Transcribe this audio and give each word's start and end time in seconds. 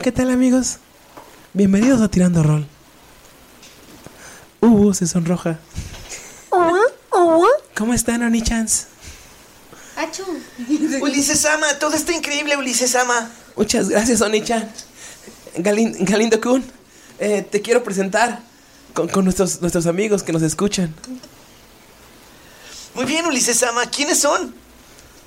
Hola, 0.00 0.04
¿qué 0.04 0.12
tal 0.12 0.30
amigos? 0.30 0.78
Bienvenidos 1.52 2.00
a 2.00 2.08
Tirando 2.08 2.42
Rol. 2.42 2.66
Uh, 4.62 4.94
se 4.94 5.06
sonroja. 5.06 5.58
¿Cómo 7.76 7.92
están, 7.92 8.22
Oni-chans? 8.22 8.86
Ulises 11.02 11.44
Ama, 11.44 11.78
todo 11.78 11.96
está 11.96 12.14
increíble, 12.14 12.56
Ulises 12.56 12.94
Ama. 12.96 13.30
Muchas 13.56 13.90
gracias, 13.90 14.22
Oni-chan. 14.22 14.72
Galin- 15.58 15.96
Galindo-kun, 16.06 16.64
eh, 17.18 17.42
te 17.42 17.60
quiero 17.60 17.84
presentar 17.84 18.40
con, 18.94 19.06
con 19.08 19.24
nuestros, 19.24 19.60
nuestros 19.60 19.84
amigos 19.84 20.22
que 20.22 20.32
nos 20.32 20.40
escuchan. 20.40 20.94
Muy 22.94 23.04
bien, 23.04 23.26
Ulises 23.26 23.62
Ama, 23.64 23.84
¿quiénes 23.84 24.18
son? 24.18 24.54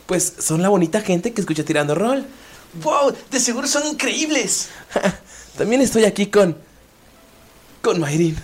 Pues 0.08 0.34
son 0.40 0.64
la 0.64 0.70
bonita 0.70 1.00
gente 1.02 1.32
que 1.32 1.42
escucha 1.42 1.64
Tirando 1.64 1.94
Rol. 1.94 2.26
¡Wow! 2.82 3.14
De 3.30 3.40
seguro 3.40 3.68
son 3.68 3.86
increíbles. 3.86 4.70
También 5.58 5.82
estoy 5.82 6.06
aquí 6.06 6.28
con... 6.28 6.58
con 7.82 8.00
Mayrin. 8.00 8.38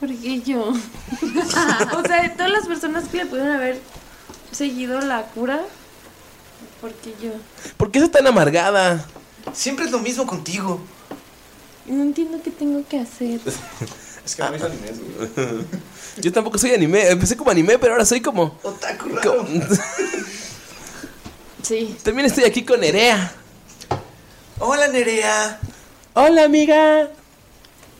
¿Por 0.00 0.14
qué 0.14 0.40
yo? 0.42 0.68
o 0.70 2.02
sea, 2.06 2.22
de 2.22 2.28
todas 2.30 2.50
las 2.50 2.66
personas 2.66 3.08
que 3.08 3.18
le 3.18 3.26
pudieron 3.26 3.52
haber 3.54 3.80
seguido 4.52 5.00
la 5.00 5.22
cura, 5.22 5.60
¿por 6.80 6.92
qué 6.92 7.14
yo? 7.22 7.32
¿Por 7.76 7.90
qué 7.90 7.98
estás 7.98 8.12
tan 8.12 8.26
amargada? 8.26 9.04
Siempre 9.52 9.86
es 9.86 9.90
lo 9.90 9.98
mismo 9.98 10.26
contigo. 10.26 10.80
No 11.86 12.02
entiendo 12.02 12.40
qué 12.42 12.50
tengo 12.50 12.82
que 12.88 13.00
hacer. 13.00 13.40
Es 14.24 14.34
que 14.34 14.42
no 14.42 14.56
hizo 14.56 14.66
animes, 14.66 14.98
güey. 14.98 15.64
Yo 16.20 16.32
tampoco 16.32 16.58
soy 16.58 16.72
anime. 16.72 17.08
Empecé 17.10 17.36
como 17.36 17.50
anime, 17.50 17.78
pero 17.78 17.92
ahora 17.92 18.04
soy 18.04 18.20
como... 18.20 18.58
Otaku 18.62 19.08
raro. 19.10 19.46
Sí. 21.66 21.96
También 22.04 22.26
estoy 22.26 22.44
aquí 22.44 22.64
con 22.64 22.78
Nerea. 22.78 23.32
Hola, 24.60 24.86
Nerea. 24.86 25.58
Hola, 26.12 26.44
amiga. 26.44 27.08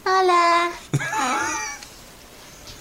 Hola. 0.04 0.70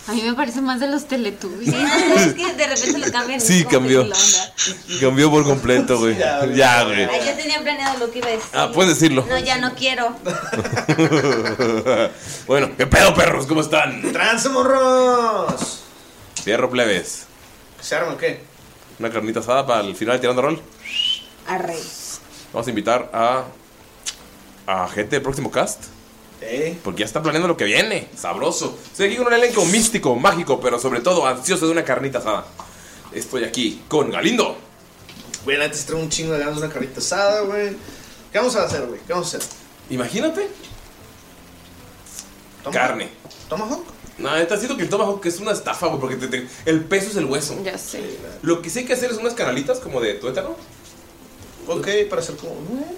A 0.07 0.11
mí 0.11 0.21
me 0.21 0.35
parece 0.35 0.61
más 0.61 0.79
de 0.79 0.85
los 0.87 1.07
Teletubbies. 1.07 1.73
es 1.73 2.35
que 2.35 2.53
de 2.53 2.67
repente 2.67 2.99
lo 2.99 3.11
cambian. 3.11 3.41
Sí, 3.41 3.65
cambió. 3.65 4.03
la 4.03 4.15
onda. 4.15 4.53
Cambió 5.01 5.31
por 5.31 5.43
completo, 5.43 5.97
güey. 5.97 6.15
Ya, 6.19 6.83
güey. 6.83 7.05
Ay, 7.05 7.25
ya 7.25 7.35
tenía 7.35 7.59
planeado 7.63 7.97
lo 7.97 8.11
que 8.11 8.19
iba 8.19 8.27
a 8.27 8.31
decir. 8.31 8.49
Ah, 8.53 8.69
puedes 8.71 8.99
decirlo. 8.99 9.25
No, 9.27 9.39
ya 9.39 9.57
no 9.57 9.73
quiero. 9.73 10.15
bueno, 12.45 12.69
¿qué 12.77 12.85
pedo, 12.85 13.15
perros? 13.15 13.47
¿Cómo 13.47 13.61
están? 13.61 14.11
¡Transamorros! 14.13 15.81
Fierro 16.43 16.69
plebes. 16.69 17.25
¿Se 17.81 17.95
arma 17.95 18.13
o 18.13 18.17
qué? 18.17 18.54
Una 18.99 19.09
carnita 19.11 19.39
asada 19.41 19.65
para 19.65 19.81
el 19.81 19.95
final 19.95 20.15
de 20.15 20.19
tirando 20.21 20.41
rol. 20.41 20.61
Arre. 21.47 21.77
Vamos 22.53 22.67
a 22.67 22.69
invitar 22.69 23.09
a. 23.13 23.43
a 24.67 24.87
gente 24.89 25.15
del 25.17 25.21
próximo 25.21 25.51
cast. 25.51 25.83
¿Eh? 26.41 26.77
Porque 26.83 26.99
ya 27.01 27.05
está 27.05 27.21
planeando 27.21 27.47
lo 27.47 27.57
que 27.57 27.65
viene. 27.65 28.09
Sabroso. 28.15 28.77
Estoy 28.91 29.07
aquí 29.07 29.15
con 29.17 29.27
un 29.27 29.33
elenco 29.33 29.65
místico, 29.65 30.15
mágico, 30.15 30.59
pero 30.59 30.79
sobre 30.79 31.01
todo 31.01 31.25
ansioso 31.25 31.65
de 31.65 31.71
una 31.71 31.83
carnita 31.83 32.19
asada. 32.19 32.45
Estoy 33.13 33.43
aquí 33.45 33.83
con 33.87 34.11
Galindo. 34.11 34.57
Güey, 35.43 35.61
antes 35.61 35.85
traigo 35.85 36.03
un 36.03 36.09
chingo 36.09 36.33
de 36.33 36.39
ganas 36.39 36.55
de 36.55 36.63
una 36.65 36.73
carrita 36.73 36.99
asada, 36.99 37.41
güey. 37.41 37.75
¿Qué 38.31 38.37
vamos 38.37 38.55
a 38.55 38.63
hacer, 38.63 38.85
güey? 38.85 38.99
¿Qué 39.07 39.13
vamos 39.13 39.33
a 39.33 39.37
hacer? 39.37 39.49
Imagínate. 39.89 40.49
Toma- 42.63 42.73
Carne. 42.73 43.09
¿Tomahawk? 43.47 43.85
No, 44.17 44.35
está 44.37 44.57
siento 44.57 44.77
que 44.77 44.83
el 44.83 44.89
tomahawk 44.89 45.25
es 45.25 45.39
una 45.39 45.51
estafa, 45.51 45.87
güey, 45.87 45.99
porque 45.99 46.15
te- 46.15 46.27
te- 46.27 46.47
el 46.65 46.81
peso 46.85 47.09
es 47.09 47.15
el 47.17 47.25
hueso. 47.25 47.57
Ya 47.63 47.77
sé. 47.77 48.01
Lo 48.43 48.61
que 48.61 48.69
sí 48.69 48.79
hay 48.79 48.85
que 48.85 48.93
hacer 48.93 49.11
es 49.11 49.17
unas 49.17 49.33
canalitas 49.33 49.79
como 49.79 49.99
de 49.99 50.13
tuétano. 50.15 50.55
Ok, 51.67 51.87
para 52.09 52.21
hacer 52.21 52.35
como. 52.37 52.53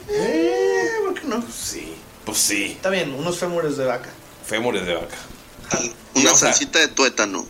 Eh, 0.10 0.90
¿por 1.04 1.14
qué 1.16 1.28
no? 1.28 1.44
Sí. 1.52 1.94
Pues 2.26 2.38
sí. 2.38 2.66
Está 2.74 2.90
bien, 2.90 3.14
unos 3.14 3.38
fémures 3.40 3.78
de 3.78 3.86
vaca. 3.86 4.10
Fémures 4.46 4.86
de 4.86 4.94
vaca. 4.94 5.16
Una 6.16 6.34
salsita 6.36 6.80
de 6.80 6.90
tuétano. 6.90 7.46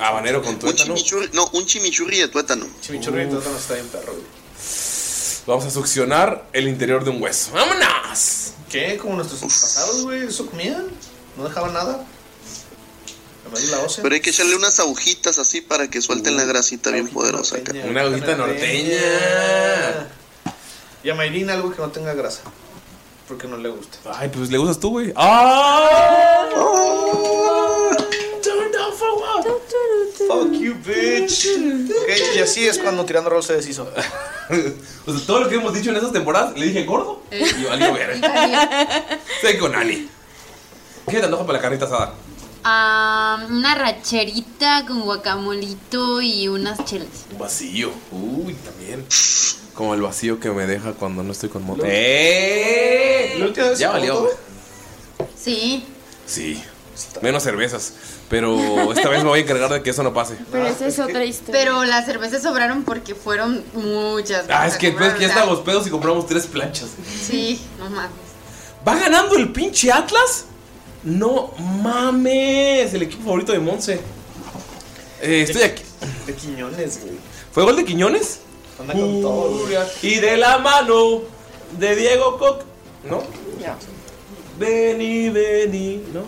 Habanero 0.00 0.40
con 0.42 0.54
Un 0.54 0.58
tuétano. 0.58 0.94
chimichurri, 0.94 1.30
no, 1.34 1.46
un 1.52 1.66
chimichurri 1.66 2.18
de 2.18 2.28
tuétano. 2.28 2.66
Chimichurri 2.80 3.24
de 3.24 3.26
tuétano 3.26 3.56
está 3.56 3.74
bien 3.74 3.86
perro, 3.88 4.12
güey. 4.12 4.24
Vamos 5.46 5.64
a 5.66 5.70
succionar 5.70 6.48
el 6.52 6.68
interior 6.68 7.04
de 7.04 7.10
un 7.10 7.20
hueso. 7.22 7.50
¡Vámonos! 7.52 8.52
¿Qué? 8.70 8.96
Como 8.96 9.16
nuestros 9.16 9.40
pasados, 9.40 10.02
güey. 10.02 10.26
¿Eso 10.26 10.46
comían? 10.46 10.86
¿No 11.36 11.44
dejaban 11.44 11.72
nada? 11.72 12.04
La. 13.70 13.86
Pero 14.02 14.14
hay 14.14 14.20
que 14.20 14.30
echarle 14.30 14.56
unas 14.56 14.80
agujitas 14.80 15.38
así 15.38 15.60
para 15.60 15.88
que 15.90 16.00
suelten 16.00 16.36
la 16.36 16.44
grasita 16.44 16.90
bien 16.90 17.08
poderosa. 17.08 17.56
acá. 17.56 17.72
Una 17.84 18.02
agujita 18.02 18.34
norteña. 18.36 20.08
Y 21.04 21.10
a 21.10 21.14
Mayrin 21.14 21.50
algo 21.50 21.70
que 21.70 21.78
no 21.82 21.90
tenga 21.90 22.14
grasa. 22.14 22.42
Porque 23.28 23.48
no 23.48 23.56
le 23.56 23.68
gusta. 23.68 23.98
Ay, 24.14 24.30
pues 24.32 24.50
le 24.50 24.58
gustas 24.58 24.78
tú, 24.80 24.90
güey. 24.90 25.12
¡Ah! 25.16 26.48
Fuck 30.28 30.52
you, 30.52 30.74
bitch. 30.84 31.46
Y 32.34 32.38
así 32.38 32.66
es 32.66 32.78
cuando 32.78 33.04
tirando 33.04 33.30
rol 33.30 33.42
se 33.42 33.54
deshizo. 33.54 33.90
O 35.06 35.12
sea, 35.12 35.26
todo 35.26 35.40
lo 35.40 35.48
que 35.48 35.54
hemos 35.54 35.72
dicho 35.72 35.90
en 35.90 35.96
esas 35.96 36.12
temporadas, 36.12 36.58
le 36.58 36.66
dije 36.66 36.84
gordo 36.84 37.22
y 37.30 37.64
valió 37.64 37.94
ver. 37.94 38.20
Estoy 39.36 39.56
con 39.58 39.74
Ani. 39.74 40.08
¿Qué 41.08 41.18
te 41.18 41.24
antoja 41.24 41.44
para 41.46 41.58
la 41.58 41.62
carnita 41.62 41.84
asada? 41.86 42.14
Ah, 42.64 43.44
una 43.50 43.74
racherita 43.74 44.84
con 44.86 45.02
guacamolito 45.02 46.20
y 46.20 46.48
unas 46.48 46.84
chelas. 46.84 47.08
Un 47.32 47.38
vacío. 47.38 47.90
Uy, 48.12 48.54
también. 48.54 49.04
Como 49.74 49.94
el 49.94 50.02
vacío 50.02 50.38
que 50.38 50.50
me 50.50 50.66
deja 50.66 50.92
cuando 50.92 51.22
no 51.22 51.32
estoy 51.32 51.48
con 51.48 51.64
moto. 51.64 51.82
¡Eh! 51.84 53.34
¿La 53.38 53.46
última 53.46 53.68
vez 53.70 53.78
Ya 53.78 53.90
valió. 53.90 54.14
moto? 54.20 54.28
Sí. 55.36 55.84
Sí. 56.26 56.62
Menos 57.20 57.42
cervezas. 57.42 57.94
Pero 58.28 58.92
esta 58.92 59.08
vez 59.08 59.22
me 59.24 59.28
voy 59.30 59.40
a 59.40 59.42
encargar 59.42 59.70
de 59.72 59.82
que 59.82 59.90
eso 59.90 60.02
no 60.02 60.14
pase. 60.14 60.36
Pero 60.52 60.66
esa 60.66 60.86
es 60.86 60.98
otra 61.00 61.24
historia. 61.24 61.60
Pero 61.60 61.84
las 61.84 62.06
cervezas 62.06 62.42
sobraron 62.42 62.84
porque 62.84 63.14
fueron 63.14 63.64
muchas. 63.74 64.44
Ah, 64.48 64.66
es 64.68 64.76
que 64.76 64.88
Compraron, 64.90 65.16
pues, 65.16 65.20
ya 65.22 65.28
estábamos 65.28 65.60
pedos 65.60 65.86
y 65.86 65.90
compramos 65.90 66.26
tres 66.26 66.46
planchas. 66.46 66.90
Sí, 67.26 67.60
no 67.78 67.90
mames. 67.90 68.10
¿Va 68.86 68.94
ganando 68.96 69.36
el 69.36 69.52
pinche 69.52 69.90
Atlas? 69.90 70.46
No 71.04 71.52
mames. 71.58 72.94
El 72.94 73.02
equipo 73.02 73.24
favorito 73.24 73.52
de 73.52 73.58
Monse. 73.58 74.00
Eh, 75.20 75.42
estoy 75.42 75.62
aquí. 75.62 75.82
De 76.26 76.34
Quiñones, 76.34 77.00
güey. 77.02 77.14
¿Fue 77.52 77.64
gol 77.64 77.76
de 77.76 77.84
Quiñones? 77.84 78.40
Anda 78.80 78.92
con 78.94 79.20
todo, 79.20 79.58
güey. 79.66 79.76
Y 80.02 80.16
de 80.20 80.36
la 80.36 80.58
mano 80.58 81.22
de 81.78 81.96
Diego 81.96 82.38
Coc. 82.38 82.64
¿No? 83.08 83.22
Ya. 83.60 83.76
Vení, 84.58 85.28
vení, 85.30 86.02
¿no? 86.12 86.22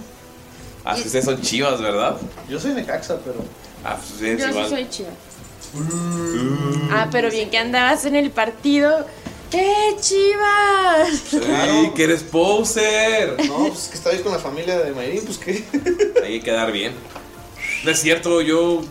Ah, 0.84 0.96
sí, 0.96 1.02
ustedes 1.06 1.24
son 1.24 1.40
chivas, 1.40 1.80
¿verdad? 1.80 2.16
Yo 2.48 2.58
soy 2.60 2.72
Necaxa, 2.72 3.18
pero. 3.24 3.36
Ah, 3.84 3.96
pues 3.96 4.10
ustedes 4.12 4.40
Yo 4.40 4.46
sí 4.46 4.50
igual. 4.52 4.68
soy. 4.68 5.06
Ah, 6.90 7.08
pero 7.10 7.30
bien 7.30 7.50
que 7.50 7.58
andabas 7.58 8.04
en 8.04 8.16
el 8.16 8.30
partido. 8.30 9.06
¡Eh, 9.56 9.96
chivas! 10.00 11.08
Sí, 11.30 11.90
que 11.94 12.04
eres 12.04 12.22
poser. 12.24 13.36
No, 13.46 13.68
pues 13.68 13.88
que 13.88 13.94
estaba 13.96 14.14
ahí 14.16 14.20
con 14.22 14.32
la 14.32 14.38
familia 14.38 14.78
de 14.80 14.90
Mayrín, 14.92 15.24
pues 15.24 15.38
qué. 15.38 15.64
Hay 16.24 16.40
que 16.40 16.44
quedar 16.46 16.72
bien. 16.72 16.92
No 17.84 17.90
es 17.90 18.00
cierto, 18.00 18.40
yo 18.40 18.82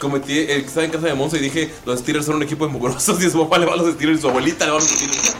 cometí, 0.00 0.38
eh, 0.38 0.56
estaba 0.58 0.84
en 0.86 0.92
casa 0.92 1.06
de 1.08 1.14
Monza 1.14 1.36
y 1.36 1.40
dije, 1.40 1.70
los 1.84 2.00
Steelers 2.00 2.24
son 2.24 2.36
un 2.36 2.42
equipo 2.44 2.66
de 2.66 2.72
mugrosos 2.72 3.22
y 3.22 3.26
a 3.26 3.30
su 3.30 3.38
papá 3.40 3.58
le 3.58 3.66
va 3.66 3.74
a 3.74 3.76
los 3.76 3.92
Steelers 3.94 4.18
y 4.18 4.22
su 4.22 4.28
abuelita 4.28 4.64
le 4.64 4.70
va 4.70 4.78
a 4.78 4.80
los 4.80 4.90
Steelers. 4.90 5.36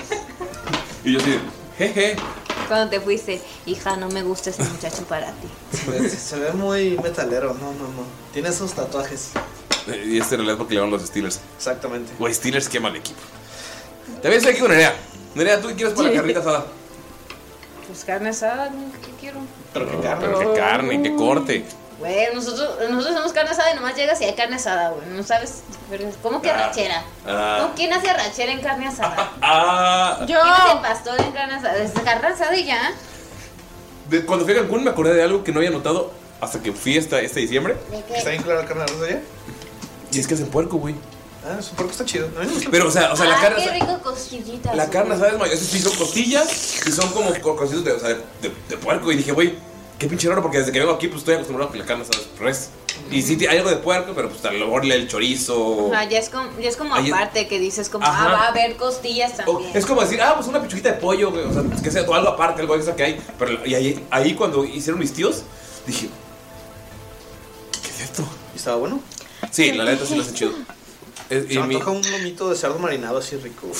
Y 1.04 1.12
yo 1.12 1.20
así, 1.20 1.38
jeje. 1.78 2.16
Cuando 2.66 2.90
te 2.90 3.00
fuiste, 3.00 3.40
hija, 3.64 3.96
no 3.96 4.08
me 4.10 4.22
gusta 4.22 4.50
ese 4.50 4.62
muchacho 4.64 5.04
para 5.04 5.28
ti. 5.32 5.48
Se, 5.72 6.10
se 6.10 6.38
ve 6.38 6.52
muy 6.52 6.98
metalero, 7.02 7.54
no, 7.54 7.72
no, 7.72 7.84
no. 7.84 8.04
Tiene 8.34 8.50
esos 8.50 8.74
tatuajes. 8.74 9.30
Eh, 9.86 10.04
Y 10.06 10.18
este 10.18 10.34
en 10.34 10.40
realidad 10.40 10.54
es 10.54 10.58
porque 10.58 10.74
le 10.74 10.80
van 10.80 10.90
los 10.90 11.00
Steelers. 11.02 11.40
Exactamente. 11.56 12.12
Güey, 12.18 12.34
Steelers, 12.34 12.68
qué 12.68 12.78
mal 12.80 12.94
equipo. 12.94 13.20
También 14.14 14.34
estoy 14.34 14.52
aquí 14.52 14.60
con 14.60 14.70
Nerea. 14.70 14.94
Nerea, 15.34 15.60
¿tú 15.60 15.68
qué 15.68 15.74
quieres 15.74 15.94
para 15.94 16.08
la 16.08 16.14
carnita 16.14 16.40
asada? 16.40 16.66
Pues 17.86 18.04
carne 18.04 18.28
asada, 18.30 18.70
¿qué 19.04 19.12
quiero? 19.20 19.38
Pero 19.72 19.90
qué 19.90 19.98
carne, 20.00 20.28
qué 20.38 20.52
carne, 20.60 21.02
qué 21.02 21.14
corte. 21.16 21.64
Güey, 21.98 22.32
nosotros, 22.34 22.76
nosotros 22.90 23.14
hacemos 23.16 23.32
carne 23.32 23.50
asada 23.50 23.72
y 23.72 23.74
nomás 23.74 23.96
llegas 23.96 24.20
y 24.20 24.24
hay 24.24 24.34
carne 24.34 24.56
asada, 24.56 24.90
güey. 24.90 25.06
No 25.08 25.22
sabes. 25.22 25.62
pero 25.90 26.04
¿Cómo 26.22 26.42
que 26.42 26.50
Ah. 26.50 26.66
rachera? 26.68 27.02
Ah. 27.26 27.58
¿No? 27.62 27.74
¿Quién 27.74 27.92
hace 27.92 28.12
rachera 28.12 28.52
en 28.52 28.60
carne 28.60 28.86
asada? 28.88 29.32
Ah, 29.40 30.20
¿Quién 30.26 30.38
hace 30.38 30.76
pastor 30.82 31.20
en 31.20 31.32
carne 31.32 31.54
asada? 31.54 31.76
Es 31.78 31.92
carne 31.92 32.28
asada 32.28 32.54
y 32.56 32.64
ya. 32.66 32.92
de- 34.10 34.24
cuando 34.24 34.44
fui 34.44 34.54
a 34.54 34.60
Cancún 34.60 34.84
me 34.84 34.90
acordé 34.90 35.14
de 35.14 35.22
algo 35.22 35.42
que 35.44 35.52
no 35.52 35.58
había 35.60 35.70
notado 35.70 36.10
hasta 36.40 36.60
que 36.62 36.72
fui 36.72 36.96
esta, 36.96 37.20
este 37.20 37.40
diciembre. 37.40 37.76
¿De 37.90 38.02
qué? 38.04 38.16
¿Está 38.18 38.30
bien 38.30 38.42
clara 38.42 38.62
la 38.62 38.66
carne 38.68 38.84
de 38.84 38.92
rosa 38.92 39.10
ya? 39.10 39.20
Y 40.12 40.20
es 40.20 40.26
que 40.26 40.34
hacen 40.34 40.46
puerco, 40.48 40.76
güey. 40.78 40.94
Ah, 41.46 41.62
su 41.62 41.74
porco 41.74 41.92
está 41.92 42.04
chido. 42.04 42.26
A 42.36 42.40
mí 42.40 42.46
me 42.46 42.52
gusta. 42.54 42.68
Pero, 42.70 42.88
o 42.88 42.90
sea, 42.90 43.12
o 43.12 43.16
sea, 43.16 43.26
la 43.26 43.38
ah, 43.38 43.40
carne 43.40 43.64
qué 43.64 43.70
rico 43.72 43.98
costillitas. 44.02 44.76
La 44.76 44.90
carne 44.90 45.14
asada 45.14 45.30
es 45.32 45.38
mayor, 45.38 45.56
sí 45.56 45.78
son 45.78 45.94
costillas 45.96 46.86
y 46.86 46.92
son 46.92 47.10
como 47.12 47.30
co- 47.40 47.56
cositos 47.56 47.84
de, 47.84 47.92
o 47.92 48.00
sea, 48.00 48.08
de, 48.10 48.16
de- 48.42 48.52
de 48.68 48.76
puerco. 48.76 49.10
Y 49.12 49.16
dije, 49.16 49.32
güey, 49.32 49.54
qué 49.98 50.08
pinche 50.08 50.28
raro, 50.28 50.42
porque 50.42 50.58
desde 50.58 50.72
que 50.72 50.80
vengo 50.80 50.92
aquí, 50.92 51.06
pues 51.08 51.20
estoy 51.20 51.34
acostumbrado 51.34 51.70
a 51.70 51.72
que 51.72 51.78
la 51.78 51.86
carne 51.86 52.02
asada 52.04 52.18
es 52.22 52.38
res. 52.38 52.70
Y 53.10 53.22
sí 53.22 53.38
hay 53.46 53.58
algo 53.58 53.70
de 53.70 53.76
puerco, 53.76 54.12
pero 54.14 54.28
pues 54.28 54.44
a 54.44 54.50
lo 54.52 54.66
mejor 54.66 54.84
el 54.84 55.08
chorizo. 55.08 55.90
Ajá, 55.94 56.04
ya 56.08 56.18
es 56.18 56.28
como, 56.28 56.50
ya 56.60 56.68
es 56.68 56.76
como 56.76 56.94
Ahí- 56.94 57.10
aparte 57.10 57.46
que 57.46 57.60
dices 57.60 57.88
como, 57.88 58.04
Ajá. 58.04 58.24
ah, 58.28 58.32
va 58.32 58.44
a 58.46 58.48
haber 58.48 58.76
costillas 58.76 59.32
O 59.46 59.52
también. 59.52 59.70
es 59.76 59.86
como 59.86 60.00
decir, 60.02 60.20
ah, 60.20 60.34
pues 60.34 60.48
una 60.48 60.60
pechuguita 60.60 60.90
de 60.90 60.98
pollo, 60.98 61.30
güey, 61.30 61.44
o 61.44 61.52
sea, 61.52 61.62
que 61.82 61.90
sea 61.90 62.00
algo 62.02 62.14
aparte, 62.28 62.60
algo 62.60 62.74
extra 62.74 62.96
que 62.96 63.04
hay. 63.04 63.20
Pero 63.38 63.64
y 63.64 63.74
ahí, 63.74 64.04
ahí 64.10 64.34
cuando 64.34 64.64
hicieron 64.64 64.98
mis 64.98 65.12
tíos, 65.12 65.42
dije, 65.86 66.08
¿qué 67.82 67.88
es 67.90 68.00
esto? 68.00 68.24
¿Y 68.54 68.58
estaba 68.58 68.76
bueno? 68.76 69.00
Sí, 69.52 69.72
la 69.72 69.84
neta 69.84 70.04
sí 70.04 70.16
lo 70.16 70.22
hacen 70.22 70.34
chido. 70.34 70.50
Es- 71.30 71.46
Se 71.46 71.54
y 71.54 71.58
me 71.58 71.66
mi 71.66 71.74
antoja 71.74 71.90
un 71.92 72.10
lomito 72.10 72.50
de 72.50 72.56
cerdo 72.56 72.78
marinado 72.78 73.18
así 73.18 73.36
rico. 73.36 73.70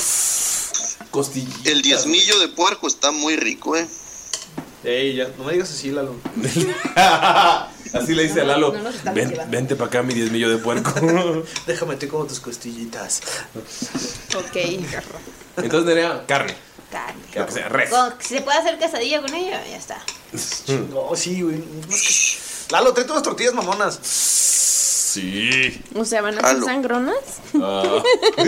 El 1.64 1.82
diezmillo 1.82 2.38
de 2.38 2.48
puerco 2.48 2.86
está 2.86 3.10
muy 3.10 3.36
rico, 3.36 3.76
eh. 3.76 3.86
Ey, 4.84 5.16
ya, 5.16 5.28
no 5.36 5.44
me 5.44 5.52
digas 5.54 5.70
así, 5.70 5.90
Lalo. 5.90 6.14
Así 7.94 8.14
le 8.14 8.24
dice 8.24 8.42
a 8.42 8.44
Lalo, 8.44 8.72
no 8.72 8.90
estamos 8.90 9.14
"Ven- 9.14 9.30
llevando". 9.30 9.50
vente 9.50 9.74
para 9.74 9.88
acá, 9.88 10.02
mi 10.02 10.12
diezmillo 10.12 10.50
de 10.50 10.58
puerco. 10.58 10.92
Déjame 11.66 11.96
te 11.96 12.06
como 12.06 12.26
tus 12.26 12.38
costillitas. 12.38 13.22
Ok. 14.36 14.56
Entonces, 15.56 15.84
Nerea, 15.86 16.24
carne. 16.26 16.54
Carne. 16.92 17.20
Que 17.32 17.50
sea 17.52 17.68
res. 17.68 17.90
Se 18.20 18.40
puede 18.42 18.58
hacer 18.58 18.78
quesadilla 18.78 19.20
con 19.22 19.34
ella, 19.34 19.66
ya 19.66 19.76
está. 19.76 20.02
No, 20.90 21.16
sí, 21.16 21.40
güey. 21.42 21.56
No 21.58 21.96
Lalo, 22.70 22.92
tráete 22.92 23.12
unas 23.12 23.22
tortillas 23.24 23.54
mamonas. 23.54 23.98
Sí. 25.12 25.80
O 25.94 26.04
sea, 26.04 26.20
¿van 26.22 26.34
a 26.34 26.40
ser 26.40 26.44
Jalo. 26.50 26.64
sangronas? 26.66 27.14
Ah. 27.54 28.02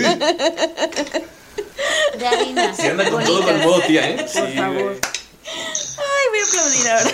De 2.18 2.26
harina. 2.26 2.74
Se 2.74 2.88
anda 2.90 3.10
con 3.10 3.24
todo 3.24 3.42
con 3.42 3.58
modo 3.62 3.80
tía, 3.86 4.10
¿eh? 4.10 4.16
Por 4.32 4.54
favor. 4.54 4.96
Ay, 5.52 6.26
voy 6.30 6.38
a 6.38 6.44
aplaudir 6.48 6.88
ahora. 6.88 7.10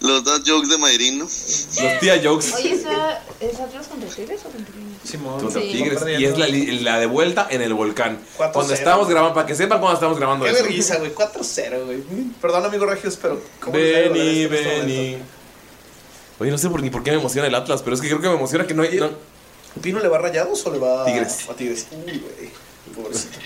Los 0.00 0.24
dad 0.24 0.40
jokes 0.46 0.68
de 0.68 0.78
Mayrín, 0.78 1.18
¿no? 1.18 1.24
Los 1.24 2.00
tía 2.00 2.20
jokes. 2.22 2.52
Oye, 2.54 2.72
¿esa, 2.74 3.22
¿es 3.40 3.58
Atlas 3.60 3.86
contra 3.86 4.08
Tigres 4.10 4.40
o 4.44 4.50
contra 4.50 4.72
quién? 4.74 4.84
Simón. 5.04 5.40
Contra 5.40 5.62
Sí. 5.62 5.68
Tigres. 5.72 6.02
Y 6.18 6.24
es 6.24 6.36
la, 6.38 6.46
li- 6.46 6.80
la 6.80 6.98
de 6.98 7.06
vuelta 7.06 7.46
en 7.50 7.62
el 7.62 7.72
volcán. 7.74 8.18
4-0. 8.38 8.52
Cuando 8.52 8.74
estábamos 8.74 9.08
grabando, 9.08 9.34
para 9.34 9.46
que 9.46 9.54
sepan 9.54 9.78
cuando 9.80 9.94
estamos 9.94 10.18
grabando 10.18 10.44
Qué 10.44 10.52
vergüenza, 10.52 10.96
güey. 10.98 11.14
4-0, 11.14 11.84
güey. 11.86 12.02
Perdón, 12.40 12.64
amigo 12.66 12.84
Regios, 12.86 13.18
pero. 13.22 13.40
¿cómo 13.60 13.76
les 13.78 13.96
hago 14.06 14.14
la 14.14 14.22
Vení, 14.22 14.42
en 14.42 14.54
este 14.54 14.80
vení. 14.80 15.18
Oye, 16.40 16.50
no 16.50 16.58
sé 16.58 16.68
por, 16.68 16.82
ni 16.82 16.90
por 16.90 17.02
qué 17.02 17.12
me 17.12 17.18
emociona 17.18 17.46
el 17.48 17.54
Atlas, 17.54 17.82
pero 17.82 17.94
es 17.94 18.02
que 18.02 18.08
creo 18.08 18.20
que 18.20 18.28
me 18.28 18.34
emociona 18.34 18.66
que 18.66 18.74
no 18.74 18.82
hay. 18.82 18.96
no- 18.98 19.10
¿Pino 19.80 19.98
le 20.00 20.08
va 20.08 20.18
a 20.18 20.20
rayados 20.20 20.64
o 20.66 20.72
le 20.72 20.78
va 20.78 21.02
a 21.02 21.04
Tigres. 21.04 21.48
A 21.50 21.54
Tigres. 21.54 21.86
Uy, 21.92 22.18
güey. 22.18 22.50
Pobrecito. 22.94 23.38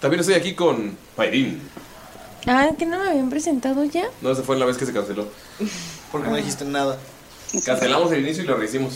También 0.00 0.20
estoy 0.20 0.34
aquí 0.34 0.54
con 0.54 0.96
Pairín. 1.16 1.62
Ah, 2.46 2.70
que 2.76 2.84
no 2.84 2.98
me 2.98 3.08
habían 3.10 3.30
presentado 3.30 3.84
ya. 3.84 4.04
No, 4.20 4.32
esa 4.32 4.42
fue 4.42 4.58
la 4.58 4.66
vez 4.66 4.76
que 4.76 4.84
se 4.84 4.92
canceló. 4.92 5.28
Porque 6.10 6.28
no 6.28 6.36
dijiste 6.36 6.64
nada. 6.64 6.98
Cancelamos 7.64 8.10
el 8.12 8.20
inicio 8.20 8.42
y 8.42 8.46
lo 8.46 8.56
rehicimos. 8.56 8.94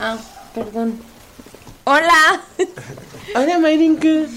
Ah, 0.00 0.18
perdón. 0.54 1.00
Hola. 1.84 2.42
Hola, 3.34 3.58
Mayrinka. 3.58 4.28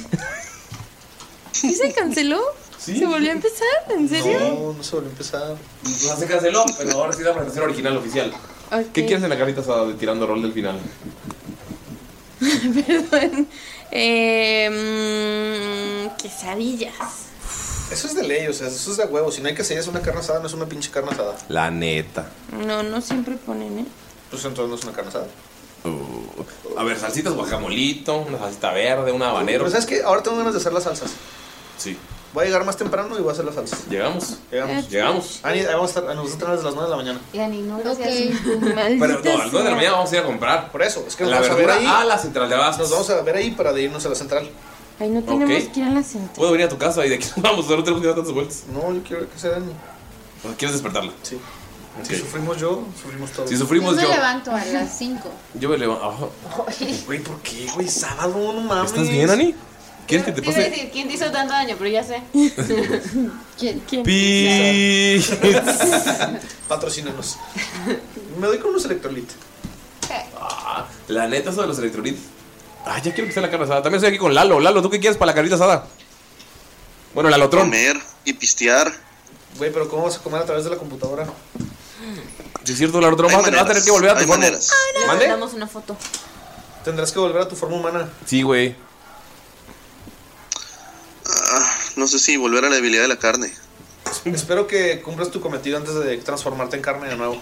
¿Sí 1.51 1.75
se 1.75 1.92
canceló? 1.94 2.40
Sí. 2.84 2.98
¿Se 2.98 3.06
volvió 3.06 3.30
a 3.30 3.34
empezar? 3.34 3.68
¿En 3.90 4.10
serio? 4.10 4.40
No, 4.40 4.74
no 4.74 4.84
se 4.84 4.96
volvió 4.96 5.10
a 5.10 5.12
empezar. 5.12 5.56
No 5.84 6.16
se 6.18 6.26
canceló, 6.26 6.66
pero 6.80 6.92
ahora 6.94 7.14
sí 7.14 7.22
la 7.22 7.32
presentación 7.34 7.66
original 7.66 7.98
oficial. 7.98 8.34
¿Qué 8.92 9.06
quieres 9.06 9.24
en 9.24 9.30
la 9.30 9.38
carita 9.38 9.62
asada 9.62 9.86
de 9.86 9.94
tirando 9.94 10.26
rol 10.26 10.42
del 10.42 10.54
final? 10.54 10.80
Perdón. 12.40 13.48
Eh, 13.92 14.70
quesadillas. 16.20 16.96
Eso 17.92 18.08
es 18.08 18.16
de 18.16 18.24
ley, 18.24 18.48
o 18.48 18.54
sea, 18.54 18.68
eso 18.68 18.92
es 18.92 18.98
de 18.98 19.04
huevo. 19.04 19.32
Si 19.32 19.42
no 19.42 19.50
hay 19.50 19.56
que 19.56 19.62
es 19.62 19.88
una 19.88 20.02
carne 20.02 20.22
asada, 20.22 20.40
no 20.40 20.48
es 20.48 20.54
una 20.54 20.66
pinche 20.66 20.90
carne 20.90 21.12
asada. 21.12 21.36
La 21.50 21.70
neta. 21.70 22.32
No, 22.66 22.82
no 22.84 23.02
siempre 23.02 23.36
ponen, 23.36 23.80
¿eh? 23.80 23.86
Pues 24.30 24.46
entonces 24.46 24.70
no 24.70 24.76
es 24.76 24.84
una 24.84 24.94
carne 24.94 25.10
asada. 25.10 25.28
Uh, 25.84 26.80
a 26.80 26.84
ver, 26.84 26.98
salsitas 26.98 27.34
guacamolito, 27.34 28.20
una 28.20 28.40
salsita 28.40 28.72
verde, 28.72 29.12
un 29.12 29.22
habanero. 29.22 29.66
Pero 29.66 29.72
¿sabes 29.72 29.86
qué? 29.86 30.02
Ahora 30.04 30.24
tengo 30.24 30.38
ganas 30.38 30.54
de 30.54 30.60
hacer 30.60 30.72
las 30.72 30.84
salsas. 30.84 31.12
Sí. 31.78 31.98
Voy 32.34 32.44
a 32.44 32.46
llegar 32.46 32.64
más 32.66 32.78
temprano 32.78 33.18
y 33.18 33.22
voy 33.22 33.30
a 33.30 33.32
hacer 33.34 33.44
las 33.46 33.56
salsas. 33.56 33.88
Llegamos. 33.90 34.38
Llegamos. 34.50 34.90
Llegamos. 34.90 35.40
Ani, 35.44 35.60
ahí 35.60 35.66
vamos 35.66 35.86
a 35.86 36.00
estar, 36.00 36.04
nos 36.06 36.16
vamos 36.16 36.32
a 36.32 36.34
estar 36.34 36.52
desde 36.52 36.64
las 36.64 36.74
9 36.76 36.90
de 36.90 36.92
la 36.92 37.04
mañana. 37.04 37.20
Yani, 37.34 37.62
no, 37.64 37.78
gracias. 37.80 38.08
Pero 38.44 39.20
no, 39.22 39.32
a 39.32 39.38
las 39.38 39.52
9 39.52 39.64
de 39.64 39.70
la 39.70 39.76
mañana 39.76 39.92
vamos 39.98 40.12
a 40.12 40.16
ir 40.16 40.22
a 40.22 40.26
comprar. 40.26 40.72
Por 40.72 40.82
eso, 40.82 41.04
es 41.08 41.16
que 41.16 41.24
nos 41.24 41.32
la 41.32 41.42
vamos 41.42 41.52
a 41.54 41.56
ver 41.60 41.72
ahí. 41.72 41.86
a 41.86 42.04
la 42.06 42.18
central 42.18 42.48
de 42.50 42.56
abastos. 42.56 42.90
Nos 42.90 42.92
vamos 42.92 43.10
a 43.10 43.22
ver 43.22 43.36
ahí 43.36 43.52
para 43.52 43.74
de 43.74 43.82
irnos 43.84 44.06
a 44.06 44.10
la 44.10 44.16
central. 44.16 44.50
Ay, 45.00 45.10
no 45.10 45.22
tenemos 45.24 45.44
Ok. 45.64 45.72
que 45.74 45.80
ir 45.82 45.86
a 45.86 45.92
la 45.92 46.04
central. 46.04 46.32
Puedo 46.36 46.52
venir 46.52 46.68
a 46.68 46.70
tu 46.70 46.78
casa 46.78 47.06
y 47.06 47.10
de 47.10 47.16
aquí 47.16 47.28
nos 47.36 47.42
vamos, 47.44 47.68
no 47.70 47.76
tenemos 47.84 48.02
que 48.02 48.08
dar 48.08 48.16
tantas 48.16 48.34
vueltas. 48.34 48.64
No, 48.72 48.94
yo 48.94 49.04
quiero 49.04 49.30
que 49.30 49.38
se 49.40 49.50
den. 49.50 49.64
¿O 50.44 50.48
¿Quieres 50.58 50.74
despertarla? 50.74 51.12
Sí. 51.24 51.36
Ok. 52.00 52.06
Si 52.06 52.16
sufrimos 52.16 52.58
yo, 52.58 52.84
sufrimos 53.02 53.32
todos. 53.32 53.50
Si 53.50 53.58
sufrimos 53.58 53.96
me 53.96 54.04
yo. 54.04 54.10
levanto 54.10 54.52
a 54.52 54.64
las 54.64 54.98
5. 54.98 55.30
Yo 55.56 55.68
me 55.70 55.78
levanto. 55.78 56.32
Güey, 57.06 57.20
¿por 57.20 57.40
qué, 57.42 57.68
güey? 57.76 57.88
Sábado, 57.90 58.54
no 58.54 58.62
mames. 58.62 58.92
¿Estás 58.92 59.10
bien, 59.10 59.30
Ani? 59.30 59.54
¿Quieres 60.12 60.25
que 60.25 60.32
te 60.34 60.41
pase? 60.41 60.70
decir, 60.70 60.89
¿quién 60.91 61.08
te 61.08 61.13
hizo 61.15 61.32
tanto 61.32 61.53
daño? 61.53 61.75
Pero 61.77 61.89
ya 61.89 62.03
sé. 62.03 62.22
¿Quién? 63.58 63.80
¿Quién? 63.88 64.03
Pi. 64.03 65.24
Patrocínanos. 66.68 67.38
Me 68.39 68.48
doy 68.48 68.58
con 68.60 68.72
unos 68.72 68.86
electrolit. 68.86 69.30
Ah, 70.39 70.86
la 71.08 71.27
neta, 71.27 71.51
eso 71.51 71.62
de 71.62 71.68
los 71.68 71.80
electrolitos. 71.80 72.22
Ah, 72.86 72.98
ya 73.01 73.13
quiero 73.13 73.27
que 73.27 73.34
sea 73.34 73.41
la 73.41 73.50
carne 73.50 73.65
asada. 73.65 73.82
También 73.84 73.98
estoy 74.00 74.10
aquí 74.10 74.18
con 74.18 74.34
Lalo. 74.34 74.60
Lalo, 74.60 74.82
¿tú 74.82 74.89
qué 74.89 75.00
quieres 75.00 75.18
para 75.18 75.32
la 75.32 75.36
carnita 75.36 75.56
asada? 75.56 75.86
Bueno, 77.13 77.30
Lalotrón. 77.30 77.63
Comer 77.65 77.98
y 78.25 78.34
pistear. 78.34 78.91
Güey, 79.58 79.72
pero 79.72 79.88
¿cómo 79.89 80.03
vas 80.03 80.18
a 80.18 80.20
comer 80.20 80.41
a 80.41 80.46
través 80.46 80.63
de 80.63 80.70
la 80.72 80.77
computadora? 80.77 81.25
Si 82.63 82.72
es 82.74 82.77
cierto, 82.77 83.00
Lagarto, 83.00 83.24
Hay 83.27 83.34
vas 83.36 83.41
a 83.41 83.46
tener- 83.46 83.60
vas 83.60 83.70
a 83.70 83.74
tener 83.74 83.84
maneras, 83.84 83.86
que 83.86 83.91
volver 83.91 84.10
a 84.10 84.13
tu 84.13 84.20
hay 84.20 84.25
forma. 84.27 84.44
maneras. 84.44 84.70
Le 85.00 85.08
¿Mande? 85.08 85.27
mandamos 85.27 85.53
una 85.53 85.68
foto. 85.68 85.96
Tendrás 86.84 87.12
que 87.12 87.20
volver 87.20 87.41
a 87.44 87.48
tu 87.48 87.56
forma 87.56 87.75
humana. 87.77 88.10
Sí, 88.25 88.41
güey. 88.41 88.75
Ah, 91.54 91.74
no 91.96 92.08
sé 92.08 92.20
si 92.20 92.38
volver 92.38 92.66
a 92.66 92.70
la 92.70 92.76
debilidad 92.76 93.04
de 93.04 93.08
la 93.08 93.20
carne. 93.20 93.54
Espero 94.26 94.68
que 94.68 95.02
cumplas 95.02 95.32
tu 95.32 95.42
cometido 95.42 95.78
antes 95.78 95.96
de 95.96 96.18
transformarte 96.18 96.76
en 96.76 96.82
carne 96.82 97.08
de 97.08 97.16
nuevo. 97.16 97.42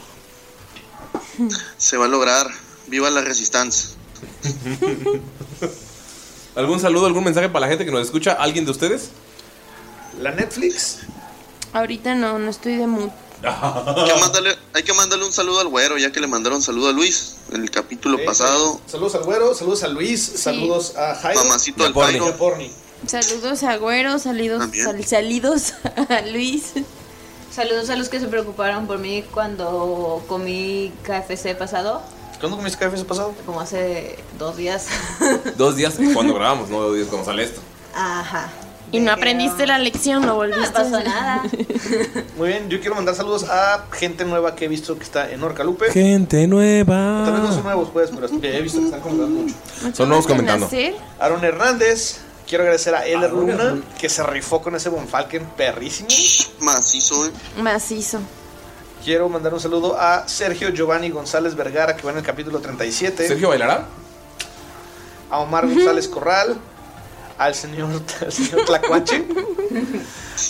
Se 1.77 1.97
va 1.97 2.05
a 2.05 2.09
lograr. 2.09 2.47
Viva 2.87 3.09
la 3.09 3.21
resistencia. 3.21 3.89
¿Algún 6.55 6.79
saludo, 6.79 7.05
algún 7.05 7.23
mensaje 7.23 7.49
para 7.49 7.61
la 7.61 7.69
gente 7.69 7.85
que 7.85 7.91
nos 7.91 8.01
escucha? 8.01 8.33
¿Alguien 8.33 8.65
de 8.65 8.71
ustedes? 8.71 9.09
La 10.19 10.31
Netflix. 10.31 10.97
Ahorita 11.71 12.15
no, 12.15 12.39
no 12.39 12.49
estoy 12.49 12.75
de 12.77 12.87
mood. 12.87 13.09
Hay 13.43 14.05
que, 14.13 14.19
mandarle, 14.19 14.57
hay 14.73 14.83
que 14.83 14.93
mandarle 14.93 15.23
un 15.25 15.31
saludo 15.31 15.61
al 15.61 15.69
güero, 15.69 15.97
ya 15.97 16.11
que 16.11 16.19
le 16.19 16.27
mandaron 16.27 16.61
saludo 16.61 16.89
a 16.89 16.91
Luis 16.91 17.37
en 17.53 17.61
el 17.63 17.71
capítulo 17.71 18.17
Sí, 18.17 18.25
pasado. 18.25 18.81
sí. 18.85 18.91
Saludos 18.91 19.15
al 19.15 19.23
güero, 19.23 19.55
saludos 19.55 19.83
a 19.83 19.87
Luis, 19.87 20.21
saludos 20.35 20.97
a 20.97 21.15
Jairo. 21.15 21.41
Mamacito 21.43 21.79
y 21.79 21.81
a 21.83 21.85
del 21.85 21.93
Porni. 21.93 22.19
Jairo. 22.19 22.35
Saludos 23.07 23.63
a 23.63 23.77
Güero, 23.77 24.19
salidos, 24.19 24.59
También. 24.59 24.85
sal- 24.85 25.03
salidos 25.05 25.73
a 26.09 26.21
Luis. 26.31 26.73
Saludos 27.51 27.89
a 27.89 27.95
los 27.95 28.09
que 28.09 28.19
se 28.19 28.27
preocuparon 28.27 28.87
por 28.87 28.99
mí 28.99 29.23
cuando 29.33 30.23
comí 30.27 30.91
KFC 31.03 31.55
pasado, 31.55 32.01
¿Cuándo 32.39 32.55
comiste 32.57 32.77
KFC 32.85 33.03
pasado? 33.05 33.33
como 33.45 33.59
hace 33.59 34.17
dos 34.37 34.55
días. 34.57 34.87
Dos 35.57 35.75
días 35.75 35.95
cuando 36.13 36.33
grabamos, 36.35 36.69
no 36.69 36.79
dos 36.81 36.95
días 36.95 37.07
cuando 37.07 37.25
sale 37.25 37.43
esto. 37.43 37.61
Ajá. 37.93 38.49
Y 38.91 38.99
no 39.01 39.11
aprendiste 39.11 39.67
la 39.67 39.77
lección, 39.77 40.25
lo 40.25 40.35
volviste. 40.35 40.61
No 40.65 40.71
pasó 40.73 41.03
nada. 41.03 41.43
Muy 42.37 42.47
bien, 42.49 42.69
yo 42.69 42.79
quiero 42.79 42.95
mandar 42.95 43.13
saludos 43.13 43.43
a 43.49 43.85
gente 43.91 44.25
nueva 44.25 44.55
que 44.55 44.65
he 44.65 44.67
visto 44.67 44.97
que 44.97 45.03
está 45.03 45.29
en 45.29 45.43
Orcalupe. 45.43 45.91
Gente 45.91 46.47
nueva. 46.47 47.23
Tal 47.25 47.33
vez 47.33 47.43
no 47.43 47.53
son 47.53 47.63
nuevos, 47.63 47.89
pues, 47.93 48.09
pero 48.15 48.39
que 48.41 48.57
he 48.57 48.61
visto 48.61 48.79
que 48.79 48.85
están 48.85 49.01
comentando 49.01 49.41
mucho. 49.41 49.55
Son 49.93 50.07
nuevos 50.07 50.25
comentando. 50.25 50.67
Aaron 51.19 51.43
Hernández. 51.43 52.21
Quiero 52.49 52.63
agradecer 52.63 52.95
a 52.95 53.05
L. 53.05 53.27
Luna, 53.29 53.79
que 53.99 54.09
se 54.09 54.23
rifó 54.23 54.59
con 54.61 54.75
ese 54.75 54.89
Bonfalken 54.89 55.45
perrísimo. 55.55 56.09
Macizo, 56.61 57.27
eh. 57.27 57.31
Macizo. 57.61 58.19
Quiero 59.05 59.29
mandar 59.29 59.53
un 59.53 59.59
saludo 59.59 59.95
a 59.99 60.27
Sergio 60.27 60.69
Giovanni 60.69 61.09
González 61.11 61.53
Vergara, 61.55 61.95
que 61.95 62.03
va 62.03 62.11
en 62.11 62.17
el 62.17 62.23
capítulo 62.23 62.59
37. 62.59 63.27
¿Sergio 63.27 63.49
bailará? 63.49 63.85
A 65.29 65.39
Omar 65.39 65.67
González 65.67 66.07
Corral. 66.07 66.57
Al 67.37 67.55
señor, 67.55 68.01
al 68.21 68.31
señor 68.33 68.65
Tlacuache. 68.65 69.25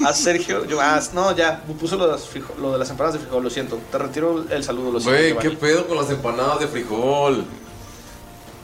A 0.06 0.14
Sergio. 0.14 0.66
Yo, 0.66 0.80
ah, 0.82 1.00
no, 1.14 1.36
ya, 1.36 1.62
puso 1.80 1.98
lo 1.98 2.06
de, 2.08 2.14
las 2.14 2.28
frijo- 2.28 2.56
lo 2.58 2.72
de 2.72 2.80
las 2.80 2.90
empanadas 2.90 3.14
de 3.20 3.20
frijol, 3.26 3.44
lo 3.44 3.50
siento. 3.50 3.78
Te 3.92 3.98
retiro 3.98 4.46
el 4.50 4.64
saludo, 4.64 4.94
lo 4.94 5.00
siento. 5.02 5.36
Güey. 5.36 5.38
¿qué 5.38 5.52
pedo 5.58 5.86
con 5.86 5.98
las 5.98 6.10
empanadas 6.10 6.62
de 6.62 6.68
frijol? 6.68 7.46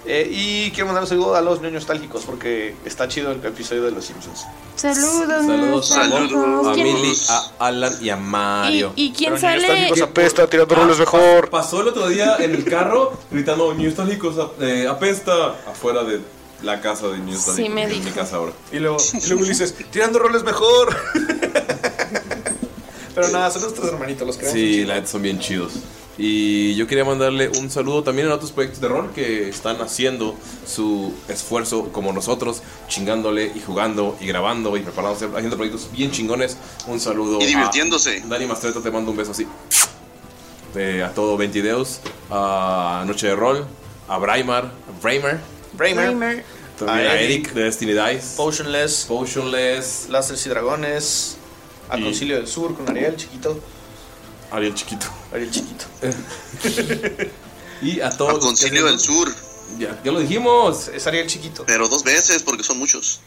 Eh, 0.07 0.29
y 0.31 0.69
quiero 0.71 0.85
mandar 0.85 1.03
un 1.03 1.09
saludo 1.09 1.35
a 1.35 1.41
los 1.41 1.59
niños 1.61 1.73
nostálgicos 1.73 2.23
porque 2.25 2.75
está 2.85 3.07
chido 3.07 3.31
el 3.31 3.43
episodio 3.43 3.83
de 3.83 3.91
Los 3.91 4.05
Simpsons. 4.05 4.45
Saludos. 4.75 5.45
Saludos 5.45 5.91
a, 5.91 5.95
Saludos. 5.95 6.67
a 6.67 6.73
¿Quién- 6.73 6.93
Milly, 6.93 7.13
a 7.29 7.51
Alan 7.59 7.93
y 8.01 8.09
a 8.09 8.15
Mario. 8.15 8.93
¿Y, 8.95 9.05
y 9.05 9.11
quién 9.13 9.31
Pero 9.31 9.41
sale? 9.41 9.61
Nostálgicos 9.67 10.01
apesta, 10.01 10.47
tirando 10.47 10.75
roles 10.75 10.99
mejor. 10.99 11.49
Pasó 11.49 11.81
el 11.81 11.87
otro 11.87 12.07
día 12.07 12.37
en 12.39 12.51
el 12.53 12.63
carro 12.65 13.17
gritando 13.31 13.73
Niños 13.73 13.95
Nostálgicos 13.97 14.35
eh, 14.61 14.87
apesta 14.87 15.47
afuera 15.67 16.03
de 16.03 16.19
la 16.61 16.79
casa 16.81 17.07
de 17.07 17.17
Niños 17.17 17.37
Nostálgicos. 17.47 17.73
me 17.73 17.83
en 17.83 17.89
dijo. 17.89 18.03
mi 18.03 18.11
casa 18.11 18.35
ahora. 18.35 18.51
Y 18.71 18.77
luego, 18.79 18.97
y 19.13 19.27
luego 19.27 19.43
dices, 19.43 19.73
tirando 19.91 20.19
roles 20.19 20.43
mejor. 20.43 20.95
Pero 23.15 23.29
nada, 23.29 23.49
son 23.49 23.61
nuestros 23.61 23.87
hermanitos, 23.87 24.27
los 24.27 24.35
queremos. 24.35 24.53
Sí, 24.59 24.83
la 24.85 25.05
son 25.05 25.21
bien 25.21 25.39
chidos. 25.39 25.71
Y 26.17 26.75
yo 26.75 26.87
quería 26.87 27.03
mandarle 27.03 27.49
un 27.59 27.69
saludo 27.69 28.01
también 28.03 28.29
a 28.29 28.35
otros 28.35 28.51
proyectos 28.53 28.79
de 28.79 28.87
rol 28.87 29.11
que 29.13 29.49
están 29.49 29.81
haciendo 29.81 30.35
su 30.65 31.13
esfuerzo 31.27 31.89
como 31.91 32.13
nosotros, 32.13 32.61
chingándole 32.87 33.51
y 33.53 33.59
jugando 33.59 34.17
y 34.21 34.27
grabando 34.27 34.77
y 34.77 34.79
preparándose, 34.79 35.25
haciendo 35.25 35.57
proyectos 35.57 35.89
bien 35.91 36.11
chingones. 36.11 36.55
Un 36.87 37.01
saludo. 37.01 37.41
Y 37.41 37.47
divirtiéndose. 37.47 38.21
A 38.23 38.27
Dani 38.27 38.45
Mastreta 38.45 38.79
te 38.81 38.91
mando 38.91 39.11
un 39.11 39.17
beso 39.17 39.31
así. 39.31 39.45
Eh, 40.75 41.03
a 41.03 41.13
todo 41.13 41.35
20 41.37 41.61
Deus, 41.61 41.99
a 42.29 43.03
Noche 43.07 43.27
de 43.27 43.35
Rol, 43.35 43.65
a 44.07 44.17
Braimar, 44.17 44.65
a 44.65 45.01
Braimer, 45.01 45.39
Bramer, 45.73 46.43
también 46.77 47.07
A 47.07 47.11
a 47.11 47.19
Eric. 47.19 47.45
Eric 47.45 47.53
de 47.53 47.63
Destiny 47.63 47.91
Dice, 47.93 48.35
Potionless, 48.37 49.05
Potionless, 49.07 50.07
Lasters 50.09 50.45
y 50.45 50.49
Dragones, 50.49 51.37
a 51.89 51.97
Y- 51.97 52.03
Concilio 52.03 52.35
del 52.35 52.47
Sur 52.47 52.75
con 52.75 52.89
Ariel 52.89 53.15
chiquito. 53.15 53.57
Ariel 54.51 54.73
Chiquito. 54.73 55.07
Ariel 55.33 55.51
chiquito. 55.51 55.85
y 57.81 57.99
a 58.01 58.09
todos. 58.11 58.33
Al 58.35 58.39
Concilio 58.39 58.85
del 58.85 58.99
Sur. 58.99 59.33
Ya, 59.79 59.99
ya 60.03 60.11
lo 60.11 60.19
dijimos. 60.19 60.87
Es 60.89 61.07
Ariel 61.07 61.27
chiquito. 61.27 61.63
Pero 61.65 61.87
dos 61.87 62.03
veces, 62.03 62.43
porque 62.43 62.63
son 62.63 62.77
muchos. 62.77 63.19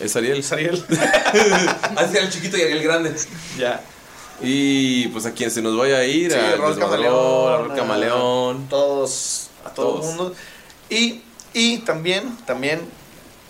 Es 0.00 0.14
Ariel. 0.16 0.38
Es 0.38 0.52
Ariel. 0.52 0.84
Así 1.96 2.16
el 2.16 2.30
chiquito 2.30 2.56
y 2.56 2.60
el 2.62 2.82
grande. 2.82 3.14
Ya. 3.58 3.82
Y 4.40 5.08
pues 5.08 5.24
a 5.26 5.32
quien 5.32 5.50
se 5.50 5.62
nos 5.62 5.76
vaya 5.76 5.96
a 5.98 6.04
ir, 6.04 6.30
Sí, 6.30 6.38
a 6.38 6.56
Rol 6.56 6.78
Camaleón, 6.78 7.52
a 7.52 7.56
Rol 7.58 7.74
Camaleón. 7.74 8.68
todos, 8.68 9.48
a 9.64 9.70
todo 9.70 9.94
todos. 9.94 10.04
el 10.10 10.16
mundo. 10.16 10.34
Y, 10.90 11.22
y 11.54 11.78
también, 11.78 12.36
también 12.46 12.82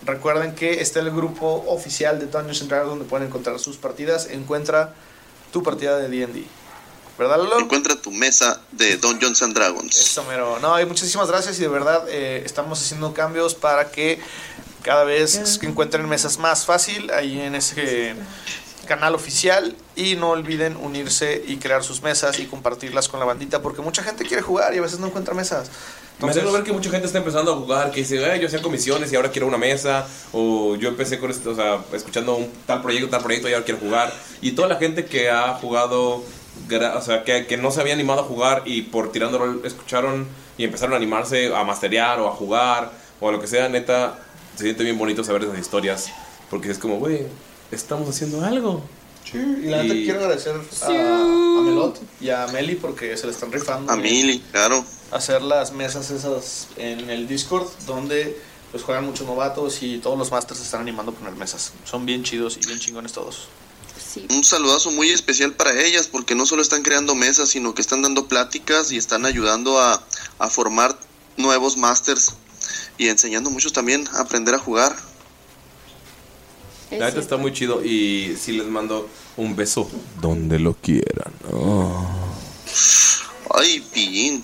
recuerden 0.05 0.55
que 0.55 0.81
está 0.81 1.01
el 1.01 1.11
grupo 1.11 1.65
oficial 1.67 2.19
de 2.19 2.27
Dungeons 2.27 2.67
Dragons 2.69 2.89
donde 2.91 3.05
pueden 3.05 3.27
encontrar 3.27 3.59
sus 3.59 3.75
partidas. 3.77 4.27
Encuentra 4.31 4.93
tu 5.51 5.61
partida 5.61 5.97
de 5.97 6.07
D&D. 6.07 6.45
¿Verdad, 7.17 7.37
Lolo? 7.37 7.59
Encuentra 7.59 7.95
tu 7.95 8.11
mesa 8.11 8.61
de 8.71 8.97
Dungeons 8.97 9.41
and 9.41 9.55
Dragons. 9.55 9.97
Eso, 9.99 10.23
mero. 10.25 10.59
No, 10.59 10.79
y 10.79 10.85
muchísimas 10.85 11.27
gracias 11.29 11.57
y 11.57 11.61
de 11.61 11.67
verdad 11.67 12.05
eh, 12.09 12.43
estamos 12.45 12.79
haciendo 12.81 13.13
cambios 13.13 13.55
para 13.55 13.91
que 13.91 14.19
cada 14.83 15.03
vez 15.03 15.57
que 15.59 15.65
encuentren 15.65 16.07
mesas 16.07 16.37
más 16.37 16.65
fácil 16.65 17.11
ahí 17.11 17.39
en 17.41 17.55
ese 17.55 18.15
canal 18.87 19.15
oficial 19.15 19.75
y 19.95 20.15
no 20.15 20.29
olviden 20.29 20.77
unirse 20.77 21.43
y 21.45 21.57
crear 21.57 21.83
sus 21.83 22.01
mesas 22.01 22.39
y 22.39 22.45
compartirlas 22.45 23.09
con 23.09 23.19
la 23.19 23.25
bandita 23.25 23.61
porque 23.61 23.81
mucha 23.81 24.01
gente 24.01 24.23
quiere 24.23 24.41
jugar 24.41 24.73
y 24.73 24.77
a 24.77 24.81
veces 24.81 24.99
no 24.99 25.07
encuentra 25.07 25.33
mesas. 25.33 25.69
Me 26.19 26.31
alegro 26.31 26.51
ver 26.51 26.63
que 26.63 26.71
mucha 26.71 26.89
gente 26.89 27.05
está 27.05 27.19
empezando 27.19 27.53
a 27.53 27.57
jugar, 27.57 27.91
que 27.91 27.99
dice, 27.99 28.25
"Ay, 28.25 28.39
yo 28.39 28.47
hacía 28.47 28.61
comisiones 28.61 29.11
y 29.11 29.15
ahora 29.15 29.29
quiero 29.29 29.45
una 29.45 29.57
mesa, 29.57 30.07
o 30.31 30.75
yo 30.75 30.89
empecé 30.89 31.19
con 31.19 31.29
esto, 31.29 31.51
o 31.51 31.55
sea, 31.55 31.83
escuchando 31.93 32.35
un 32.35 32.51
tal 32.65 32.81
proyecto, 32.81 33.09
tal 33.09 33.21
proyecto 33.21 33.49
y 33.49 33.53
ahora 33.53 33.65
quiero 33.65 33.79
jugar. 33.79 34.11
Y 34.41 34.53
toda 34.53 34.67
la 34.67 34.77
gente 34.77 35.05
que 35.05 35.29
ha 35.29 35.53
jugado, 35.55 36.23
o 36.95 37.01
sea, 37.01 37.23
que, 37.23 37.45
que 37.47 37.57
no 37.57 37.71
se 37.71 37.81
había 37.81 37.93
animado 37.93 38.21
a 38.21 38.23
jugar 38.23 38.63
y 38.65 38.83
por 38.83 39.11
tirando 39.11 39.37
rol 39.37 39.61
escucharon 39.65 40.27
y 40.57 40.63
empezaron 40.63 40.93
a 40.93 40.97
animarse 40.97 41.55
a 41.55 41.63
masterear 41.63 42.19
o 42.19 42.27
a 42.27 42.31
jugar 42.31 42.91
o 43.19 43.29
a 43.29 43.31
lo 43.31 43.39
que 43.39 43.47
sea, 43.47 43.69
neta, 43.69 44.19
se 44.55 44.63
siente 44.63 44.83
bien 44.83 44.97
bonito 44.97 45.23
saber 45.23 45.43
esas 45.43 45.59
historias, 45.59 46.11
porque 46.49 46.69
es 46.71 46.77
como, 46.77 46.97
güey, 46.99 47.21
estamos 47.71 48.09
haciendo 48.09 48.43
algo. 48.45 48.83
Y 49.33 49.67
la 49.67 49.83
neta 49.83 49.93
Y- 49.93 50.05
quiero 50.05 50.19
agradecer 50.21 50.55
a, 50.83 50.89
a 50.89 51.61
Melot 51.61 51.99
y 52.21 52.29
a 52.29 52.47
Meli 52.47 52.75
porque 52.75 53.15
se 53.17 53.25
le 53.25 53.33
están 53.33 53.51
rifando. 53.51 53.91
A 53.91 53.95
en 53.95 54.01
Mili, 54.01 54.39
claro. 54.51 54.83
Hacer 55.11 55.41
las 55.41 55.73
mesas 55.73 56.09
esas 56.11 56.67
en 56.77 57.09
el 57.09 57.27
Discord 57.27 57.67
donde 57.85 58.37
pues 58.71 58.83
juegan 58.83 59.05
muchos 59.05 59.25
novatos 59.27 59.81
y 59.83 59.97
todos 59.99 60.17
los 60.17 60.31
masters 60.31 60.59
se 60.59 60.65
están 60.65 60.81
animando 60.81 61.11
a 61.11 61.15
poner 61.15 61.33
mesas. 61.35 61.73
Son 61.85 62.05
bien 62.05 62.23
chidos 62.23 62.57
y 62.61 62.65
bien 62.67 62.79
chingones 62.79 63.13
todos. 63.13 63.47
Un 64.29 64.43
saludazo 64.43 64.91
muy 64.91 65.09
especial 65.09 65.53
para 65.53 65.79
ellas, 65.81 66.07
porque 66.07 66.35
no 66.35 66.45
solo 66.45 66.61
están 66.61 66.83
creando 66.83 67.15
mesas, 67.15 67.49
sino 67.49 67.73
que 67.73 67.81
están 67.81 68.01
dando 68.01 68.27
pláticas 68.27 68.91
y 68.91 68.97
están 68.97 69.25
ayudando 69.25 69.79
a, 69.79 70.03
a 70.39 70.49
formar 70.49 70.97
nuevos 71.37 71.77
masters 71.77 72.33
y 72.97 73.07
enseñando 73.07 73.49
a 73.49 73.53
muchos 73.53 73.73
también 73.73 74.07
a 74.13 74.21
aprender 74.21 74.55
a 74.55 74.59
jugar. 74.59 74.95
La 76.91 77.07
neta 77.07 77.19
está 77.19 77.37
muy 77.37 77.51
chido 77.51 77.83
y 77.83 78.37
sí 78.39 78.53
les 78.53 78.67
mando 78.67 79.09
un 79.35 79.55
beso 79.55 79.89
donde 80.21 80.57
lo 80.57 80.73
quieran. 80.73 81.33
Ay, 83.53 83.81
pillín. 83.93 84.43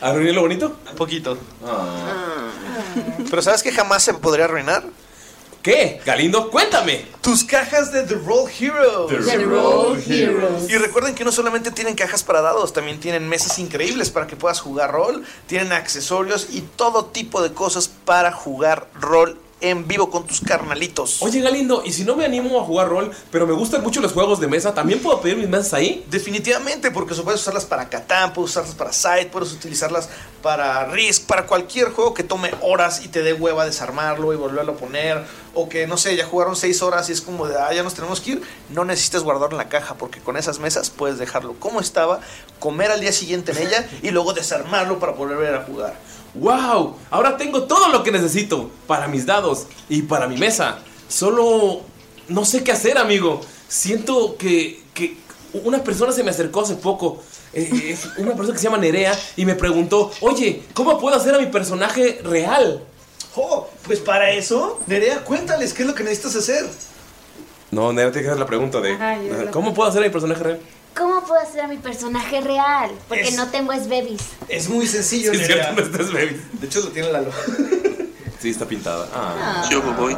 ¿Arruiné 0.00 0.32
lo 0.32 0.42
bonito? 0.42 0.76
Un 0.90 0.96
poquito. 0.96 1.38
Ah. 1.64 2.50
Pero 3.30 3.40
¿sabes 3.40 3.62
que 3.62 3.72
jamás 3.72 4.02
se 4.02 4.12
podría 4.12 4.44
arruinar? 4.44 4.84
¿Qué? 5.64 5.98
Galindo, 6.04 6.50
cuéntame. 6.50 7.06
Tus 7.22 7.42
cajas 7.42 7.90
de 7.90 8.02
The 8.02 8.16
Roll 8.16 8.50
Heroes. 8.50 9.08
The 9.08 9.38
The 9.38 9.44
Roll 9.46 9.98
Heroes. 9.98 10.68
Y 10.68 10.76
recuerden 10.76 11.14
que 11.14 11.24
no 11.24 11.32
solamente 11.32 11.70
tienen 11.70 11.94
cajas 11.94 12.22
para 12.22 12.42
dados, 12.42 12.74
también 12.74 13.00
tienen 13.00 13.26
mesas 13.26 13.58
increíbles 13.58 14.10
para 14.10 14.26
que 14.26 14.36
puedas 14.36 14.60
jugar 14.60 14.92
rol, 14.92 15.24
tienen 15.46 15.72
accesorios 15.72 16.48
y 16.50 16.60
todo 16.60 17.06
tipo 17.06 17.42
de 17.42 17.54
cosas 17.54 17.88
para 17.88 18.30
jugar 18.30 18.88
rol 19.00 19.40
en 19.70 19.88
vivo 19.88 20.10
con 20.10 20.26
tus 20.26 20.40
carnalitos. 20.40 21.22
Oye, 21.22 21.40
Galindo, 21.40 21.82
y 21.84 21.92
si 21.92 22.04
no 22.04 22.16
me 22.16 22.24
animo 22.24 22.60
a 22.60 22.64
jugar 22.64 22.88
rol, 22.88 23.10
pero 23.30 23.46
me 23.46 23.54
gustan 23.54 23.82
mucho 23.82 24.00
los 24.00 24.12
juegos 24.12 24.38
de 24.40 24.46
mesa, 24.46 24.74
¿también 24.74 25.00
puedo 25.00 25.20
pedir 25.20 25.38
mis 25.38 25.48
mesas 25.48 25.74
ahí? 25.74 26.04
Definitivamente, 26.10 26.90
porque 26.90 27.14
puedes 27.14 27.40
usarlas 27.40 27.64
para 27.64 27.88
Catán, 27.88 28.32
puedes 28.32 28.50
usarlas 28.50 28.74
para 28.74 28.92
Side, 28.92 29.30
puedes 29.32 29.52
utilizarlas 29.52 30.08
para 30.42 30.84
Risk, 30.86 31.26
para 31.26 31.46
cualquier 31.46 31.90
juego 31.90 32.12
que 32.12 32.22
tome 32.22 32.52
horas 32.60 33.02
y 33.02 33.08
te 33.08 33.22
dé 33.22 33.32
hueva 33.32 33.64
desarmarlo 33.64 34.34
y 34.34 34.36
volverlo 34.36 34.72
a 34.72 34.76
poner. 34.76 35.24
O 35.54 35.68
que, 35.68 35.86
no 35.86 35.96
sé, 35.96 36.16
ya 36.16 36.26
jugaron 36.26 36.56
6 36.56 36.82
horas 36.82 37.08
y 37.08 37.12
es 37.12 37.22
como 37.22 37.46
de, 37.46 37.56
ah, 37.56 37.72
ya 37.72 37.82
nos 37.82 37.94
tenemos 37.94 38.20
que 38.20 38.32
ir. 38.32 38.42
No 38.68 38.84
necesitas 38.84 39.22
guardarlo 39.22 39.56
en 39.56 39.64
la 39.64 39.70
caja, 39.70 39.94
porque 39.94 40.20
con 40.20 40.36
esas 40.36 40.58
mesas 40.58 40.90
puedes 40.90 41.18
dejarlo 41.18 41.54
como 41.58 41.80
estaba, 41.80 42.20
comer 42.58 42.90
al 42.90 43.00
día 43.00 43.12
siguiente 43.12 43.52
en 43.52 43.58
ella 43.66 43.88
y 44.02 44.10
luego 44.10 44.34
desarmarlo 44.34 44.98
para 44.98 45.12
volver 45.12 45.54
a 45.54 45.62
jugar. 45.62 45.94
¡Wow! 46.34 46.96
Ahora 47.10 47.36
tengo 47.36 47.62
todo 47.64 47.88
lo 47.88 48.02
que 48.02 48.10
necesito 48.10 48.70
para 48.86 49.06
mis 49.08 49.24
dados 49.26 49.66
y 49.88 50.02
para 50.02 50.26
mi 50.26 50.36
mesa. 50.36 50.78
Solo 51.08 51.80
no 52.28 52.44
sé 52.44 52.64
qué 52.64 52.72
hacer, 52.72 52.98
amigo. 52.98 53.40
Siento 53.68 54.36
que, 54.36 54.82
que 54.94 55.16
una 55.62 55.82
persona 55.84 56.12
se 56.12 56.24
me 56.24 56.30
acercó 56.30 56.62
hace 56.62 56.74
poco. 56.74 57.22
Eh, 57.52 57.90
es 57.92 58.06
una 58.18 58.32
persona 58.32 58.52
que 58.52 58.58
se 58.58 58.64
llama 58.64 58.78
Nerea 58.78 59.16
y 59.36 59.44
me 59.44 59.54
preguntó, 59.54 60.10
oye, 60.22 60.62
¿cómo 60.74 60.98
puedo 60.98 61.16
hacer 61.16 61.34
a 61.34 61.38
mi 61.38 61.46
personaje 61.46 62.20
real? 62.24 62.82
Oh, 63.36 63.68
pues 63.84 64.00
para 64.00 64.30
eso, 64.30 64.80
Nerea, 64.86 65.22
cuéntales 65.24 65.72
qué 65.72 65.82
es 65.82 65.88
lo 65.88 65.94
que 65.94 66.02
necesitas 66.02 66.34
hacer. 66.36 66.66
No, 67.70 67.92
Nerea 67.92 68.10
tiene 68.10 68.24
que 68.24 68.30
hacer 68.30 68.40
la 68.40 68.46
pregunta 68.46 68.80
de, 68.80 68.92
Ajá, 68.94 69.16
la- 69.16 69.50
¿cómo 69.52 69.72
puedo 69.72 69.88
hacer 69.88 70.02
a 70.02 70.06
mi 70.06 70.12
personaje 70.12 70.42
real? 70.42 70.60
¿Cómo 70.96 71.22
puedo 71.26 71.40
hacer 71.40 71.60
a 71.62 71.68
mi 71.68 71.76
personaje 71.78 72.40
real? 72.40 72.92
Porque 73.08 73.32
no 73.32 73.48
tengo 73.48 73.72
es 73.72 73.88
babies. 73.88 74.22
Es 74.48 74.68
muy 74.68 74.86
sencillo, 74.86 75.32
Sí, 75.32 75.38
Nerea. 75.38 75.74
cierto, 75.74 75.80
no 75.80 75.86
estás 75.86 76.12
baby. 76.12 76.40
De 76.52 76.66
hecho, 76.66 76.80
lo 76.80 76.88
tiene 76.88 77.10
Lalo. 77.12 77.30
Sí, 78.40 78.50
está 78.50 78.66
pintada. 78.66 79.08
Ah. 79.14 79.66
Yo 79.70 79.80
voy. 79.80 80.14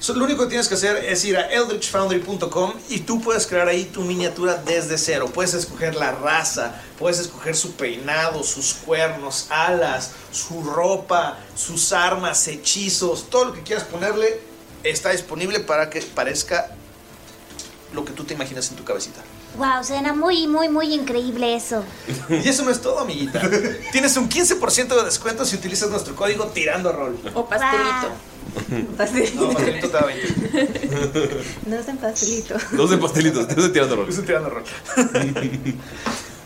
So, 0.00 0.14
lo 0.14 0.24
único 0.24 0.44
que 0.44 0.48
tienes 0.48 0.68
que 0.68 0.74
hacer 0.74 0.96
es 1.04 1.22
ir 1.26 1.36
a 1.36 1.42
eldritchfoundry.com 1.50 2.72
y 2.88 3.00
tú 3.00 3.20
puedes 3.20 3.46
crear 3.46 3.68
ahí 3.68 3.84
tu 3.84 4.00
miniatura 4.02 4.54
desde 4.64 4.96
cero. 4.96 5.30
Puedes 5.34 5.52
escoger 5.52 5.96
la 5.96 6.12
raza, 6.12 6.80
puedes 6.98 7.18
escoger 7.18 7.54
su 7.54 7.72
peinado, 7.72 8.42
sus 8.42 8.72
cuernos, 8.72 9.48
alas, 9.50 10.12
su 10.32 10.62
ropa, 10.62 11.36
sus 11.54 11.92
armas, 11.92 12.48
hechizos, 12.48 13.28
todo 13.28 13.46
lo 13.46 13.52
que 13.52 13.62
quieras 13.62 13.84
ponerle 13.84 14.40
está 14.82 15.10
disponible 15.10 15.60
para 15.60 15.90
que 15.90 16.00
parezca 16.00 16.70
lo 17.92 18.02
que 18.06 18.12
tú 18.12 18.24
te 18.24 18.32
imaginas 18.32 18.70
en 18.70 18.76
tu 18.76 18.84
cabecita. 18.84 19.20
Wow, 19.56 19.82
suena 19.82 20.12
muy, 20.12 20.46
muy, 20.46 20.68
muy 20.68 20.92
increíble 20.94 21.54
eso. 21.54 21.82
Y 22.28 22.48
eso 22.48 22.64
no 22.64 22.70
es 22.70 22.80
todo, 22.80 23.00
amiguita. 23.00 23.40
Tienes 23.92 24.16
un 24.16 24.28
15% 24.28 24.88
de 24.88 25.04
descuento 25.04 25.44
si 25.44 25.56
utilizas 25.56 25.90
nuestro 25.90 26.14
código 26.14 26.44
tirando 26.46 26.92
rol. 26.92 27.18
O 27.34 27.46
pastelito. 27.46 28.14
No, 28.68 28.96
pastelito 28.96 29.50
te 29.50 29.88
da 29.88 30.06
20. 30.06 31.44
No 31.66 31.76
es 31.76 31.88
en 31.88 31.98
pastelito. 31.98 32.54
Dos 32.72 32.90
de 32.90 32.96
pastelitos, 32.96 33.48
dos 33.48 33.64
de 33.64 33.68
tirando 33.68 33.96
rol. 33.96 34.06
Dos 34.06 34.16
de 34.16 34.22
tirando 34.22 34.50
rol. 34.50 34.64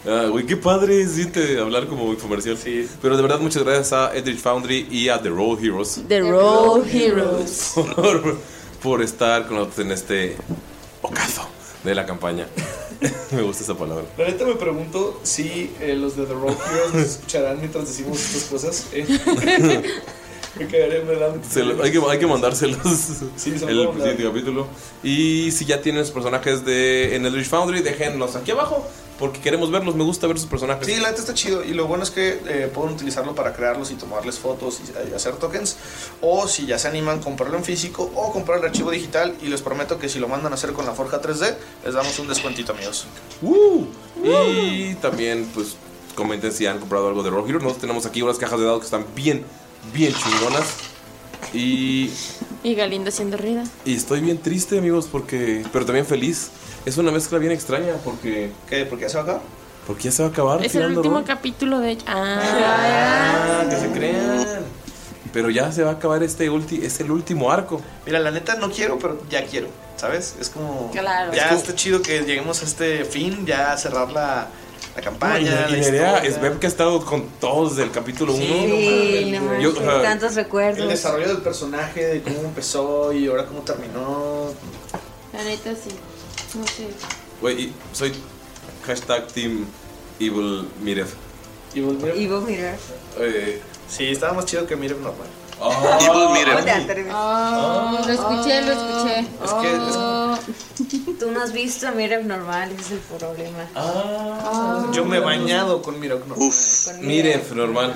Ah, 0.06 0.28
güey, 0.30 0.46
qué 0.46 0.56
padre 0.56 1.06
siente 1.06 1.60
hablar 1.60 1.86
como 1.86 2.16
comercial. 2.16 2.56
Sí. 2.56 2.88
Pero 3.02 3.16
de 3.16 3.22
verdad, 3.22 3.38
muchas 3.38 3.62
gracias 3.62 3.92
a 3.92 4.16
Edrich 4.16 4.38
Foundry 4.38 4.88
y 4.90 5.10
a 5.10 5.20
The 5.20 5.28
Roll 5.28 5.62
Heroes. 5.62 6.00
The 6.08 6.20
Roll 6.20 6.88
Heroes. 6.88 7.72
por, 7.74 8.38
por 8.82 9.02
estar 9.02 9.46
con 9.46 9.58
nosotros 9.58 9.84
en 9.84 9.92
este 9.92 10.36
ocaso 11.02 11.46
de 11.84 11.94
la 11.94 12.06
campaña. 12.06 12.46
Me 13.32 13.42
gusta 13.42 13.62
esa 13.64 13.74
palabra. 13.74 14.04
La 14.18 14.26
neta 14.26 14.44
me 14.44 14.54
pregunto 14.54 15.20
si 15.22 15.72
eh, 15.80 15.94
los 15.96 16.16
de 16.16 16.26
The 16.26 16.34
Rock 16.34 16.60
Heroes 16.72 16.94
nos 16.94 17.02
escucharán 17.06 17.58
mientras 17.58 17.86
decimos 17.88 18.18
estas 18.20 18.44
cosas. 18.44 18.86
eh. 18.92 19.06
me 20.58 20.66
quedaré 20.66 21.00
en 21.00 21.06
verdad. 21.06 21.34
Se 21.48 21.62
lo- 21.62 21.82
hay, 21.82 21.92
que, 21.92 22.00
hay 22.08 22.18
que 22.18 22.26
mandárselos 22.26 22.78
Sí, 23.36 23.52
se 23.58 23.60
lo 23.60 23.68
el 23.68 23.76
puedo 23.76 23.92
mandar. 23.92 24.08
siguiente 24.10 24.24
capítulo. 24.24 24.66
Y 25.02 25.50
si 25.52 25.64
ya 25.64 25.80
tienen 25.80 26.04
sus 26.04 26.12
personajes 26.12 26.64
de 26.64 27.14
en 27.16 27.24
Eldritch 27.24 27.48
Foundry, 27.48 27.80
déjenlos 27.82 28.36
aquí 28.36 28.50
abajo. 28.50 28.86
Porque 29.20 29.38
queremos 29.40 29.70
verlos, 29.70 29.94
me 29.94 30.02
gusta 30.02 30.26
ver 30.26 30.38
sus 30.38 30.48
personajes. 30.48 30.84
Sí, 30.86 30.96
la 30.96 31.10
neta 31.10 31.20
está 31.20 31.34
chido. 31.34 31.62
Y 31.62 31.74
lo 31.74 31.86
bueno 31.86 32.02
es 32.02 32.10
que 32.10 32.40
eh, 32.48 32.70
pueden 32.74 32.94
utilizarlo 32.94 33.34
para 33.36 33.52
crearlos 33.52 33.90
y 33.92 33.94
tomarles 33.94 34.38
fotos 34.38 34.80
y, 34.80 35.10
y 35.10 35.14
hacer 35.14 35.36
tokens. 35.36 35.76
O 36.22 36.48
si 36.48 36.66
ya 36.66 36.78
se 36.78 36.88
animan, 36.88 37.20
comprarlo 37.20 37.56
en 37.58 37.62
físico 37.64 38.10
o 38.16 38.32
comprar 38.32 38.58
el 38.58 38.64
archivo 38.64 38.90
digital. 38.90 39.36
Y 39.42 39.46
les 39.48 39.60
prometo 39.62 39.98
que 39.98 40.08
si 40.08 40.18
lo 40.18 40.26
mandan 40.26 40.50
a 40.52 40.54
hacer 40.56 40.72
con 40.72 40.86
la 40.86 40.92
Forja 40.92 41.20
3D, 41.20 41.54
les 41.84 41.94
damos 41.94 42.18
un 42.18 42.26
descuentito, 42.28 42.72
amigos. 42.72 43.06
¡Uh! 43.42 43.84
Y 44.24 44.94
también, 44.96 45.46
pues, 45.54 45.76
comenten 46.14 46.50
si 46.52 46.66
han 46.66 46.78
comprado 46.78 47.08
algo 47.08 47.22
de 47.22 47.30
Roll 47.30 47.44
Heroes. 47.46 47.62
Nosotros 47.62 47.82
tenemos 47.82 48.06
aquí 48.06 48.22
unas 48.22 48.38
cajas 48.38 48.58
de 48.58 48.64
dados 48.64 48.80
que 48.80 48.86
están 48.86 49.04
bien, 49.14 49.44
bien 49.92 50.14
chingonas. 50.14 50.64
Y, 51.52 52.10
Y 52.62 52.74
Galindo 52.74 53.10
siendo 53.10 53.36
rida. 53.36 53.64
y 53.84 53.94
estoy 53.94 54.20
bien 54.20 54.38
triste, 54.38 54.78
amigos, 54.78 55.08
porque. 55.10 55.64
Pero 55.72 55.84
también 55.84 56.06
feliz. 56.06 56.50
Es 56.86 56.96
una 56.98 57.10
mezcla 57.10 57.38
bien 57.38 57.52
extraña 57.52 57.94
porque. 58.04 58.50
¿Qué? 58.68 58.84
¿Por 58.86 58.98
qué 58.98 59.08
se 59.08 59.14
va 59.16 59.20
a 59.20 59.24
acabar? 59.24 59.42
Porque 59.86 60.04
ya 60.04 60.12
se 60.12 60.22
va 60.22 60.28
a 60.28 60.32
acabar. 60.32 60.58
Es 60.60 60.66
el 60.66 60.72
tirando 60.80 61.00
último 61.00 61.16
rol. 61.16 61.24
capítulo 61.24 61.78
de. 61.80 61.98
Ah, 62.06 63.62
Ah, 63.62 63.64
que 63.68 63.76
se 63.76 63.90
crean. 63.92 64.46
Pero 65.32 65.48
ya 65.50 65.70
se 65.70 65.84
va 65.84 65.90
a 65.90 65.94
acabar 65.94 66.22
este 66.24 66.50
ulti 66.50 66.84
es 66.84 66.98
el 67.00 67.10
último 67.10 67.52
arco. 67.52 67.80
Mira, 68.04 68.18
la 68.18 68.30
neta 68.32 68.56
no 68.56 68.70
quiero, 68.70 68.98
pero 68.98 69.20
ya 69.30 69.44
quiero. 69.46 69.68
¿Sabes? 69.96 70.34
Es 70.40 70.48
como. 70.50 70.90
Claro. 70.90 71.32
Ya 71.32 71.42
Es 71.42 71.48
como- 71.48 71.60
está 71.60 71.74
chido 71.74 72.02
que 72.02 72.20
lleguemos 72.22 72.62
a 72.62 72.64
este 72.64 73.04
fin, 73.04 73.44
ya 73.46 73.76
cerrar 73.76 74.10
la, 74.10 74.48
la 74.96 75.02
campaña. 75.02 75.66
y 75.68 75.72
la 75.72 75.78
historia. 75.78 76.18
es 76.18 76.40
Beb 76.40 76.58
que 76.58 76.66
ha 76.66 76.68
estado 76.70 77.04
con 77.04 77.26
todos 77.40 77.76
desde 77.76 77.84
el 77.84 77.90
capítulo 77.92 78.32
1. 78.32 78.42
Sí, 78.42 79.30
no 79.32 79.40
manches, 79.42 80.02
tantos 80.02 80.34
recuerdos. 80.34 80.80
El 80.80 80.88
desarrollo 80.88 81.28
del 81.28 81.42
personaje, 81.42 82.04
de 82.06 82.22
cómo 82.22 82.40
empezó 82.40 83.12
y 83.12 83.28
ahora 83.28 83.44
cómo 83.46 83.60
terminó. 83.60 84.46
La 85.32 85.44
neta 85.44 85.70
sí. 85.74 85.90
No 86.54 86.66
sé. 86.66 86.88
Güey, 87.40 87.60
y 87.64 87.74
soy 87.92 88.12
hashtag 88.86 89.26
Team 89.28 89.66
Evil 90.18 90.68
Mirev. 90.82 91.08
Evil 91.74 91.96
Mirev. 91.96 92.16
Evil 92.16 92.40
Mirror. 92.42 92.74
Eh, 93.18 93.62
Sí, 93.88 94.06
estaba 94.06 94.32
más 94.34 94.44
chido 94.44 94.66
que 94.68 94.76
Mirev 94.76 95.00
normal. 95.00 95.26
Evil 96.00 96.28
Mirev. 96.32 96.52
¿Cómo 96.54 96.64
te 96.64 96.70
atreves? 96.70 97.12
Oh, 97.14 97.98
lo 98.06 98.12
escuché, 98.12 98.62
lo 98.62 98.72
escuché. 98.72 99.18
Es 99.44 99.52
que 99.60 99.72
es- 101.08 101.18
Tú 101.18 101.30
no 101.32 101.42
has 101.42 101.52
visto 101.52 101.88
a 101.88 101.90
Mirror 101.90 102.24
normal, 102.24 102.70
ese 102.72 102.80
es 102.82 102.90
el 102.92 102.98
problema. 103.18 103.68
yo 104.92 105.04
me 105.04 105.16
he 105.16 105.20
bañado 105.20 105.82
con 105.82 105.98
Mirev 105.98 106.20
normal. 106.20 106.38
Uf, 106.48 106.86
Con 106.86 107.06
Mirev, 107.06 107.52
normal. 107.54 107.94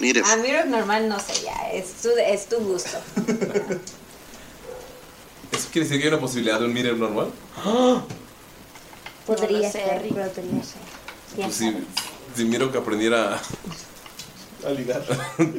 Mirev. 0.00 0.24
A 0.24 0.36
Mirror 0.36 0.66
normal 0.66 1.08
no 1.08 1.18
sé 1.20 1.34
ya, 1.44 1.70
es 1.72 1.92
tu, 2.02 2.08
es 2.18 2.46
tu 2.48 2.56
gusto. 2.58 2.98
¿Eso 5.54 5.68
quiere 5.72 5.86
decir 5.88 6.00
que 6.00 6.08
hay 6.08 6.12
una 6.12 6.20
posibilidad 6.20 6.58
de 6.58 6.66
un 6.66 6.72
Mirev 6.72 6.96
normal? 6.98 7.28
Podría 9.26 9.48
No 9.50 9.58
lo 9.58 9.62
sé, 9.64 9.72
ser, 9.72 10.02
Rick. 10.02 10.14
pero 10.14 10.28
podría 10.30 10.62
ser. 10.62 10.80
Pues 11.36 11.54
si, 12.36 12.44
miro 12.44 12.70
que 12.70 12.78
aprendiera. 12.78 13.40
A 14.66 14.70
ligar. 14.70 15.02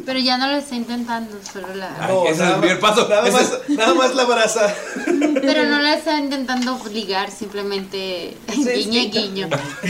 Pero 0.04 0.20
ya 0.20 0.38
no 0.40 0.48
lo 0.48 0.58
está 0.58 0.76
intentando, 0.76 1.38
solo 1.52 1.76
la. 1.76 1.96
Ay, 2.00 2.16
ese 2.28 2.44
es 2.44 2.50
el 2.50 2.56
primer 2.56 2.80
paso. 2.80 3.08
Nada 3.08 3.28
Ese- 3.28 3.38
más, 3.38 3.70
nada 3.70 3.94
más 3.94 4.16
la 4.16 4.24
abraza. 4.24 4.74
Pero 5.06 5.64
no 5.66 5.80
la 5.80 5.94
está 5.96 6.18
intentando 6.20 6.80
ligar, 6.92 7.30
simplemente 7.32 8.36
guiño 8.48 9.12
guiño. 9.12 9.50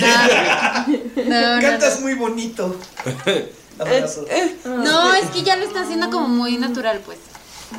No, 1.16 1.24
no, 1.24 1.56
no, 1.56 1.62
Cantas 1.62 2.02
muy 2.02 2.14
bonito. 2.16 2.76
Abrazo. 3.80 4.26
No, 4.66 5.14
es 5.14 5.30
que 5.32 5.44
ya 5.44 5.56
lo 5.56 5.64
está 5.66 5.82
haciendo 5.84 6.10
como 6.10 6.28
muy 6.28 6.58
natural, 6.58 7.00
pues. 7.06 7.18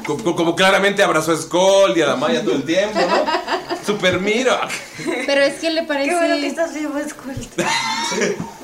Como, 0.04 0.54
claramente 0.54 1.02
abrazó 1.02 1.32
a 1.32 1.36
Skull 1.36 1.96
y 1.96 2.02
a 2.02 2.06
la 2.06 2.16
Maya 2.16 2.42
todo 2.44 2.54
el 2.54 2.64
tiempo, 2.64 2.98
¿no? 3.00 3.76
Super 3.84 4.20
mira. 4.20 4.68
Pero 5.26 5.40
es 5.42 5.54
que 5.60 5.70
le 5.70 5.82
parece. 5.84 6.10
Qué 6.10 6.16
bueno 6.16 6.34
que 6.36 6.46
estás 6.46 6.74
vivo. 6.74 6.92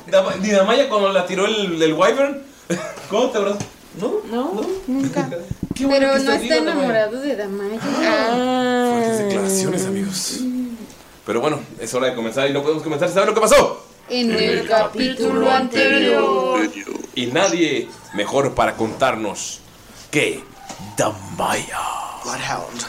Dama- 0.09 0.35
Ni 0.41 0.49
la 0.51 0.63
Maya 0.63 0.89
cuando 0.89 1.11
la 1.11 1.25
tiró 1.25 1.45
el, 1.45 1.81
el 1.81 1.93
Wyvern. 1.93 2.41
¿Cómo 3.09 3.29
te 3.29 3.37
abrazó? 3.37 3.59
No, 3.99 4.13
No. 4.31 4.61
Nunca. 4.87 5.29
Qué 5.75 5.85
bueno 5.85 5.99
Pero 5.99 6.13
que 6.13 6.19
no 6.23 6.31
estás 6.33 6.41
está 6.41 6.55
viva, 6.55 6.55
Damaya. 6.55 6.71
enamorado 6.73 7.21
de 7.21 7.35
Damaya. 7.35 7.79
Fuertes 7.79 9.17
declaraciones, 9.19 9.85
amigos. 9.85 10.39
Pero 11.25 11.41
bueno, 11.41 11.59
es 11.79 11.93
hora 11.93 12.07
de 12.07 12.15
comenzar 12.15 12.49
y 12.49 12.53
no 12.53 12.61
podemos 12.61 12.83
comenzar. 12.83 13.09
¿Saben 13.09 13.29
lo 13.29 13.35
que 13.35 13.41
pasó? 13.41 13.85
En 14.09 14.31
el 14.31 14.67
capítulo 14.67 15.49
anterior. 15.49 16.59
Y 17.15 17.27
nadie 17.27 17.87
mejor 18.13 18.53
para 18.53 18.75
contarnos 18.75 19.59
que 20.11 20.43
Damaya. 20.97 21.79
Bloodhound. 22.23 22.83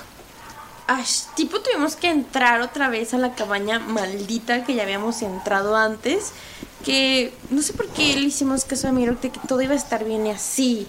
Ay, 0.87 1.05
tipo 1.35 1.61
tuvimos 1.61 1.97
que 1.97 2.11
entrar 2.11 2.61
otra 2.61 2.89
vez 2.89 3.15
a 3.15 3.19
la 3.19 3.35
cabaña 3.35 3.79
maldita 3.79 4.65
que 4.65 4.75
ya 4.75 4.83
habíamos 4.83 5.23
entrado 5.23 5.77
antes. 5.77 6.33
Que 6.85 7.35
no 7.51 7.63
sé 7.63 7.73
por 7.73 7.89
qué 7.89 8.15
le 8.15 8.27
hicimos 8.27 8.65
caso 8.65 8.89
a 8.89 8.93
Miro 8.93 9.15
de 9.15 9.31
que 9.31 9.41
todo 9.49 9.63
iba 9.63 9.73
a 9.73 9.77
estar 9.77 10.05
bien 10.05 10.27
y 10.27 10.31
así. 10.31 10.87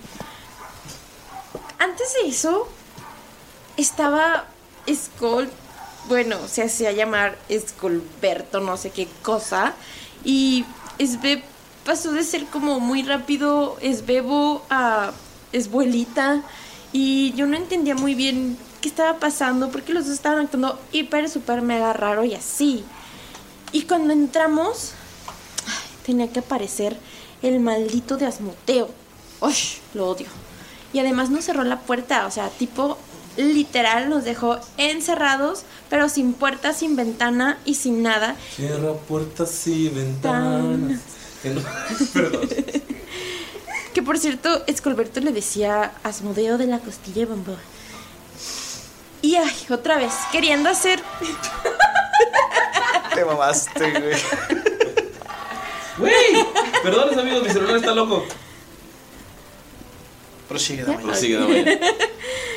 Antes 1.80 2.14
de 2.14 2.30
eso, 2.30 2.68
estaba 3.78 4.46
Skull, 4.94 5.50
bueno, 6.08 6.38
se 6.48 6.64
hacía 6.64 6.92
llamar 6.92 7.38
Skullberto, 7.50 8.60
no 8.60 8.78
sé 8.78 8.92
qué 8.92 9.08
cosa. 9.22 9.74
Y 10.24 10.66
Esbe 10.98 11.44
pasó 11.86 12.12
de 12.12 12.24
ser 12.24 12.46
como 12.48 12.80
muy 12.80 13.04
rápido 13.04 13.78
Esbebo 13.82 14.64
a 14.70 15.12
Esbuelita. 15.52 16.42
Y 16.98 17.34
yo 17.34 17.46
no 17.46 17.58
entendía 17.58 17.94
muy 17.94 18.16
bien 18.16 18.58
qué 18.80 18.88
estaba 18.88 19.20
pasando 19.20 19.70
porque 19.70 19.92
los 19.92 20.06
dos 20.06 20.14
estaban 20.14 20.46
actuando 20.46 20.80
hiper, 20.94 21.28
super, 21.30 21.62
mega 21.62 21.92
raro 21.92 22.24
y 22.24 22.34
así. 22.36 22.86
Y 23.74 23.82
cuando 23.82 24.14
entramos, 24.14 24.94
tenía 26.06 26.32
que 26.32 26.40
aparecer 26.40 26.96
el 27.42 27.60
maldito 27.60 28.16
de 28.16 28.28
Asmoteo. 28.28 28.90
Uy, 29.42 29.54
lo 29.94 30.08
odio. 30.08 30.28
Y 30.94 31.00
además 31.00 31.30
nos 31.30 31.44
cerró 31.44 31.66
la 31.66 31.82
puerta, 31.82 32.28
o 32.28 32.32
sea, 32.32 32.48
tipo 32.48 32.98
literal 33.36 34.08
nos 34.10 34.24
dejó 34.24 34.58
encerrados, 34.78 35.64
pero 35.90 36.08
sin 36.08 36.32
puerta, 36.32 36.72
sin 36.72 36.96
ventana 36.96 37.58
y 37.66 37.76
sin 37.76 38.04
nada. 38.04 38.38
Cierra 38.56 38.94
puertas 38.94 39.68
y 39.68 39.90
ventanas. 39.90 41.02
Perdón. 42.14 42.48
Que 43.96 44.04
por 44.04 44.20
cierto, 44.20 44.62
Escolberto 44.68 45.22
le 45.22 45.32
decía 45.32 45.94
Asmodeo 46.04 46.58
de 46.58 46.68
la 46.68 46.80
costilla 46.80 47.22
de 47.22 47.28
Bambú. 47.28 47.56
Y 49.22 49.36
ay, 49.38 49.56
otra 49.70 49.98
vez, 49.98 50.12
queriendo 50.34 50.70
hacer. 50.70 51.02
Te 53.16 53.24
mamaste, 53.24 53.92
güey. 53.92 54.18
¡Güey! 55.98 56.14
Perdón, 56.84 57.18
amigos, 57.18 57.44
mi 57.44 57.50
celular 57.50 57.78
está 57.78 57.96
loco. 57.96 58.26
Prosigue, 60.50 60.84
Damaya. 60.84 61.02
Prosigue, 61.02 61.38
Damaya. 61.38 61.80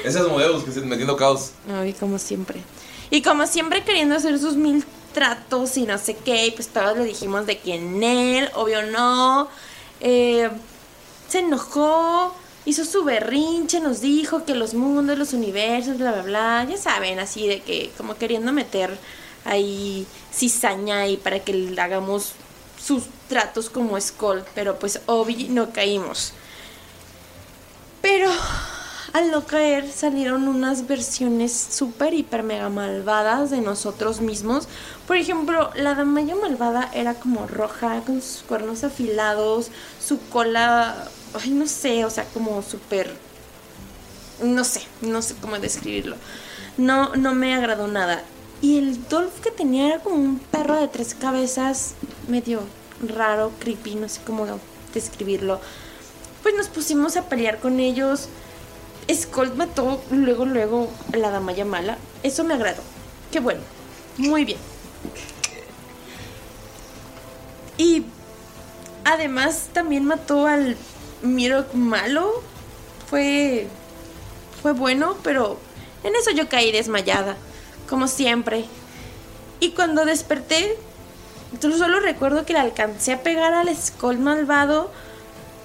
Ese 0.04 0.18
es 0.18 0.26
Modeus 0.26 0.64
que 0.64 0.72
se 0.72 0.80
metiendo 0.80 1.16
caos. 1.16 1.52
Ay, 1.72 1.92
como 1.92 2.18
siempre. 2.18 2.64
Y 3.10 3.22
como 3.22 3.46
siempre 3.46 3.84
queriendo 3.84 4.16
hacer 4.16 4.40
sus 4.40 4.56
mil 4.56 4.84
tratos 5.14 5.76
y 5.76 5.84
no 5.84 5.98
sé 5.98 6.16
qué, 6.16 6.48
y 6.48 6.50
pues 6.50 6.66
todos 6.66 6.98
le 6.98 7.04
dijimos 7.04 7.46
de 7.46 7.58
que 7.58 7.76
en 7.76 8.02
él, 8.02 8.50
obvio 8.56 8.82
no. 8.90 9.48
Eh, 10.00 10.50
se 11.28 11.40
enojó, 11.40 12.34
hizo 12.64 12.84
su 12.84 13.04
berrinche, 13.04 13.80
nos 13.80 14.00
dijo 14.00 14.44
que 14.44 14.54
los 14.54 14.74
mundos, 14.74 15.18
los 15.18 15.32
universos, 15.32 15.98
bla, 15.98 16.12
bla, 16.12 16.22
bla. 16.22 16.66
Ya 16.68 16.76
saben, 16.76 17.18
así 17.18 17.46
de 17.46 17.60
que 17.60 17.90
como 17.96 18.16
queriendo 18.16 18.52
meter 18.52 18.96
ahí 19.44 20.06
cizaña 20.32 21.06
y 21.06 21.16
para 21.16 21.40
que 21.40 21.52
le 21.54 21.80
hagamos 21.80 22.32
sus 22.82 23.04
tratos 23.28 23.70
como 23.70 24.00
Skull, 24.00 24.44
pero 24.54 24.78
pues 24.78 25.00
obvio 25.06 25.46
no 25.50 25.70
caímos. 25.72 26.32
Pero 28.00 28.30
al 29.12 29.30
no 29.30 29.44
caer 29.44 29.90
salieron 29.90 30.48
unas 30.48 30.86
versiones 30.86 31.52
súper, 31.52 32.14
hiper, 32.14 32.42
mega 32.42 32.68
malvadas 32.68 33.50
de 33.50 33.60
nosotros 33.60 34.20
mismos. 34.20 34.68
Por 35.06 35.16
ejemplo, 35.16 35.70
la 35.74 35.94
damaya 35.94 36.36
malvada 36.36 36.90
era 36.92 37.14
como 37.14 37.46
roja, 37.46 38.02
con 38.06 38.20
sus 38.20 38.42
cuernos 38.42 38.84
afilados, 38.84 39.70
su 40.04 40.20
cola, 40.28 41.08
ay, 41.34 41.50
no 41.50 41.66
sé, 41.66 42.04
o 42.04 42.10
sea, 42.10 42.24
como 42.34 42.62
súper... 42.62 43.14
No 44.42 44.62
sé, 44.64 44.82
no 45.00 45.20
sé 45.20 45.34
cómo 45.40 45.58
describirlo. 45.58 46.16
No, 46.76 47.16
no 47.16 47.34
me 47.34 47.54
agradó 47.54 47.88
nada. 47.88 48.22
Y 48.60 48.78
el 48.78 49.08
Dolph 49.08 49.40
que 49.40 49.50
tenía 49.50 49.86
era 49.88 49.98
como 50.00 50.16
un 50.16 50.38
perro 50.38 50.80
de 50.80 50.88
tres 50.88 51.14
cabezas, 51.14 51.94
medio 52.28 52.60
raro, 53.06 53.52
creepy, 53.58 53.96
no 53.96 54.08
sé 54.08 54.20
cómo 54.24 54.46
describirlo. 54.94 55.60
Pues 56.42 56.54
nos 56.54 56.68
pusimos 56.68 57.16
a 57.16 57.28
pelear 57.28 57.58
con 57.58 57.80
ellos. 57.80 58.28
Skull 59.12 59.54
mató 59.54 60.02
luego, 60.10 60.44
luego 60.44 60.88
a 61.12 61.16
la 61.16 61.30
damaya 61.30 61.64
mala. 61.64 61.98
Eso 62.22 62.44
me 62.44 62.54
agradó. 62.54 62.82
Qué 63.32 63.40
bueno. 63.40 63.60
Muy 64.16 64.44
bien. 64.44 64.58
Y 67.76 68.04
además 69.04 69.68
también 69.72 70.04
mató 70.04 70.46
al 70.46 70.76
Mirok 71.22 71.74
malo. 71.74 72.42
Fue. 73.08 73.66
Fue 74.62 74.72
bueno, 74.72 75.16
pero 75.22 75.58
en 76.04 76.16
eso 76.16 76.30
yo 76.32 76.48
caí 76.48 76.72
desmayada. 76.72 77.36
Como 77.88 78.08
siempre. 78.08 78.64
Y 79.60 79.70
cuando 79.70 80.04
desperté, 80.04 80.76
solo 81.60 82.00
recuerdo 82.00 82.44
que 82.44 82.52
le 82.52 82.60
alcancé 82.60 83.12
a 83.12 83.22
pegar 83.22 83.54
al 83.54 83.74
Skull 83.74 84.18
malvado 84.18 84.90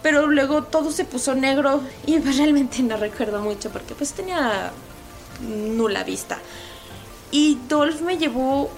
pero 0.04 0.28
luego 0.28 0.66
todo 0.66 0.92
se 0.92 1.06
puso 1.06 1.34
negro 1.34 1.82
y 2.06 2.20
pues 2.20 2.38
realmente 2.38 2.84
no 2.84 2.98
recuerdo 2.98 3.42
mucho 3.42 3.72
porque 3.72 3.96
pues 3.96 4.14
tenía 4.14 4.72
nula 5.42 6.04
vista. 6.04 6.38
Y 7.32 7.58
Dolph 7.68 8.02
me 8.02 8.18
llevó 8.18 8.70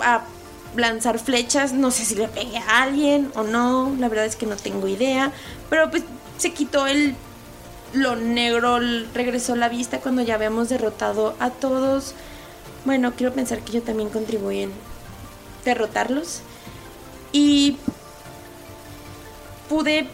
a 0.00 0.22
lanzar 0.76 1.18
flechas, 1.18 1.72
no 1.72 1.90
sé 1.90 2.04
si 2.04 2.14
le 2.14 2.28
pegué 2.28 2.58
a 2.58 2.82
alguien 2.82 3.30
o 3.34 3.42
no, 3.42 3.94
la 3.98 4.08
verdad 4.08 4.26
es 4.26 4.36
que 4.36 4.46
no 4.46 4.56
tengo 4.56 4.88
idea, 4.88 5.32
pero 5.70 5.90
pues 5.90 6.04
se 6.36 6.52
quitó 6.52 6.86
el 6.86 7.16
lo 7.94 8.16
negro, 8.16 8.78
regresó 9.14 9.56
la 9.56 9.68
vista 9.68 10.00
cuando 10.00 10.20
ya 10.22 10.34
habíamos 10.34 10.68
derrotado 10.68 11.34
a 11.40 11.50
todos. 11.50 12.14
Bueno, 12.84 13.14
quiero 13.16 13.32
pensar 13.32 13.60
que 13.60 13.72
yo 13.72 13.82
también 13.82 14.10
contribuí 14.10 14.64
en 14.64 14.72
derrotarlos. 15.64 16.42
Y 17.32 17.76
pude 19.70 20.06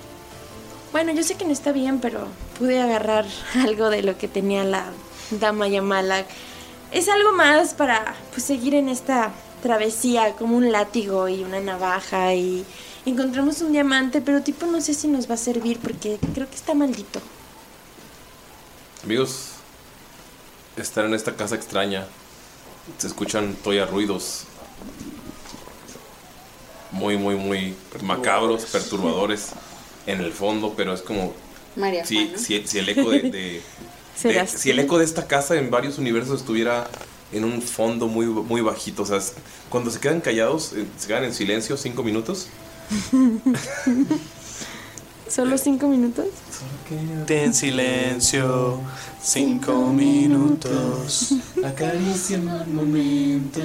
bueno, 0.95 1.11
yo 1.11 1.25
sé 1.25 1.35
que 1.35 1.45
no 1.45 1.51
está 1.51 1.73
bien, 1.73 1.99
pero 1.99 2.29
pude 2.57 2.81
agarrar 2.81 3.25
algo 3.65 3.91
de 3.91 4.05
lo 4.05 4.17
que 4.17 4.29
tenía 4.29 4.63
la 4.63 4.85
dama 5.33 5.67
Yamala. 5.67 6.25
Es 6.93 7.09
algo 7.09 7.33
más 7.33 7.75
para 7.75 8.15
pues, 8.31 8.45
seguir 8.45 8.77
en 8.77 8.89
esta 8.89 9.33
travesía, 9.65 10.35
como 10.37 10.57
un 10.59 10.71
látigo 10.71 11.27
y 11.29 11.43
una 11.43 11.59
navaja 11.59 12.35
y 12.35 12.65
encontramos 13.07 13.63
un 13.63 13.73
diamante, 13.73 14.21
pero 14.21 14.43
tipo 14.43 14.67
no 14.67 14.81
sé 14.83 14.93
si 14.95 15.09
nos 15.09 15.29
va 15.29 15.35
a 15.35 15.39
servir 15.39 15.79
porque 15.81 16.19
creo 16.35 16.49
que 16.49 16.55
está 16.55 16.75
maldito. 16.75 17.21
Amigos, 19.03 19.53
están 20.77 21.07
en 21.07 21.15
esta 21.15 21.35
casa 21.35 21.55
extraña. 21.55 22.07
Se 22.99 23.07
escuchan 23.07 23.55
todavía 23.63 23.87
ruidos 23.87 24.45
muy, 26.93 27.17
muy, 27.17 27.35
muy 27.35 27.75
macabros, 28.03 28.67
perturbadores 28.67 29.51
en 30.07 30.21
el 30.21 30.33
fondo, 30.33 30.75
pero 30.77 30.93
es 30.93 31.01
como 31.01 31.33
María 31.77 32.05
si, 32.05 32.33
si, 32.37 32.67
si 32.67 32.79
el 32.79 32.89
eco 32.91 33.11
de, 33.11 33.23
de- 33.23 33.63
si 34.47 34.71
el 34.71 34.79
eco 34.79 34.99
de 34.99 35.05
esta 35.07 35.27
casa 35.27 35.57
en 35.57 35.71
varios 35.71 35.99
universos 35.99 36.41
estuviera 36.41 36.87
en 37.35 37.45
un 37.45 37.61
fondo 37.63 38.07
muy, 38.09 38.27
muy 38.27 38.61
bajito, 38.61 39.03
o 39.03 39.07
sea, 39.07 39.19
es- 39.19 39.35
cuando 39.69 39.91
se 39.91 39.99
quedan 40.01 40.21
callados, 40.21 40.73
eh, 40.75 40.87
se 40.97 41.07
quedan 41.09 41.25
en 41.25 41.35
silencio 41.35 41.77
cinco 41.77 42.03
minutos. 42.03 42.49
¿Solo 45.29 45.57
cinco 45.59 45.89
minutos? 45.89 46.27
Ten 47.27 47.53
silencio, 47.55 48.79
cinco 49.23 49.89
minutos. 49.93 51.35
Acaricia 51.65 52.39
un 52.39 52.75
momento. 52.75 53.61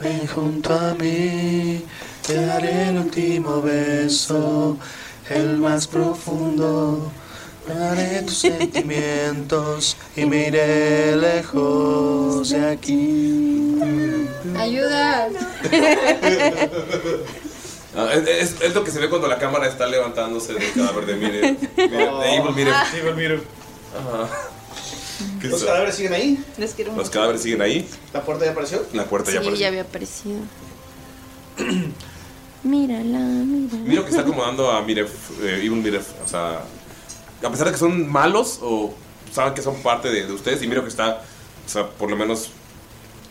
Ven 0.00 0.26
junto 0.28 0.72
a 0.74 0.94
mí, 0.94 1.82
te 2.24 2.34
daré 2.34 2.90
el 2.90 2.98
último 2.98 3.60
beso, 3.62 4.76
el 5.28 5.56
más 5.58 5.88
profundo. 5.88 7.10
Tus 8.26 8.38
sentimientos 8.38 9.96
y 10.16 10.24
me 10.24 10.48
iré 10.48 11.16
lejos 11.16 12.48
de 12.48 12.66
aquí. 12.70 13.76
Ayuda. 14.56 15.28
Ah, 17.96 18.10
es, 18.14 18.28
es- 18.28 18.60
es 18.62 18.74
lo 18.74 18.84
que 18.84 18.90
se 18.90 18.98
ve 19.00 19.08
cuando 19.08 19.28
la 19.28 19.38
cámara 19.38 19.66
está 19.66 19.86
levantándose 19.86 20.54
del 20.54 20.72
cadáver 20.72 21.06
de 21.06 21.14
Mire. 21.16 21.56
Mire, 21.76 21.88
de 21.88 22.34
Evil 22.36 22.54
Mire. 22.54 22.70
Ah. 22.72 22.86
Evil 22.96 23.14
Mire. 23.14 23.34
Ajá. 23.96 24.28
¿Qué 25.40 25.48
¿Los 25.48 25.60
es? 25.62 25.66
cadáveres 25.66 25.94
siguen 25.96 26.12
ahí? 26.12 26.44
Les 26.58 26.74
quiero 26.74 26.94
Los 26.94 27.10
cadáveres 27.10 27.42
siguen 27.42 27.60
ahí. 27.62 27.88
¿La 28.12 28.22
puerta 28.22 28.44
ya 28.44 28.52
apareció? 28.52 28.84
La 28.92 29.04
puerta 29.04 29.30
ya 29.30 29.32
Sí, 29.32 29.38
apareció. 29.38 29.60
ya 29.60 29.68
había 29.68 29.82
aparecido. 29.82 30.38
Mírala, 32.62 33.18
mírala. 33.18 33.84
Miro 33.84 34.04
que 34.04 34.10
está 34.10 34.22
acomodando 34.22 34.70
a 34.70 34.82
Miref, 34.82 35.10
eh, 35.42 35.56
Evil 35.58 35.72
Miref. 35.82 36.06
O 36.24 36.28
sea, 36.28 36.60
a 37.42 37.50
pesar 37.50 37.66
de 37.66 37.72
que 37.72 37.78
son 37.78 38.08
malos 38.10 38.58
o 38.62 38.94
saben 39.32 39.54
que 39.54 39.62
son 39.62 39.82
parte 39.82 40.08
de, 40.10 40.26
de 40.26 40.32
ustedes, 40.32 40.62
y 40.62 40.66
Miro 40.66 40.82
que 40.82 40.88
está, 40.88 41.22
o 41.66 41.68
sea, 41.68 41.88
por 41.90 42.10
lo 42.10 42.16
menos. 42.16 42.50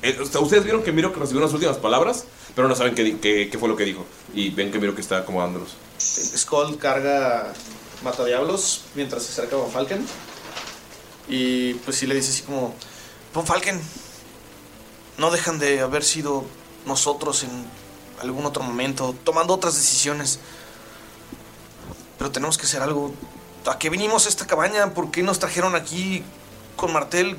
eh, 0.01 0.17
ustedes 0.21 0.63
vieron 0.63 0.83
que 0.83 0.91
Miro 0.91 1.11
que 1.13 1.19
recibió 1.19 1.41
unas 1.41 1.53
últimas 1.53 1.77
palabras, 1.77 2.25
pero 2.55 2.67
no 2.67 2.75
saben 2.75 2.95
qué, 2.95 3.19
qué- 3.19 3.57
fue 3.59 3.67
lo 3.69 3.75
que 3.75 3.85
dijo. 3.85 4.05
Y 4.33 4.49
ven 4.51 4.71
que 4.71 4.79
Miro 4.79 4.95
que 4.95 5.01
está 5.01 5.17
acomodándolos. 5.17 5.69
Skull 5.99 6.77
carga 6.77 7.53
Matadiablos 8.03 8.81
mientras 8.95 9.23
se 9.23 9.31
acerca 9.31 9.55
a 9.55 9.59
Von 9.59 9.71
Falken. 9.71 10.05
Y 11.27 11.73
pues 11.75 11.97
sí 11.97 12.05
le 12.07 12.15
dice 12.15 12.29
así 12.31 12.43
como: 12.43 12.73
Von 13.33 13.45
Falken, 13.45 13.79
no 15.17 15.31
dejan 15.31 15.59
de 15.59 15.81
haber 15.81 16.03
sido 16.03 16.45
nosotros 16.85 17.43
en 17.43 17.49
algún 18.21 18.45
otro 18.45 18.63
momento, 18.63 19.13
tomando 19.23 19.53
otras 19.53 19.75
decisiones. 19.75 20.39
Pero 22.17 22.31
tenemos 22.31 22.57
que 22.57 22.65
hacer 22.65 22.81
algo. 22.81 23.13
¿A 23.67 23.77
qué 23.77 23.89
vinimos 23.89 24.25
a 24.25 24.29
esta 24.29 24.47
cabaña? 24.47 24.93
¿Por 24.93 25.11
qué 25.11 25.23
nos 25.23 25.39
trajeron 25.39 25.75
aquí 25.75 26.23
con 26.77 26.93
Martel? 26.93 27.35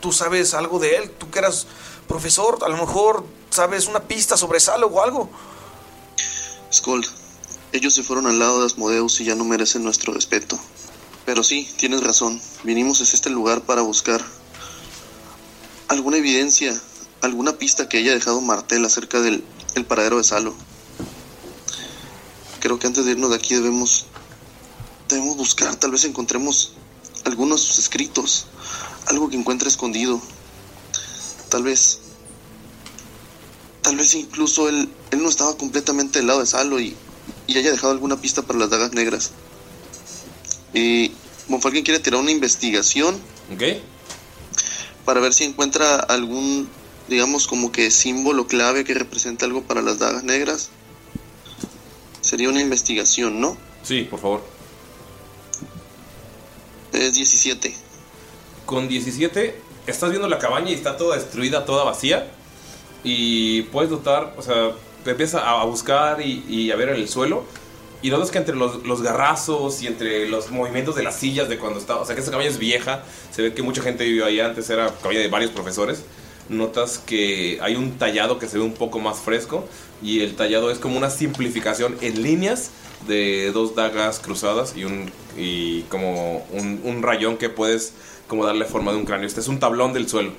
¿Tú 0.00 0.10
sabes 0.12 0.52
algo 0.54 0.80
de 0.80 0.96
él? 0.96 1.10
¿Tú 1.10 1.30
que 1.30 1.38
eras 1.38 1.68
profesor? 2.08 2.58
A 2.64 2.68
lo 2.68 2.76
mejor 2.76 3.24
sabes 3.50 3.86
una 3.86 4.00
pista 4.00 4.36
sobre 4.36 4.58
Salo 4.58 4.88
o 4.88 5.00
algo. 5.00 5.30
Skull, 6.72 7.06
ellos 7.72 7.94
se 7.94 8.02
fueron 8.02 8.26
al 8.26 8.40
lado 8.40 8.60
de 8.60 8.66
Asmodeus 8.66 9.20
y 9.20 9.24
ya 9.24 9.36
no 9.36 9.44
merecen 9.44 9.84
nuestro 9.84 10.12
respeto. 10.12 10.58
Pero 11.24 11.44
sí, 11.44 11.72
tienes 11.76 12.02
razón. 12.02 12.40
Vinimos 12.64 13.00
a 13.00 13.04
este 13.04 13.30
lugar 13.30 13.60
para 13.60 13.82
buscar 13.82 14.24
alguna 15.86 16.16
evidencia, 16.16 16.80
alguna 17.20 17.52
pista 17.52 17.88
que 17.88 17.98
haya 17.98 18.12
dejado 18.12 18.40
Martel 18.40 18.84
acerca 18.84 19.20
del 19.20 19.44
el 19.76 19.84
paradero 19.84 20.16
de 20.18 20.24
Salo. 20.24 20.52
Creo 22.58 22.80
que 22.80 22.88
antes 22.88 23.04
de 23.04 23.12
irnos 23.12 23.30
de 23.30 23.36
aquí 23.36 23.54
debemos 23.54 24.06
debemos 25.10 25.36
buscar, 25.36 25.76
tal 25.76 25.90
vez 25.90 26.04
encontremos 26.04 26.72
algunos 27.24 27.60
de 27.60 27.66
sus 27.66 27.78
escritos, 27.78 28.46
algo 29.06 29.28
que 29.28 29.36
encuentre 29.36 29.68
escondido. 29.68 30.20
Tal 31.48 31.62
vez 31.62 32.00
tal 33.82 33.96
vez 33.96 34.14
incluso 34.14 34.68
él, 34.68 34.88
él 35.10 35.22
no 35.22 35.28
estaba 35.28 35.56
completamente 35.56 36.18
del 36.18 36.28
lado 36.28 36.40
de 36.40 36.46
Salo 36.46 36.80
y, 36.80 36.94
y 37.46 37.58
haya 37.58 37.70
dejado 37.70 37.92
alguna 37.92 38.20
pista 38.20 38.42
para 38.42 38.58
las 38.58 38.70
dagas 38.70 38.92
negras. 38.92 39.32
Y 40.72 41.12
Bonfalken 41.48 41.82
quiere 41.82 41.98
tirar 42.00 42.20
una 42.20 42.30
investigación 42.30 43.16
¿Ok? 43.52 43.62
para 45.04 45.20
ver 45.20 45.32
si 45.32 45.44
encuentra 45.44 45.96
algún, 45.96 46.68
digamos, 47.08 47.48
como 47.48 47.72
que 47.72 47.90
símbolo 47.90 48.46
clave 48.46 48.84
que 48.84 48.94
represente 48.94 49.44
algo 49.44 49.62
para 49.62 49.82
las 49.82 49.98
dagas 49.98 50.22
negras. 50.22 50.70
Sería 52.20 52.48
una 52.48 52.60
investigación, 52.60 53.40
¿no? 53.40 53.56
Sí, 53.82 54.02
por 54.02 54.20
favor. 54.20 54.59
Es 56.92 57.14
17. 57.14 57.74
Con 58.66 58.88
17, 58.88 59.54
estás 59.86 60.10
viendo 60.10 60.28
la 60.28 60.38
cabaña 60.38 60.70
y 60.70 60.74
está 60.74 60.96
toda 60.96 61.16
destruida, 61.16 61.64
toda 61.64 61.84
vacía. 61.84 62.28
Y 63.04 63.62
puedes 63.62 63.90
notar, 63.90 64.34
o 64.36 64.42
sea, 64.42 64.72
te 65.04 65.12
empiezas 65.12 65.42
a 65.42 65.60
a 65.60 65.64
buscar 65.64 66.20
y, 66.20 66.44
y 66.48 66.70
a 66.70 66.76
ver 66.76 66.90
en 66.90 66.96
el 66.96 67.08
suelo. 67.08 67.44
Y 68.02 68.10
notas 68.10 68.30
que 68.30 68.38
entre 68.38 68.56
los, 68.56 68.84
los 68.86 69.02
garrazos 69.02 69.82
y 69.82 69.86
entre 69.86 70.28
los 70.28 70.50
movimientos 70.50 70.96
de 70.96 71.02
las 71.02 71.16
sillas 71.16 71.48
de 71.48 71.58
cuando 71.58 71.78
estaba, 71.78 72.00
o 72.00 72.06
sea, 72.06 72.14
que 72.14 72.22
esa 72.22 72.30
cabaña 72.30 72.48
es 72.48 72.58
vieja, 72.58 73.04
se 73.30 73.42
ve 73.42 73.52
que 73.52 73.62
mucha 73.62 73.82
gente 73.82 74.04
vivió 74.04 74.24
ahí 74.24 74.40
antes, 74.40 74.70
era 74.70 74.88
cabaña 75.02 75.20
de 75.20 75.28
varios 75.28 75.50
profesores. 75.50 76.02
Notas 76.48 76.98
que 76.98 77.58
hay 77.62 77.76
un 77.76 77.98
tallado 77.98 78.38
que 78.38 78.48
se 78.48 78.58
ve 78.58 78.64
un 78.64 78.72
poco 78.72 78.98
más 78.98 79.18
fresco 79.18 79.68
y 80.02 80.20
el 80.20 80.34
tallado 80.34 80.70
es 80.70 80.78
como 80.78 80.96
una 80.96 81.10
simplificación 81.10 81.96
en 82.00 82.22
líneas 82.22 82.70
de 83.06 83.50
dos 83.52 83.74
dagas 83.74 84.20
cruzadas 84.20 84.74
y 84.76 84.84
un 84.84 85.10
y 85.36 85.82
como 85.82 86.46
un, 86.52 86.80
un 86.84 87.02
rayón 87.02 87.36
que 87.38 87.48
puedes 87.48 87.92
como 88.28 88.44
darle 88.44 88.64
forma 88.64 88.92
de 88.92 88.98
un 88.98 89.04
cráneo. 89.04 89.26
Este 89.26 89.40
es 89.40 89.48
un 89.48 89.58
tablón 89.58 89.92
del 89.92 90.08
suelo. 90.08 90.32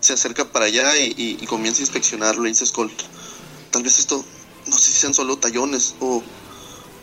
Se 0.00 0.12
acerca 0.12 0.44
para 0.44 0.66
allá 0.66 0.96
y, 0.98 1.14
y- 1.16 1.38
y 1.40 1.46
comienza 1.46 1.80
a 1.80 1.82
inspeccionarlo. 1.82 2.44
Y 2.46 2.50
dice 2.50 2.66
Skull, 2.66 2.90
tal 3.70 3.82
vez 3.82 3.98
esto, 3.98 4.24
no 4.66 4.76
sé 4.76 4.90
si 4.90 5.00
sean 5.00 5.14
solo 5.14 5.36
tallones 5.36 5.94
o, 6.00 6.22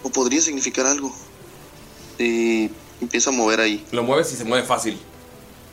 o 0.03 0.09
podría 0.09 0.41
significar 0.41 0.85
algo. 0.87 1.13
Y 2.19 2.69
empieza 3.01 3.29
a 3.31 3.33
mover 3.33 3.59
ahí. 3.59 3.85
Lo 3.91 4.03
mueves 4.03 4.31
y 4.31 4.35
se 4.35 4.45
mueve 4.45 4.65
fácil. 4.65 4.97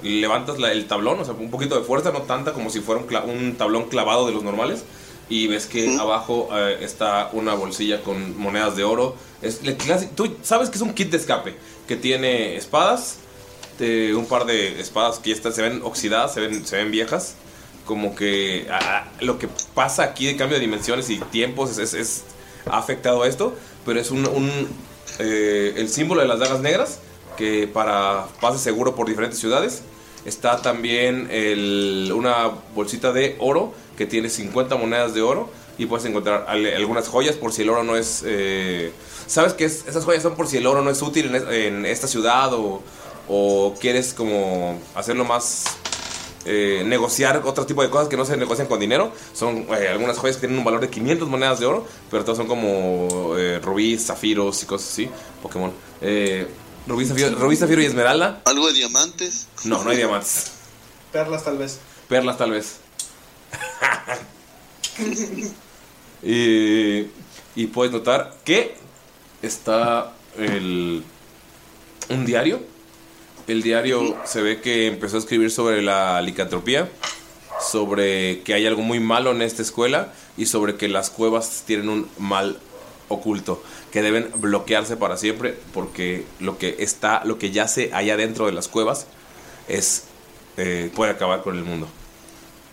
Levantas 0.02 0.58
la- 0.58 0.72
el 0.72 0.87
tablón, 0.87 1.18
o 1.20 1.24
sea, 1.24 1.34
un 1.34 1.50
poquito 1.50 1.76
de 1.78 1.84
fuerza, 1.84 2.12
no 2.12 2.22
tanta 2.22 2.52
como 2.52 2.70
si 2.70 2.80
fuera 2.80 3.02
un, 3.02 3.30
un 3.30 3.56
tablón 3.56 3.88
clavado 3.88 4.26
de 4.26 4.32
los 4.32 4.42
normales. 4.42 4.84
Y 5.28 5.46
ves 5.46 5.66
que 5.66 5.96
abajo 5.98 6.48
eh, 6.52 6.78
está 6.80 7.28
una 7.32 7.54
bolsilla 7.54 8.02
con 8.02 8.38
monedas 8.38 8.76
de 8.76 8.84
oro. 8.84 9.14
Es 9.42 9.60
el 9.64 9.76
clásico- 9.76 10.12
Tú 10.14 10.36
sabes 10.42 10.70
que 10.70 10.76
es 10.76 10.82
un 10.82 10.94
kit 10.94 11.10
de 11.10 11.18
escape 11.18 11.54
que 11.86 11.96
tiene 11.96 12.56
espadas, 12.56 13.16
de 13.78 14.14
un 14.14 14.26
par 14.26 14.44
de 14.46 14.80
espadas 14.80 15.18
que 15.18 15.30
ya 15.30 15.36
están, 15.36 15.52
se 15.52 15.62
ven 15.62 15.80
oxidadas, 15.84 16.34
se 16.34 16.40
ven, 16.40 16.66
se 16.66 16.76
ven 16.76 16.90
viejas. 16.90 17.34
Como 17.84 18.14
que 18.14 18.66
ah, 18.70 19.06
lo 19.20 19.38
que 19.38 19.48
pasa 19.74 20.02
aquí 20.02 20.26
de 20.26 20.36
cambio 20.36 20.56
de 20.58 20.60
dimensiones 20.62 21.08
y 21.10 21.18
tiempos 21.18 21.70
es, 21.72 21.78
es- 21.78 21.94
es- 21.94 22.22
ha 22.70 22.78
afectado 22.78 23.22
a 23.22 23.28
esto, 23.28 23.54
pero 23.86 23.98
es 24.00 24.10
un, 24.10 24.26
un, 24.26 24.50
eh, 25.18 25.74
el 25.76 25.88
símbolo 25.88 26.20
de 26.22 26.28
las 26.28 26.38
dagas 26.38 26.60
negras 26.60 26.98
que 27.36 27.66
para 27.66 28.26
pase 28.40 28.58
seguro 28.58 28.94
por 28.94 29.06
diferentes 29.08 29.38
ciudades. 29.38 29.82
Está 30.24 30.60
también 30.60 31.28
el- 31.30 32.12
una 32.14 32.48
bolsita 32.74 33.12
de 33.12 33.36
oro 33.38 33.72
que 33.98 34.06
tiene 34.06 34.30
50 34.30 34.76
monedas 34.76 35.12
de 35.12 35.20
oro 35.20 35.50
y 35.76 35.84
puedes 35.87 36.06
encontrar 36.06 36.46
al- 36.48 36.64
algunas 36.74 37.08
joyas 37.08 37.37
por 37.37 37.52
si 37.52 37.62
el 37.62 37.68
oro 37.70 37.82
no 37.82 37.96
es... 37.96 38.22
eh, 38.24 38.92
¿Sabes 39.26 39.52
que 39.52 39.64
es- 39.66 39.84
esas 39.87 40.04
joyas 40.06 40.22
son 40.22 40.34
por 40.37 40.46
si 40.46 40.56
el 40.56 40.66
oro 40.66 40.80
no 40.82 40.88
es 40.90 41.02
útil 41.02 41.26
en, 41.26 41.34
es- 41.34 41.48
en 41.50 41.84
esta 41.84 42.06
ciudad 42.06 42.54
o, 42.54 42.82
o 43.28 43.74
quieres 43.80 44.14
como 44.14 44.80
hacerlo 44.94 45.24
más... 45.24 45.64
eh, 46.46 46.82
negociar 46.87 47.42
otro 47.44 47.66
tipo 47.66 47.82
de 47.82 47.90
cosas 47.90 48.08
que 48.08 48.16
no 48.16 48.24
se 48.24 48.37
negocian 48.37 48.68
con 48.68 48.80
dinero. 48.80 49.12
Son 49.34 49.66
eh, 49.76 49.88
algunas 49.88 50.16
joyas 50.16 50.37
que 50.37 50.40
tienen 50.42 50.58
un 50.58 50.64
valor 50.64 50.80
de 50.80 50.88
500 50.88 51.28
monedas 51.28 51.58
de 51.61 51.66
oro, 51.66 51.87
pero 52.11 52.22
todas 52.24 52.38
son 52.38 52.46
como 52.46 53.34
eh, 53.37 53.58
rubíes, 53.62 54.06
zafiros 54.06 54.62
y 54.62 54.66
cosas 54.66 54.88
así. 54.90 55.11
Pokémon. 55.42 55.72
Eh, 56.00 56.46
rubí, 56.87 57.04
zafiro, 57.04 57.30
rubí, 57.37 57.56
zafiro 57.56 57.82
y 57.82 57.87
esmeralda. 57.87 58.40
¿Algo 58.46 58.66
de 58.68 58.72
diamantes? 58.74 59.46
No, 59.64 59.82
no 59.84 59.90
hay 59.90 59.96
diamantes. 59.98 60.52
Perlas 61.12 61.44
tal 61.44 61.58
vez. 61.58 61.78
Perlas 62.08 62.38
tal 62.38 62.52
vez. 62.52 62.76
y, 66.22 67.06
y 67.54 67.66
puedes 67.66 67.92
notar 67.92 68.37
que 68.44 68.76
está 69.42 70.12
el, 70.37 71.02
un 72.08 72.26
diario. 72.26 72.61
El 73.46 73.62
diario 73.62 74.16
se 74.24 74.42
ve 74.42 74.61
que 74.61 74.87
empezó 74.87 75.16
a 75.16 75.20
escribir 75.20 75.50
sobre 75.50 75.80
la 75.80 76.20
licantropía, 76.20 76.90
sobre 77.61 78.42
que 78.42 78.54
hay 78.54 78.66
algo 78.66 78.82
muy 78.82 79.00
malo 79.00 79.30
en 79.30 79.42
esta 79.42 79.62
escuela 79.62 80.12
y 80.37 80.46
sobre 80.46 80.76
que 80.76 80.88
las 80.88 81.11
cuevas 81.11 81.64
tienen 81.66 81.88
un 81.88 82.08
mal 82.18 82.58
oculto 83.08 83.62
que 83.90 84.02
deben 84.02 84.30
bloquearse 84.37 84.98
para 84.98 85.16
siempre 85.16 85.58
porque 85.72 86.26
lo 86.40 86.58
que 86.58 86.76
está, 86.78 87.24
lo 87.24 87.38
que 87.38 87.50
yace 87.50 87.90
allá 87.94 88.18
dentro 88.18 88.44
de 88.44 88.52
las 88.52 88.68
cuevas 88.68 89.06
es 89.66 90.04
eh, 90.58 90.90
puede 90.94 91.12
acabar 91.12 91.42
con 91.42 91.56
el 91.56 91.64
mundo. 91.64 91.88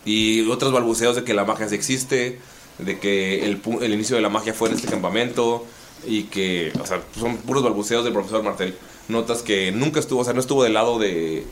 Y 0.05 0.47
otros 0.49 0.71
balbuceos 0.71 1.15
de 1.15 1.23
que 1.23 1.33
la 1.33 1.45
magia 1.45 1.67
sí 1.67 1.75
existe, 1.75 2.39
de 2.77 2.99
que 2.99 3.45
el, 3.45 3.61
el 3.81 3.93
inicio 3.93 4.15
de 4.15 4.21
la 4.21 4.29
magia 4.29 4.53
fue 4.53 4.69
en 4.69 4.75
este 4.75 4.87
campamento 4.87 5.65
y 6.07 6.23
que, 6.23 6.71
o 6.79 6.85
sea, 6.85 7.01
son 7.17 7.37
puros 7.37 7.63
balbuceos 7.63 8.03
del 8.03 8.13
profesor 8.13 8.43
Martel. 8.43 8.75
Notas 9.07 9.41
que 9.41 9.71
nunca 9.71 9.99
estuvo, 9.99 10.21
o 10.21 10.23
sea, 10.23 10.33
no 10.33 10.39
estuvo 10.39 10.63
del 10.63 10.73
lado 10.73 10.99
de, 10.99 11.45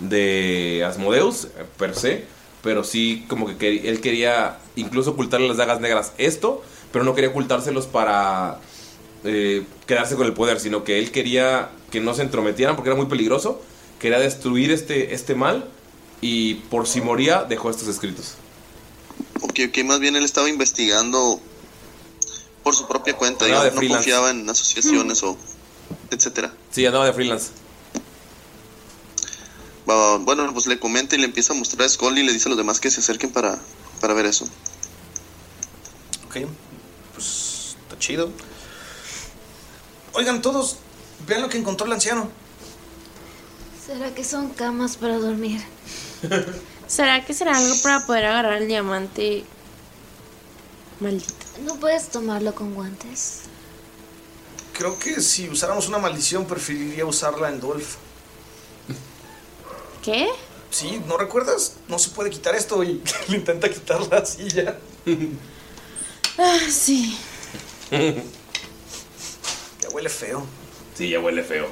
de 0.00 0.84
Asmodeus, 0.86 1.48
per 1.76 1.94
se, 1.94 2.24
pero 2.62 2.84
sí 2.84 3.24
como 3.28 3.58
que 3.58 3.88
él 3.88 4.00
quería 4.00 4.58
incluso 4.76 5.12
ocultarle 5.12 5.48
las 5.48 5.56
dagas 5.56 5.80
negras 5.80 6.12
esto, 6.18 6.62
pero 6.92 7.04
no 7.04 7.14
quería 7.14 7.30
ocultárselos 7.30 7.86
para 7.86 8.60
eh, 9.24 9.64
quedarse 9.86 10.16
con 10.16 10.26
el 10.26 10.32
poder, 10.32 10.60
sino 10.60 10.84
que 10.84 10.98
él 10.98 11.10
quería 11.10 11.70
que 11.90 12.00
no 12.00 12.14
se 12.14 12.22
entrometieran 12.22 12.76
porque 12.76 12.90
era 12.90 12.96
muy 12.96 13.06
peligroso, 13.06 13.60
quería 13.98 14.18
destruir 14.18 14.70
este, 14.70 15.14
este 15.14 15.34
mal 15.34 15.68
y 16.26 16.54
por 16.54 16.88
si 16.88 17.02
moría 17.02 17.44
dejó 17.44 17.68
estos 17.68 17.86
escritos. 17.86 18.36
Ok, 19.42 19.60
ok, 19.68 19.84
más 19.84 20.00
bien 20.00 20.16
él 20.16 20.24
estaba 20.24 20.48
investigando 20.48 21.38
por 22.62 22.74
su 22.74 22.88
propia 22.88 23.14
cuenta, 23.14 23.44
digamos, 23.44 23.64
de 23.66 23.70
no 23.72 23.76
freelance. 23.76 23.98
confiaba 23.98 24.30
en 24.30 24.48
asociaciones 24.48 25.22
o 25.22 25.36
etcétera. 26.10 26.50
Sí, 26.70 26.86
andaba 26.86 27.04
de 27.04 27.12
freelance. 27.12 27.50
Bueno, 29.84 30.50
pues 30.54 30.66
le 30.66 30.78
comenta 30.78 31.14
y 31.14 31.18
le 31.18 31.26
empieza 31.26 31.52
a 31.52 31.56
mostrar 31.56 31.82
a 31.82 31.88
Skull 31.90 32.16
y 32.16 32.22
le 32.22 32.32
dice 32.32 32.48
a 32.48 32.50
los 32.50 32.56
demás 32.56 32.80
que 32.80 32.90
se 32.90 33.00
acerquen 33.00 33.30
para, 33.30 33.58
para 34.00 34.14
ver 34.14 34.24
eso. 34.24 34.46
Ok, 36.24 36.48
pues 37.12 37.76
está 37.82 37.98
chido. 37.98 38.30
Oigan, 40.14 40.40
todos, 40.40 40.76
vean 41.26 41.42
lo 41.42 41.50
que 41.50 41.58
encontró 41.58 41.86
el 41.86 41.92
anciano. 41.92 42.30
¿Será 43.86 44.14
que 44.14 44.24
son 44.24 44.48
camas 44.48 44.96
para 44.96 45.18
dormir? 45.18 45.60
¿Será 46.86 47.24
que 47.24 47.32
será 47.34 47.56
algo 47.56 47.74
para 47.82 48.06
poder 48.06 48.26
agarrar 48.26 48.60
el 48.62 48.68
diamante 48.68 49.44
maldito? 51.00 51.32
¿No 51.64 51.76
puedes 51.76 52.08
tomarlo 52.08 52.54
con 52.54 52.74
guantes? 52.74 53.42
Creo 54.72 54.98
que 54.98 55.20
si 55.20 55.48
usáramos 55.48 55.88
una 55.88 55.98
maldición 55.98 56.46
preferiría 56.46 57.06
usarla 57.06 57.48
en 57.48 57.60
Dolph. 57.60 57.96
¿Qué? 60.02 60.28
Sí, 60.70 61.00
¿no 61.06 61.16
recuerdas? 61.16 61.76
No 61.88 61.98
se 61.98 62.10
puede 62.10 62.30
quitar 62.30 62.54
esto 62.54 62.82
y 62.82 63.02
le 63.28 63.36
intenta 63.36 63.70
quitar 63.70 64.00
la 64.10 64.24
silla. 64.26 64.78
Ah, 66.36 66.58
sí. 66.68 67.16
Ya 67.90 69.88
huele 69.90 70.08
feo. 70.08 70.44
Sí, 70.96 71.10
ya 71.10 71.20
huele 71.20 71.44
feo. 71.44 71.68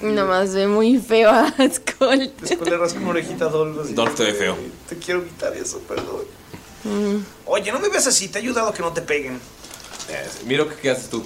Nomás 0.00 0.54
ve 0.54 0.66
muy 0.66 0.98
feo 0.98 1.30
a 1.30 1.50
Skull. 1.74 2.32
Después 2.40 2.70
le 2.70 2.76
rasca 2.76 2.98
una 3.00 3.10
orejita 3.10 3.46
a 3.46 3.48
Dolph. 3.48 4.14
te 4.14 4.24
ve 4.24 4.34
feo. 4.34 4.56
Te 4.88 4.96
quiero 4.96 5.24
quitar 5.24 5.56
eso, 5.56 5.80
perdón. 5.80 6.22
Mm. 6.84 7.24
Oye, 7.46 7.72
no 7.72 7.80
me 7.80 7.88
ves 7.88 8.06
así, 8.06 8.28
te 8.28 8.38
he 8.38 8.42
ayudado 8.42 8.68
a 8.68 8.74
que 8.74 8.82
no 8.82 8.92
te 8.92 9.02
peguen. 9.02 9.40
Miro, 10.46 10.68
¿qué 10.80 10.90
haces 10.90 11.10
tú? 11.10 11.22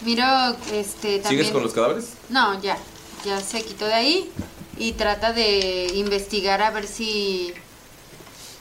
Miro, 0.00 0.24
este, 0.72 1.18
también... 1.18 1.28
¿Sigues 1.28 1.50
con 1.50 1.62
los 1.62 1.72
cadáveres? 1.72 2.08
No, 2.28 2.60
ya. 2.60 2.76
Ya 3.24 3.40
se 3.40 3.62
quitó 3.62 3.86
de 3.86 3.94
ahí 3.94 4.30
y 4.78 4.92
trata 4.92 5.32
de 5.32 5.92
investigar 5.94 6.62
a 6.62 6.70
ver 6.70 6.86
si 6.86 7.52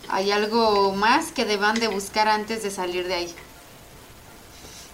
hay 0.08 0.32
algo 0.32 0.94
más 0.94 1.32
que 1.32 1.46
deban 1.46 1.80
de 1.80 1.88
buscar 1.88 2.28
antes 2.28 2.64
de 2.64 2.72
salir 2.72 3.08
de 3.08 3.16
ahí. 3.16 3.36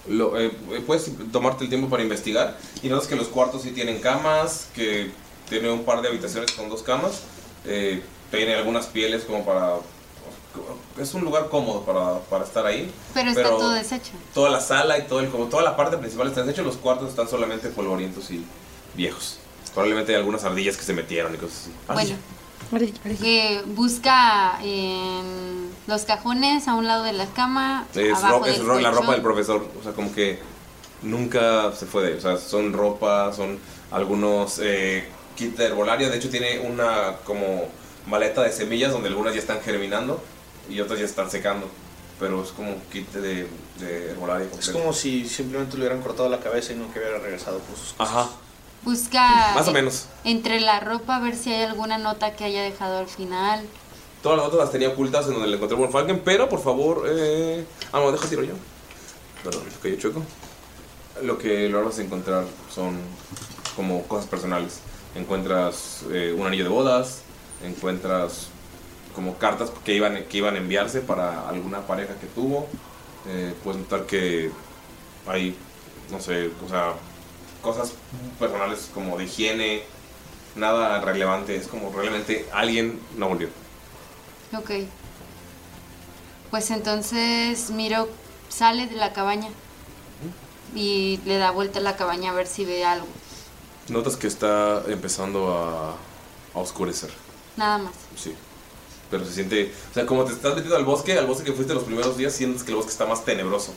Lo, 0.07 0.39
eh, 0.39 0.51
puedes 0.85 1.11
tomarte 1.31 1.63
el 1.63 1.69
tiempo 1.69 1.89
para 1.89 2.03
investigar 2.03 2.57
y 2.81 2.89
notas 2.89 3.07
que 3.07 3.15
los 3.15 3.27
cuartos 3.27 3.61
sí 3.61 3.71
tienen 3.71 3.99
camas, 3.99 4.67
que 4.73 5.11
tiene 5.49 5.69
un 5.69 5.83
par 5.83 6.01
de 6.01 6.07
habitaciones 6.07 6.51
con 6.51 6.69
dos 6.69 6.81
camas, 6.81 7.21
eh, 7.65 8.01
tiene 8.31 8.55
algunas 8.55 8.87
pieles 8.87 9.23
como 9.23 9.45
para... 9.45 9.75
Es 10.99 11.13
un 11.13 11.23
lugar 11.23 11.47
cómodo 11.49 11.83
para, 11.83 12.19
para 12.29 12.43
estar 12.43 12.65
ahí. 12.65 12.91
Pero 13.13 13.29
está 13.29 13.43
todo 13.43 13.71
deshecho. 13.71 14.11
Toda 14.33 14.49
la 14.49 14.59
sala 14.59 14.97
y 14.97 15.03
todo 15.03 15.21
el, 15.21 15.29
como 15.29 15.45
toda 15.45 15.63
la 15.63 15.77
parte 15.77 15.97
principal 15.97 16.27
está 16.27 16.43
deshecho, 16.43 16.63
los 16.63 16.77
cuartos 16.77 17.09
están 17.09 17.29
solamente 17.29 17.69
polvorientos 17.69 18.31
y 18.31 18.43
viejos. 18.95 19.37
Probablemente 19.73 20.11
hay 20.11 20.17
algunas 20.17 20.43
ardillas 20.43 20.75
que 20.75 20.83
se 20.83 20.93
metieron 20.93 21.33
y 21.33 21.37
cosas 21.37 21.69
así. 21.87 22.07
Bueno, 22.07 22.15
que 23.21 23.63
busca 23.67 24.59
en 24.63 25.69
los 25.87 26.03
cajones 26.03 26.67
a 26.67 26.75
un 26.75 26.87
lado 26.87 27.03
de 27.03 27.13
la 27.13 27.25
cama, 27.27 27.85
Es, 27.95 28.13
abajo 28.17 28.39
ro- 28.39 28.45
es 28.45 28.59
ro- 28.63 28.79
la 28.79 28.91
ropa 28.91 29.11
del 29.13 29.21
profesor, 29.21 29.67
o 29.79 29.83
sea, 29.83 29.93
como 29.93 30.13
que 30.13 30.39
nunca 31.01 31.71
se 31.73 31.85
fue 31.85 32.03
de 32.03 32.09
ahí. 32.13 32.17
O 32.17 32.21
sea, 32.21 32.37
son 32.37 32.73
ropa, 32.73 33.33
son 33.33 33.59
algunos 33.91 34.59
eh, 34.61 35.07
kits 35.35 35.57
de 35.57 35.65
herbolaria. 35.65 36.09
De 36.09 36.17
hecho, 36.17 36.29
tiene 36.29 36.59
una 36.59 37.17
como 37.25 37.67
maleta 38.07 38.41
de 38.43 38.51
semillas 38.51 38.91
donde 38.91 39.09
algunas 39.09 39.33
ya 39.33 39.39
están 39.39 39.61
germinando 39.61 40.21
y 40.69 40.79
otras 40.79 40.99
ya 40.99 41.05
están 41.05 41.29
secando. 41.29 41.67
Pero 42.19 42.43
es 42.43 42.49
como 42.51 42.69
un 42.73 42.81
kit 42.91 43.09
de, 43.13 43.47
de 43.79 44.11
herbolaria. 44.11 44.47
Es 44.59 44.69
como 44.69 44.93
si 44.93 45.27
simplemente 45.27 45.75
le 45.75 45.83
hubieran 45.83 46.01
cortado 46.03 46.29
la 46.29 46.39
cabeza 46.39 46.71
y 46.71 46.75
nunca 46.75 46.99
hubiera 46.99 47.17
regresado 47.17 47.57
por 47.59 47.75
sus 47.75 47.95
Ajá, 47.97 48.29
Busca 48.83 49.53
más 49.53 49.67
o 49.67 49.71
menos. 49.71 50.07
entre 50.23 50.59
la 50.59 50.79
ropa 50.79 51.17
a 51.17 51.19
ver 51.19 51.35
si 51.35 51.53
hay 51.53 51.63
alguna 51.63 51.97
nota 51.97 52.35
que 52.35 52.43
haya 52.43 52.63
dejado 52.63 52.97
al 52.97 53.07
final. 53.07 53.63
Todas 54.23 54.37
las 54.37 54.47
otras 54.47 54.63
las 54.63 54.71
tenía 54.71 54.89
ocultas 54.89 55.25
en 55.27 55.33
donde 55.33 55.47
le 55.47 55.55
encontré 55.55 55.77
Von 55.77 55.91
Falken, 55.91 56.21
pero 56.23 56.49
por 56.49 56.61
favor. 56.61 57.05
Eh... 57.07 57.65
Ah, 57.91 57.99
no, 57.99 58.11
deja 58.11 58.27
tiro 58.27 58.43
yo. 58.43 58.53
Perdón, 59.43 59.63
que 59.81 59.91
yo 59.91 59.97
chueco. 59.97 60.23
Lo 61.23 61.37
que 61.37 61.69
logras 61.69 61.97
encontrar 61.99 62.45
son 62.73 62.99
como 63.75 64.03
cosas 64.03 64.27
personales. 64.27 64.79
Encuentras 65.15 66.03
eh, 66.11 66.35
un 66.37 66.45
anillo 66.47 66.63
de 66.63 66.69
bodas, 66.69 67.21
encuentras 67.63 68.47
como 69.15 69.37
cartas 69.37 69.71
que 69.83 69.93
iban, 69.93 70.23
que 70.25 70.37
iban 70.37 70.55
a 70.55 70.57
enviarse 70.59 71.01
para 71.01 71.47
alguna 71.49 71.85
pareja 71.85 72.15
que 72.15 72.27
tuvo. 72.27 72.67
Eh, 73.27 73.53
puedes 73.63 73.81
notar 73.81 74.05
que 74.05 74.51
hay, 75.27 75.55
no 76.11 76.19
sé, 76.19 76.49
o 76.65 76.69
sea, 76.69 76.93
cosas 77.61 77.93
personales 78.39 78.89
como 78.93 79.17
de 79.17 79.25
higiene, 79.25 79.83
nada 80.55 80.99
relevante. 81.01 81.55
Es 81.55 81.67
como 81.67 81.91
realmente 81.91 82.47
alguien 82.53 82.99
no 83.17 83.29
volvió. 83.29 83.49
Ok. 84.57 84.71
Pues 86.49 86.69
entonces 86.71 87.69
Miro 87.71 88.09
sale 88.49 88.87
de 88.87 88.95
la 88.95 89.13
cabaña 89.13 89.49
y 90.75 91.19
le 91.25 91.37
da 91.37 91.51
vuelta 91.51 91.79
a 91.79 91.81
la 91.81 91.95
cabaña 91.95 92.31
a 92.31 92.33
ver 92.33 92.47
si 92.47 92.65
ve 92.65 92.83
algo. 92.85 93.07
Notas 93.87 94.15
que 94.17 94.27
está 94.27 94.83
empezando 94.87 95.53
a, 95.53 95.91
a 95.91 96.59
oscurecer, 96.59 97.09
Nada 97.55 97.77
más. 97.77 97.93
sí. 98.15 98.35
Pero 99.09 99.25
se 99.25 99.33
siente, 99.33 99.73
o 99.91 99.93
sea, 99.93 100.05
como 100.05 100.23
te 100.23 100.31
estás 100.31 100.53
metiendo 100.55 100.77
al 100.77 100.85
bosque, 100.85 101.17
al 101.17 101.27
bosque 101.27 101.43
que 101.43 101.51
fuiste 101.51 101.73
los 101.73 101.83
primeros 101.83 102.15
días, 102.15 102.33
sientes 102.33 102.63
que 102.63 102.71
el 102.71 102.77
bosque 102.77 102.91
está 102.93 103.05
más 103.05 103.25
tenebroso. 103.25 103.73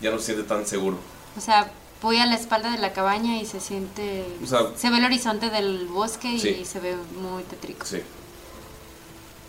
Ya 0.00 0.10
no 0.10 0.18
se 0.18 0.26
siente 0.26 0.42
tan 0.42 0.66
seguro. 0.66 0.96
O 1.36 1.40
sea, 1.40 1.70
voy 2.02 2.18
a 2.18 2.26
la 2.26 2.34
espalda 2.34 2.70
de 2.72 2.78
la 2.78 2.92
cabaña 2.92 3.40
y 3.40 3.46
se 3.46 3.60
siente... 3.60 4.24
O 4.42 4.46
sea, 4.46 4.72
se 4.76 4.90
ve 4.90 4.98
el 4.98 5.04
horizonte 5.04 5.48
del 5.50 5.86
bosque 5.86 6.28
y 6.32 6.64
se 6.64 6.80
ve 6.80 6.96
muy 7.20 7.42
tétrico. 7.44 7.86
sí. 7.86 7.98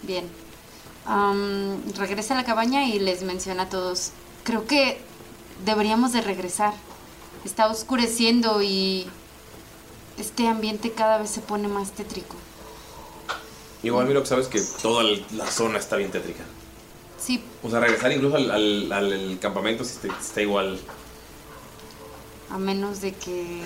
Bien. 0.04 0.30
Am, 1.06 1.82
regresa 1.98 2.34
a 2.34 2.38
la 2.38 2.44
cabaña 2.46 2.86
y 2.88 3.00
les 3.00 3.24
menciona 3.24 3.64
a 3.64 3.70
todos. 3.70 4.12
Creo 4.44 4.66
que 4.68 5.00
deberíamos 5.66 6.14
de 6.14 6.22
regresar. 6.22 6.74
Está 7.46 7.68
oscureciendo 7.68 8.62
y 8.62 9.08
este 10.18 10.48
ambiente 10.48 10.92
cada 10.92 11.18
vez 11.18 11.30
se 11.30 11.42
pone 11.42 11.68
más 11.68 11.92
tétrico. 11.92 12.36
Igual, 13.82 14.08
que 14.08 14.26
sabes 14.26 14.48
que 14.48 14.62
toda 14.82 15.04
la 15.36 15.48
zona 15.48 15.78
está 15.78 15.96
bien 15.98 16.12
tétrica. 16.12 16.44
Sí, 17.20 17.42
O 17.64 17.70
sea, 17.70 17.80
regresar 17.80 18.12
incluso 18.12 18.36
al, 18.38 18.52
al- 18.52 18.92
al- 18.92 19.14
al 19.14 19.40
campamento 19.40 19.84
sí 19.84 19.94
está, 20.02 20.18
está 20.20 20.42
igual. 20.42 20.80
A 22.54 22.60
menos 22.60 23.02
de 23.02 23.14
que 23.14 23.62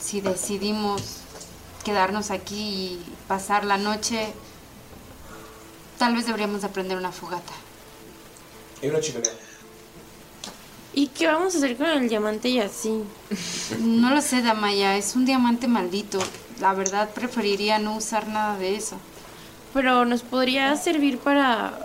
si 0.00 0.22
decidimos 0.22 1.18
quedarnos 1.84 2.30
aquí 2.30 2.56
y 2.56 3.02
pasar 3.28 3.66
la 3.66 3.76
noche, 3.76 4.32
tal 5.98 6.14
vez 6.14 6.24
deberíamos 6.24 6.62
de 6.62 6.68
prender 6.70 6.96
una 6.96 7.12
fogata. 7.12 7.52
Hay 8.82 8.88
una 8.88 9.00
chimenea. 9.00 9.30
¿Y 10.94 11.08
qué 11.08 11.26
vamos 11.26 11.54
a 11.54 11.58
hacer 11.58 11.76
con 11.76 11.86
el 11.86 12.08
diamante 12.08 12.48
y 12.48 12.60
así? 12.60 13.04
No 13.78 14.14
lo 14.14 14.22
sé, 14.22 14.40
Damaya, 14.40 14.96
es 14.96 15.14
un 15.14 15.26
diamante 15.26 15.68
maldito. 15.68 16.18
La 16.60 16.72
verdad 16.72 17.10
preferiría 17.10 17.78
no 17.78 17.96
usar 17.96 18.26
nada 18.26 18.56
de 18.56 18.74
eso. 18.74 18.96
Pero 19.74 20.06
nos 20.06 20.22
podría 20.22 20.74
servir 20.76 21.18
para 21.18 21.78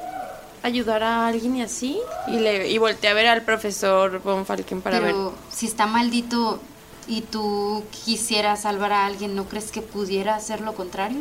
ayudar 0.66 1.04
a 1.04 1.28
alguien 1.28 1.56
y 1.56 1.62
así. 1.62 2.00
Y, 2.28 2.40
le, 2.40 2.68
y 2.70 2.78
volteé 2.78 3.10
a 3.10 3.14
ver 3.14 3.28
al 3.28 3.44
profesor 3.44 4.22
Von 4.22 4.46
Falken 4.46 4.82
para 4.82 5.00
Pero 5.00 5.32
ver. 5.32 5.34
si 5.54 5.66
está 5.68 5.86
maldito 5.88 6.60
y 7.08 7.22
tú 7.22 7.84
quisieras 8.06 8.64
salvar 8.64 8.92
a 8.94 9.06
alguien, 9.06 9.36
¿no 9.36 9.48
crees 9.48 9.72
que 9.72 9.82
pudiera 9.82 10.36
hacer 10.36 10.62
lo 10.62 10.74
contrario? 10.76 11.20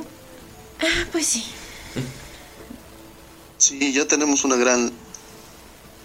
Ah, 0.80 1.04
pues 1.12 1.26
sí. 1.26 1.44
Sí, 3.58 3.92
ya 3.92 4.06
tenemos 4.06 4.44
una 4.44 4.56
gran 4.56 4.92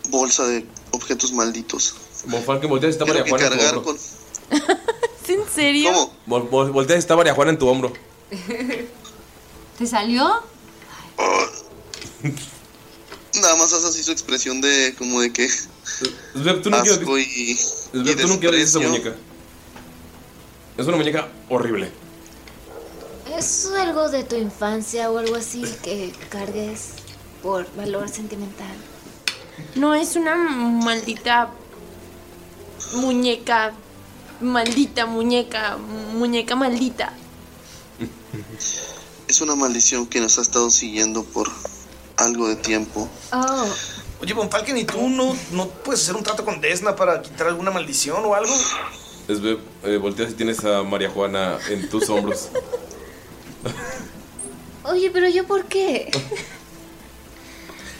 bolsa 0.10 0.46
de 0.46 0.66
objetos 0.92 1.32
malditos. 1.34 1.96
Von 2.26 2.44
Falken, 2.44 2.70
volteas 2.70 2.92
y 2.92 2.94
está 2.98 3.06
María 3.06 3.24
Juana 3.28 3.46
en 3.46 3.52
tu 3.52 3.58
cargar 3.58 3.76
hombro. 3.78 3.94
con... 3.94 4.70
¿En 5.30 5.48
serio? 5.54 5.92
Vol- 6.28 6.50
vol- 6.50 6.72
volteas 6.72 6.98
y 6.98 7.00
está 7.00 7.16
María 7.16 7.34
Juana 7.34 7.52
en 7.52 7.58
tu 7.60 7.68
hombro. 7.68 7.94
¿Te 9.78 9.86
salió? 9.88 10.28
Más 13.60 13.74
hace 13.74 13.88
así 13.88 14.04
su 14.04 14.14
expresión 14.14 14.62
de 14.62 14.96
como 14.98 15.20
de 15.20 15.34
que 15.34 15.50
Sveb, 15.50 16.62
tú 16.62 16.70
nunca 16.70 16.90
asco 16.90 17.20
y, 17.20 17.58
Sveb, 17.58 18.08
y 18.08 18.16
tú 18.16 18.28
nunca 18.30 18.48
has 18.48 18.56
visto 18.56 18.80
esa 18.80 18.80
desprecio. 18.80 18.90
muñeca. 18.90 19.16
Es 20.78 20.88
una 20.88 20.96
muñeca 20.96 21.28
horrible. 21.50 21.92
¿Es 23.38 23.68
algo 23.78 24.08
de 24.08 24.24
tu 24.24 24.38
infancia 24.38 25.12
o 25.12 25.18
algo 25.18 25.36
así 25.36 25.66
que 25.84 26.14
cargues 26.30 26.92
por 27.44 27.68
valor 27.76 28.08
sentimental? 28.08 28.74
No 29.76 29.94
es 29.94 30.16
una 30.16 30.36
maldita 30.38 31.52
muñeca. 32.94 33.74
Maldita 34.40 35.06
muñeca. 35.06 35.76
Muñeca 36.14 36.56
maldita. 36.56 37.12
Es 39.28 39.42
una 39.42 39.56
maldición 39.56 40.08
que 40.08 40.22
nos 40.22 40.40
ha 40.40 40.44
estado 40.44 40.72
siguiendo 40.72 41.26
por 41.26 41.50
algo 42.20 42.48
de 42.48 42.56
tiempo. 42.56 43.08
Oh, 43.32 43.66
Oye, 44.22 44.34
Von 44.34 44.50
Falken, 44.52 44.78
¿y 44.78 44.84
tú 44.84 45.08
no, 45.10 45.36
no 45.52 45.70
puedes 45.70 46.02
hacer 46.04 46.16
un 46.16 46.24
trato 46.24 46.44
con 46.44 46.60
Desna 46.60 46.96
para 46.96 47.22
quitar 47.22 47.48
alguna 47.48 47.72
maldición 47.72 48.24
o 48.26 48.34
algo? 48.36 48.54
Sveb, 49.28 49.60
eh, 49.84 49.98
volteas 49.98 50.32
y 50.32 50.34
tienes 50.34 50.64
a 50.66 50.84
María 50.84 51.10
Juana 51.10 51.58
en 51.70 51.88
tus 51.90 52.10
hombros. 52.10 52.50
oye, 54.84 55.10
pero 55.12 55.30
yo 55.30 55.46
por 55.48 55.66
qué? 55.66 56.12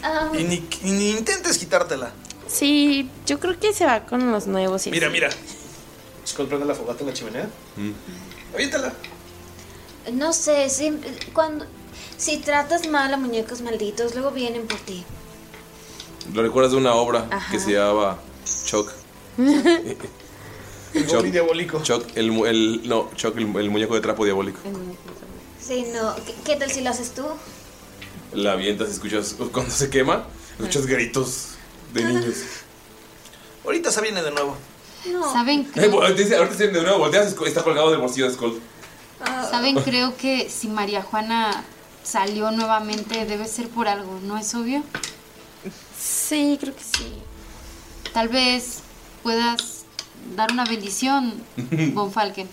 Ah, 0.02 0.30
Y 0.32 0.44
ni, 0.44 1.10
intentes 1.10 1.58
quitártela. 1.58 2.10
Sí, 2.48 3.10
yo 3.26 3.38
creo 3.38 3.60
que 3.60 3.74
se 3.74 3.84
va 3.84 4.06
con 4.06 4.32
los 4.32 4.46
nuevos. 4.46 4.86
y 4.86 4.90
Mira, 4.90 5.08
así. 5.08 5.12
mira. 5.12 5.28
Skull 6.26 6.46
prende 6.48 6.64
la 6.64 6.74
fogata 6.74 7.00
en 7.00 7.06
la 7.08 7.12
chimenea. 7.12 7.48
Aviéntala. 8.54 8.94
no 10.14 10.32
sé, 10.32 10.70
siempre, 10.70 11.10
cuando 11.34 11.66
si 12.20 12.38
tratas 12.38 12.86
mal 12.88 13.12
a 13.12 13.16
muñecos 13.16 13.62
malditos, 13.62 14.14
luego 14.14 14.30
vienen 14.30 14.66
por 14.66 14.78
ti. 14.80 15.04
Lo 16.34 16.42
recuerdas 16.42 16.72
de 16.72 16.78
una 16.78 16.94
obra 16.94 17.26
Ajá. 17.30 17.50
que 17.50 17.58
se 17.58 17.72
llamaba 17.72 18.18
Chuck. 18.66 18.90
El 20.92 21.06
goblin 21.06 21.32
diabólico. 21.32 21.80
Chuck, 21.82 22.04
el, 22.16 22.32
mu- 22.32 22.46
el- 22.46 22.82
no, 22.88 23.10
Chuck, 23.14 23.36
el, 23.36 23.44
el 23.56 23.70
muñeco 23.70 23.94
de 23.94 24.00
trapo 24.00 24.24
diabólico. 24.24 24.58
Sí, 25.60 25.86
no. 25.94 26.16
¿Qué, 26.26 26.34
qué 26.44 26.56
tal 26.56 26.68
si 26.70 26.80
lo 26.80 26.90
haces 26.90 27.12
tú? 27.14 27.24
La 28.32 28.52
avientas 28.52 28.88
y 28.88 28.92
escuchas, 28.92 29.36
cuando 29.52 29.70
se 29.70 29.88
quema, 29.88 30.24
escuchas 30.58 30.86
gritos 30.86 31.50
de 31.94 32.04
niños. 32.04 32.34
Ahorita 33.64 33.92
se 33.92 34.00
viene 34.00 34.20
de 34.22 34.32
nuevo. 34.32 34.56
No. 35.06 35.32
¿Saben? 35.32 35.60
Eh, 35.60 35.68
Creo, 35.74 35.92
vol- 35.92 36.14
dice, 36.14 36.36
ahorita 36.36 36.56
de 36.56 36.72
nuevo, 36.82 36.98
volteas, 36.98 37.34
está 37.46 37.62
colgado 37.62 37.90
del 37.92 38.00
bolsillo 38.00 38.26
de 38.26 38.34
Skull. 38.34 38.60
¿Saben? 39.48 39.76
Creo 39.82 40.16
que 40.16 40.50
si 40.50 40.66
María 40.66 41.02
Juana 41.02 41.64
salió 42.02 42.50
nuevamente 42.50 43.24
debe 43.24 43.46
ser 43.46 43.68
por 43.68 43.88
algo, 43.88 44.18
¿no 44.22 44.38
es 44.38 44.54
obvio? 44.54 44.82
Sí, 45.98 46.56
creo 46.60 46.74
que 46.74 46.82
sí. 46.82 47.12
Tal 48.12 48.28
vez 48.28 48.80
puedas 49.22 49.84
dar 50.36 50.52
una 50.52 50.64
bendición, 50.64 51.34
Von 51.94 52.10
Falken. 52.12 52.48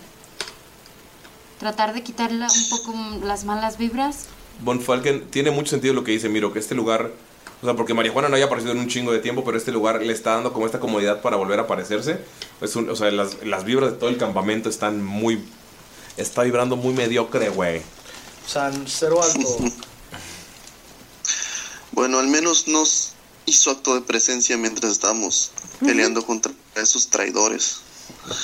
Tratar 1.58 1.92
de 1.94 2.02
quitarle 2.02 2.44
un 2.44 2.68
poco 2.70 2.94
las 3.26 3.44
malas 3.44 3.78
vibras. 3.78 4.26
Von 4.60 4.80
Falken 4.80 5.28
tiene 5.30 5.50
mucho 5.50 5.70
sentido 5.70 5.94
lo 5.94 6.04
que 6.04 6.12
dice 6.12 6.28
Miro, 6.28 6.52
que 6.52 6.58
este 6.58 6.74
lugar 6.74 7.10
O 7.62 7.64
sea, 7.66 7.74
porque 7.74 7.94
María 7.94 8.12
Juana 8.12 8.28
no 8.28 8.34
había 8.36 8.46
aparecido 8.46 8.70
en 8.72 8.78
un 8.78 8.86
chingo 8.88 9.10
de 9.12 9.18
tiempo, 9.18 9.42
pero 9.44 9.56
este 9.58 9.72
lugar 9.72 10.00
le 10.02 10.12
está 10.12 10.34
dando 10.34 10.52
como 10.52 10.66
esta 10.66 10.78
comodidad 10.78 11.20
para 11.22 11.36
volver 11.36 11.58
a 11.58 11.62
aparecerse. 11.62 12.20
Es 12.60 12.76
un- 12.76 12.88
o 12.88 12.94
sea, 12.94 13.10
las, 13.10 13.42
las 13.44 13.64
vibras 13.64 13.90
de 13.90 13.96
todo 13.96 14.10
el 14.10 14.16
campamento 14.16 14.68
están 14.68 15.04
muy. 15.04 15.42
Está 16.16 16.42
vibrando 16.44 16.76
muy 16.76 16.94
mediocre, 16.94 17.48
güey. 17.48 17.82
O 18.48 18.50
sea, 18.50 18.72
cero 18.86 19.20
alto. 19.22 19.58
Bueno, 21.92 22.20
al 22.20 22.28
menos 22.28 22.68
nos 22.68 23.14
hizo 23.44 23.72
acto 23.72 23.96
de 23.96 24.02
presencia 24.02 24.56
mientras 24.56 24.92
estábamos 24.92 25.50
peleando 25.80 26.24
contra 26.24 26.52
esos 26.76 27.08
traidores. 27.08 27.78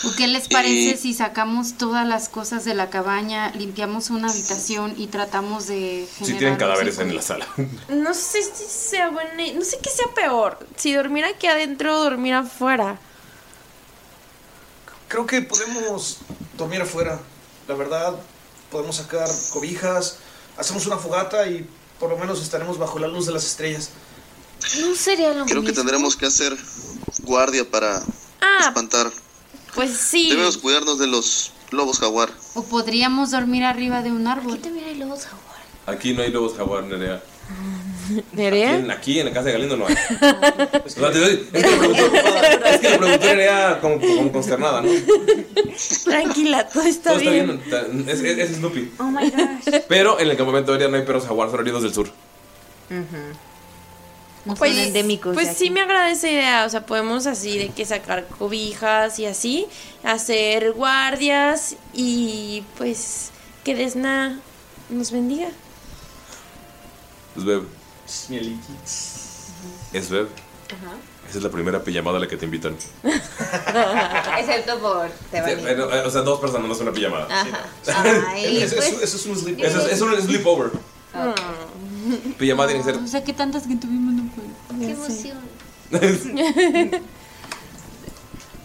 ¿O 0.05 0.17
¿Qué 0.17 0.27
les 0.27 0.49
parece 0.49 0.97
si 0.97 1.15
sacamos 1.15 1.75
todas 1.79 2.05
las 2.05 2.29
cosas 2.29 2.65
de 2.65 2.75
la 2.75 2.91
cabaña, 2.91 3.53
limpiamos 3.53 4.11
una 4.11 4.29
habitación 4.29 4.95
y 4.97 5.07
tratamos 5.07 5.69
de 5.69 6.09
Sí, 6.11 6.25
generar 6.25 6.39
tienen 6.39 6.57
cadáveres 6.59 6.99
en 6.99 7.15
la 7.15 7.23
sala. 7.23 7.47
No 7.89 8.13
sé 8.13 8.43
si 8.43 8.65
sea 8.65 9.11
buena. 9.11 9.31
No 9.55 9.65
sé 9.65 9.79
qué 9.81 9.91
sea 9.91 10.07
peor. 10.17 10.59
Si 10.75 10.93
dormir 10.93 11.25
aquí 11.25 11.47
adentro 11.47 12.01
o 12.01 12.03
dormir 12.03 12.35
afuera. 12.35 12.99
Creo 15.07 15.27
que 15.27 15.43
podemos 15.43 16.19
dormir 16.59 16.83
afuera. 16.83 17.21
La 17.69 17.75
verdad, 17.75 18.15
podemos 18.75 18.97
sacar 18.97 19.29
cobijas, 19.53 20.16
hacemos 20.59 20.85
una 20.89 20.97
fogata 20.97 21.47
y 21.47 21.64
por 22.01 22.11
lo 22.11 22.18
menos 22.18 22.43
estaremos 22.43 22.77
bajo 22.77 22.99
la 22.99 23.07
luz 23.07 23.25
de 23.27 23.33
las 23.33 23.45
estrellas. 23.45 23.91
No 24.81 24.97
sería 24.97 25.33
lo 25.33 25.45
Creo 25.47 25.62
que 25.62 25.72
tendremos 25.72 26.16
que 26.16 26.27
hacer 26.27 26.57
guardia 27.22 27.70
para 27.70 28.03
Ah, 28.41 28.64
espantar. 28.66 29.12
pues 29.77 29.97
sí. 29.97 30.29
Debemos 30.29 30.59
cuidarnos 30.59 30.99
de 30.99 31.07
los 31.07 31.53
lobos 31.70 32.01
jaguar. 32.01 32.33
O 32.55 32.64
podríamos 32.64 33.31
dormir 33.31 33.62
arriba 33.62 34.03
de 34.03 34.11
un 34.11 34.27
árbol. 34.27 34.59
también 34.59 34.87
hay 34.87 34.97
lobos 34.97 35.20
Aquí 35.87 36.12
no 36.12 36.22
hay 36.22 36.33
lobos 36.33 36.57
jaguar, 36.57 36.83
Nerea. 36.83 37.22
Aquí 37.22 37.84
¿Nerea? 38.33 38.77
en, 38.77 38.91
aquí 38.91 39.19
en 39.21 39.27
la 39.27 39.33
casa 39.33 39.47
de 39.47 39.53
Galindo 39.53 39.77
no 39.77 39.87
hay. 39.87 39.95
Es 40.85 40.95
que 40.95 41.01
lo 41.01 41.11
preguntó, 41.11 42.05
es 42.67 42.81
que 42.81 42.91
lo 42.91 42.99
preguntó 42.99 43.27
Nerea 43.27 43.79
como, 43.81 44.01
como 44.01 44.33
consternada, 44.33 44.83
¿no? 44.83 44.91
Tranquila, 46.05 46.69
todo 46.69 46.83
está 46.85 47.11
Todo 47.11 47.19
está 47.21 47.31
bien. 47.31 47.63
bien. 47.71 48.09
Es, 48.09 48.21
es, 48.21 48.39
es 48.51 48.57
Snoopy. 48.57 48.93
Oh 48.99 49.05
my 49.05 49.31
gosh. 49.31 49.81
Pero 49.89 50.19
en 50.21 50.29
el 50.31 50.37
campamento 50.37 50.73
de 50.73 50.79
Nerea 50.79 50.91
no 50.91 50.97
hay 50.99 51.05
perros 51.05 51.25
jaguar, 51.27 51.51
son 51.51 51.61
heridos 51.61 51.83
del 51.83 51.95
sur. 51.95 52.11
No 54.45 54.55
Pues, 54.55 54.73
son 54.75 54.81
endémicos. 54.81 55.35
pues 55.35 55.49
sí 55.49 55.65
aquí. 55.67 55.71
me 55.71 55.81
agrada 55.81 56.11
esa 56.11 56.29
idea, 56.29 56.65
o 56.67 56.69
sea, 56.69 56.85
podemos 56.85 57.27
así 57.27 57.57
de 57.59 57.69
que 57.71 57.87
sacar 57.87 58.27
cobijas 58.27 59.19
y 59.19 59.25
así, 59.27 59.67
hacer 60.03 60.73
guardias 60.73 61.77
y 61.95 62.63
pues 62.77 63.31
que 63.65 63.75
Desna 63.75 64.39
nos 64.91 65.13
bendiga. 65.13 65.49
Sveb. 68.07 68.57
Sveb. 70.03 70.29
Esa 71.29 71.39
es 71.39 71.43
la 71.45 71.51
primera 71.51 71.83
pijamada 71.83 72.17
a 72.19 72.21
la 72.21 72.27
que 72.29 72.37
te 72.37 72.45
invitan. 72.45 72.77
Excepto 74.39 74.79
por 74.81 75.11
pero, 75.31 75.93
eh, 75.95 76.07
o 76.07 76.11
sea, 76.11 76.23
dos 76.23 76.41
personas 76.41 76.67
no 76.69 76.75
es 76.75 76.81
una 76.81 76.93
pijamada. 76.93 77.27
Ajá. 77.31 77.61
Ay, 78.29 78.63
Eso, 78.63 78.77
pues, 78.77 78.89
eso- 78.89 79.01
eso 79.03 79.17
es 79.17 79.27
un 79.27 79.37
sleep. 79.39 79.61
Eso 79.63 79.81
es, 79.87 79.93
es 79.93 80.01
un 80.01 80.21
sleepover. 80.21 80.71
Pijamada 82.39 82.69
tiene 82.71 82.85
que 82.85 82.93
ser. 82.93 83.03
O 83.03 83.07
sea, 83.07 83.23
que 83.25 83.33
tantas 83.33 83.67
que 83.67 83.77
tuvimos 83.77 84.15
no 84.15 84.31
puedo. 84.33 84.81
Qué 84.81 84.91
emoción. 84.93 85.39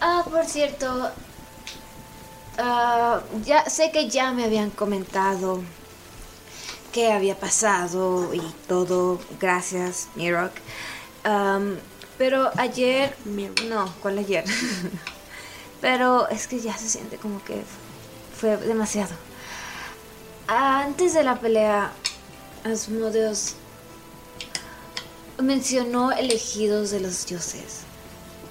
Ah, 0.02 0.24
por 0.28 0.46
cierto, 0.46 1.10
ah, 2.56 3.20
ya 3.44 3.68
sé 3.68 3.90
que 3.92 4.08
ya 4.08 4.32
me 4.32 4.44
habían 4.44 4.70
comentado 4.70 5.60
qué 6.92 7.12
había 7.12 7.38
pasado 7.38 8.34
y 8.34 8.42
todo. 8.68 9.20
Gracias, 9.40 10.08
Mirok. 10.14 10.52
Am, 11.24 11.76
pero 12.18 12.50
ayer, 12.56 13.16
no, 13.68 13.92
¿cuál 14.02 14.18
ayer? 14.18 14.44
pero 15.80 16.28
es 16.28 16.46
que 16.46 16.60
ya 16.60 16.76
se 16.76 16.88
siente 16.88 17.16
como 17.16 17.42
que 17.44 17.62
fue 18.36 18.56
demasiado. 18.56 19.14
Antes 20.46 21.14
de 21.14 21.22
la 21.22 21.38
pelea, 21.38 21.92
Asmodeus 22.64 23.54
mencionó 25.38 26.12
elegidos 26.12 26.90
de 26.90 27.00
los 27.00 27.26
dioses. 27.26 27.80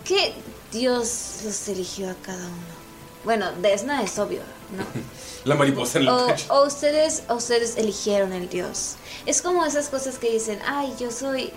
¿Qué 0.04 0.34
dios 0.72 1.42
los 1.44 1.68
eligió 1.68 2.10
a 2.10 2.16
cada 2.16 2.46
uno? 2.46 2.80
Bueno, 3.24 3.52
Desna 3.62 4.02
es 4.02 4.18
obvio, 4.18 4.42
¿no? 4.76 4.84
La 5.46 5.56
mariposa 5.56 6.00
en 6.00 6.04
el 6.06 6.10
O, 6.10 6.28
pecho. 6.28 6.46
o 6.54 6.66
ustedes, 6.66 7.24
o 7.30 7.36
ustedes 7.36 7.78
eligieron 7.78 8.34
el 8.34 8.50
dios. 8.50 8.96
Es 9.26 9.42
como 9.42 9.66
esas 9.66 9.90
cosas 9.90 10.18
que 10.18 10.30
dicen, 10.32 10.60
ay, 10.66 10.94
yo 11.00 11.12
soy, 11.12 11.52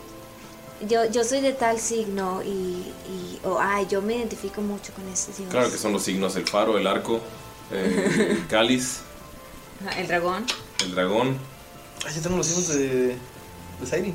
yo, 0.89 1.05
yo 1.07 1.25
soy 1.25 1.41
de 1.41 1.53
tal 1.53 1.79
signo 1.81 2.43
y, 2.43 2.49
y- 2.49 3.41
o 3.45 3.59
ay, 3.61 3.87
yo 3.91 4.01
me 4.03 4.17
identifico 4.17 4.61
mucho 4.61 4.93
con 4.95 5.09
ese 5.09 5.33
dios. 5.37 5.51
Claro 5.51 5.71
que 5.71 5.79
son 5.79 5.93
los 5.93 6.03
signos: 6.03 6.37
el 6.37 6.47
faro, 6.47 6.79
el 6.79 6.87
arco, 6.87 7.21
eh, 7.73 8.29
el 8.39 8.47
cáliz, 8.49 8.99
Ajá, 9.87 9.99
El 10.01 10.07
dragón. 10.07 10.47
el 10.85 10.95
dragón. 10.95 11.37
Ah, 12.07 12.11
ya 12.15 12.21
tengo 12.23 12.37
los 12.37 12.47
signos 12.47 12.69
de, 12.69 13.17
de 13.81 13.87
Siren. 13.87 14.15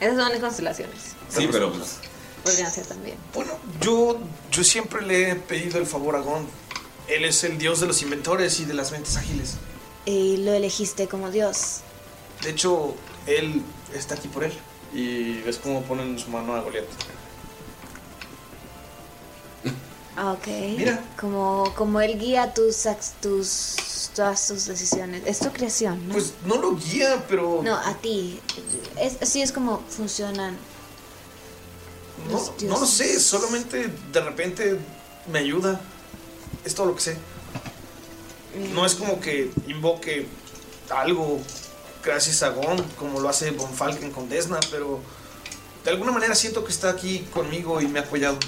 Esas 0.00 0.16
son 0.16 0.30
las 0.30 0.40
constelaciones. 0.40 0.96
Sí, 1.28 1.48
pero 1.50 1.72
pues. 1.72 1.96
Podrían 2.44 2.70
ser 2.70 2.86
también. 2.86 3.16
Bueno, 3.34 3.52
yo, 3.80 4.18
yo 4.52 4.62
siempre 4.64 5.02
le 5.04 5.30
he 5.30 5.34
pedido 5.34 5.78
el 5.78 5.86
favor 5.86 6.14
a 6.16 6.20
Gon. 6.20 6.46
Él 7.08 7.24
es 7.24 7.42
el 7.44 7.58
dios 7.58 7.80
de 7.80 7.86
los 7.86 8.02
inventores 8.02 8.60
y 8.60 8.64
de 8.64 8.74
las 8.74 8.92
mentes 8.92 9.16
ágiles. 9.16 9.54
Y 10.04 10.38
lo 10.38 10.52
elegiste 10.52 11.08
como 11.08 11.30
dios. 11.30 11.78
De 12.42 12.50
hecho, 12.50 12.94
él 13.26 13.62
está 13.94 14.14
aquí 14.14 14.28
por 14.28 14.44
él. 14.44 14.52
Y 14.94 15.40
ves 15.42 15.58
cómo 15.58 15.82
ponen 15.82 16.18
su 16.18 16.28
mano 16.30 16.54
a 16.54 16.60
Goliath. 16.60 16.86
Ah, 20.16 20.32
Ok. 20.32 20.46
Mira. 20.76 21.02
Como, 21.20 21.72
como 21.76 22.00
él 22.00 22.18
guía 22.18 22.52
tus, 22.52 22.86
ac- 22.86 23.12
tus, 23.20 24.10
todas 24.14 24.48
tus 24.48 24.66
decisiones. 24.66 25.22
Es 25.26 25.38
tu 25.38 25.50
creación, 25.52 26.08
¿no? 26.08 26.14
Pues 26.14 26.32
no 26.44 26.56
lo 26.56 26.74
guía, 26.76 27.24
pero. 27.28 27.60
No, 27.62 27.76
a 27.76 27.94
ti. 27.94 28.40
Es, 29.00 29.18
así 29.22 29.42
es 29.42 29.52
como 29.52 29.80
funcionan. 29.88 30.56
No, 32.26 32.32
los 32.32 32.52
no 32.62 32.80
lo 32.80 32.86
sé, 32.86 33.20
solamente 33.20 33.88
de 34.12 34.20
repente 34.20 34.78
me 35.32 35.38
ayuda. 35.38 35.80
Es 36.64 36.74
todo 36.74 36.86
lo 36.86 36.94
que 36.94 37.00
sé. 37.00 37.16
No 38.72 38.84
es 38.84 38.94
como 38.94 39.20
que 39.20 39.50
invoque 39.66 40.26
algo 40.90 41.40
gracias 42.02 42.42
a 42.42 42.50
Gon, 42.50 42.82
como 42.98 43.20
lo 43.20 43.28
hace 43.28 43.50
Von 43.50 43.72
Falken 43.72 44.10
con 44.10 44.28
Desna, 44.28 44.58
pero 44.70 45.00
de 45.84 45.90
alguna 45.90 46.12
manera 46.12 46.34
siento 46.34 46.64
que 46.64 46.72
está 46.72 46.90
aquí 46.90 47.20
conmigo 47.32 47.80
y 47.80 47.88
me 47.88 47.98
ha 47.98 48.02
apoyado. 48.02 48.38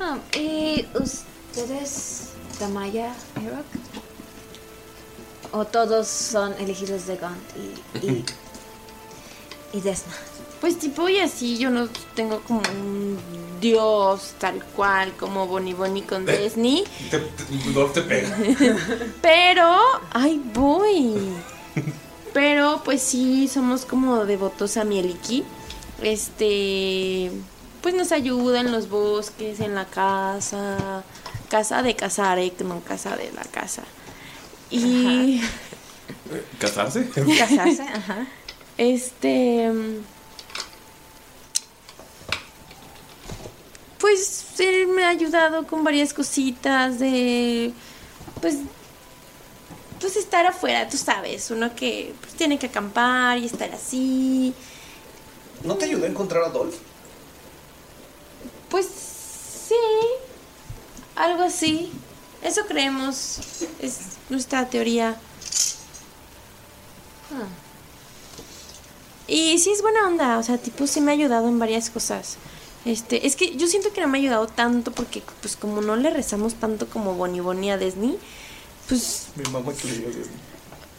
Ah, 0.00 0.18
¿Y 0.34 0.86
ustedes, 0.94 2.30
Tamaya, 2.58 3.14
Erok? 3.36 3.64
¿O 5.52 5.64
todos 5.66 6.08
son 6.08 6.54
elegidos 6.54 7.06
de 7.06 7.16
Gaunt 7.16 7.42
y, 7.56 8.06
y, 8.06 8.24
y 9.72 9.80
Desna? 9.80 10.14
Pues 10.62 10.78
tipo 10.78 11.08
y 11.08 11.18
así, 11.18 11.58
yo 11.58 11.70
no 11.70 11.88
tengo 12.14 12.38
como 12.42 12.60
un 12.60 13.18
dios 13.60 14.34
tal 14.38 14.62
cual 14.76 15.12
como 15.18 15.48
Bonnie 15.48 15.74
Bonnie 15.74 16.04
con 16.04 16.24
Disney. 16.44 16.84
Te, 17.10 17.18
te, 17.18 18.02
pega. 18.02 18.36
Pero, 19.22 19.76
ay, 20.12 20.40
voy. 20.54 21.32
Pero 22.32 22.80
pues 22.84 23.02
sí, 23.02 23.48
somos 23.48 23.84
como 23.84 24.24
devotos 24.24 24.76
a 24.76 24.84
Mieliki. 24.84 25.42
Este, 26.00 27.32
pues 27.80 27.96
nos 27.96 28.12
ayuda 28.12 28.60
en 28.60 28.70
los 28.70 28.88
bosques, 28.88 29.58
en 29.58 29.74
la 29.74 29.86
casa. 29.86 31.02
Casa 31.50 31.82
de 31.82 31.96
Casarek, 31.96 32.60
no 32.60 32.82
casa 32.82 33.16
de 33.16 33.32
la 33.32 33.42
casa. 33.42 33.82
Y 34.70 35.42
¿Casarse? 36.60 37.10
casarse, 37.10 37.82
ajá. 37.82 38.28
Este. 38.78 39.68
Pues 44.02 44.46
él 44.58 44.88
me 44.88 45.04
ha 45.04 45.10
ayudado 45.10 45.64
con 45.64 45.84
varias 45.84 46.12
cositas 46.12 46.98
de. 46.98 47.72
Pues. 48.40 48.56
Pues 50.00 50.16
estar 50.16 50.44
afuera, 50.44 50.88
tú 50.88 50.96
sabes. 50.96 51.52
Uno 51.52 51.72
que 51.76 52.12
pues, 52.20 52.34
tiene 52.34 52.58
que 52.58 52.66
acampar 52.66 53.38
y 53.38 53.46
estar 53.46 53.70
así. 53.70 54.52
¿No 55.62 55.76
te 55.76 55.84
ayudó 55.84 56.04
a 56.04 56.08
encontrar 56.08 56.42
a 56.42 56.48
Dolph? 56.48 56.74
Pues 58.68 58.88
sí. 59.68 59.76
Algo 61.14 61.44
así. 61.44 61.92
Eso 62.42 62.62
creemos. 62.66 63.38
Es 63.78 63.98
nuestra 64.28 64.68
teoría. 64.68 65.16
Y 69.28 69.60
sí 69.60 69.70
es 69.70 69.80
buena 69.80 70.08
onda, 70.08 70.38
o 70.38 70.42
sea, 70.42 70.58
tipo 70.58 70.88
sí 70.88 71.00
me 71.00 71.12
ha 71.12 71.14
ayudado 71.14 71.46
en 71.48 71.60
varias 71.60 71.88
cosas. 71.88 72.36
Este, 72.84 73.26
es 73.26 73.36
que 73.36 73.56
yo 73.56 73.66
siento 73.68 73.92
que 73.92 74.00
no 74.00 74.08
me 74.08 74.18
ha 74.18 74.20
ayudado 74.20 74.48
tanto 74.48 74.90
porque 74.90 75.22
pues 75.40 75.56
como 75.56 75.80
no 75.80 75.94
le 75.96 76.10
rezamos 76.10 76.54
tanto 76.54 76.88
como 76.88 77.14
Bonnie 77.14 77.40
Bonnie 77.40 77.70
a 77.70 77.78
Disney, 77.78 78.18
pues 78.88 79.28
Mi 79.36 79.44
mamá 79.50 79.72
que 79.72 79.86
le 79.86 79.98
dio 79.98 80.08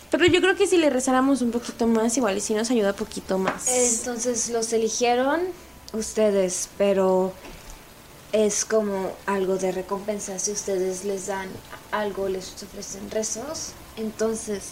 Pero 0.10 0.26
yo 0.26 0.40
creo 0.40 0.56
que 0.56 0.66
si 0.66 0.78
le 0.78 0.90
rezáramos 0.90 1.42
un 1.42 1.52
poquito 1.52 1.86
más, 1.88 2.16
igual 2.16 2.38
y 2.38 2.42
si 2.42 2.54
nos 2.54 2.72
ayuda 2.72 2.94
poquito 2.94 3.38
más. 3.38 3.68
Entonces 3.68 4.50
los 4.50 4.72
eligieron 4.72 5.42
ustedes, 5.92 6.70
pero 6.78 7.34
es 8.32 8.64
como 8.64 9.12
algo 9.26 9.58
de 9.58 9.72
recompensa. 9.72 10.40
Si 10.40 10.52
ustedes 10.52 11.04
les 11.04 11.28
dan 11.28 11.50
algo, 11.92 12.30
les 12.30 12.52
ofrecen 12.64 13.12
rezos, 13.12 13.74
entonces 13.98 14.72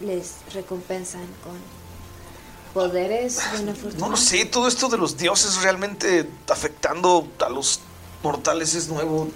les 0.00 0.34
recompensan 0.52 1.26
con 1.42 1.79
poderes, 2.72 3.38
buena 3.52 3.74
fortuna. 3.74 3.98
No 4.06 4.10
lo 4.10 4.16
sé, 4.16 4.44
todo 4.44 4.68
esto 4.68 4.88
de 4.88 4.98
los 4.98 5.16
dioses 5.16 5.62
realmente 5.62 6.28
afectando 6.48 7.26
a 7.44 7.48
los 7.48 7.80
mortales 8.22 8.74
es 8.74 8.88
nuevo. 8.88 9.28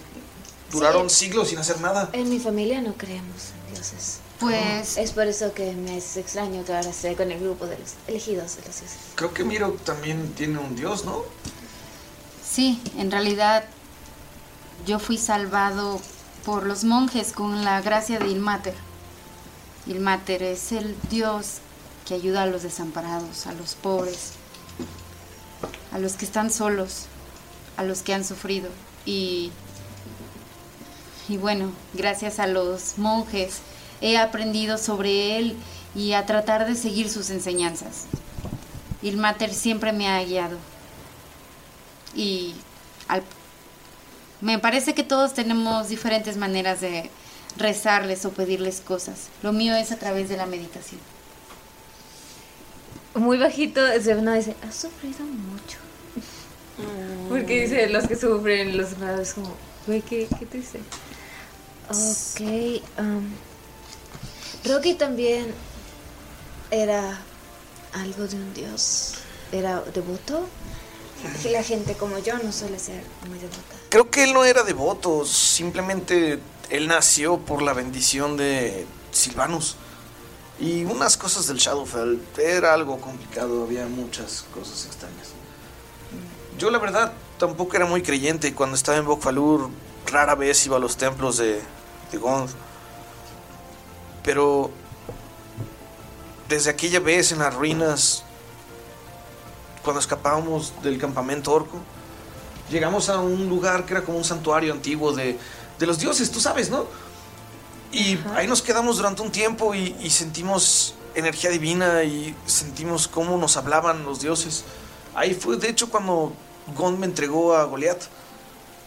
Duraron 0.70 1.08
siglos 1.10 1.48
sin 1.48 1.58
hacer 1.58 1.80
nada. 1.80 2.10
En 2.12 2.28
mi 2.28 2.38
familia 2.40 2.80
no 2.80 2.94
creemos 2.94 3.50
en 3.68 3.74
dioses. 3.74 4.18
Pues- 4.40 4.96
Es 4.98 5.12
por 5.12 5.26
eso 5.28 5.52
que 5.54 5.72
me 5.72 5.96
es 5.98 6.16
extraño 6.16 6.64
que 6.64 6.74
ahora 6.74 6.90
esté 6.90 7.14
con 7.14 7.30
el 7.30 7.38
grupo 7.40 7.66
de 7.66 7.78
los 7.78 7.92
elegidos 8.08 8.56
de 8.56 8.62
los 8.66 8.80
dioses. 8.80 8.96
Creo 9.14 9.32
que 9.32 9.44
Miro 9.44 9.70
también 9.84 10.32
tiene 10.34 10.58
un 10.58 10.74
dios, 10.74 11.04
¿no? 11.04 11.22
Sí, 12.48 12.80
en 12.98 13.10
realidad 13.10 13.64
yo 14.86 14.98
fui 14.98 15.16
salvado 15.18 16.00
por 16.44 16.66
los 16.66 16.84
monjes 16.84 17.32
con 17.32 17.64
la 17.64 17.80
gracia 17.80 18.18
de 18.18 18.28
Ilmater. 18.28 18.74
Ilmater 19.86 20.42
es 20.42 20.72
el 20.72 20.96
dios 21.10 21.58
que 22.06 22.14
ayuda 22.14 22.42
a 22.42 22.46
los 22.46 22.62
desamparados, 22.62 23.46
a 23.46 23.52
los 23.52 23.74
pobres, 23.74 24.32
a 25.92 25.98
los 25.98 26.14
que 26.14 26.24
están 26.24 26.50
solos, 26.50 27.06
a 27.76 27.84
los 27.84 28.02
que 28.02 28.14
han 28.14 28.24
sufrido. 28.24 28.68
Y, 29.06 29.50
y 31.28 31.36
bueno, 31.36 31.72
gracias 31.94 32.38
a 32.38 32.46
los 32.46 32.98
monjes 32.98 33.58
he 34.00 34.18
aprendido 34.18 34.76
sobre 34.76 35.38
él 35.38 35.56
y 35.94 36.12
a 36.12 36.26
tratar 36.26 36.66
de 36.66 36.74
seguir 36.74 37.08
sus 37.08 37.30
enseñanzas. 37.30 38.04
Ilmater 39.02 39.52
siempre 39.54 39.92
me 39.92 40.08
ha 40.08 40.22
guiado. 40.24 40.58
Y 42.14 42.54
al- 43.08 43.22
me 44.40 44.58
parece 44.58 44.94
que 44.94 45.02
todos 45.04 45.32
tenemos 45.32 45.88
diferentes 45.88 46.36
maneras 46.36 46.80
de 46.80 47.10
rezarles 47.56 48.24
o 48.24 48.30
pedirles 48.32 48.80
cosas. 48.80 49.28
Lo 49.42 49.52
mío 49.52 49.74
es 49.74 49.92
a 49.92 49.96
través 49.96 50.28
de 50.28 50.36
la 50.36 50.46
meditación. 50.46 51.00
Muy 53.14 53.38
bajito, 53.38 53.80
Sebna 54.02 54.34
dice, 54.34 54.56
has 54.66 54.74
sufrido 54.74 55.24
mucho. 55.24 55.78
Porque 57.28 57.62
dice, 57.62 57.88
los 57.88 58.06
que 58.06 58.16
sufren, 58.16 58.76
los 58.76 58.90
separados, 58.90 59.34
como, 59.34 59.54
güey, 59.86 60.02
¿qué, 60.02 60.26
qué 60.38 60.46
te 60.46 60.58
dice? 60.58 60.80
Ok, 61.88 62.82
um, 62.98 63.24
Rocky 64.64 64.94
también 64.94 65.52
era 66.70 67.20
algo 67.92 68.26
de 68.26 68.36
un 68.36 68.54
dios. 68.54 69.14
Era 69.52 69.80
devoto. 69.94 70.46
La 71.50 71.62
gente 71.62 71.94
como 71.94 72.18
yo 72.18 72.36
no 72.38 72.52
suele 72.52 72.78
ser 72.78 73.02
muy 73.28 73.38
devota. 73.38 73.60
Creo 73.88 74.10
que 74.10 74.24
él 74.24 74.34
no 74.34 74.44
era 74.44 74.62
devoto, 74.62 75.24
simplemente 75.24 76.38
él 76.68 76.86
nació 76.86 77.38
por 77.38 77.62
la 77.62 77.72
bendición 77.72 78.36
de 78.36 78.86
Silvanus. 79.10 79.76
Y 80.60 80.84
unas 80.84 81.16
cosas 81.16 81.46
del 81.48 81.58
Shadowfell 81.58 82.20
era 82.38 82.74
algo 82.74 83.00
complicado, 83.00 83.64
había 83.64 83.86
muchas 83.86 84.44
cosas 84.54 84.86
extrañas. 84.86 85.28
Yo 86.58 86.70
la 86.70 86.78
verdad 86.78 87.12
tampoco 87.38 87.76
era 87.76 87.86
muy 87.86 88.02
creyente 88.02 88.54
cuando 88.54 88.76
estaba 88.76 88.96
en 88.98 89.04
Bokfalur 89.04 89.68
rara 90.06 90.34
vez 90.34 90.64
iba 90.66 90.76
a 90.76 90.80
los 90.80 90.96
templos 90.96 91.38
de, 91.38 91.60
de 92.12 92.18
Gond. 92.18 92.50
Pero 94.22 94.70
desde 96.48 96.70
aquella 96.70 97.00
vez 97.00 97.32
en 97.32 97.40
las 97.40 97.52
ruinas, 97.52 98.22
cuando 99.82 100.00
escapábamos 100.00 100.72
del 100.82 100.98
campamento 100.98 101.52
orco, 101.52 101.78
llegamos 102.70 103.08
a 103.08 103.18
un 103.18 103.48
lugar 103.48 103.84
que 103.84 103.94
era 103.94 104.04
como 104.04 104.18
un 104.18 104.24
santuario 104.24 104.72
antiguo 104.72 105.12
de, 105.12 105.38
de 105.78 105.86
los 105.86 105.98
dioses, 105.98 106.30
tú 106.30 106.40
sabes, 106.40 106.70
¿no? 106.70 106.86
Y 107.94 108.18
ahí 108.34 108.48
nos 108.48 108.60
quedamos 108.60 108.96
durante 108.96 109.22
un 109.22 109.30
tiempo 109.30 109.74
y, 109.74 109.94
y 110.02 110.10
sentimos 110.10 110.94
energía 111.14 111.50
divina 111.50 112.02
y 112.02 112.34
sentimos 112.44 113.06
cómo 113.06 113.36
nos 113.38 113.56
hablaban 113.56 114.04
los 114.04 114.20
dioses. 114.20 114.64
Ahí 115.14 115.32
fue, 115.32 115.56
de 115.56 115.68
hecho, 115.68 115.88
cuando 115.88 116.32
Gon 116.76 116.98
me 116.98 117.06
entregó 117.06 117.54
a 117.54 117.64
Goliat. 117.64 118.02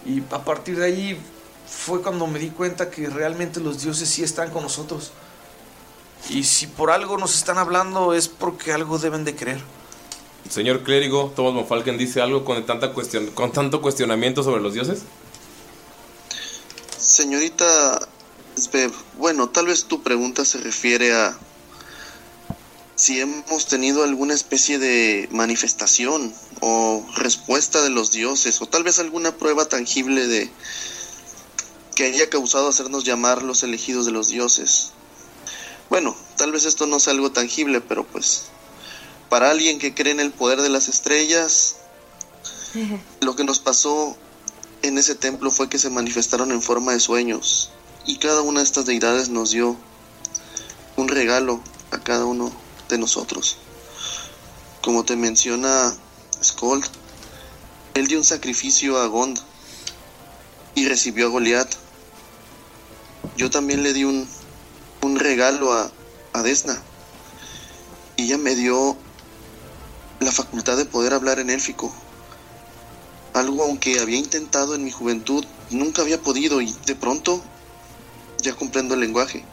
Y 0.05 0.21
a 0.31 0.43
partir 0.43 0.77
de 0.77 0.85
ahí 0.85 1.19
fue 1.67 2.01
cuando 2.01 2.27
me 2.27 2.39
di 2.39 2.49
cuenta 2.49 2.89
que 2.89 3.09
realmente 3.09 3.59
los 3.59 3.81
dioses 3.81 4.09
sí 4.09 4.23
están 4.23 4.51
con 4.51 4.63
nosotros. 4.63 5.11
Y 6.29 6.43
si 6.43 6.67
por 6.67 6.91
algo 6.91 7.17
nos 7.17 7.35
están 7.35 7.57
hablando 7.57 8.13
es 8.13 8.27
porque 8.27 8.73
algo 8.73 8.99
deben 8.99 9.23
de 9.23 9.35
creer. 9.35 9.61
Señor 10.49 10.83
clérigo, 10.83 11.31
Thomas 11.35 11.53
Monfalken 11.53 11.97
dice 11.97 12.21
algo 12.21 12.45
con, 12.45 12.65
tanta 12.65 12.93
cuestión, 12.93 13.27
con 13.27 13.51
tanto 13.51 13.81
cuestionamiento 13.81 14.43
sobre 14.43 14.61
los 14.61 14.73
dioses. 14.73 15.03
Señorita 16.97 17.96
Svev, 18.57 18.91
bueno, 19.17 19.49
tal 19.49 19.67
vez 19.67 19.83
tu 19.83 20.01
pregunta 20.01 20.43
se 20.43 20.57
refiere 20.57 21.13
a 21.13 21.37
si 22.95 23.19
hemos 23.19 23.67
tenido 23.67 24.03
alguna 24.03 24.33
especie 24.33 24.79
de 24.79 25.29
manifestación 25.31 26.33
o 26.61 27.05
respuesta 27.17 27.83
de 27.83 27.91
los 27.91 28.11
dioses, 28.11 28.59
o 28.59 28.65
tal 28.65 28.83
vez 28.83 28.97
alguna 28.97 29.37
prueba 29.37 29.65
tangible 29.65 30.25
de 30.25 30.49
que 31.93 32.05
haya 32.05 32.31
causado 32.31 32.67
hacernos 32.67 33.03
llamar 33.03 33.43
los 33.43 33.61
elegidos 33.61 34.07
de 34.07 34.11
los 34.11 34.29
dioses. 34.29 34.91
Bueno, 35.91 36.17
tal 36.35 36.51
vez 36.51 36.65
esto 36.65 36.87
no 36.87 36.99
sea 36.99 37.13
algo 37.13 37.31
tangible, 37.31 37.79
pero 37.81 38.07
pues 38.07 38.45
para 39.29 39.51
alguien 39.51 39.77
que 39.77 39.93
cree 39.93 40.13
en 40.13 40.19
el 40.19 40.31
poder 40.31 40.63
de 40.63 40.69
las 40.69 40.87
estrellas, 40.87 41.75
lo 43.21 43.35
que 43.35 43.43
nos 43.43 43.59
pasó 43.59 44.17
en 44.81 44.97
ese 44.97 45.13
templo 45.13 45.51
fue 45.51 45.69
que 45.69 45.77
se 45.77 45.91
manifestaron 45.91 46.51
en 46.51 46.63
forma 46.63 46.93
de 46.93 46.99
sueños 46.99 47.69
y 48.07 48.17
cada 48.17 48.41
una 48.41 48.61
de 48.61 48.65
estas 48.65 48.85
deidades 48.85 49.29
nos 49.29 49.51
dio 49.51 49.75
un 50.95 51.09
regalo 51.09 51.61
a 51.91 51.99
cada 51.99 52.25
uno 52.25 52.51
de 52.89 52.97
nosotros. 52.97 53.57
Como 54.81 55.03
te 55.03 55.17
menciona 55.17 55.93
Skold, 56.41 56.85
él 57.93 58.07
dio 58.07 58.17
un 58.17 58.23
sacrificio 58.23 58.97
a 58.97 59.07
Gond 59.07 59.39
y 60.73 60.87
recibió 60.87 61.27
a 61.27 61.29
Goliat. 61.29 61.69
Yo 63.35 63.49
también 63.49 63.83
le 63.83 63.91
di 63.91 64.05
un, 64.05 64.27
un 65.01 65.19
regalo 65.19 65.73
a, 65.73 65.91
a 66.31 66.41
Desna 66.43 66.81
y 68.15 68.23
ella 68.23 68.37
me 68.37 68.55
dio 68.55 68.95
la 70.21 70.31
facultad 70.31 70.77
de 70.77 70.85
poder 70.85 71.13
hablar 71.13 71.39
en 71.39 71.49
élfico. 71.49 71.93
Algo 73.33 73.63
aunque 73.63 73.99
había 73.99 74.17
intentado 74.17 74.75
en 74.75 74.85
mi 74.85 74.91
juventud, 74.91 75.43
nunca 75.69 76.01
había 76.01 76.21
podido 76.21 76.61
y 76.61 76.73
de 76.85 76.95
pronto 76.95 77.43
ya 78.41 78.55
comprendo 78.55 78.93
el 78.93 79.01
lenguaje. 79.01 79.43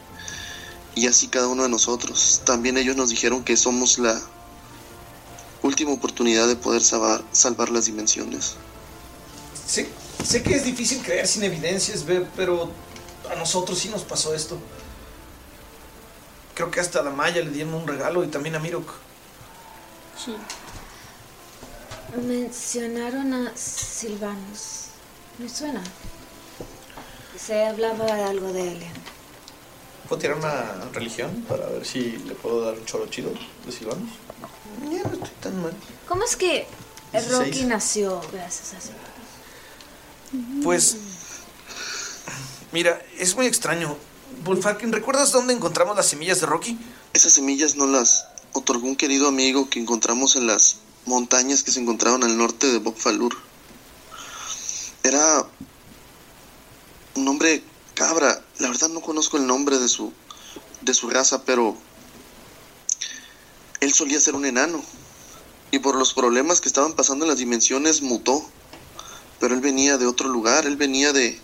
Y 0.95 1.07
así 1.07 1.29
cada 1.29 1.49
uno 1.49 1.65
de 1.65 1.69
nosotros. 1.69 2.43
También 2.45 2.79
ellos 2.79 2.97
nos 2.97 3.11
dijeron 3.11 3.45
que 3.45 3.57
somos 3.57 3.99
la 3.99 4.21
última 5.63 5.93
oportunidad 5.93 6.47
de 6.47 6.57
poder 6.57 6.83
salvar, 6.83 7.25
salvar 7.33 7.71
las 7.71 7.87
dimensiones. 7.87 8.55
Sé, 9.67 9.89
sé 10.23 10.43
que 10.43 10.55
es 10.55 10.65
difícil 10.65 11.03
creer 11.03 11.27
sin 11.27 11.43
evidencias, 11.43 12.05
Beb, 12.05 12.29
pero 12.37 12.71
a 13.31 13.35
nosotros 13.37 13.79
sí 13.79 13.89
nos 13.89 14.03
pasó 14.03 14.35
esto. 14.35 14.59
Creo 16.55 16.71
que 16.71 16.81
hasta 16.81 17.01
a 17.01 17.03
la 17.03 17.11
Maya 17.11 17.43
le 17.43 17.51
dieron 17.51 17.75
un 17.75 17.87
regalo 17.87 18.23
y 18.23 18.29
también 18.29 18.55
a 18.55 18.59
Mirok. 18.61 18.89
Sí. 20.25 20.37
Mencionaron 22.23 23.33
a 23.35 23.57
Silvanus. 23.57 24.85
Me 25.39 25.49
suena. 25.49 25.83
Se 27.39 27.65
hablaba 27.65 28.05
de 28.05 28.23
algo 28.23 28.53
de 28.53 28.73
él. 28.73 28.83
¿Puedo 30.09 30.21
tirar 30.21 30.37
una 30.37 30.91
religión 30.93 31.45
para 31.49 31.67
ver 31.67 31.87
si 31.87 32.13
le 32.19 32.35
puedo 32.35 32.65
dar 32.65 32.75
un 32.75 32.85
choro 32.85 33.07
chido 33.09 33.33
de 33.65 33.73
Silvanus? 33.73 34.11
Ya 34.83 35.03
no 35.03 35.15
estoy 35.15 35.31
tan 35.41 35.63
mal. 35.63 35.73
¿Cómo 36.07 36.25
es 36.25 36.37
que 36.37 36.67
16. 37.13 37.39
Rocky 37.39 37.65
nació 37.65 38.21
gracias 38.33 38.75
a 38.75 38.81
Silvanus? 38.81 40.63
Pues, 40.63 40.97
mira, 42.73 43.01
es 43.19 43.35
muy 43.35 43.47
extraño. 43.47 43.97
Bullfalken, 44.45 44.93
¿recuerdas 44.93 45.33
dónde 45.33 45.55
encontramos 45.55 45.97
las 45.97 46.07
semillas 46.07 46.41
de 46.41 46.47
Rocky? 46.47 46.79
Esas 47.13 47.33
semillas 47.33 47.77
no 47.77 47.87
las 47.87 48.27
otorgó 48.53 48.87
un 48.87 48.97
querido 48.97 49.29
amigo 49.29 49.71
que 49.71 49.81
encontramos 49.81 50.37
en 50.37 50.47
las 50.47 50.79
montañas 51.07 51.63
que 51.63 51.71
se 51.71 51.81
encontraban 51.81 52.25
al 52.25 52.37
norte 52.37 52.67
de 52.67 52.79
Bokfalur. 52.79 53.37
Era 55.03 55.47
un 57.15 57.29
hombre 57.29 57.63
cabra. 57.95 58.43
La 58.59 58.69
verdad 58.69 58.89
no 58.89 59.01
conozco 59.01 59.37
el 59.37 59.47
nombre 59.47 59.79
de 59.79 59.89
su 59.89 60.13
de 60.81 60.95
su 60.95 61.09
raza, 61.09 61.45
pero 61.45 61.77
él 63.81 63.93
solía 63.93 64.21
ser 64.21 64.35
un 64.35 64.45
enano. 64.45 64.83
Y 65.71 65.79
por 65.79 65.97
los 65.97 66.15
problemas 66.15 66.61
que 66.61 66.69
estaban 66.69 66.95
pasando 66.95 67.25
en 67.25 67.31
las 67.31 67.39
dimensiones 67.39 68.03
mutó. 68.03 68.45
Pero 69.41 69.55
él 69.55 69.61
venía 69.61 69.99
de 69.99 70.07
otro 70.07 70.29
lugar, 70.29 70.67
él 70.67 70.77
venía 70.77 71.13
de 71.13 71.41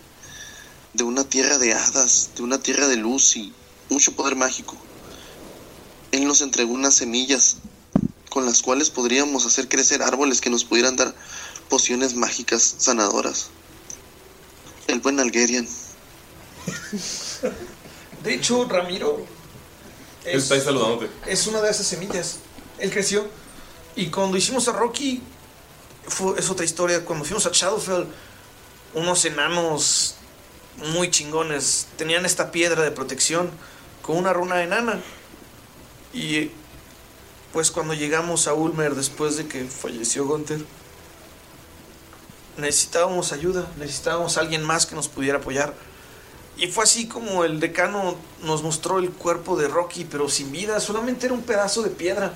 de 0.93 1.05
una 1.05 1.25
tierra 1.25 1.59
de 1.59 1.73
hadas, 1.73 2.31
de 2.37 2.43
una 2.43 2.61
tierra 2.61 2.89
de 2.89 2.97
luz 2.97 3.37
y 3.37 3.53
mucho 3.89 4.13
poder 4.13 4.37
mágico. 4.37 4.77
Él 6.11 6.27
nos 6.27 6.41
entregó 6.41 6.73
unas 6.73 6.95
semillas 6.95 7.59
con 8.29 8.47
las 8.47 8.63
cuales 8.63 8.91
podríamos 8.91 9.47
hacer 9.47 9.69
crecer 9.69 10.03
árboles 10.03 10.41
que 10.41 10.51
nos 10.51 10.65
pudieran 10.65 10.97
dar 10.97 11.15
pociones 11.69 12.15
mágicas 12.15 12.75
sanadoras. 12.79 13.51
El 14.87 15.01
buen 15.01 15.21
Algerian. 15.21 15.67
De 18.23 18.35
hecho, 18.35 18.67
Ramiro 18.69 19.25
Él 20.25 20.39
está 20.39 20.55
ahí 20.55 20.61
saludándote. 20.61 21.09
es 21.27 21.47
una 21.47 21.61
de 21.61 21.71
esas 21.71 21.87
semillas. 21.87 22.39
Él 22.79 22.91
creció. 22.91 23.29
Y 23.97 24.07
cuando 24.07 24.37
hicimos 24.37 24.69
a 24.69 24.73
Rocky, 24.73 25.23
fue, 26.07 26.39
es 26.39 26.51
otra 26.51 26.65
historia. 26.65 27.05
Cuando 27.05 27.25
fuimos 27.25 27.47
a 27.47 27.51
Shadowfell, 27.53 28.05
unos 28.95 29.25
enanos 29.25 30.17
muy 30.93 31.11
chingones 31.11 31.87
tenían 31.97 32.25
esta 32.25 32.51
piedra 32.51 32.83
de 32.83 32.91
protección 32.91 33.51
con 34.03 34.17
una 34.17 34.33
runa 34.33 34.63
enana. 34.63 35.01
Y 36.13 36.51
pues 37.53 37.71
cuando 37.71 37.95
llegamos 37.95 38.47
a 38.47 38.55
Ulmer 38.55 38.95
después 38.95 39.37
de 39.37 39.47
que 39.47 39.65
falleció 39.65 40.27
Gunther, 40.27 40.65
necesitábamos 42.61 43.33
ayuda, 43.33 43.67
necesitábamos 43.79 44.37
alguien 44.37 44.63
más 44.63 44.87
que 44.87 44.95
nos 44.95 45.09
pudiera 45.09 45.39
apoyar. 45.39 45.75
Y 46.57 46.67
fue 46.67 46.85
así 46.85 47.09
como 47.09 47.45
el 47.45 47.59
decano 47.59 48.17
nos 48.43 48.63
mostró 48.63 48.99
el 48.99 49.11
cuerpo 49.11 49.57
de 49.57 49.69
Rocky, 49.69 50.05
pero 50.05 50.29
sin 50.29 50.53
vida, 50.53 50.79
solamente 50.81 51.27
era 51.27 51.35
un 51.35 51.43
pedazo 51.43 51.83
de 51.83 51.91
piedra, 51.91 52.33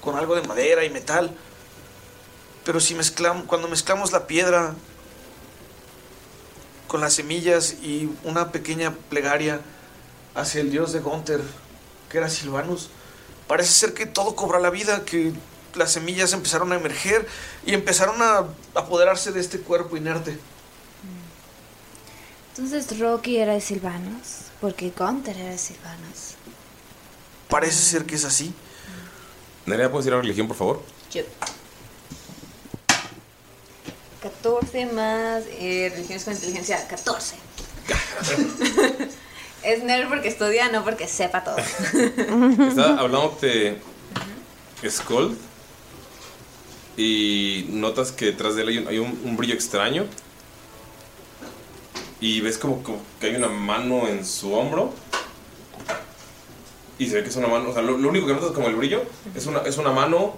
con 0.00 0.16
algo 0.16 0.34
de 0.34 0.46
madera 0.46 0.84
y 0.84 0.90
metal. 0.90 1.34
Pero 2.64 2.80
si 2.80 2.94
mezclamos, 2.94 3.44
cuando 3.44 3.66
mezclamos 3.68 4.12
la 4.12 4.26
piedra 4.26 4.74
con 6.86 7.00
las 7.00 7.14
semillas 7.14 7.76
y 7.82 8.10
una 8.24 8.52
pequeña 8.52 8.94
plegaria 9.08 9.60
hacia 10.34 10.60
el 10.60 10.70
dios 10.70 10.92
de 10.92 11.00
Gunther, 11.00 11.40
que 12.10 12.18
era 12.18 12.28
Silvanus, 12.28 12.90
parece 13.46 13.72
ser 13.72 13.94
que 13.94 14.06
todo 14.06 14.36
cobra 14.36 14.60
la 14.60 14.70
vida, 14.70 15.04
que 15.04 15.32
las 15.74 15.92
semillas 15.92 16.32
empezaron 16.32 16.72
a 16.72 16.76
emerger 16.76 17.26
y 17.64 17.74
empezaron 17.74 18.20
a 18.22 18.46
apoderarse 18.74 19.32
de 19.32 19.40
este 19.40 19.60
cuerpo 19.60 19.96
inerte. 19.96 20.38
Entonces 22.54 22.98
Rocky 22.98 23.38
era 23.38 23.54
de 23.54 23.60
Silvanos, 23.60 24.50
porque 24.60 24.92
Gunther 24.96 25.36
era 25.36 25.50
de 25.50 25.58
Silvanos. 25.58 26.34
Parece 27.48 27.82
ser 27.82 28.04
que 28.04 28.16
es 28.16 28.24
así. 28.24 28.52
Nerea, 29.66 29.90
¿puedes 29.90 30.06
ir 30.06 30.14
a 30.14 30.20
religión, 30.20 30.46
por 30.46 30.56
favor? 30.56 30.82
Yo. 31.12 31.22
14 34.22 34.86
más 34.86 35.44
eh, 35.52 35.90
religiones 35.94 36.24
con 36.24 36.34
inteligencia, 36.34 36.86
14. 36.86 37.36
es 39.62 39.82
nerd 39.82 40.08
porque 40.08 40.28
estudia, 40.28 40.68
no 40.70 40.84
porque 40.84 41.08
sepa 41.08 41.42
todo. 41.42 41.56
Está 41.56 42.98
hablando 42.98 43.38
de 43.40 43.80
Skull. 44.88 45.38
Y 47.00 47.64
notas 47.70 48.12
que 48.12 48.26
detrás 48.26 48.56
de 48.56 48.62
él 48.62 48.68
hay 48.68 48.76
un, 48.78 48.88
hay 48.88 48.98
un- 48.98 49.34
brillo 49.34 49.54
extraño. 49.54 50.04
Y 52.20 52.42
ves 52.42 52.58
como, 52.58 52.82
que 53.18 53.26
hay 53.28 53.36
una 53.36 53.48
mano 53.48 54.06
en 54.06 54.26
su 54.26 54.52
hombro. 54.52 54.92
Y 56.98 57.06
se 57.06 57.14
ve 57.14 57.22
que 57.22 57.30
es 57.30 57.36
una 57.36 57.48
mano. 57.48 57.70
O 57.70 57.72
sea, 57.72 57.80
lo, 57.80 57.94
único 57.94 58.26
que 58.26 58.34
notas 58.34 58.50
como 58.50 58.68
el 58.68 58.74
brillo 58.74 59.02
es 59.34 59.46
una, 59.46 59.60
es 59.60 59.78
una 59.78 59.92
mano, 59.92 60.36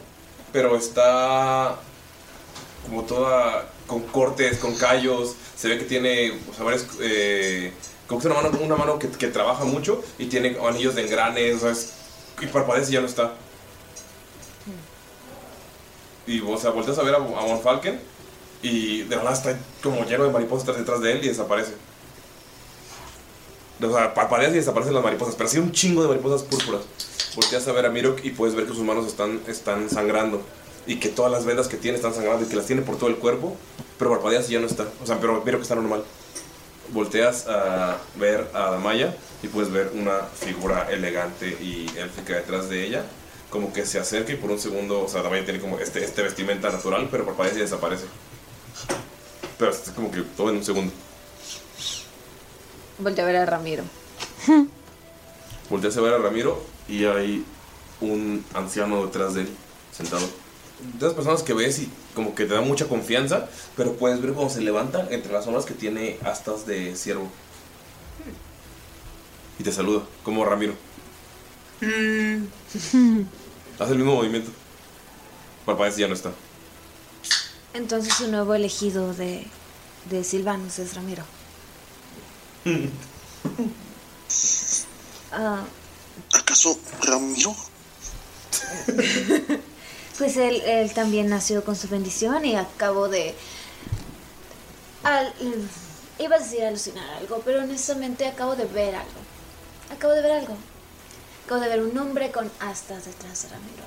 pero 0.52 0.76
está 0.76 1.80
como 2.86 3.02
toda 3.02 3.68
con 3.88 4.02
cortes, 4.02 4.58
con 4.58 4.76
callos. 4.76 5.34
Se 5.56 5.66
ve 5.66 5.78
que 5.78 5.84
tiene 5.84 6.30
o 6.48 6.54
sea, 6.54 6.62
varios, 6.64 6.86
eh, 7.00 7.72
como 8.06 8.20
que 8.20 8.28
es 8.28 8.32
una 8.32 8.40
mano, 8.40 8.56
una 8.62 8.76
mano 8.76 8.98
que, 9.00 9.08
que 9.08 9.26
trabaja 9.26 9.64
mucho 9.64 10.00
y 10.16 10.26
tiene 10.26 10.56
anillos 10.64 10.94
de 10.94 11.02
engranes. 11.02 11.92
Y 12.40 12.46
parpadea 12.46 12.88
y 12.88 12.92
ya 12.92 13.00
no 13.00 13.08
está. 13.08 13.34
Y 16.27 16.41
o 16.41 16.57
sea, 16.57 16.70
volteas 16.70 16.99
a 16.99 17.03
ver 17.03 17.14
a, 17.14 17.18
a 17.18 17.20
Von 17.20 17.61
Falken 17.61 18.01
y 18.62 19.03
de 19.03 19.16
la 19.16 19.25
nada 19.25 19.35
está 19.35 19.59
como 19.83 20.05
lleno 20.05 20.25
de 20.25 20.31
mariposas 20.31 20.77
detrás 20.77 21.01
de 21.01 21.12
él 21.12 21.25
y 21.25 21.29
desaparece. 21.29 21.73
O 23.83 23.93
sea, 23.93 24.14
parpadeas 24.14 24.53
y 24.53 24.57
desaparecen 24.57 24.95
las 24.95 25.03
mariposas, 25.03 25.35
pero 25.35 25.49
así 25.49 25.59
un 25.59 25.73
chingo 25.73 26.03
de 26.03 26.09
mariposas 26.09 26.43
púrpuras. 26.43 26.83
Volteas 27.35 27.66
a 27.66 27.73
ver 27.73 27.87
a 27.87 27.91
Mirok 27.91 28.25
y 28.25 28.31
puedes 28.31 28.55
ver 28.55 28.66
que 28.66 28.75
sus 28.75 28.85
manos 28.85 29.07
están, 29.07 29.41
están 29.49 29.91
sangrando. 29.91 30.43
Y 30.87 30.97
que 30.97 31.09
todas 31.09 31.31
las 31.31 31.45
vendas 31.45 31.68
que 31.68 31.77
tiene 31.77 31.97
están 31.97 32.14
sangrando 32.14 32.45
y 32.45 32.49
que 32.49 32.57
las 32.57 32.66
tiene 32.66 32.83
por 32.83 32.97
todo 32.97 33.09
el 33.09 33.16
cuerpo. 33.16 33.57
Pero 33.99 34.11
parpadeas 34.11 34.49
y 34.49 34.53
ya 34.53 34.61
no 34.61 34.66
está. 34.66 34.87
O 35.03 35.07
sea, 35.07 35.18
pero 35.20 35.43
Mirok 35.45 35.62
está 35.62 35.75
normal. 35.75 36.05
Volteas 36.93 37.47
a 37.49 37.97
ver 38.16 38.49
a 38.53 38.70
Damaya 38.70 39.16
y 39.43 39.49
puedes 39.49 39.73
ver 39.73 39.91
una 39.95 40.18
figura 40.20 40.89
elegante 40.91 41.49
y 41.61 41.87
élfica 41.97 42.35
detrás 42.35 42.68
de 42.68 42.87
ella. 42.87 43.05
Como 43.53 43.72
que 43.72 43.84
se 43.84 44.00
acerca 44.00 44.32
y 44.32 44.36
por 44.36 44.50
un 44.50 44.59
segundo, 44.59 45.05
o 45.05 45.09
sea, 45.09 45.22
Damaya 45.22 45.44
tiene 45.44 45.61
como 45.61 45.78
este, 45.78 46.03
este 46.03 46.22
vestimenta 46.22 46.70
natural, 46.70 47.07
pero 47.11 47.26
parpadea 47.26 47.53
y 47.53 47.59
desaparece. 47.59 48.07
Pero 49.59 49.70
es 49.70 49.78
como 49.94 50.11
que 50.11 50.22
todo 50.22 50.48
en 50.48 50.57
un 50.57 50.64
segundo. 50.64 50.92
Voltea 52.98 53.24
a 53.24 53.26
ver 53.26 53.36
a 53.36 53.46
Ramiro. 53.46 53.84
Volteas 55.70 55.96
a 55.96 56.00
ver 56.00 56.14
a 56.14 56.18
Ramiro 56.18 56.62
y 56.88 57.05
hay 57.05 57.44
un 58.00 58.44
anciano 58.55 59.05
detrás 59.05 59.34
de 59.34 59.42
él, 59.42 59.48
sentado. 59.92 60.26
De 60.94 60.98
esas 60.98 61.14
personas 61.14 61.42
que 61.42 61.53
ves 61.53 61.78
y 61.78 61.90
como 62.14 62.34
que 62.34 62.46
te 62.46 62.55
da 62.55 62.62
mucha 62.62 62.88
confianza, 62.88 63.48
pero 63.76 63.92
puedes 63.92 64.20
ver 64.20 64.32
cómo 64.32 64.50
se 64.50 64.62
levanta 64.62 65.07
entre 65.11 65.32
las 65.32 65.44
sombras 65.44 65.66
que 65.66 65.74
tiene 65.74 66.18
astas 66.24 66.66
de 66.66 66.96
ciervo. 66.96 67.28
Y 69.59 69.62
te 69.62 69.72
saluda, 69.72 70.03
como 70.24 70.44
Ramiro. 70.44 70.74
Hace 73.83 73.93
el 73.93 73.99
mismo 73.99 74.14
movimiento. 74.14 74.53
Parpadeas 75.66 75.99
y 75.99 76.03
ya 76.03 76.09
no 76.09 76.14
está. 76.14 76.30
Entonces 77.74 78.14
su 78.14 78.28
nuevo 78.28 78.55
elegido 78.55 79.12
de, 79.12 79.45
de 80.09 80.22
Silvanus 80.22 80.78
es 80.78 80.95
Ramiro. 80.95 81.24
Ah, 85.35 85.64
¿Acaso 86.30 86.78
Ramiro? 87.01 87.57
pues 90.18 90.37
él, 90.37 90.61
él 90.61 90.93
también 90.93 91.30
nació 91.30 91.64
con 91.64 91.74
su 91.74 91.89
bendición 91.89 92.45
y 92.45 92.55
acabo 92.55 93.09
de... 93.09 93.35
Al, 95.05 95.33
iba 96.18 96.37
a 96.37 96.39
decir 96.39 96.64
alucinar 96.64 97.09
algo, 97.14 97.41
pero 97.47 97.61
honestamente 97.61 98.26
acabo 98.26 98.57
de 98.57 98.66
ver 98.66 98.95
algo. 98.95 99.20
Acabo 99.91 100.12
de 100.12 100.20
ver 100.20 100.33
algo. 100.33 100.59
Acabo 101.45 101.61
de 101.61 101.68
ver 101.68 101.82
un 101.82 101.97
hombre 101.99 102.30
con 102.30 102.51
astas 102.61 103.05
detrás 103.05 103.43
de 103.43 103.49
Ramiro. 103.51 103.84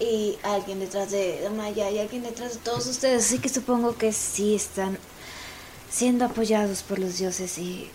Y 0.00 0.38
alguien 0.42 0.80
detrás 0.80 1.10
de 1.10 1.40
Damaya 1.42 1.90
y 1.90 1.98
alguien 1.98 2.22
detrás 2.22 2.54
de 2.54 2.58
todos 2.60 2.86
ustedes. 2.86 3.26
Así 3.26 3.38
que 3.38 3.48
supongo 3.48 3.96
que 3.96 4.12
sí 4.12 4.54
están 4.54 4.98
siendo 5.90 6.24
apoyados 6.24 6.82
por 6.82 6.98
los 6.98 7.18
dioses 7.18 7.58
y... 7.58 7.90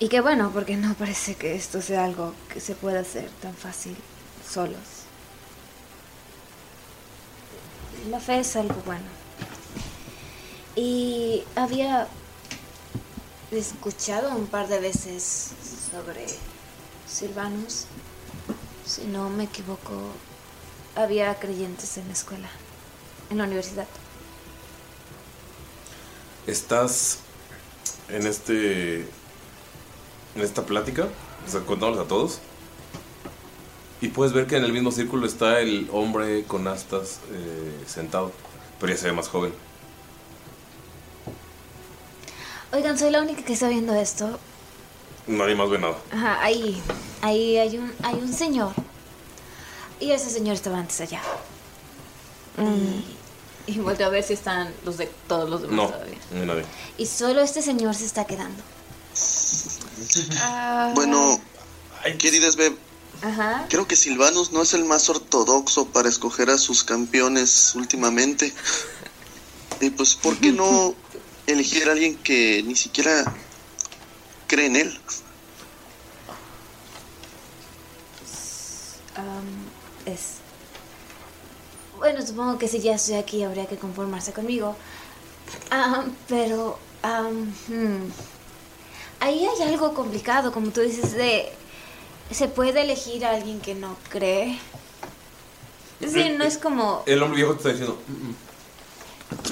Y 0.00 0.08
qué 0.08 0.20
bueno, 0.20 0.52
porque 0.54 0.76
no 0.76 0.94
parece 0.94 1.34
que 1.34 1.56
esto 1.56 1.82
sea 1.82 2.04
algo 2.04 2.32
que 2.52 2.60
se 2.60 2.76
pueda 2.76 3.00
hacer 3.00 3.28
tan 3.42 3.54
fácil 3.54 3.96
solos. 4.48 4.78
La 8.08 8.20
fe 8.20 8.38
es 8.38 8.54
algo 8.54 8.80
bueno. 8.86 9.02
Y 10.76 11.42
había 11.56 12.06
escuchado 13.50 14.36
un 14.36 14.46
par 14.46 14.68
de 14.68 14.78
veces 14.78 15.50
sobre 15.90 16.26
Silvanus. 17.08 17.86
Si 18.84 19.04
no 19.04 19.28
me 19.30 19.44
equivoco, 19.44 20.12
había 20.94 21.34
creyentes 21.38 21.96
en 21.98 22.06
la 22.06 22.12
escuela, 22.12 22.48
en 23.30 23.38
la 23.38 23.44
universidad. 23.44 23.86
Estás 26.46 27.18
en 28.08 28.26
este. 28.26 29.00
en 29.00 30.42
esta 30.42 30.64
plática, 30.64 31.08
o 31.46 31.50
sea, 31.50 31.60
contándoles 31.60 32.04
a 32.04 32.08
todos. 32.08 32.40
Y 34.00 34.08
puedes 34.08 34.32
ver 34.32 34.46
que 34.46 34.56
en 34.56 34.64
el 34.64 34.72
mismo 34.72 34.92
círculo 34.92 35.26
está 35.26 35.60
el 35.60 35.88
hombre 35.92 36.44
con 36.44 36.68
astas 36.68 37.18
eh, 37.32 37.84
sentado, 37.86 38.32
pero 38.78 38.92
ya 38.92 38.98
se 38.98 39.06
ve 39.06 39.12
más 39.12 39.28
joven. 39.28 39.52
Oigan, 42.72 42.98
soy 42.98 43.10
la 43.10 43.22
única 43.22 43.42
que 43.42 43.54
está 43.54 43.68
viendo 43.68 43.94
esto. 43.94 44.38
Nadie 45.28 45.54
más 45.54 45.68
ve 45.70 45.78
nada. 45.78 45.96
Ajá, 46.10 46.42
ahí, 46.42 46.82
ahí 47.22 47.56
hay 47.58 47.78
un, 47.78 47.92
hay 48.02 48.14
un 48.14 48.32
señor. 48.32 48.72
Y 50.00 50.10
ese 50.12 50.30
señor 50.30 50.54
estaba 50.54 50.78
antes 50.78 51.00
allá. 51.00 51.20
Y 53.66 53.78
volteo 53.78 54.06
a 54.06 54.10
ver 54.10 54.24
si 54.24 54.32
están 54.32 54.72
los 54.84 54.96
de 54.96 55.06
todos 55.28 55.48
los 55.48 55.60
demás 55.62 55.76
No, 55.76 55.86
todavía. 55.90 56.18
no 56.32 56.40
hay 56.40 56.46
nadie. 56.46 56.64
Y 56.96 57.06
solo 57.06 57.40
este 57.42 57.60
señor 57.62 57.94
se 57.94 58.06
está 58.06 58.24
quedando. 58.26 58.62
Ah, 60.40 60.92
Bueno, 60.94 61.40
queridas 62.18 62.56
Beb, 62.56 62.74
Ajá. 63.22 63.66
creo 63.68 63.86
que 63.86 63.96
Silvanus 63.96 64.52
no 64.52 64.62
es 64.62 64.72
el 64.74 64.84
más 64.84 65.08
ortodoxo 65.10 65.86
para 65.86 66.08
escoger 66.08 66.48
a 66.50 66.58
sus 66.58 66.82
campeones 66.84 67.74
últimamente. 67.74 68.52
Y 69.80 69.90
pues, 69.90 70.16
¿por 70.16 70.36
qué 70.38 70.50
no 70.50 70.92
elegir 71.46 71.88
a 71.88 71.92
alguien 71.92 72.16
que 72.16 72.64
ni 72.66 72.74
siquiera 72.74 73.32
cree 74.48 74.66
en 74.66 74.76
él? 74.76 75.00
am, 79.14 79.46
es... 80.06 80.38
Bueno, 81.98 82.24
supongo 82.24 82.58
que 82.58 82.68
si 82.68 82.80
ya 82.80 82.94
estoy 82.94 83.16
aquí 83.16 83.42
habría 83.42 83.66
que 83.66 83.76
conformarse 83.76 84.32
conmigo. 84.32 84.76
Am, 85.70 86.14
pero... 86.28 86.78
am, 87.02 87.52
hmm, 87.68 88.10
Ahí 89.20 89.44
hay 89.46 89.68
algo 89.68 89.94
complicado, 89.94 90.52
como 90.52 90.70
tú 90.70 90.80
dices, 90.80 91.12
de... 91.12 91.52
Se 92.30 92.46
puede 92.46 92.82
elegir 92.82 93.24
a 93.24 93.30
alguien 93.30 93.60
que 93.60 93.74
no 93.74 93.96
cree. 94.10 94.58
Sí, 96.00 96.30
no 96.36 96.44
es 96.44 96.58
como... 96.58 97.02
El 97.06 97.22
hombre 97.22 97.38
viejo 97.38 97.52
te 97.54 97.58
está 97.58 97.68
diciendo. 97.70 97.98
"Mm, 98.06 98.28
mm". 98.28 98.47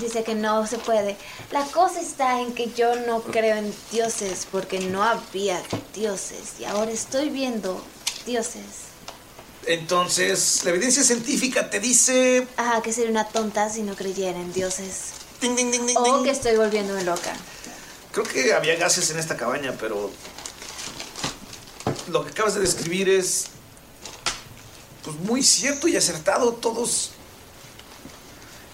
Dice 0.00 0.24
que 0.24 0.34
no 0.34 0.66
se 0.66 0.78
puede. 0.78 1.16
La 1.52 1.64
cosa 1.64 2.00
está 2.00 2.40
en 2.40 2.54
que 2.54 2.72
yo 2.72 2.96
no 3.06 3.22
creo 3.22 3.56
en 3.56 3.74
dioses 3.92 4.46
porque 4.50 4.80
no 4.80 5.02
había 5.02 5.62
dioses 5.94 6.54
y 6.58 6.64
ahora 6.64 6.90
estoy 6.90 7.28
viendo 7.30 7.82
dioses. 8.24 8.86
Entonces, 9.66 10.60
la 10.64 10.70
evidencia 10.70 11.02
científica 11.02 11.68
te 11.70 11.80
dice. 11.80 12.46
Ah, 12.56 12.80
que 12.82 12.92
sería 12.92 13.10
una 13.10 13.28
tonta 13.28 13.68
si 13.68 13.82
no 13.82 13.96
creyera 13.96 14.38
en 14.38 14.52
dioses. 14.52 15.12
Ding, 15.40 15.56
ding, 15.56 15.70
ding, 15.70 15.86
ding, 15.86 15.96
o 15.96 16.22
que 16.22 16.30
estoy 16.30 16.56
volviéndome 16.56 17.02
loca. 17.02 17.34
Creo 18.12 18.24
que 18.24 18.54
había 18.54 18.76
gases 18.76 19.10
en 19.10 19.18
esta 19.18 19.36
cabaña, 19.36 19.74
pero. 19.78 20.10
Lo 22.08 22.24
que 22.24 22.30
acabas 22.30 22.54
de 22.54 22.60
describir 22.60 23.08
es. 23.08 23.46
Pues 25.04 25.16
muy 25.18 25.42
cierto 25.42 25.88
y 25.88 25.96
acertado. 25.96 26.52
Todos. 26.52 27.10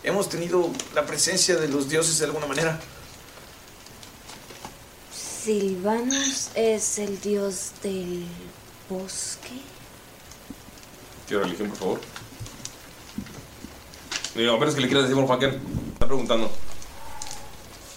Hemos 0.05 0.29
tenido 0.29 0.71
la 0.95 1.07
presencia 1.07 1.57
de 1.57 1.69
los 1.69 1.89
dioses 1.89 2.19
de 2.19 2.25
alguna 2.25 2.47
manera. 2.47 2.81
Silvanus 5.45 6.49
es 6.55 6.99
el 6.99 7.21
dios 7.21 7.73
del 7.83 8.27
bosque. 8.89 9.61
Quiero 11.27 11.45
religión, 11.45 11.69
por 11.71 11.79
favor. 11.79 12.01
Digo, 14.35 14.55
a 14.55 14.59
menos 14.59 14.75
que 14.75 14.81
le 14.81 14.87
quieras 14.89 15.05
decir, 15.05 15.17
por 15.17 15.27
Joaquín. 15.27 15.61
Está 15.93 16.07
preguntando. 16.07 16.51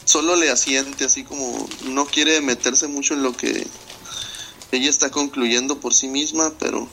Solo 0.06 0.36
le 0.36 0.52
asiente, 0.52 1.06
así 1.06 1.24
como 1.24 1.68
no 1.86 2.06
quiere 2.06 2.40
meterse 2.42 2.88
mucho 2.88 3.16
en 3.16 3.24
lo 3.24 3.36
que 3.36 3.66
ella 4.72 4.90
está 4.90 5.10
concluyendo 5.10 5.80
por 5.80 5.94
sí 5.94 6.08
misma, 6.08 6.52
pero 6.60 6.88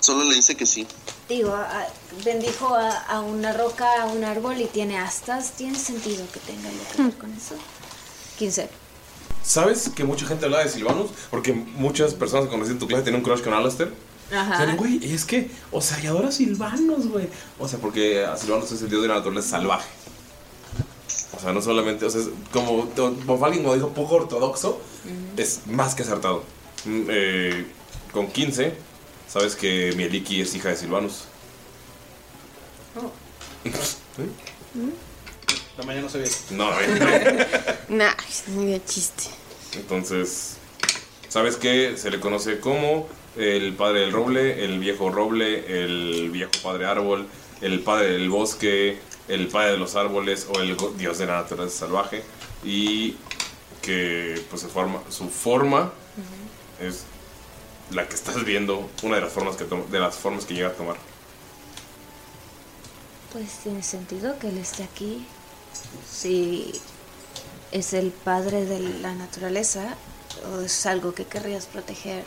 solo 0.00 0.24
le 0.24 0.34
dice 0.34 0.56
que 0.56 0.66
sí. 0.66 0.86
Digo, 1.28 1.54
a- 1.54 1.86
bendijo 2.24 2.74
a, 2.74 2.90
a 2.90 3.20
una 3.20 3.52
roca, 3.52 4.02
a 4.02 4.06
un 4.06 4.22
árbol 4.24 4.60
y 4.60 4.66
tiene 4.66 4.98
astas. 4.98 5.52
¿Tiene 5.52 5.78
sentido 5.78 6.24
que 6.32 6.40
tenga 6.40 6.68
algo 6.68 6.82
que 6.94 7.02
ver 7.02 7.14
con 7.18 7.32
eso? 7.32 7.54
15. 8.38 8.68
¿Sabes 9.42 9.88
que 9.94 10.04
mucha 10.04 10.26
gente 10.26 10.44
habla 10.44 10.60
de 10.64 10.68
Silvanus? 10.68 11.10
Porque 11.30 11.52
muchas 11.52 12.14
personas 12.14 12.46
que 12.46 12.50
conocí 12.52 12.72
en 12.72 12.78
tu 12.78 12.86
clase 12.86 13.04
tienen 13.04 13.20
un 13.20 13.24
crush 13.24 13.42
con 13.42 13.54
Alastair. 13.54 13.92
Ajá. 14.32 14.54
O 14.54 14.66
sea, 14.66 14.74
güey, 14.74 15.14
es 15.14 15.24
que, 15.24 15.50
o 15.70 15.80
sea, 15.80 16.00
y 16.02 16.06
adora 16.06 16.28
a 16.28 16.32
Silvanus, 16.32 17.06
güey. 17.08 17.28
O 17.58 17.68
sea, 17.68 17.78
porque 17.78 18.24
a 18.24 18.36
Silvanus 18.36 18.72
es 18.72 18.82
el 18.82 18.88
dios 18.90 19.02
de 19.02 19.08
la 19.08 19.14
naturaleza 19.14 19.50
salvaje. 19.50 19.88
O 21.36 21.40
sea, 21.40 21.52
no 21.52 21.60
solamente, 21.62 22.04
o 22.06 22.10
sea, 22.10 22.20
es 22.22 22.28
como 22.52 22.88
como 22.90 23.44
alguien 23.44 23.62
como 23.62 23.74
dijo, 23.74 23.90
poco 23.90 24.16
ortodoxo, 24.16 24.80
es 25.36 25.60
más 25.66 25.94
que 25.94 26.02
acertado. 26.02 26.42
Mm, 26.84 27.02
eh, 27.08 27.66
con 28.12 28.28
15, 28.28 28.74
sabes 29.28 29.56
que 29.56 29.92
Mieliki 29.96 30.40
es 30.40 30.54
hija 30.54 30.70
de 30.70 30.76
Silvanus. 30.76 31.24
La 35.76 35.84
mañana 35.84 36.06
no 36.06 36.08
se 36.10 36.18
ve. 36.18 36.30
No, 36.50 36.70
eh. 36.80 37.46
Nah, 37.88 38.14
es 38.28 38.48
muy 38.48 38.72
de 38.72 38.84
chiste. 38.84 39.24
Entonces, 39.74 40.56
¿sabes 41.28 41.56
qué? 41.56 41.96
Se 41.96 42.10
le 42.10 42.18
conoce 42.18 42.60
como 42.60 43.08
el 43.36 43.74
padre 43.74 44.00
del 44.00 44.12
roble, 44.12 44.64
el 44.64 44.78
viejo 44.78 45.10
roble, 45.10 45.82
el 45.82 46.30
viejo 46.30 46.52
padre 46.62 46.86
árbol, 46.86 47.26
el 47.60 47.80
padre 47.80 48.12
del 48.12 48.30
bosque, 48.30 48.98
el 49.28 49.48
padre 49.48 49.72
de 49.72 49.78
los 49.78 49.96
árboles 49.96 50.46
o 50.50 50.60
el 50.60 50.76
dios 50.96 51.18
de 51.18 51.26
la 51.26 51.42
naturaleza 51.42 51.80
salvaje. 51.80 52.22
Y 52.64 53.16
que 53.82 54.42
pues 54.48 54.62
su 54.62 54.68
forma, 54.68 55.02
su 55.10 55.28
forma 55.28 55.92
es 56.80 57.04
la 57.90 58.08
que 58.08 58.14
estás 58.14 58.44
viendo, 58.44 58.90
una 59.02 59.16
de 59.16 59.22
las 59.22 59.32
formas 59.32 59.56
que, 59.56 59.64
to- 59.64 59.86
de 59.90 59.98
las 60.00 60.16
formas 60.16 60.44
que 60.44 60.54
llega 60.54 60.68
a 60.68 60.72
tomar. 60.72 60.96
Pues 63.32 63.58
tiene 63.62 63.82
sentido 63.82 64.38
que 64.38 64.48
él 64.48 64.58
esté 64.58 64.84
aquí. 64.84 65.26
Si 66.10 66.72
es 67.72 67.92
el 67.92 68.10
padre 68.10 68.64
de 68.64 68.80
la 68.80 69.14
naturaleza 69.14 69.94
o 70.52 70.60
es 70.60 70.86
algo 70.86 71.12
que 71.14 71.24
querrías 71.26 71.66
proteger 71.66 72.24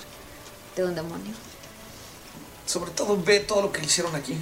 de 0.76 0.84
un 0.86 0.96
demonio. 0.96 1.34
Sobre 2.66 2.92
todo 2.92 3.22
ve 3.22 3.40
todo 3.40 3.64
lo 3.64 3.72
que 3.72 3.80
le 3.82 3.88
hicieron 3.88 4.16
aquí. 4.16 4.38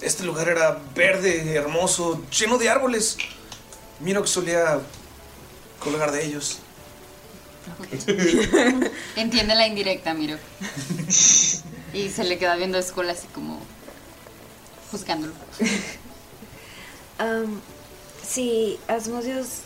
Este 0.00 0.22
lugar 0.22 0.48
era 0.48 0.80
verde, 0.94 1.54
hermoso, 1.54 2.22
lleno 2.30 2.56
de 2.58 2.70
árboles. 2.70 3.16
Miro 4.00 4.22
que 4.22 4.28
solía 4.28 4.78
colgar 5.80 6.12
de 6.12 6.24
ellos. 6.24 6.58
Entiende 9.16 9.54
la 9.54 9.66
indirecta, 9.66 10.14
miro. 10.14 10.38
Y 11.92 12.08
se 12.10 12.24
le 12.24 12.38
queda 12.38 12.56
viendo 12.56 12.78
a 12.78 12.82
Skull 12.82 13.10
así 13.10 13.26
como 13.28 13.60
juzgándolo. 14.90 15.32
Am, 17.18 17.60
sí, 18.26 18.78
Asmodeus 18.88 19.60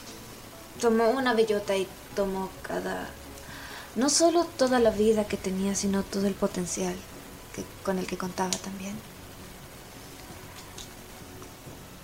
tomó 0.80 1.10
una 1.10 1.34
bellota 1.34 1.76
y 1.76 1.86
tomó 2.14 2.50
cada... 2.62 3.08
No 3.94 4.08
solo 4.08 4.44
toda 4.56 4.78
la 4.80 4.90
vida 4.90 5.26
que 5.26 5.36
tenía, 5.36 5.74
sino 5.74 6.02
todo 6.02 6.26
el 6.26 6.34
potencial 6.34 6.94
que, 7.54 7.64
con 7.84 7.98
el 7.98 8.06
que 8.06 8.16
contaba 8.16 8.50
también. 8.50 8.94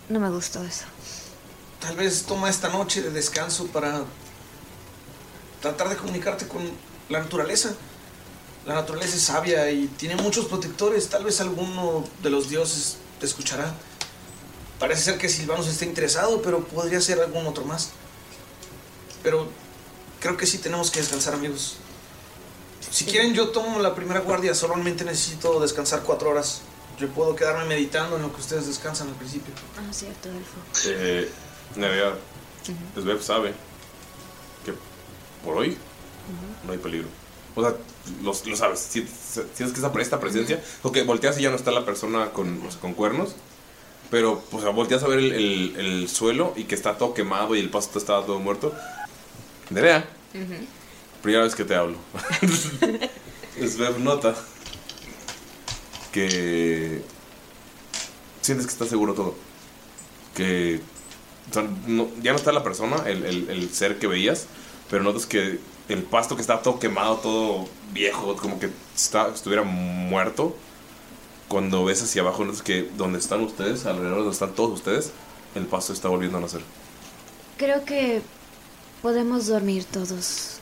No 0.09 0.20
me 0.20 0.30
gustó 0.30 0.62
eso. 0.62 0.84
Tal 1.80 1.96
vez 1.96 2.24
toma 2.24 2.51
esta 2.51 2.68
noche 2.68 3.03
de 3.03 3.11
descanso 3.11 3.66
para 3.68 4.05
tratar 5.61 5.88
de 5.88 5.96
comunicarte 5.96 6.46
con 6.46 6.62
la 7.09 7.20
naturaleza. 7.20 7.74
La 8.66 8.74
naturaleza 8.74 9.16
es 9.16 9.22
sabia 9.22 9.70
y 9.70 9.86
tiene 9.86 10.16
muchos 10.16 10.46
protectores. 10.46 11.09
Tal 11.09 11.24
vez 11.24 11.40
alguno 11.40 12.04
de 12.22 12.30
los 12.30 12.48
dioses 12.48 12.98
te 13.18 13.26
escuchará. 13.26 13.74
Parece 14.78 15.02
ser 15.02 15.18
que 15.18 15.28
Silvanus 15.28 15.66
está 15.66 15.84
interesado, 15.84 16.42
pero 16.42 16.64
podría 16.64 17.00
ser 17.00 17.20
algún 17.20 17.46
otro 17.46 17.64
más. 17.64 17.90
Pero 19.22 19.48
creo 20.20 20.36
que 20.36 20.46
sí 20.46 20.59
tenemos 20.59 20.90
que 20.90 21.00
descansar, 21.00 21.34
amigos. 21.34 21.76
Si 22.90 23.04
quieren, 23.04 23.34
yo 23.34 23.48
tomo 23.48 23.80
la 23.80 23.94
primera 23.94 24.20
guardia. 24.20 24.54
Solamente 24.54 25.04
necesito 25.04 25.59
descansar 25.61 26.02
cuatro 26.02 26.30
horas. 26.30 26.61
Yo 26.98 27.09
puedo 27.09 27.34
quedarme 27.34 27.64
meditando 27.64 28.16
en 28.16 28.22
lo 28.22 28.32
que 28.32 28.40
ustedes 28.40 28.66
descansan 28.66 29.09
al 29.09 29.14
principio. 29.14 29.54
Ah, 29.76 29.92
cierto, 29.92 30.28
Elfo. 30.28 30.59
Eh, 30.86 31.30
Nerea, 31.76 32.14
Sveb 32.96 33.22
sabe 33.22 33.54
por 35.45 35.57
hoy 35.57 35.76
no 36.66 36.72
hay 36.72 36.78
peligro. 36.78 37.09
O 37.55 37.62
sea, 37.62 37.74
lo, 38.22 38.32
lo 38.47 38.57
sabes. 38.57 38.78
Si- 38.80 39.03
si- 39.03 39.41
Tienes 39.57 39.72
que 39.74 39.80
esta, 39.80 39.93
esta 40.03 40.20
presencia. 40.20 40.62
Porque 40.82 41.03
volteas 41.03 41.39
y 41.39 41.43
ya 41.43 41.51
no 41.51 41.57
está 41.57 41.70
la 41.72 41.84
persona 41.84 42.30
con, 42.30 42.64
o 42.66 42.70
sea, 42.70 42.80
con 42.80 42.95
cuernos. 42.95 43.34
Pero, 44.11 44.43
sea, 44.61 44.70
volteas 44.70 45.03
a 45.03 45.09
ver 45.09 45.18
el, 45.18 45.32
el- 45.32 45.76
el 45.76 46.09
suelo 46.09 46.53
y 46.57 46.64
que 46.64 46.74
está 46.74 46.97
todo 46.99 47.14
quemado 47.14 47.55
y 47.57 47.61
el 47.61 47.68
pasto 47.70 47.99
está 47.99 48.24
todo 48.24 48.39
muerto. 48.39 48.72
Nerea, 49.70 50.09
primera 51.22 51.45
vez 51.45 51.55
que 51.55 51.64
te 51.64 51.74
hablo. 51.74 51.97
Sveb 53.68 53.99
nota 53.99 54.34
que 56.12 57.03
sientes 58.41 58.66
que 58.66 58.72
está 58.72 58.86
seguro 58.86 59.14
todo. 59.14 59.34
Que 60.34 60.80
o 61.51 61.55
sea, 61.55 61.64
no- 61.86 62.09
ya 62.22 62.32
no 62.32 62.39
está 62.39 62.53
la 62.53 62.62
persona, 62.62 63.03
el, 63.07 63.24
el- 63.24 63.51
el 63.51 63.70
ser 63.74 63.99
que 63.99 64.07
veías, 64.07 64.47
pero 64.91 65.03
notas 65.03 65.26
que 65.26 65.59
el 65.89 66.03
pasto 66.03 66.34
que 66.36 66.43
estaba 66.43 66.62
todo 66.62 66.78
quemado, 66.78 67.16
todo 67.16 67.68
viejo, 67.93 68.36
como 68.36 68.59
que 68.59 68.70
está, 68.95 69.28
estuviera 69.28 69.62
muerto. 69.62 70.57
Cuando 71.49 71.84
ves 71.84 72.03
hacia 72.03 72.20
abajo, 72.22 72.45
notas 72.45 72.62
que 72.62 72.91
donde 72.97 73.18
están 73.18 73.43
ustedes, 73.43 73.86
alrededor 73.86 74.16
de 74.16 74.20
donde 74.20 74.32
están 74.34 74.55
todos 74.55 74.72
ustedes, 74.72 75.12
el 75.55 75.64
pasto 75.66 75.93
está 75.93 76.09
volviendo 76.09 76.36
a 76.39 76.43
nacer. 76.43 76.61
Creo 77.57 77.84
que 77.84 78.20
podemos 79.03 79.47
dormir 79.47 79.84
todos. 79.84 80.59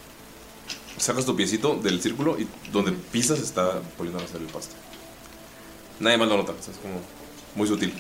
Sacas 0.97 1.27
tu 1.27 1.37
piecito 1.37 1.75
del 1.75 2.01
círculo 2.01 2.39
y 2.39 2.47
donde 2.73 2.93
pisas 2.93 3.41
está 3.41 3.83
volviendo 3.99 4.21
a 4.21 4.23
nacer 4.23 4.41
el 4.41 4.47
pasto. 4.47 4.75
Nadie 5.99 6.19
más 6.19 6.29
lo 6.29 6.37
nota, 6.37 6.53
o 6.53 6.63
sea, 6.63 6.73
es 6.73 6.79
como 6.81 7.01
muy 7.55 7.67
sutil. 7.67 7.93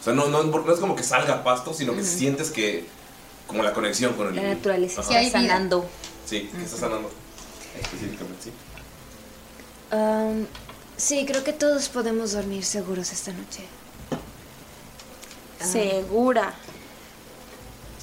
O 0.00 0.04
sea, 0.04 0.12
no, 0.12 0.28
no, 0.28 0.42
no 0.42 0.72
es 0.72 0.80
como 0.80 0.96
que 0.96 1.02
salga 1.02 1.44
pasto, 1.44 1.74
sino 1.74 1.92
que 1.94 2.00
Ujú. 2.00 2.08
sientes 2.08 2.50
que, 2.50 2.86
como 3.46 3.62
la 3.62 3.72
conexión 3.72 4.14
con 4.14 4.28
el... 4.28 4.36
La 4.36 4.54
naturaleza 4.54 5.00
Ajá. 5.00 5.20
está 5.20 5.40
sanando. 5.40 5.86
Sí, 6.26 6.48
que 6.54 6.62
está 6.62 6.76
sanando. 6.76 7.10
Específicamente, 7.80 8.44
sí. 8.44 8.52
Sí, 10.96 11.24
creo 11.26 11.42
que 11.42 11.52
todos 11.52 11.88
podemos 11.88 12.32
dormir 12.32 12.64
seguros 12.64 13.12
esta 13.12 13.32
noche. 13.32 13.64
Segura. 15.60 16.54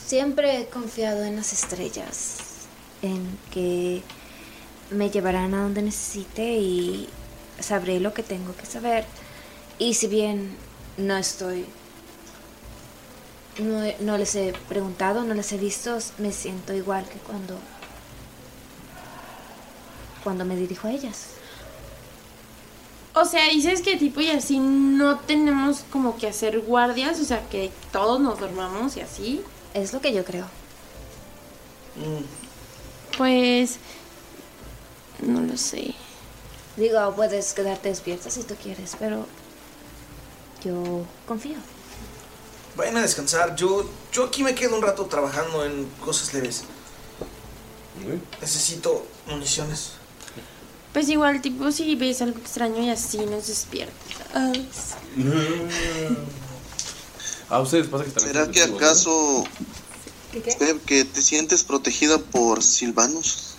Siempre 0.06 0.62
he 0.62 0.66
confiado 0.68 1.24
en 1.24 1.36
las 1.36 1.54
estrellas, 1.54 2.38
en 3.02 3.38
que 3.52 4.02
me 4.92 5.10
llevarán 5.10 5.54
a 5.54 5.62
donde 5.64 5.82
necesite 5.82 6.44
y 6.44 7.08
sabré 7.60 8.00
lo 8.00 8.14
que 8.14 8.24
tengo 8.24 8.56
que 8.56 8.66
saber. 8.66 9.06
Y 9.78 9.94
si 9.94 10.08
bien 10.08 10.56
no 10.98 11.16
estoy... 11.18 11.66
No, 13.60 13.82
no 14.00 14.18
les 14.18 14.36
he 14.36 14.54
preguntado, 14.68 15.24
no 15.24 15.34
les 15.34 15.52
he 15.52 15.58
visto, 15.58 15.98
me 16.18 16.32
siento 16.32 16.74
igual 16.74 17.08
que 17.08 17.20
cuando... 17.20 17.58
Cuando 20.24 20.46
me 20.46 20.56
dirijo 20.56 20.88
a 20.88 20.92
ellas. 20.92 21.28
O 23.14 23.26
sea, 23.26 23.50
dices 23.50 23.82
que 23.82 23.98
tipo 23.98 24.22
y 24.22 24.30
así 24.30 24.60
no 24.60 25.20
tenemos 25.20 25.84
como 25.92 26.18
que 26.18 26.28
hacer 26.28 26.60
guardias, 26.62 27.20
o 27.20 27.26
sea, 27.26 27.48
que 27.50 27.72
todos 27.92 28.22
nos 28.22 28.40
dormamos 28.40 28.96
y 28.98 29.02
así. 29.02 29.42
Es 29.74 29.94
lo 29.94 30.02
que 30.02 30.14
yo 30.14 30.24
creo. 30.24 30.46
Pues... 33.18 33.78
No 35.22 35.42
lo 35.42 35.58
sé. 35.58 35.96
Digo, 36.78 37.14
puedes 37.14 37.54
quedarte 37.54 37.90
despierta 37.90 38.30
si 38.30 38.44
tú 38.44 38.56
quieres, 38.56 38.96
pero 38.98 39.26
yo 40.64 41.04
confío. 41.28 41.58
Vayan 42.80 42.96
a 42.96 43.02
descansar. 43.02 43.58
Yo, 43.58 43.86
yo 44.14 44.24
aquí 44.24 44.42
me 44.42 44.56
quedo 44.56 44.78
un 44.78 44.82
rato 44.82 45.06
trabajando 45.08 45.66
en 45.66 45.86
cosas 46.00 46.34
leves. 46.34 46.64
Necesito 48.40 49.06
municiones. 49.28 49.92
Pues 50.94 51.10
igual, 51.10 51.42
tipo, 51.42 51.70
si 51.74 51.96
ves 51.96 52.22
algo 52.22 52.40
extraño 52.40 52.82
y 52.82 52.90
así 52.90 53.18
nos 53.18 53.48
despiertas. 53.48 53.94
A 57.50 57.60
ustedes 57.60 57.88
pasa 57.88 58.04
que 58.04 58.10
están 58.12 58.24
¿Será 58.24 58.50
que 58.50 58.62
acaso 58.62 59.44
Steph, 60.48 60.86
que 60.86 61.04
te 61.04 61.22
sientes 61.22 61.64
protegida 61.64 62.18
por 62.20 62.64
Silvanus? 62.64 63.56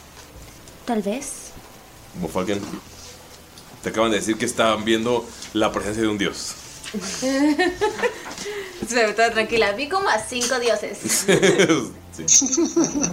Tal 0.87 1.03
vez. 1.03 1.51
Como 2.15 2.29
Falken. 2.29 2.63
Te 3.83 3.91
acaban 3.91 4.13
de 4.13 4.19
decir 4.19 4.39
que 4.39 4.47
estaban 4.47 4.85
viendo 4.85 5.29
la 5.53 5.73
presencia 5.73 6.03
de 6.03 6.09
un 6.09 6.17
dios. 6.17 6.55
Se 8.91 9.07
ve 9.07 9.13
toda 9.13 9.31
tranquila. 9.31 9.71
Vi 9.73 9.89
como 9.89 10.09
a 10.09 10.19
cinco 10.19 10.59
dioses. 10.59 10.99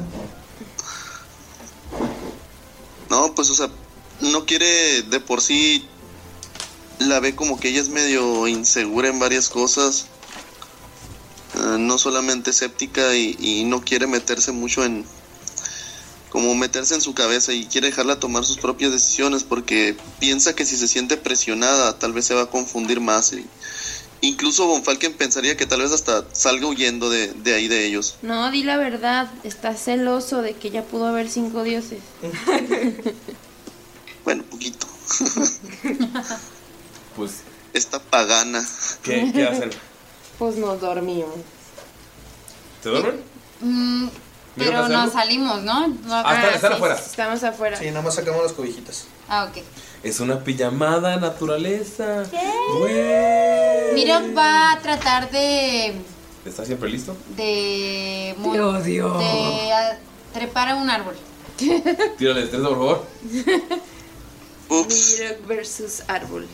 No, 3.09 3.33
pues 3.33 3.49
o 3.49 3.55
sea, 3.55 3.69
no 4.19 4.45
quiere 4.45 5.01
de 5.03 5.21
por 5.21 5.39
sí 5.39 5.87
la 6.99 7.21
ve 7.21 7.35
como 7.35 7.57
que 7.57 7.69
ella 7.69 7.79
es 7.79 7.87
medio 7.87 8.49
insegura 8.49 9.07
en 9.07 9.17
varias 9.17 9.47
cosas. 9.47 10.07
Eh, 11.55 11.77
no 11.79 11.97
solamente 11.97 12.51
escéptica 12.51 13.15
y, 13.15 13.37
y 13.39 13.63
no 13.63 13.81
quiere 13.81 14.07
meterse 14.07 14.51
mucho 14.51 14.83
en 14.83 15.05
como 16.29 16.53
meterse 16.53 16.95
en 16.95 17.01
su 17.01 17.13
cabeza 17.13 17.53
y 17.53 17.65
quiere 17.67 17.87
dejarla 17.87 18.19
tomar 18.19 18.43
sus 18.43 18.57
propias 18.57 18.91
decisiones 18.91 19.45
porque 19.45 19.95
piensa 20.19 20.53
que 20.53 20.65
si 20.65 20.75
se 20.75 20.89
siente 20.89 21.15
presionada 21.15 21.97
tal 21.97 22.11
vez 22.11 22.25
se 22.25 22.33
va 22.33 22.41
a 22.41 22.49
confundir 22.49 22.99
más 22.99 23.31
y 23.31 23.45
incluso 24.21 24.67
Von 24.67 24.83
Falken 24.83 25.13
pensaría 25.13 25.55
que 25.57 25.65
tal 25.65 25.81
vez 25.81 25.91
hasta 25.91 26.25
salga 26.33 26.67
huyendo 26.67 27.09
de, 27.09 27.33
de 27.33 27.53
ahí 27.53 27.67
de 27.67 27.85
ellos. 27.85 28.15
No, 28.21 28.49
di 28.51 28.63
la 28.63 28.77
verdad. 28.77 29.29
Estás 29.43 29.81
celoso 29.83 30.41
de 30.41 30.53
que 30.55 30.69
ya 30.71 30.83
pudo 30.83 31.07
haber 31.07 31.29
cinco 31.29 31.63
dioses. 31.63 31.99
Bueno, 34.23 34.43
poquito. 34.43 34.85
Pues, 37.15 37.41
Esta 37.73 37.99
pagana. 37.99 38.63
¿qué, 39.03 39.31
qué 39.33 39.43
hacen? 39.47 39.69
Pues 40.37 40.55
nos 40.57 40.79
dormimos. 40.79 41.33
¿Se 42.83 42.89
duermen? 42.89 43.19
Mm, 43.61 44.07
pero 44.55 44.79
¿hace 44.83 44.93
no 44.93 44.99
algo? 45.01 45.11
salimos, 45.13 45.63
¿no? 45.63 45.87
No- 45.87 45.97
Ah, 46.13 46.35
están- 46.35 46.53
están 46.53 46.71
sí. 46.71 46.75
afuera. 46.75 46.95
Estamos 46.95 47.43
afuera. 47.43 47.77
Sí, 47.79 47.85
nada 47.87 48.01
más 48.03 48.13
sacamos 48.13 48.43
las 48.43 48.51
cobijitas. 48.53 49.05
Ah, 49.27 49.45
ok. 49.49 49.63
Es 50.07 50.21
una 50.21 50.41
pijamada 50.41 51.17
naturaleza. 51.17 52.23
Mira, 53.93 54.23
va 54.35 54.71
a 54.71 54.79
tratar 54.81 55.29
de. 55.29 55.95
¿Está 56.45 56.63
siempre 56.63 56.89
listo? 56.89 57.13
de. 57.35 58.33
Te 58.41 58.61
odio. 58.61 59.17
De 59.17 59.73
a- 59.73 59.99
trepar 60.33 60.69
a 60.69 60.75
un 60.75 60.89
árbol. 60.89 61.15
Tírale 62.17 62.39
destreza, 62.41 62.69
por 62.69 62.77
favor. 62.77 63.05
Mirok 64.69 65.45
versus 65.45 66.03
árbol. 66.07 66.47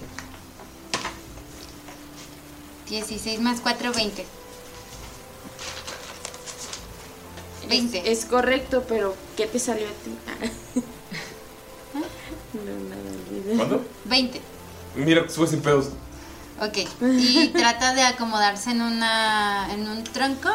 16 2.90 3.40
más 3.40 3.60
4, 3.62 3.94
20. 3.94 4.26
20. 7.70 7.98
Es, 8.00 8.06
es 8.20 8.26
correcto, 8.26 8.84
pero 8.90 9.16
¿qué 9.38 9.46
te 9.46 9.60
salió 9.60 9.86
a 9.86 9.92
ti? 9.92 10.82
Ah. 11.96 12.00
no, 12.56 12.90
nada. 12.90 13.12
¿Cuánto? 13.56 13.82
20. 14.06 14.42
Mira, 14.96 15.30
sube 15.30 15.48
sin 15.48 15.62
pedos. 15.62 15.90
Ok. 16.62 16.78
Y 17.02 17.48
trata 17.50 17.94
de 17.94 18.04
acomodarse 18.04 18.72
en 18.72 18.82
una 18.82 19.68
en 19.74 19.88
un 19.88 20.04
tronco 20.04 20.50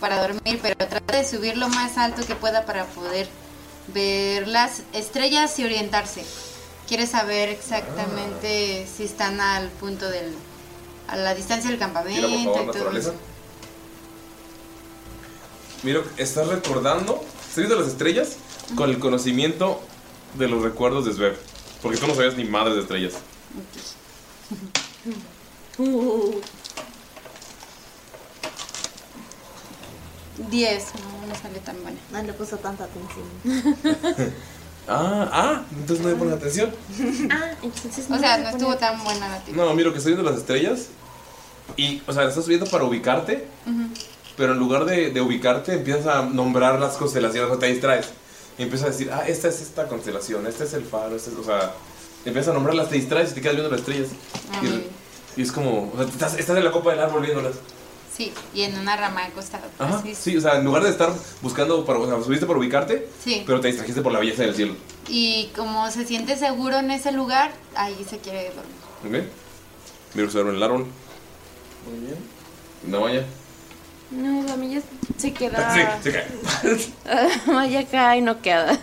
para 0.00 0.20
dormir, 0.20 0.58
pero 0.62 0.76
trata 0.76 1.16
de 1.16 1.28
subir 1.28 1.56
lo 1.56 1.68
más 1.68 1.98
alto 1.98 2.24
que 2.26 2.34
pueda 2.34 2.64
para 2.64 2.86
poder 2.86 3.28
ver 3.92 4.48
las 4.48 4.82
estrellas 4.92 5.58
y 5.58 5.64
orientarse. 5.64 6.24
Quiere 6.88 7.06
saber 7.06 7.48
exactamente 7.48 8.86
si 8.86 9.04
están 9.04 9.40
al 9.40 9.68
punto 9.68 10.08
del 10.08 10.34
a 11.08 11.16
la 11.16 11.34
distancia 11.34 11.70
del 11.70 11.78
campamento 11.78 12.26
Tira, 12.26 12.44
por 12.44 12.44
favor, 12.44 12.62
y 12.62 12.62
todo 12.62 12.66
naturaleza. 12.66 13.10
eso. 13.10 13.18
Mira, 15.82 16.00
estás 16.16 16.46
recordando, 16.46 17.24
estás 17.40 17.56
viendo 17.56 17.76
las 17.76 17.88
estrellas 17.88 18.36
con 18.76 18.90
el 18.90 18.98
conocimiento 18.98 19.80
de 20.34 20.48
los 20.48 20.62
recuerdos 20.62 21.04
de 21.06 21.12
Svev. 21.12 21.36
Porque 21.82 21.98
tú 21.98 22.06
no 22.06 22.14
sabías 22.14 22.36
ni 22.36 22.44
madres 22.44 22.76
de 22.76 22.80
estrellas. 22.82 23.14
Diez, 30.50 30.86
no, 30.94 31.26
no 31.26 31.34
sale 31.34 31.58
tan 31.60 31.82
buena. 31.82 31.98
No 32.12 32.22
le 32.22 32.32
puso 32.32 32.56
tanta 32.58 32.84
atención. 32.84 34.34
Ah, 34.92 35.28
ah, 35.32 35.62
entonces 35.78 36.04
no 36.04 36.16
pones 36.16 36.34
atención. 36.34 36.74
Ah, 37.30 37.52
entonces 37.62 38.06
O 38.10 38.18
sea, 38.18 38.38
no 38.38 38.48
estuvo 38.48 38.76
tan 38.76 39.04
buena 39.04 39.28
la 39.28 39.38
tira. 39.44 39.56
No, 39.56 39.72
mira, 39.74 39.92
que 39.92 39.98
estoy 39.98 40.14
viendo 40.14 40.28
las 40.28 40.40
estrellas. 40.40 40.88
Y, 41.76 42.02
o 42.08 42.12
sea, 42.12 42.24
estás 42.24 42.48
viendo 42.48 42.66
para 42.66 42.84
ubicarte. 42.84 43.46
Pero 44.36 44.52
en 44.54 44.58
lugar 44.58 44.86
de, 44.86 45.10
de 45.10 45.20
ubicarte, 45.20 45.74
empiezas 45.74 46.06
a 46.06 46.22
nombrar 46.22 46.80
las 46.80 46.96
constelaciones, 46.96 47.52
o 47.52 47.58
te 47.58 47.66
distraes. 47.66 48.08
Y 48.60 48.64
empiezas 48.64 48.88
a 48.88 48.90
decir, 48.90 49.10
ah, 49.10 49.24
esta 49.26 49.48
es 49.48 49.62
esta 49.62 49.88
constelación, 49.88 50.46
este 50.46 50.64
es 50.64 50.74
el 50.74 50.84
faro, 50.84 51.16
este 51.16 51.30
es, 51.30 51.36
o 51.38 51.42
sea, 51.42 51.72
empiezas 52.26 52.50
a 52.50 52.52
nombrarlas, 52.52 52.90
te 52.90 52.96
distraes 52.96 53.30
y 53.30 53.34
te 53.34 53.40
quedas 53.40 53.54
viendo 53.56 53.70
las 53.70 53.80
estrellas. 53.80 54.08
Ah, 54.52 54.58
y, 54.60 54.66
muy 54.66 54.76
bien. 54.76 54.90
y 55.38 55.42
es 55.42 55.50
como, 55.50 55.90
o 55.90 55.96
sea, 55.96 56.06
estás, 56.06 56.38
estás 56.38 56.58
en 56.58 56.64
la 56.66 56.70
copa 56.70 56.90
del 56.90 57.00
árbol 57.00 57.22
viéndolas. 57.22 57.54
Sí, 58.14 58.34
y 58.52 58.60
en 58.64 58.78
una 58.78 58.98
rama 58.98 59.24
acostado. 59.24 59.64
Ajá, 59.78 60.02
sí, 60.14 60.36
o 60.36 60.42
sea, 60.42 60.58
en 60.58 60.66
lugar 60.66 60.82
de 60.82 60.90
estar 60.90 61.10
buscando, 61.40 61.86
para, 61.86 62.00
o 62.00 62.06
sea, 62.06 62.22
subiste 62.22 62.44
para 62.44 62.58
ubicarte, 62.58 63.08
Sí. 63.24 63.44
pero 63.46 63.62
te 63.62 63.68
distrajiste 63.68 64.02
por 64.02 64.12
la 64.12 64.18
belleza 64.18 64.42
del 64.42 64.54
cielo. 64.54 64.74
Y 65.08 65.50
como 65.56 65.90
se 65.90 66.04
siente 66.04 66.36
seguro 66.36 66.80
en 66.80 66.90
ese 66.90 67.12
lugar, 67.12 67.52
ahí 67.74 68.04
se 68.10 68.18
quiere 68.18 68.52
dormir. 69.02 69.22
¿Ok? 69.22 69.32
Mira, 70.12 70.26
observa 70.26 70.50
en 70.50 70.56
el 70.56 70.62
árbol. 70.62 70.86
Muy 71.90 71.98
bien. 72.00 72.18
No 72.84 73.00
vaya. 73.00 73.24
No, 74.10 74.42
la 74.42 74.56
milla 74.56 74.80
se 75.16 75.32
queda. 75.32 75.74
Sí, 76.02 76.10
se 76.10 76.12
cae. 76.12 76.26
Vaya 77.46 77.80
acá 77.80 78.16
y 78.16 78.22
no 78.22 78.40
queda. 78.42 78.78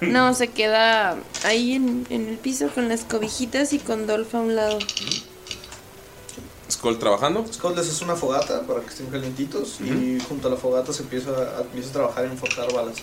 No, 0.00 0.34
se 0.34 0.48
queda 0.48 1.16
ahí 1.44 1.72
en, 1.72 2.06
en 2.10 2.28
el 2.28 2.36
piso 2.36 2.68
con 2.68 2.88
las 2.88 3.04
cobijitas 3.04 3.72
y 3.72 3.78
con 3.78 4.06
Dolph 4.06 4.34
a 4.34 4.40
un 4.40 4.54
lado. 4.54 4.78
Skull 6.70 6.98
trabajando. 6.98 7.46
Scott 7.50 7.76
les 7.76 7.88
hace 7.88 8.04
una 8.04 8.16
fogata 8.16 8.62
para 8.62 8.80
que 8.80 8.88
estén 8.88 9.06
calientitos 9.06 9.80
y 9.80 10.18
junto 10.28 10.48
a 10.48 10.50
la 10.50 10.56
fogata 10.56 10.92
se 10.92 11.02
empieza 11.02 11.30
a, 11.30 11.62
empieza 11.62 11.90
a 11.90 11.92
trabajar 11.92 12.24
en 12.24 12.36
forjar 12.36 12.72
balas. 12.72 12.96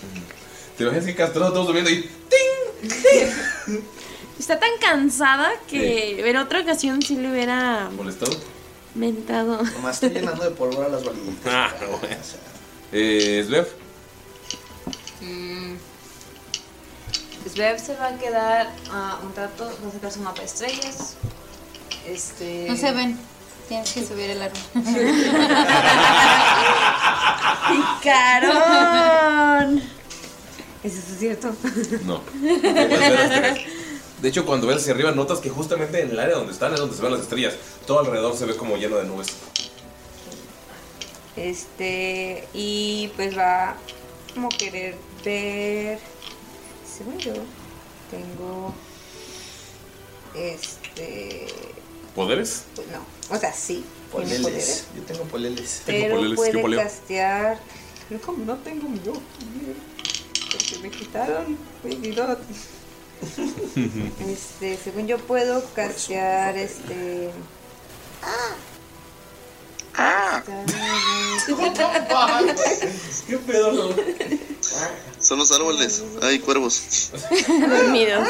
Te 0.76 0.84
imaginas 0.84 1.06
que 1.06 1.14
castrado 1.14 1.52
todos 1.52 1.66
durmiendo 1.66 1.90
y 1.90 2.08
Está 4.38 4.58
tan 4.58 4.70
cansada 4.80 5.52
que 5.68 6.28
en 6.28 6.36
otra 6.36 6.60
ocasión 6.60 7.00
sí 7.00 7.16
le 7.16 7.30
hubiera 7.30 7.88
molestado. 7.96 8.36
Mentado. 8.94 9.62
Nomás 9.62 9.94
estoy 9.94 10.10
llenando 10.10 10.44
de 10.44 10.50
pólvora 10.50 10.88
las 10.88 11.04
balitas. 11.04 11.52
Ah, 11.52 11.72
no, 11.80 11.98
bueno. 11.98 12.16
Eh, 12.92 13.44
Svev. 13.46 13.66
Mm. 15.20 15.74
Svev 17.52 17.78
se 17.78 17.94
va 17.96 18.08
a 18.08 18.18
quedar 18.18 18.70
ah, 18.90 19.18
un 19.22 19.34
rato, 19.34 19.64
va 19.84 19.88
a 19.88 19.92
sacar 19.92 20.12
su 20.12 20.20
mapa 20.20 20.40
de 20.40 20.46
estrellas. 20.46 21.16
Este. 22.06 22.66
No 22.68 22.76
se 22.76 22.92
ven. 22.92 23.18
Tienes 23.68 23.92
que 23.92 24.04
subir 24.04 24.30
el 24.30 24.42
árbol. 24.42 24.58
¡Picarón! 28.02 29.82
¿Eso 30.82 30.98
es 30.98 31.18
cierto? 31.18 31.54
No. 32.04 32.20
De 34.24 34.30
hecho, 34.30 34.46
cuando 34.46 34.66
ves 34.66 34.78
hacia 34.78 34.94
arriba, 34.94 35.10
notas 35.10 35.38
que 35.38 35.50
justamente 35.50 36.00
en 36.00 36.10
el 36.12 36.18
área 36.18 36.36
donde 36.36 36.54
están 36.54 36.72
es 36.72 36.80
donde 36.80 36.96
se 36.96 37.02
ven 37.02 37.12
las 37.12 37.20
estrellas. 37.20 37.56
Todo 37.86 37.98
alrededor 37.98 38.34
se 38.34 38.46
ve 38.46 38.56
como 38.56 38.78
lleno 38.78 38.96
de 38.96 39.04
nubes. 39.04 39.26
Este. 41.36 42.48
Y 42.54 43.12
pues 43.16 43.36
va 43.36 43.76
como 44.32 44.48
querer 44.48 44.96
ver. 45.22 45.98
Según 46.90 47.18
yo, 47.18 47.34
tengo. 48.10 48.72
este. 50.34 51.46
¿Poderes? 52.14 52.64
pues 52.76 52.88
no, 52.88 53.04
o 53.28 53.38
sea, 53.38 53.52
sí, 53.52 53.84
Poleles. 54.10 54.40
poderes. 54.40 54.84
Yo 54.96 55.02
tengo 55.02 55.24
poleles. 55.24 55.82
Pero 55.84 56.14
poleles, 56.14 56.30
¿qué 56.30 56.36
puede 56.36 56.62
poleo? 56.62 56.80
castear. 56.80 57.60
No, 58.08 58.32
no 58.46 58.56
tengo 58.56 58.88
mi 58.88 59.00
ojo, 59.06 59.20
porque 60.50 60.78
me 60.80 60.90
quitaron 60.90 61.58
mi 61.82 62.10
dot. 62.12 62.38
Este, 64.28 64.76
según 64.76 65.06
yo 65.06 65.18
puedo 65.18 65.64
castear 65.74 66.56
este. 66.56 67.30
¿Qué 73.26 73.38
pedo, 73.38 73.72
no? 73.72 73.94
Son 75.20 75.38
los 75.38 75.52
árboles. 75.52 76.02
Hay 76.22 76.38
cuervos. 76.38 77.10
Dormidos. 77.48 78.28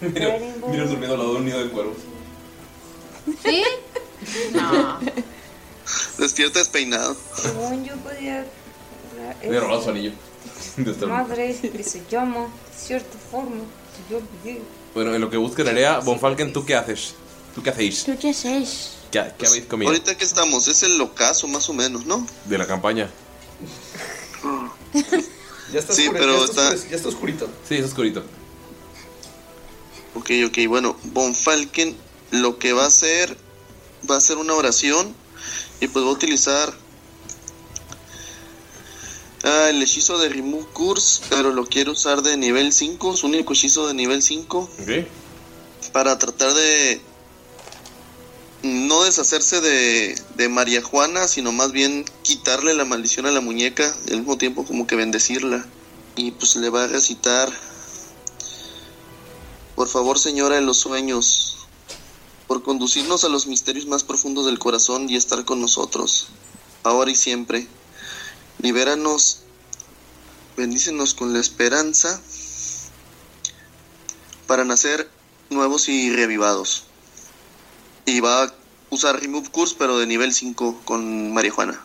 Mira, 0.00 0.38
mira 0.68 0.84
durmiendo 0.84 1.14
al 1.14 1.18
lado 1.18 1.32
de 1.32 1.38
un 1.38 1.44
nido 1.44 1.64
de 1.64 1.70
cuervos. 1.70 1.96
¿Sí? 3.44 3.64
No. 4.52 5.00
Despierta 6.18 6.60
despeinado. 6.60 7.16
Según 7.34 7.84
yo 7.84 7.96
podía. 7.96 8.46
Me 9.42 9.56
he 9.56 9.60
robado 9.60 9.82
su 9.82 9.90
anillo. 9.90 10.12
Madre, 11.08 11.56
que 11.60 11.82
se 11.84 12.02
llama 12.10 12.40
de 12.40 12.78
cierta 12.86 13.18
forma. 13.30 13.62
Yo 14.10 14.18
olvidé. 14.18 14.60
Bueno, 14.94 15.14
en 15.14 15.20
lo 15.20 15.28
que 15.30 15.36
busca 15.36 15.62
Nerea, 15.64 15.98
Von 16.00 16.18
Falken, 16.20 16.52
¿tú 16.52 16.64
qué 16.64 16.74
haces? 16.74 17.14
¿Tú 17.54 17.62
qué 17.62 17.70
hacéis? 17.70 18.04
¿Tú 18.04 18.16
qué 18.20 18.30
haces? 18.30 18.90
¿Qué, 19.10 19.24
qué 19.38 19.46
habéis 19.46 19.64
comido? 19.66 19.90
Ahorita 19.90 20.16
que 20.16 20.24
estamos, 20.24 20.68
es 20.68 20.82
el 20.82 21.00
ocaso 21.00 21.48
más 21.48 21.68
o 21.68 21.72
menos, 21.74 22.06
¿no? 22.06 22.26
De 22.46 22.58
la 22.58 22.66
campaña. 22.66 23.08
Ya 25.72 25.80
está, 25.80 25.94
Sí, 25.94 26.06
oscure- 26.08 26.18
pero 26.18 26.38
ya 26.38 26.44
está- 26.46 26.88
ya 26.88 26.96
está 26.96 27.08
oscurito. 27.08 27.46
Sí, 27.68 27.74
es 27.76 27.84
oscurito. 27.84 28.22
Ok, 30.14 30.30
ok, 30.46 30.58
bueno, 30.66 30.96
Von 31.04 31.34
Falken 31.34 31.94
lo 32.30 32.58
que 32.58 32.72
va 32.72 32.84
a 32.84 32.86
hacer 32.86 33.36
va 34.10 34.14
a 34.14 34.18
hacer 34.18 34.38
una 34.38 34.54
oración 34.54 35.14
y 35.80 35.88
pues 35.88 36.04
va 36.04 36.08
a 36.08 36.12
utilizar 36.12 36.72
ah, 39.44 39.70
el 39.70 39.82
hechizo 39.82 40.18
de 40.18 40.28
Remove 40.28 40.66
Curse, 40.72 41.22
pero 41.30 41.52
lo 41.52 41.66
quiere 41.66 41.90
usar 41.90 42.22
de 42.22 42.36
nivel 42.36 42.72
5, 42.72 43.16
su 43.16 43.26
único 43.26 43.52
hechizo 43.52 43.86
de 43.86 43.94
nivel 43.94 44.22
5, 44.22 44.58
Ok. 44.82 45.06
para 45.92 46.18
tratar 46.18 46.54
de 46.54 47.00
no 48.62 49.04
deshacerse 49.04 49.60
de, 49.60 50.20
de 50.36 50.48
María 50.48 50.82
Juana, 50.82 51.28
sino 51.28 51.52
más 51.52 51.72
bien 51.72 52.04
quitarle 52.22 52.74
la 52.74 52.84
maldición 52.84 53.26
a 53.26 53.30
la 53.30 53.40
muñeca, 53.40 53.96
al 54.10 54.18
mismo 54.18 54.36
tiempo 54.36 54.64
como 54.64 54.86
que 54.86 54.96
bendecirla. 54.96 55.64
Y 56.16 56.32
pues 56.32 56.56
le 56.56 56.68
va 56.68 56.84
a 56.84 56.88
recitar 56.88 57.52
por 59.78 59.86
favor, 59.86 60.18
Señora 60.18 60.56
de 60.56 60.60
los 60.62 60.78
sueños, 60.78 61.56
por 62.48 62.64
conducirnos 62.64 63.22
a 63.22 63.28
los 63.28 63.46
misterios 63.46 63.86
más 63.86 64.02
profundos 64.02 64.46
del 64.46 64.58
corazón 64.58 65.08
y 65.08 65.14
estar 65.14 65.44
con 65.44 65.60
nosotros, 65.60 66.26
ahora 66.82 67.12
y 67.12 67.14
siempre. 67.14 67.68
Libéranos, 68.60 69.42
bendícenos 70.56 71.14
con 71.14 71.32
la 71.32 71.38
esperanza 71.38 72.20
para 74.48 74.64
nacer 74.64 75.08
nuevos 75.50 75.88
y 75.88 76.10
revivados. 76.14 76.84
Y 78.04 78.20
va 78.20 78.44
a 78.44 78.54
usar 78.90 79.20
Remove 79.20 79.50
Curse, 79.50 79.76
pero 79.78 79.98
de 79.98 80.06
nivel 80.06 80.32
5 80.32 80.80
con 80.84 81.32
María 81.32 81.52
Juana. 81.52 81.80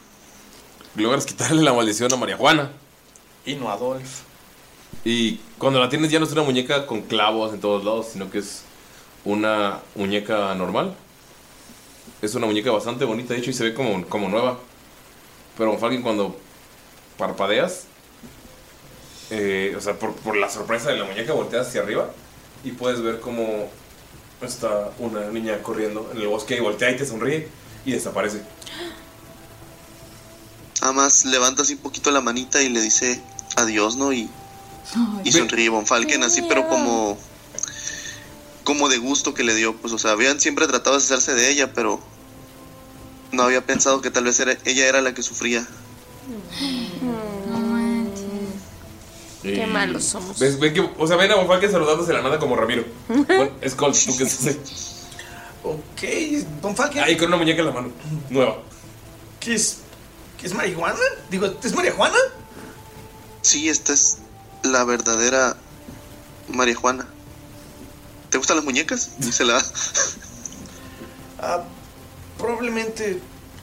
Logras 0.96 1.26
quitarle 1.26 1.62
la 1.62 1.74
maldición 1.74 2.12
a 2.12 2.16
María 2.16 2.38
Juana. 2.38 2.72
Y 3.46 3.56
no 3.56 3.70
a 3.70 3.74
Adolf. 3.74 4.22
Y 5.06 5.36
cuando 5.58 5.80
la 5.80 5.90
tienes 5.90 6.10
ya 6.10 6.20
no 6.20 6.26
es 6.26 6.32
una 6.32 6.44
muñeca 6.44 6.88
con 6.88 7.02
clavos 7.02 7.54
en 7.54 7.60
todos 7.60 7.84
lados, 7.84 8.08
sino 8.14 8.32
que 8.32 8.40
es 8.40 8.64
una 9.26 9.80
muñeca 9.96 10.56
normal. 10.56 10.96
Es 12.22 12.34
una 12.36 12.48
muñeca 12.48 12.72
bastante 12.72 13.06
bonita, 13.06 13.34
de 13.34 13.42
hecho, 13.42 13.50
y 13.50 13.54
se 13.54 13.66
ve 13.66 13.74
como, 13.74 14.08
como 14.08 14.30
nueva. 14.30 14.60
Pero 15.58 15.78
Falken 15.78 16.02
cuando 16.02 16.38
parpadeas, 17.18 17.84
eh, 19.30 19.74
o 19.78 19.82
sea, 19.82 19.98
por, 19.98 20.14
por 20.16 20.36
la 20.36 20.50
sorpresa 20.50 20.90
de 20.90 20.98
la 20.98 21.06
muñeca, 21.06 21.34
volteas 21.34 21.68
hacia 21.68 21.82
arriba 21.82 22.10
y 22.64 22.72
puedes 22.72 23.02
ver 23.02 23.20
como 23.20 23.70
está 24.42 24.92
una 25.00 25.30
niña 25.30 25.62
corriendo 25.64 26.10
en 26.14 26.22
el 26.22 26.28
bosque 26.28 26.58
y 26.58 26.60
voltea 26.60 26.92
y 26.92 26.98
te 26.98 27.06
sonríe 27.06 27.48
y 27.86 27.92
desaparece. 27.92 28.42
Además 30.82 31.26
levanta 31.26 31.62
así 31.62 31.74
un 31.74 31.80
poquito 31.80 32.12
la 32.12 32.22
manita 32.22 32.62
y 32.62 32.70
le 32.70 32.82
dice 32.82 33.22
adiós, 33.56 33.96
¿no? 33.96 34.12
Y, 34.12 34.30
y 35.24 35.32
sonríe 35.32 35.70
Von 35.70 35.86
Falken 35.86 36.24
así, 36.24 36.42
pero 36.42 36.68
como 36.68 37.18
como 38.64 38.90
de 38.90 38.98
gusto 38.98 39.34
que 39.34 39.44
le 39.44 39.56
dio, 39.56 39.76
pues, 39.76 39.94
o 39.94 39.98
sea, 39.98 40.12
habían 40.12 40.40
siempre 40.40 40.68
tratado 40.68 40.98
de 40.98 41.04
hacerse 41.04 41.34
de 41.34 41.50
ella, 41.50 41.74
pero 41.74 42.00
no 43.32 43.44
había 43.44 43.66
pensado 43.66 44.02
que 44.02 44.10
tal 44.10 44.24
vez 44.24 44.40
era, 44.40 44.58
ella 44.66 44.88
era 44.88 45.02
la 45.02 45.14
que 45.14 45.22
sufría. 45.22 45.68
Qué 49.44 49.64
Y- 49.64 49.66
malos 49.68 50.06
somos. 50.06 50.40
¿Ves? 50.40 50.58
Ven 50.60 50.74
que, 50.74 50.80
o 50.98 51.06
sea, 51.08 51.18
ven 51.18 51.30
a 51.32 51.36
Von 51.36 51.48
Falken 51.48 51.72
saludándose 51.72 52.08
de 52.12 52.18
la 52.18 52.24
nada 52.24 52.40
como 52.40 52.56
Ramiro. 52.56 52.86
Bueno, 53.10 53.52
es 53.62 53.76
Colt, 53.76 53.96
¿tú 54.06 54.18
qué 54.18 54.24
haces? 54.24 54.58
Ok, 55.64 56.02
Von 56.62 56.76
Falken. 56.76 57.04
Ahí 57.04 57.18
con 57.18 57.28
una 57.28 57.38
muñeca 57.38 57.60
en 57.60 57.66
la 57.68 57.72
mano, 57.74 57.92
nueva. 58.30 58.58
¿Qué 59.40 59.56
es? 59.56 59.78
¿Qué 60.40 60.48
es 60.48 60.54
marihuana? 60.54 60.98
Digo, 61.30 61.54
¿es 61.64 61.76
María 61.76 61.92
Juana? 61.94 62.18
Sí, 63.42 63.68
esta 63.70 63.94
es 63.94 64.18
la 64.64 64.84
verdadera 64.86 65.58
María 66.50 66.76
Juana. 66.76 67.06
¿Te 68.30 68.38
gustan 68.38 68.56
las 68.58 68.66
muñecas? 68.66 69.12
Dice 69.20 69.44
la... 69.46 69.62
Ah, 71.46 71.62
probablemente 72.38 73.20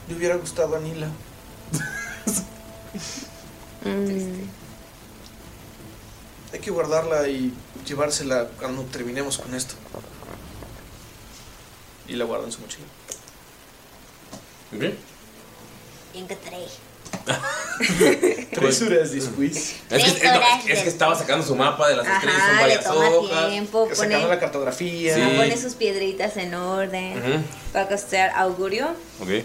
le 0.06 0.14
hubiera 0.14 0.36
gustado 0.36 0.76
a 0.76 0.80
Nila. 0.80 1.08
Hay 6.52 6.58
que 6.58 6.70
guardarla 6.70 7.28
y 7.28 7.52
llevársela 7.86 8.48
cuando 8.58 8.82
terminemos 8.84 9.38
con 9.38 9.54
esto. 9.54 9.74
Y 12.08 12.14
la 12.14 12.24
guardo 12.24 12.46
en 12.46 12.52
su 12.52 12.60
mochila. 12.60 12.84
¿Ok? 14.74 14.94
Encontré. 16.14 16.66
Tresuras 18.52 19.12
después. 19.12 19.76
Es 19.90 20.04
que, 20.04 20.10
es, 20.10 20.22
no, 20.24 20.40
es 20.68 20.82
que 20.82 20.88
estaba 20.88 21.14
sacando 21.14 21.46
su 21.46 21.54
mapa 21.54 21.88
de 21.88 21.96
las 21.96 22.06
estrellas, 22.06 22.36
son 22.36 22.50
Ajá, 22.50 22.52
le 22.52 22.60
varias 22.62 22.84
toma 22.84 23.08
hojas. 23.10 23.50
tiempo. 23.50 23.84
Pone, 23.84 23.94
sacando 23.96 24.28
la 24.28 24.40
cartografía. 24.40 25.14
Sí. 25.14 25.20
pone 25.36 25.56
sus 25.56 25.74
piedritas 25.74 26.36
en 26.36 26.54
orden. 26.54 27.44
Va 27.74 27.82
a 27.82 27.88
costear 27.88 28.30
augurio. 28.36 28.88
Ok. 29.20 29.44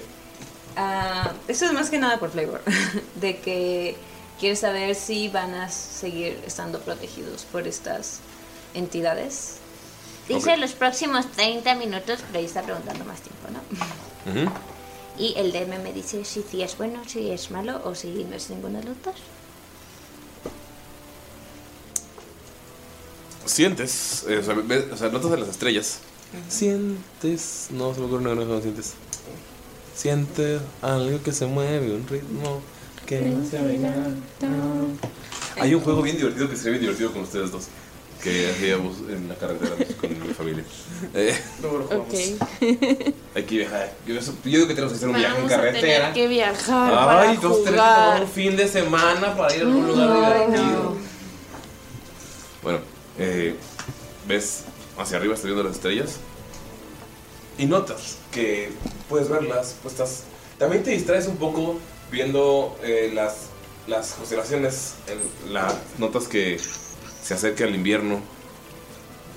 Ah, 0.75 1.33
eso 1.47 1.65
es 1.65 1.73
más 1.73 1.89
que 1.89 1.97
nada 1.97 2.19
por 2.19 2.31
flavor. 2.31 2.61
de 3.15 3.37
que 3.37 3.95
quiere 4.39 4.55
saber 4.55 4.95
si 4.95 5.29
van 5.29 5.53
a 5.53 5.69
seguir 5.69 6.41
estando 6.45 6.79
protegidos 6.79 7.43
por 7.51 7.67
estas 7.67 8.19
entidades. 8.73 9.55
Dice 10.27 10.57
los 10.57 10.71
próximos 10.73 11.31
30 11.31 11.75
minutos, 11.75 12.19
pero 12.27 12.39
ahí 12.39 12.45
está 12.45 12.63
preguntando 12.63 13.05
más 13.05 13.19
tiempo, 13.21 13.47
¿no? 13.51 14.41
Ujú. 14.41 14.51
Y 15.17 15.33
el 15.37 15.51
DM 15.51 15.79
me 15.83 15.93
dice 15.93 16.25
si 16.25 16.41
sí 16.43 16.61
es 16.63 16.77
bueno, 16.77 17.01
si 17.07 17.29
es 17.31 17.51
malo 17.51 17.81
o 17.85 17.95
si 17.95 18.07
no 18.25 18.35
es 18.35 18.49
ninguno 18.49 18.79
de 18.79 18.85
los 18.85 19.01
dos. 19.03 19.15
Sientes, 23.45 24.25
eh, 24.27 24.39
o, 24.39 24.43
sea, 24.43 24.55
ves- 24.55 24.85
o 24.91 24.97
sea, 24.97 25.09
notas 25.09 25.31
de 25.31 25.37
las 25.37 25.49
estrellas. 25.49 25.99
Sientes, 26.49 27.67
no 27.69 27.93
se 27.93 27.99
me 27.99 28.07
ocurre 28.07 28.31
una 28.31 28.43
no 28.43 28.61
sientes. 28.61 28.93
Sientes 29.95 30.61
algo 30.81 31.21
que 31.21 31.31
se 31.31 31.45
mueve, 31.45 31.93
un 31.93 32.07
ritmo 32.07 32.61
que 33.05 33.21
no 33.21 33.47
se 33.49 33.61
ve 33.61 33.79
Hay 35.59 35.73
un 35.73 35.81
juego 35.81 36.01
bien 36.01 36.17
divertido 36.17 36.49
que 36.49 36.55
se 36.55 36.65
ve 36.65 36.71
bien 36.71 36.81
divertido 36.81 37.11
con 37.13 37.21
ustedes 37.23 37.51
dos. 37.51 37.65
Que 38.23 38.49
hacíamos 38.49 38.95
en 39.09 39.27
la 39.29 39.35
carretera 39.35 39.75
con 40.01 40.09
mi 40.27 40.33
familia. 40.33 40.63
Eh, 41.13 41.37
hay 43.35 43.43
que 43.43 43.57
viajar. 43.57 43.93
Yo, 44.07 44.15
yo 44.15 44.21
digo 44.43 44.67
que 44.67 44.73
tenemos 44.73 44.93
que 44.93 44.97
hacer 44.97 45.09
un 45.09 45.15
viaje 45.15 45.35
en 45.35 45.43
Vamos 45.43 45.51
a 45.51 45.55
carretera. 45.57 45.81
tener 45.97 46.13
que 46.13 46.27
viajar 46.27 46.91
Ay, 46.93 47.05
para 47.05 47.33
dos, 47.35 47.63
tres, 47.63 47.75
jugar. 47.75 48.21
un 48.23 48.27
fin 48.27 48.55
de 48.57 48.67
semana 48.67 49.35
para 49.37 49.55
ir 49.55 49.61
a 49.61 49.65
algún 49.65 49.87
lugar 49.87 50.33
Ay, 50.33 50.45
divertido. 50.51 50.95
Bueno, 52.63 52.79
eh, 53.19 53.55
ves 54.27 54.63
hacia 54.97 55.17
arriba, 55.17 55.33
estás 55.35 55.45
viendo 55.45 55.63
las 55.63 55.75
estrellas. 55.75 56.15
Y 57.59 57.65
notas 57.67 58.17
que 58.31 58.71
puedes 59.07 59.29
verlas, 59.29 59.75
pues 59.83 59.93
estás. 59.93 60.23
También 60.57 60.81
te 60.83 60.91
distraes 60.91 61.27
un 61.27 61.37
poco 61.37 61.77
viendo 62.15 62.77
eh, 62.81 63.11
las, 63.13 63.49
las 63.87 64.13
constelaciones. 64.13 64.95
En 65.07 65.53
las 65.53 65.75
notas 65.99 66.27
que 66.29 66.57
se 67.21 67.33
acerca 67.33 67.65
el 67.65 67.75
invierno. 67.75 68.21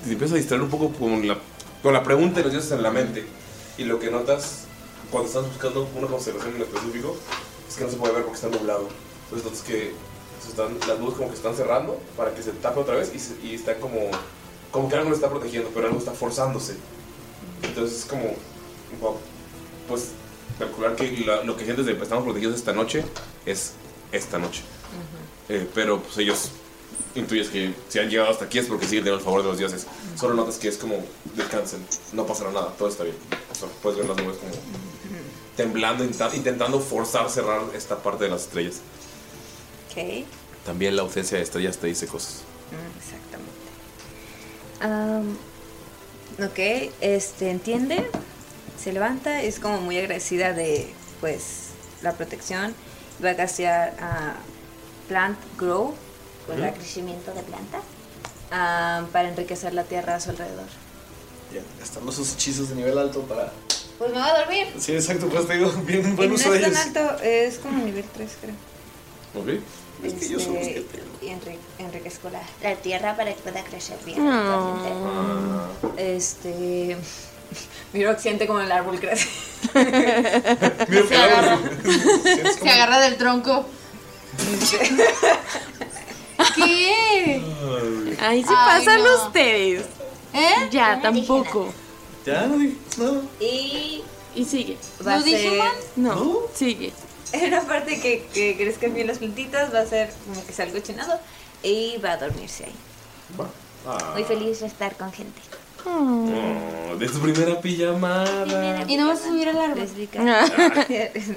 Te 0.05 0.13
empiezas 0.13 0.35
a 0.35 0.37
distraer 0.37 0.63
un 0.63 0.69
poco 0.69 0.91
con 0.93 1.27
la, 1.27 1.37
con 1.83 1.93
la 1.93 2.03
pregunta 2.03 2.37
de 2.37 2.43
los 2.43 2.53
dioses 2.53 2.71
en 2.71 2.81
la 2.81 2.89
mente. 2.89 3.25
Y 3.77 3.83
lo 3.83 3.99
que 3.99 4.09
notas 4.09 4.63
cuando 5.11 5.27
estás 5.27 5.45
buscando 5.45 5.89
una 5.93 6.07
constelación 6.07 6.55
en 6.55 6.61
específico 6.61 7.17
es 7.67 7.75
que 7.75 7.83
no 7.83 7.89
se 7.89 7.97
puede 7.97 8.13
ver 8.13 8.23
porque 8.23 8.39
está 8.39 8.49
nublado. 8.49 8.87
Entonces 9.25 9.45
notas 9.45 9.61
que 9.63 9.91
las 10.87 10.99
nubes 10.99 11.15
como 11.15 11.29
que 11.29 11.35
están 11.35 11.55
cerrando 11.55 11.99
para 12.15 12.33
que 12.33 12.41
se 12.41 12.51
tape 12.51 12.79
otra 12.79 12.95
vez 12.95 13.11
y, 13.43 13.53
está 13.53 13.75
como 13.75 14.09
como 14.71 14.87
que 14.87 14.95
algo 14.95 15.09
lo 15.09 15.15
está 15.15 15.29
protegiendo, 15.29 15.69
pero 15.73 15.87
algo 15.87 15.99
está 15.99 16.11
forzándose. 16.11 16.75
Entonces 17.61 17.99
es 17.99 18.05
como, 18.05 18.35
pues 19.87 20.11
calcular 20.59 20.95
que 20.95 21.11
la- 21.25 21.43
lo 21.43 21.55
que 21.57 21.63
sientes 21.65 21.85
de 21.85 21.93
estamos 21.93 22.23
protegidos 22.23 22.55
esta 22.55 22.73
noche 22.73 23.03
es 23.45 23.71
esta 24.11 24.37
noche. 24.37 24.61
Eh, 25.47 25.67
pero 25.73 25.99
pues 26.01 26.17
ellos 26.19 26.49
intuyes 27.15 27.49
que 27.49 27.73
si 27.89 27.97
han 27.99 28.09
llegado 28.09 28.29
hasta 28.29 28.45
aquí 28.45 28.59
es 28.59 28.67
porque 28.67 28.85
siguen 28.85 29.03
teniendo 29.05 29.19
el 29.19 29.25
favor 29.25 29.41
de 29.41 29.47
los 29.49 29.57
dioses. 29.57 29.87
Solo 30.15 30.35
notas 30.35 30.57
que 30.57 30.67
es 30.67 30.77
como 30.77 31.03
descansen, 31.35 31.83
no 32.13 32.25
pasará 32.27 32.51
nada, 32.51 32.73
todo 32.77 32.87
está 32.89 33.03
bien. 33.03 33.15
O 33.51 33.55
sea, 33.55 33.67
puedes 33.81 33.97
ver 33.99 34.07
las 34.07 34.17
nubes 34.17 34.37
como 34.37 34.51
temblando, 35.55 36.03
intenta- 36.03 36.35
intentando 36.35 36.79
forzar 36.79 37.29
cerrar 37.29 37.61
esta 37.75 37.97
parte 37.97 38.25
de 38.25 38.29
las 38.29 38.41
estrellas. 38.43 38.75
Ok. 39.91 40.25
También 40.65 40.95
la 40.95 41.01
ausencia 41.01 41.37
de 41.37 41.43
estrellas 41.43 41.77
te 41.77 41.87
dice 41.87 42.05
cosas. 42.07 42.43
Mm, 42.71 42.97
Exactamente. 42.99 43.59
Am, 44.81 46.45
ok, 46.45 46.93
este, 47.01 47.49
entiende, 47.49 48.09
se 48.81 48.93
levanta, 48.93 49.41
es 49.41 49.59
como 49.59 49.79
muy 49.81 49.97
agradecida 49.97 50.53
de, 50.53 50.93
pues, 51.21 51.67
la 52.01 52.13
protección. 52.13 52.73
Va 53.23 53.31
a 53.31 53.35
castear 53.35 53.95
a 53.99 54.35
Plant 55.07 55.37
Grow, 55.57 55.93
Ujú. 56.47 56.63
el 56.63 56.73
crecimiento 56.73 57.33
de 57.33 57.41
plantas, 57.43 57.81
am, 58.51 59.07
para 59.07 59.29
enriquecer 59.29 59.73
la 59.73 59.83
tierra 59.83 60.15
a 60.15 60.19
su 60.19 60.29
alrededor. 60.29 60.67
Ya, 61.53 61.61
gastando 61.79 62.11
sus 62.11 62.33
hechizos 62.33 62.69
de 62.69 62.75
nivel 62.75 62.97
alto 62.97 63.21
para. 63.23 63.51
Pues 63.97 64.11
me 64.13 64.19
va 64.19 64.27
a 64.27 64.39
dormir. 64.39 64.67
Sí, 64.79 64.93
exacto, 64.93 65.27
pues 65.27 65.45
te 65.47 65.57
digo, 65.57 65.71
bien 65.85 66.07
Y 66.07 66.15
buen 66.15 66.29
no 66.29 66.35
uso 66.35 66.51
de 66.51 66.57
es 66.59 66.63
tan 66.63 66.71
ellos. 66.71 66.85
alto, 66.85 67.23
es 67.23 67.57
como 67.59 67.83
nivel 67.83 68.05
3, 68.13 68.31
creo. 68.41 68.55
Ok. 69.35 69.61
Es 70.03 70.13
que 70.13 70.29
yo 70.29 70.39
soy 70.39 70.55
Este, 70.55 71.03
y 71.21 71.25
enri- 71.25 71.57
enriquezco 71.77 72.29
la, 72.29 72.41
la 72.63 72.75
tierra 72.77 73.17
para 73.17 73.33
que 73.33 73.41
pueda 73.41 73.61
crecer 73.65 73.97
bien. 74.05 74.25
No. 74.25 74.31
actualmente. 74.77 76.15
Este. 76.15 76.97
Miro 77.93 78.15
que 78.15 78.21
siente 78.21 78.45
como 78.47 78.59
el 78.59 78.71
árbol 78.71 78.99
crece. 78.99 79.27
Se 79.73 81.15
agarra, 81.15 81.59
se 82.61 82.69
agarra 82.69 82.99
del 83.01 83.17
tronco. 83.17 83.65
¿Qué? 86.55 87.41
Ahí 88.21 88.43
sí 88.43 88.49
Ay, 88.55 88.85
pasan 88.85 89.03
no. 89.03 89.25
ustedes. 89.25 89.85
¿Eh? 90.33 90.69
Ya, 90.71 90.99
tampoco. 91.01 91.73
Ya, 92.25 92.45
no 92.47 92.57
dije 92.57 92.77
nada. 92.97 93.21
Y. 93.39 94.03
Y 94.35 94.45
sigue. 94.45 94.77
Va 95.05 95.15
a 95.15 95.21
ser. 95.21 95.61
No, 95.95 96.41
sigue. 96.53 96.93
En 97.31 97.51
la 97.51 97.61
parte 97.61 97.99
que, 97.99 98.25
que 98.33 98.55
crezcan 98.55 98.93
bien 98.93 99.07
las 99.07 99.17
plantitas, 99.17 99.73
va 99.73 99.81
a 99.81 99.85
ser 99.85 100.11
como 100.27 100.45
que 100.45 100.53
salgo 100.53 100.79
chinado. 100.79 101.19
Y 101.63 101.97
va 101.97 102.13
a 102.13 102.17
dormirse 102.17 102.65
ahí. 102.65 102.75
Ah. 103.87 104.11
Muy 104.13 104.23
feliz 104.23 104.61
de 104.61 104.67
estar 104.67 104.95
con 104.95 105.11
gente. 105.11 105.41
Oh, 105.85 106.95
de 106.97 107.07
tu 107.07 107.19
primera 107.19 107.59
pijamada. 107.61 108.83
Y 108.87 108.97
no 108.97 109.07
vas 109.07 109.21
a 109.21 109.27
subir 109.29 109.47
al 109.49 109.57
árbol. 109.59 109.87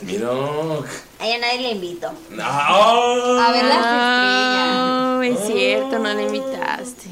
Mira. 0.02 0.28
Ahí 1.20 1.32
a 1.32 1.38
nadie 1.38 1.60
le 1.60 1.70
invito. 1.72 2.10
Ah. 2.40 3.46
A 3.48 3.52
ver 3.52 3.64
las 3.64 3.78
Ah, 3.84 5.20
es 5.24 5.38
cierto, 5.46 5.98
no 5.98 6.12
le 6.14 6.22
invitaste. 6.24 7.08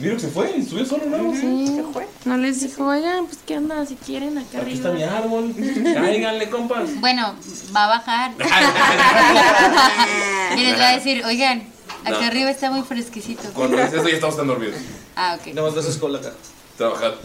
Mira 0.00 0.14
que 0.14 0.20
se 0.20 0.28
fue, 0.28 0.62
subió 0.62 0.84
solo, 0.84 1.06
¿no? 1.06 1.34
Sí, 1.34 1.80
no 2.24 2.36
les 2.36 2.60
dijo, 2.60 2.86
oigan, 2.86 3.26
pues 3.26 3.38
qué 3.44 3.58
onda, 3.58 3.84
si 3.84 3.96
quieren 3.96 4.38
acá 4.38 4.46
Aquí 4.48 4.56
arriba. 4.58 4.76
está 4.76 4.90
mi 4.92 5.02
árbol. 5.02 5.52
Cáiganle, 5.94 6.48
compas. 6.50 7.00
Bueno, 7.00 7.34
va 7.74 7.84
a 7.86 7.88
bajar. 7.88 8.30
y 10.56 10.60
les 10.60 10.78
va 10.78 10.90
a 10.90 10.94
decir, 10.94 11.24
oigan, 11.24 11.64
acá 12.04 12.20
No. 12.20 12.26
arriba 12.28 12.50
está 12.50 12.70
muy 12.70 12.82
fresquecito. 12.82 13.42
Cuando 13.54 13.76
dices 13.76 13.94
eso 13.94 14.08
ya 14.08 14.14
estamos 14.14 14.36
tan 14.36 14.46
dormidos. 14.46 14.76
Ah, 15.16 15.36
ok. 15.40 15.48
Nada 15.54 15.66
más 15.66 15.74
ves 15.74 15.86
escuela 15.86 16.18
acá. 16.20 16.32
Trabajar. 16.78 17.16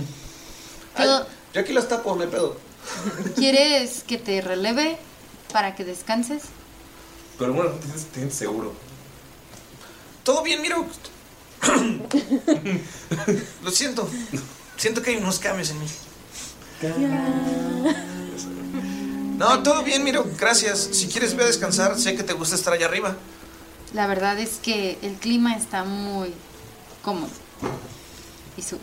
¿Todo- 0.98 1.28
Yo 1.54 1.62
aquí 1.62 1.72
las 1.74 1.88
tapo, 1.88 2.16
no 2.16 2.24
hay 2.24 2.28
pedo. 2.28 2.58
¿Quieres 3.36 4.04
que 4.04 4.18
te 4.18 4.42
releve 4.42 4.98
para 5.54 5.76
que 5.76 5.86
descanses? 5.86 6.44
Pero 7.40 7.54
bueno, 7.54 7.72
te 7.72 7.88
sientes 8.18 8.36
seguro. 8.36 8.74
Todo 10.24 10.42
bien, 10.44 10.62
miro. 10.62 10.86
Lo 13.64 13.72
siento. 13.72 14.10
Siento 14.78 15.02
que 15.02 15.12
hay 15.12 15.18
unos 15.18 15.40
cambios 15.40 15.70
en 15.70 15.80
mí. 15.80 15.86
No, 19.38 19.64
todo 19.64 19.84
bien, 19.84 20.04
miro. 20.04 20.26
Gracias. 20.40 20.80
Si 20.92 21.08
quieres 21.08 21.36
ve 21.36 21.44
a 21.44 21.48
descansar, 21.48 22.00
sé 22.00 22.16
que 22.16 22.24
te 22.24 22.34
gusta 22.34 22.56
estar 22.56 22.74
allá 22.74 22.86
arriba. 22.88 23.16
La 23.94 24.08
verdad 24.08 24.40
es 24.40 24.58
que 24.62 24.98
el 25.02 25.16
clima 25.16 25.56
está 25.56 25.84
muy 25.84 26.34
cómodo. 27.04 27.30
Y 28.58 28.62
sube. 28.62 28.80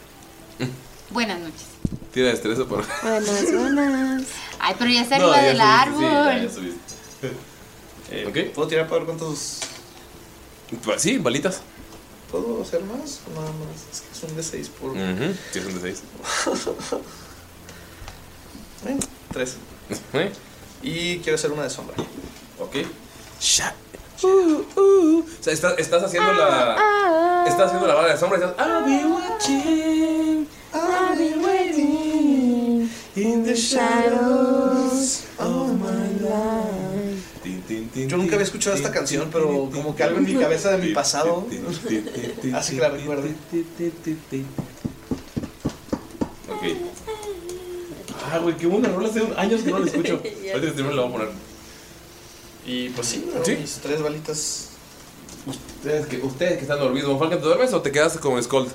Buenas 1.10 1.40
noches. 1.40 1.66
Tira 2.12 2.28
destreza 2.28 2.64
por. 2.64 2.84
Buenas, 3.02 3.52
buenas. 3.52 4.22
Ay, 4.58 4.74
pero 4.78 4.90
ya 4.90 5.02
está 5.02 5.18
No, 5.18 5.32
arriba 5.32 5.42
ya 5.42 5.46
del 5.48 5.56
subiste, 5.58 6.06
árbol. 6.06 6.34
sí, 6.34 6.46
ya, 6.46 6.52
subiste. 6.54 6.80
Eh, 8.12 8.52
¿Puedo 8.54 8.68
tirar 8.68 8.86
para 8.86 8.98
ver 8.98 9.06
cuántos. 9.06 9.60
Pues 10.84 11.02
Sí, 11.02 11.18
balitas. 11.18 11.62
¿Puedo 12.30 12.62
hacer 12.62 12.82
más? 12.84 13.20
o 13.26 13.40
Nada 13.40 13.52
más. 13.52 13.86
Es 13.92 14.00
que 14.02 14.12
es 14.12 14.22
un 14.22 14.36
D6 14.36 14.68
por. 14.70 14.90
Ujú, 14.90 15.34
Sí, 15.52 15.58
es 15.58 15.64
un 15.66 15.74
de 15.74 15.80
6. 15.80 16.02
Bueno, 18.82 18.98
tres. 19.30 19.56
Y 20.82 21.18
quiero 21.18 21.34
hacer 21.34 21.52
una 21.52 21.64
de 21.64 21.70
sombra. 21.70 21.94
Ok. 22.58 22.76
Shut. 23.38 23.74
Uh, 24.22 24.64
uh. 24.80 25.18
O 25.20 25.42
sea, 25.42 25.52
estás, 25.52 25.74
estás 25.78 26.02
haciendo 26.02 26.32
la. 26.32 27.44
Estás 27.46 27.66
haciendo 27.66 27.86
la 27.86 27.94
bala 27.94 28.08
de 28.08 28.18
sombra 28.18 28.38
y 28.38 28.42
estás. 28.42 28.66
I'll 28.66 28.84
be 28.84 29.04
watching. 29.04 30.48
I'll 30.72 31.16
be 31.16 31.34
waiting. 31.44 32.88
In 33.16 33.44
the 33.44 33.56
shadows 33.56 35.26
of 35.38 35.78
my 35.80 36.08
life. 36.22 37.40
Tin, 37.42 37.62
tin, 37.62 37.88
tin, 37.88 38.08
Yo 38.08 38.16
nunca 38.16 38.34
había 38.36 38.44
escuchado 38.44 38.76
esta 38.76 38.92
canción, 38.92 39.28
pero 39.32 39.68
como 39.72 39.96
que 39.96 40.02
algo 40.04 40.18
en 40.18 40.24
mi 40.24 40.34
cabeza 40.36 40.76
de 40.76 40.86
mi 40.86 40.94
pasado 40.94 41.46
hace 42.54 42.74
que 42.74 42.80
la 42.80 42.90
recuerde. 42.90 43.34
Ok. 46.48 46.62
Ah, 48.32 48.38
güey, 48.38 48.56
qué 48.56 48.66
buena 48.66 48.88
rola. 48.90 49.08
Hace 49.08 49.22
años 49.36 49.62
que 49.62 49.70
no 49.70 49.80
la 49.80 49.86
escucho. 49.86 50.22
Ahorita 50.52 50.60
que 50.60 50.72
termine 50.72 50.94
la 50.94 51.02
voy 51.02 51.10
a 51.10 51.12
poner. 51.12 51.28
Y 52.64 52.90
pues 52.90 53.08
sí, 53.08 53.28
¿Sí? 53.44 53.56
mis 53.56 53.74
tres 53.82 54.02
balitas. 54.02 54.68
Ustedes 55.46 56.06
que, 56.06 56.18
ustedes 56.18 56.56
que 56.56 56.62
están 56.62 56.78
dormidos, 56.78 57.18
¿Falcon, 57.18 57.38
te 57.40 57.44
duermes 57.44 57.72
o 57.72 57.80
te 57.80 57.90
quedas 57.90 58.18
como 58.18 58.40
Scold? 58.40 58.70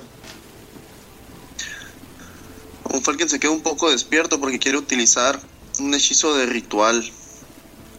Un 2.90 3.02
Falken 3.02 3.28
se 3.28 3.40
queda 3.40 3.50
un 3.50 3.62
poco 3.62 3.90
despierto 3.90 4.40
porque 4.40 4.58
quiere 4.58 4.78
utilizar 4.78 5.40
un 5.78 5.94
hechizo 5.94 6.34
de 6.36 6.46
ritual. 6.46 7.10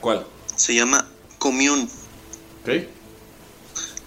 ¿Cuál? 0.01 0.25
Se 0.55 0.73
llama 0.73 1.07
Commune. 1.37 1.87
Ok. 2.61 2.69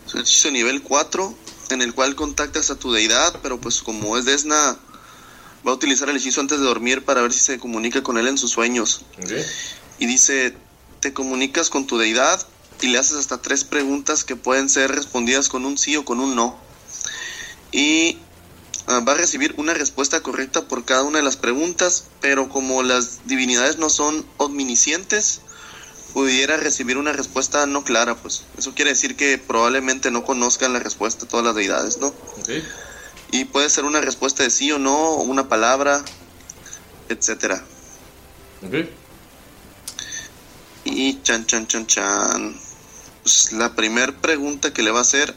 Es 0.06 0.14
un 0.14 0.20
hechizo 0.20 0.48
de 0.48 0.52
nivel 0.52 0.82
4 0.82 1.34
en 1.70 1.82
el 1.82 1.94
cual 1.94 2.14
contactas 2.16 2.70
a 2.70 2.76
tu 2.76 2.92
deidad, 2.92 3.38
pero 3.42 3.60
pues 3.60 3.82
como 3.82 4.16
es 4.16 4.24
Desna, 4.24 4.78
va 5.66 5.70
a 5.70 5.74
utilizar 5.74 6.08
el 6.08 6.16
hechizo 6.16 6.40
antes 6.40 6.58
de 6.58 6.64
dormir 6.64 7.04
para 7.04 7.22
ver 7.22 7.32
si 7.32 7.40
se 7.40 7.58
comunica 7.58 8.02
con 8.02 8.18
él 8.18 8.26
en 8.26 8.38
sus 8.38 8.50
sueños. 8.50 9.02
Ok. 9.18 9.32
Y 9.98 10.06
dice, 10.06 10.54
te 11.00 11.12
comunicas 11.12 11.70
con 11.70 11.86
tu 11.86 11.98
deidad 11.98 12.44
y 12.80 12.88
le 12.88 12.98
haces 12.98 13.16
hasta 13.16 13.42
tres 13.42 13.64
preguntas 13.64 14.24
que 14.24 14.36
pueden 14.36 14.68
ser 14.68 14.90
respondidas 14.90 15.48
con 15.48 15.64
un 15.64 15.78
sí 15.78 15.96
o 15.96 16.04
con 16.04 16.20
un 16.20 16.34
no. 16.34 16.58
Y 17.72 18.18
va 18.88 19.12
a 19.12 19.14
recibir 19.14 19.54
una 19.56 19.74
respuesta 19.74 20.20
correcta 20.22 20.62
por 20.62 20.84
cada 20.84 21.02
una 21.02 21.18
de 21.18 21.24
las 21.24 21.36
preguntas, 21.36 22.04
pero 22.20 22.48
como 22.48 22.82
las 22.82 23.26
divinidades 23.26 23.78
no 23.78 23.88
son 23.90 24.24
omniscientes, 24.36 25.40
pudiera 26.12 26.56
recibir 26.56 26.98
una 26.98 27.12
respuesta 27.12 27.66
no 27.66 27.84
clara, 27.84 28.16
pues 28.16 28.44
eso 28.58 28.74
quiere 28.74 28.90
decir 28.90 29.16
que 29.16 29.38
probablemente 29.38 30.10
no 30.10 30.24
conozcan 30.24 30.72
la 30.72 30.80
respuesta 30.80 31.26
todas 31.26 31.46
las 31.46 31.54
deidades, 31.54 31.98
¿no? 31.98 32.12
Y 33.30 33.44
puede 33.44 33.70
ser 33.70 33.84
una 33.84 34.00
respuesta 34.00 34.42
de 34.42 34.50
sí 34.50 34.72
o 34.72 34.78
no, 34.78 35.14
una 35.14 35.48
palabra, 35.48 36.04
etcétera. 37.08 37.62
Y 40.84 41.22
chan, 41.22 41.46
chan, 41.46 41.66
chan, 41.68 41.86
chan. 41.86 42.60
Pues, 43.22 43.52
la 43.52 43.74
primera 43.76 44.12
pregunta 44.12 44.72
que 44.72 44.82
le 44.82 44.90
va 44.90 44.98
a 44.98 45.02
hacer. 45.02 45.34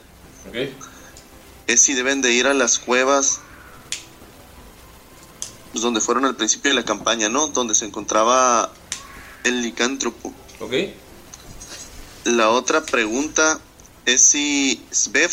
Es 1.68 1.81
si 1.81 1.94
deben 1.94 2.22
de 2.22 2.31
ir 2.31 2.48
a 2.48 2.53
las 2.53 2.80
cuevas 2.80 3.40
pues, 5.73 5.81
donde 5.81 6.02
fueron 6.02 6.26
al 6.26 6.35
principio 6.35 6.69
de 6.69 6.76
la 6.76 6.85
campaña, 6.85 7.30
¿no? 7.30 7.48
Donde 7.48 7.73
se 7.73 7.85
encontraba 7.85 8.72
el 9.44 9.61
licántropo. 9.64 10.34
Ok. 10.60 10.73
La 12.26 12.52
otra 12.52 12.85
pregunta 12.85 13.60
es 14.06 14.22
si 14.22 14.85
Svev 14.91 15.31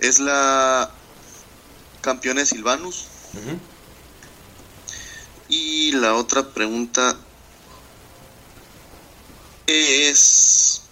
es 0.00 0.18
la 0.20 0.90
campeona 2.02 2.40
de 2.40 2.46
Silvanus. 2.46 3.06
Y 5.48 5.92
la 5.92 6.14
otra 6.14 6.48
pregunta 6.50 7.16
es... 9.66 10.82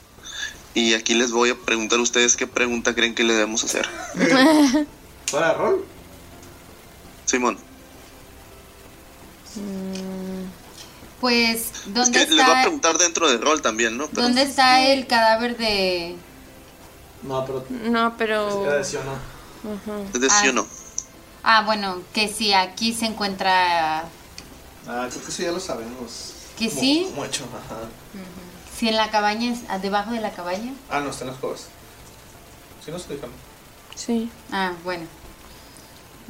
Y 0.74 0.94
aquí 0.94 1.14
les 1.14 1.30
voy 1.30 1.51
a 1.51 1.55
preguntar 1.56 1.98
a 2.01 2.02
ustedes 2.02 2.36
qué 2.36 2.46
pregunta 2.46 2.94
creen 2.94 3.14
que 3.14 3.22
le 3.24 3.32
debemos 3.34 3.62
hacer. 3.64 3.88
¿Para 5.32 5.55
rol? 5.55 5.84
Simón. 7.26 7.56
Mm, 9.56 10.48
Pues, 11.20 11.70
Es 11.86 11.94
¿dónde 11.94 12.26
que 12.26 12.30
les 12.34 12.38
va 12.40 12.44
a 12.44 12.48
está, 12.48 12.62
preguntar 12.62 12.98
dentro 12.98 13.28
del 13.28 13.40
rol 13.40 13.62
también, 13.62 13.96
¿no? 13.96 14.09
Pero- 14.09 14.22
¿dónde 14.22 14.42
está 14.42 14.84
el 14.86 15.06
cadáver 15.06 15.56
de... 15.56 16.16
No, 17.22 17.46
pero. 17.46 17.64
No, 17.70 18.14
pero. 18.18 18.64
Era 18.66 18.76
de 18.76 18.84
sí 18.84 18.96
o 18.96 19.05
no. 19.05 19.12
Ajá. 19.12 20.09
Es 20.12 20.20
de 20.20 20.28
sí 20.28 20.48
o 20.48 20.52
no. 20.52 20.66
Ah, 21.42 21.62
bueno, 21.64 22.02
que 22.12 22.28
si 22.28 22.52
aquí 22.52 22.92
se 22.92 23.06
encuentra... 23.06 24.01
Ah, 24.86 25.06
creo 25.10 25.22
que 25.24 25.30
eso 25.30 25.42
ya 25.42 25.52
lo 25.52 25.60
sabemos. 25.60 26.34
¿Que 26.59 26.68
Como- 26.68 26.80
sí? 26.80 27.06
Hecho, 27.24 27.44
ajá. 27.44 27.80
Si 28.78 28.88
en 28.88 28.96
la 28.96 29.10
cabaña, 29.10 29.52
es 29.52 29.60
ah, 29.68 29.78
debajo 29.78 30.10
de 30.12 30.20
la 30.20 30.30
cabaña. 30.32 30.72
Ah, 30.90 31.01
no, 31.01 31.10
está 31.10 31.24
en 31.24 31.30
las 31.30 31.38
cuevas. 31.38 31.66
Sí, 32.84 32.90
no 32.90 32.98
se 32.98 33.14
dejan. 33.14 33.30
Sí. 33.94 34.28
Ah, 34.51 34.72
bueno. 34.84 35.05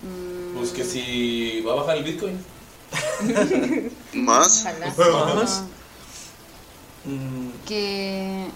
Mm, 0.03 0.57
Pues 0.59 0.71
que 0.71 0.85
si 0.85 1.61
va 1.63 1.73
a 1.73 1.77
bajar 1.77 1.97
el 1.97 2.05
Bitcoin. 2.05 2.45
¿Más? 4.13 4.67
¿Más? 4.97 5.63
Mm, 7.05 7.49
Que... 7.67 8.47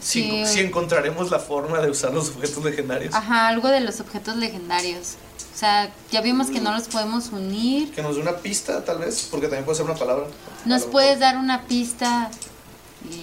si, 0.00 0.22
sí. 0.22 0.46
si 0.46 0.60
encontraremos 0.60 1.30
la 1.30 1.38
forma 1.38 1.80
de 1.80 1.90
usar 1.90 2.12
los 2.14 2.30
objetos 2.30 2.64
legendarios. 2.64 3.14
Ajá, 3.14 3.48
algo 3.48 3.68
de 3.68 3.80
los 3.80 4.00
objetos 4.00 4.36
legendarios. 4.36 5.16
O 5.54 5.58
sea, 5.60 5.90
ya 6.10 6.20
vimos 6.20 6.48
que 6.48 6.60
no 6.60 6.72
los 6.72 6.84
podemos 6.88 7.28
unir. 7.28 7.90
Que 7.92 8.02
nos 8.02 8.16
dé 8.16 8.22
una 8.22 8.36
pista, 8.36 8.84
tal 8.84 8.98
vez, 8.98 9.28
porque 9.30 9.46
también 9.46 9.64
puede 9.64 9.76
ser 9.76 9.86
una 9.86 9.96
palabra. 9.96 10.26
¿Nos 10.64 10.84
puedes 10.84 11.18
dar 11.18 11.36
una 11.36 11.62
pista? 11.66 12.30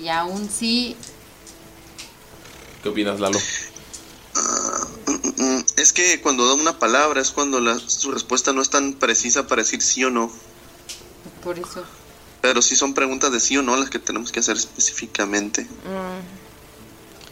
Y 0.01 0.07
aún 0.07 0.49
sí. 0.49 0.95
¿Qué 2.83 2.89
opinas, 2.89 3.19
Lalo? 3.19 3.39
Mm, 5.37 5.59
Es 5.77 5.93
que 5.93 6.19
cuando 6.21 6.47
da 6.47 6.53
una 6.55 6.79
palabra 6.79 7.21
es 7.21 7.31
cuando 7.31 7.59
la- 7.59 7.79
su 7.79 8.11
respuesta 8.11 8.53
no 8.53 8.61
es 8.61 8.69
tan 8.69 8.93
precisa 8.93 9.47
para 9.47 9.61
decir 9.61 9.81
sí 9.81 10.03
o 10.03 10.09
no. 10.09 10.31
Por 11.43 11.59
eso. 11.59 11.83
Pero 12.41 12.61
sí 12.61 12.75
son 12.75 12.93
preguntas 12.93 13.31
de 13.31 13.39
sí 13.39 13.57
o 13.57 13.61
no 13.63 13.75
las 13.77 13.89
que 13.89 13.99
tenemos 13.99 14.31
que 14.31 14.39
hacer 14.39 14.57
específicamente. 14.57 15.67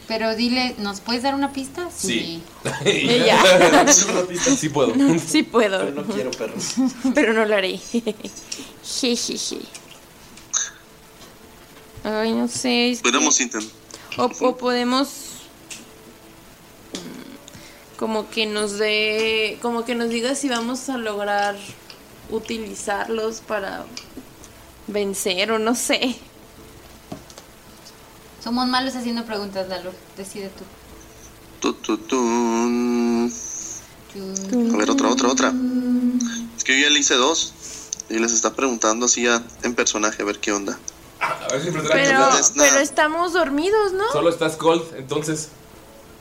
Pero 0.08 0.36
dile, 0.36 0.76
¿nos 0.78 1.00
puedes 1.02 1.24
dar 1.24 1.34
una 1.34 1.52
pista? 1.52 1.90
Sí. 1.96 2.42
Y 2.86 3.08
ya. 3.26 3.88
sí 4.58 4.70
puedo. 4.70 4.94
Sí 5.20 5.44
puedo. 5.44 5.80
Pero 5.80 5.92
no 5.92 6.04
quiero 6.14 6.32
perros. 6.32 6.76
Pero 7.16 7.34
no 7.34 7.46
lo 7.46 7.56
haré. 7.56 7.80
Jejeje. 8.84 9.60
Ay, 12.06 12.34
no 12.34 12.48
sé. 12.48 12.92
es 12.92 13.00
que- 13.02 13.12
Podemos 13.12 13.40
intentar. 13.42 13.70
O, 14.18 14.26
o 14.26 14.58
podemos 14.58 15.08
mm, 16.94 17.98
como 17.98 18.30
que 18.30 18.46
nos 18.46 18.78
dé, 18.78 19.58
como 19.62 19.84
que 19.86 19.96
nos 19.96 20.10
diga 20.10 20.36
si 20.36 20.48
vamos 20.48 20.88
a 20.90 20.98
lograr 20.98 21.58
utilizarlos 22.30 23.42
para 23.42 23.86
vencer 24.88 25.52
o 25.52 25.60
no 25.60 25.76
sé. 25.76 26.16
Somos 28.44 28.68
malos 28.68 28.96
haciendo 28.96 29.26
preguntas, 29.26 29.68
Lalo. 29.68 29.92
Decide 30.18 30.50
tú. 30.50 30.64
Tu, 31.60 31.74
tu, 31.74 31.98
tu. 31.98 32.18
A 34.74 34.78
ver, 34.78 34.90
otra, 34.92 35.10
otra, 35.10 35.30
otra. 35.30 35.54
Es 36.56 36.64
que 36.64 36.80
yo 36.80 36.88
ya 36.88 36.94
le 36.94 37.00
hice 37.00 37.16
dos. 37.16 37.54
Y 38.08 38.20
les 38.20 38.32
está 38.34 38.54
preguntando 38.56 39.08
así 39.08 39.24
ya 39.24 39.44
en 39.64 39.74
personaje 39.74 40.22
a 40.22 40.26
ver 40.26 40.40
qué 40.40 40.52
onda. 40.52 40.78
A 41.26 41.48
ver 41.52 41.64
si 41.64 41.72
me 41.72 41.82
Pero, 41.82 42.80
estamos 42.80 43.34
dormidos, 43.34 43.94
¿no? 43.94 44.12
Solo 44.12 44.30
estás 44.30 44.56
cold, 44.56 44.84
entonces. 44.96 45.50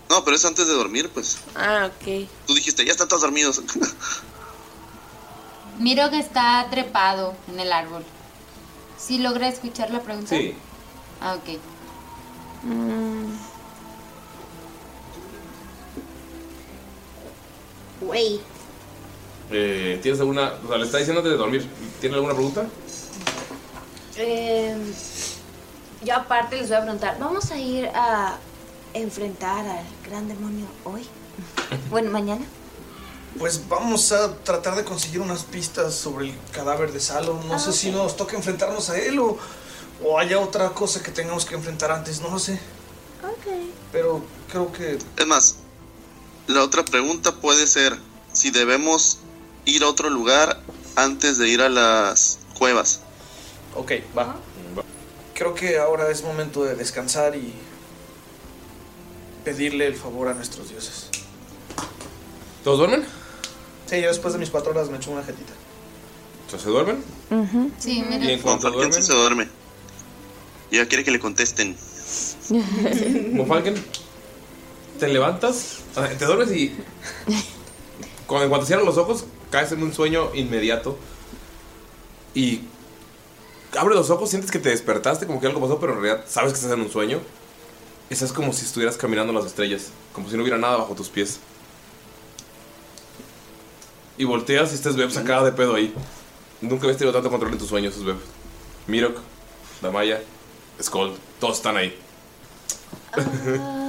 No, 0.09 0.25
pero 0.25 0.37
es 0.37 0.45
antes 0.45 0.67
de 0.67 0.75
dormir, 0.75 1.11
pues. 1.13 1.39
Ah, 1.55 1.91
ok. 1.91 2.29
Tú 2.47 2.55
dijiste, 2.55 2.85
ya 2.85 2.93
están 2.93 3.09
todos 3.09 3.23
dormidos. 3.23 3.61
Miro 5.79 6.09
que 6.11 6.19
está 6.19 6.67
trepado 6.71 7.35
en 7.49 7.59
el 7.59 7.73
árbol. 7.73 8.05
¿Sí 8.99 9.19
logra 9.19 9.49
escuchar 9.49 9.91
la 9.91 10.01
pregunta? 10.01 10.37
Sí. 10.37 10.55
Ah, 11.21 11.35
ok. 11.35 11.59
Güey. 18.01 18.41
Eh, 19.51 19.99
¿Tienes 20.03 20.21
alguna.? 20.21 20.55
O 20.65 20.69
sea, 20.69 20.79
le 20.79 20.85
está 20.85 20.99
diciendo 20.99 21.21
antes 21.21 21.33
de 21.33 21.39
dormir. 21.39 21.69
¿Tiene 22.01 22.17
alguna 22.17 22.35
pregunta? 22.35 22.67
Eh, 24.17 24.77
yo 26.05 26.15
aparte 26.15 26.57
les 26.57 26.69
voy 26.69 26.77
a 26.77 26.83
preguntar, 26.83 27.17
¿vamos 27.19 27.51
a 27.51 27.59
ir 27.59 27.87
a 27.95 28.37
enfrentar 28.93 29.67
al 29.67 29.85
gran 30.09 30.29
demonio 30.29 30.67
hoy? 30.85 31.07
Bueno, 31.91 32.11
mañana. 32.11 32.45
Pues 33.39 33.69
vamos 33.69 34.13
a 34.13 34.33
tratar 34.45 34.77
de 34.77 34.85
conseguir 34.85 35.21
unas 35.21 35.43
pistas 35.43 35.93
sobre 35.95 36.27
el 36.31 36.35
cadáver 36.53 36.93
de 36.93 37.01
Salo. 37.01 37.41
No 37.49 37.55
Ah, 37.55 37.59
sé 37.59 37.73
si 37.73 37.91
nos 37.91 38.17
toca 38.17 38.37
enfrentarnos 38.37 38.91
a 38.91 38.99
él 38.99 39.19
o, 39.19 39.37
o 40.05 40.19
haya 40.19 40.39
otra 40.39 40.71
cosa 40.71 41.03
que 41.03 41.11
tengamos 41.11 41.45
que 41.45 41.57
enfrentar 41.57 41.91
antes. 41.91 42.21
No 42.21 42.31
lo 42.31 42.39
sé. 42.39 42.53
Ok. 43.25 43.53
Pero 43.91 44.23
creo 44.49 44.71
que. 44.73 44.99
Es 45.17 45.27
más, 45.27 45.57
la 46.47 46.63
otra 46.63 46.85
pregunta 46.85 47.33
puede 47.35 47.67
ser 47.67 47.99
si 48.33 48.51
debemos 48.53 49.19
ir 49.65 49.83
a 49.83 49.89
otro 49.89 50.11
lugar 50.11 50.61
antes 50.95 51.39
de 51.39 51.49
ir 51.49 51.61
a 51.61 51.69
las 51.69 52.39
cuevas. 52.57 53.01
Ok, 53.75 53.93
va. 54.17 54.37
Creo 55.35 55.55
que 55.55 55.79
ahora 55.79 56.11
es 56.11 56.23
momento 56.23 56.65
de 56.65 56.75
descansar 56.77 57.35
y 57.35 57.53
pedirle 59.45 59.87
el 59.87 59.95
favor 59.95 60.29
a 60.29 60.35
nuestros 60.35 60.71
dioses. 60.71 61.09
¿Todos 62.63 62.79
duermen? 62.79 63.05
Sí, 63.87 64.01
yo 64.01 64.09
después 64.09 64.33
de 64.33 64.41
mis 64.41 64.51
cuatro 64.51 64.71
horas 64.71 64.89
me 64.91 64.97
echo 64.97 65.11
una 65.11 65.23
jetita. 65.23 65.53
¿Se 66.57 66.69
duermen? 66.69 67.03
Sí, 67.79 67.99
Y 67.99 68.03
mira. 68.03 68.31
en 68.31 68.41
cuanto 68.41 68.71
Falken 68.71 68.93
sí 68.93 69.01
duermen. 69.01 69.03
se 69.03 69.13
duerme. 69.15 69.49
Y 70.71 70.77
ya 70.77 70.87
quiere 70.87 71.03
que 71.05 71.11
le 71.11 71.19
contesten. 71.19 71.77
Monfalken, 73.33 73.75
te 75.01 75.09
levantas, 75.09 75.79
o 75.97 76.01
sea, 76.01 76.17
te 76.17 76.25
duermes 76.25 76.53
y. 76.53 76.73
Cuando, 78.27 78.45
en 78.45 78.51
cuanto 78.51 78.67
cierras 78.67 78.87
los 78.87 78.97
ojos, 78.99 79.25
caes 79.51 79.73
en 79.73 79.83
un 79.83 79.93
sueño 79.93 80.31
inmediato. 80.35 80.97
Y. 82.35 82.61
Abres 83.77 83.97
los 83.97 84.11
ojos, 84.11 84.31
sientes 84.31 84.51
que 84.51 84.59
te 84.59 84.69
despertaste, 84.69 85.27
como 85.27 85.41
que 85.41 85.47
algo 85.47 85.61
pasó, 85.61 85.79
pero 85.81 85.95
en 85.95 86.03
realidad 86.03 86.25
sabes 86.29 86.53
que 86.53 86.59
estás 86.59 86.73
en 86.73 86.81
un 86.81 86.91
sueño. 86.91 87.21
Eso 88.11 88.25
es 88.25 88.33
como 88.33 88.53
si 88.53 88.65
estuvieras 88.65 88.97
caminando 88.97 89.33
en 89.33 89.39
las 89.39 89.47
estrellas, 89.47 89.89
como 90.13 90.29
si 90.29 90.37
no 90.37 90.43
hubiera 90.43 90.59
nada 90.59 90.77
bajo 90.77 90.95
tus 90.95 91.09
pies. 91.09 91.39
Y 94.17 94.25
volteas 94.25 94.73
y 94.73 94.75
estás 94.75 94.95
Beb 94.97 95.11
sacada 95.11 95.45
de 95.45 95.53
pedo 95.53 95.75
ahí. 95.75 95.93
Nunca 96.61 96.85
habías 96.85 96.99
tenido 96.99 97.13
tanto 97.13 97.31
control 97.31 97.53
en 97.53 97.59
tus 97.59 97.69
sueños, 97.69 97.97
es 97.97 98.05
Beb. 98.05 98.17
Mirok, 98.87 99.19
Damaya, 99.83 100.23
Skull, 100.81 101.15
todos 101.41 101.57
están 101.57 101.77
ahí. 101.77 101.99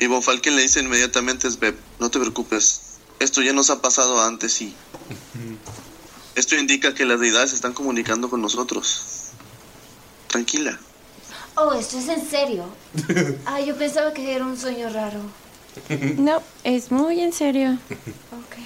Y 0.00 0.06
Von 0.06 0.22
Falken 0.22 0.56
le 0.56 0.62
dice 0.62 0.80
inmediatamente 0.80 1.46
a 1.46 1.50
Sveb, 1.50 1.76
no 1.98 2.10
te 2.10 2.18
preocupes, 2.18 2.80
esto 3.18 3.42
ya 3.42 3.52
nos 3.52 3.68
ha 3.68 3.82
pasado 3.82 4.18
antes 4.22 4.62
y 4.62 4.74
esto 6.40 6.56
indica 6.56 6.94
que 6.94 7.04
las 7.04 7.20
deidades 7.20 7.50
se 7.50 7.56
están 7.56 7.72
comunicando 7.72 8.28
con 8.28 8.40
nosotros. 8.42 9.28
Tranquila. 10.26 10.78
Oh, 11.56 11.72
esto 11.72 11.98
es 11.98 12.08
en 12.08 12.28
serio. 12.28 12.64
Ah, 13.46 13.60
yo 13.60 13.76
pensaba 13.76 14.12
que 14.12 14.34
era 14.34 14.44
un 14.44 14.58
sueño 14.58 14.88
raro. 14.90 15.20
No, 16.18 16.42
es 16.64 16.90
muy 16.90 17.20
en 17.20 17.32
serio. 17.32 17.78
Ok. 18.32 18.56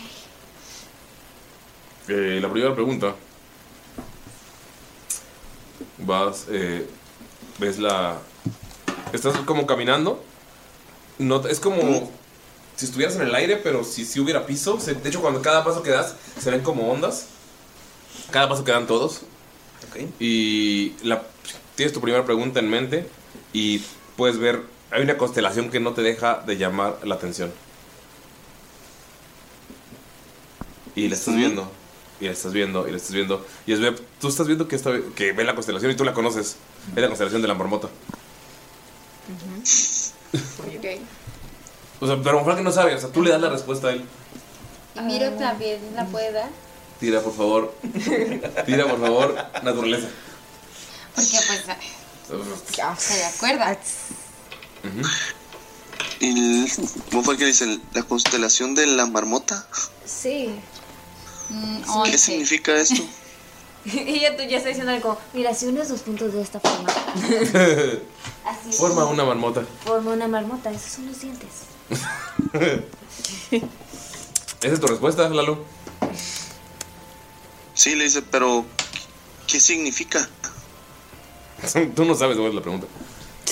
Eh, 2.09 2.39
la 2.41 2.51
primera 2.51 2.75
pregunta. 2.75 3.15
Vas, 5.99 6.47
eh, 6.51 6.89
ves 7.59 7.79
la... 7.79 8.19
Estás 9.13 9.37
como 9.39 9.67
caminando. 9.67 10.23
No, 11.19 11.47
es 11.47 11.61
como 11.61 12.11
si 12.77 12.87
estuvieras 12.87 13.15
en 13.17 13.23
el 13.23 13.35
aire, 13.35 13.57
pero 13.57 13.85
si, 13.85 14.05
si 14.05 14.19
hubiera 14.21 14.45
piso. 14.47 14.81
Se- 14.81 14.95
de 14.95 15.09
hecho, 15.09 15.21
cuando 15.21 15.41
cada 15.43 15.63
paso 15.65 15.83
que 15.83 15.91
das, 15.91 16.15
se 16.41 16.51
ven 16.51 16.63
como 16.63 16.91
ondas. 16.91 17.27
Cada 18.31 18.49
paso 18.49 18.65
que 18.65 18.73
dan 18.73 18.87
todos. 18.87 19.23
Y 20.19 20.95
la, 21.03 21.23
tienes 21.75 21.93
tu 21.93 22.01
primera 22.01 22.25
pregunta 22.25 22.61
en 22.61 22.69
mente 22.69 23.09
y 23.53 23.83
puedes 24.17 24.39
ver, 24.39 24.63
hay 24.91 25.03
una 25.03 25.17
constelación 25.17 25.71
que 25.71 25.81
no 25.81 25.93
te 25.93 26.03
deja 26.03 26.43
de 26.47 26.57
llamar 26.57 26.99
la 27.05 27.15
atención. 27.15 27.53
Y 30.97 31.09
la 31.09 31.17
estás 31.17 31.35
viendo, 31.35 31.71
y 32.21 32.27
la 32.27 32.33
estás 32.33 32.53
viendo, 32.53 32.87
y 32.87 32.91
la 32.93 32.97
estás 32.97 33.13
viendo. 33.13 33.45
Y 33.67 33.73
es 33.73 33.81
Beb, 33.81 34.01
tú 34.21 34.29
estás 34.29 34.47
viendo 34.47 34.69
que, 34.69 34.77
esta, 34.77 34.93
que 35.17 35.33
ve 35.33 35.45
la 35.45 35.55
constelación 35.55 35.91
y 35.91 35.97
tú 35.97 36.05
la 36.05 36.15
conoces. 36.15 36.57
Es 36.95 37.03
la 37.03 37.09
constelación 37.09 37.43
de 37.43 37.49
la 37.49 37.55
marmota. 37.55 37.89
O 42.01 42.07
sea, 42.07 42.21
pero 42.23 42.41
ojalá 42.41 42.57
que 42.57 42.63
no 42.63 42.73
sabe, 42.73 42.95
o 42.95 42.99
sea, 42.99 43.09
tú 43.09 43.23
le 43.23 43.31
das 43.31 43.41
la 43.41 43.49
respuesta 43.49 43.89
a 43.89 43.93
él. 43.93 44.05
Y 44.97 45.01
Miro 45.01 45.31
también 45.33 45.81
la 45.95 46.05
puede 46.05 46.33
dar. 46.33 46.51
Tira, 47.05 47.21
por 47.21 47.37
favor. 47.37 47.75
Tira, 48.65 48.89
por 48.89 48.99
favor, 48.99 49.37
naturaleza. 49.63 50.09
Porque 51.15 51.39
pues 51.47 51.67
ya 52.75 52.97
se 52.97 53.23
acuerda. 53.27 53.79
Ujú. 54.85 55.07
¿Y 56.21 56.67
cómo 57.11 57.23
fue 57.23 57.37
que 57.37 57.45
dice? 57.45 57.79
¿La 57.93 58.03
constelación 58.05 58.75
de 58.75 58.87
la 58.87 59.05
marmota? 59.05 59.67
Sí. 60.07 60.59
¿Qué 62.07 62.17
significa 62.17 62.75
esto? 62.75 63.03
y 63.85 64.21
ya 64.21 64.35
tú 64.35 64.43
ya 64.45 64.57
está 64.57 64.71
diciendo 64.71 64.93
algo. 64.93 65.19
Mira, 65.35 65.53
si 65.53 65.67
unes 65.67 65.91
los 65.91 66.01
puntos 66.01 66.33
de 66.33 66.41
esta 66.41 66.59
forma, 66.59 66.89
así 68.47 68.73
Forma 68.79 69.05
una 69.05 69.25
marmota. 69.27 69.63
forma 69.85 70.13
una 70.13 70.27
marmota. 70.27 70.71
Esos 70.71 70.93
son 70.93 71.07
los 71.09 71.21
dientes. 71.21 71.51
¿Esa 74.63 74.73
es 74.73 74.81
tu 74.81 74.87
respuesta, 74.87 75.29
Lalo? 75.29 75.63
Sí, 77.75 77.95
le 77.95 78.05
dice, 78.05 78.23
pero 78.23 78.65
¿qué 79.47 79.61
significa? 79.61 80.29
Tú 81.95 82.05
no 82.05 82.15
sabes 82.15 82.37
cuál 82.37 82.49
es 82.49 82.55
la 82.55 82.63
pregunta. 82.63 82.87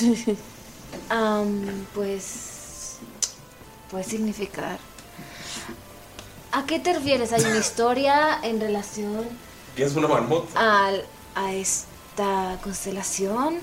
Am, 1.08 1.86
pues. 1.94 2.96
Puede 3.90 4.04
significar. 4.04 4.78
¿A 6.52 6.64
qué 6.66 6.78
te 6.78 6.92
refieres? 6.92 7.32
¿Hay 7.32 7.42
una 7.44 7.58
historia 7.58 8.40
en 8.42 8.60
relación 8.60 9.26
¿Qué 9.76 9.84
es 9.84 9.94
una 9.94 10.08
marmota? 10.08 10.86
al, 10.86 11.04
a 11.34 11.52
esta 11.52 12.58
constelación? 12.62 13.58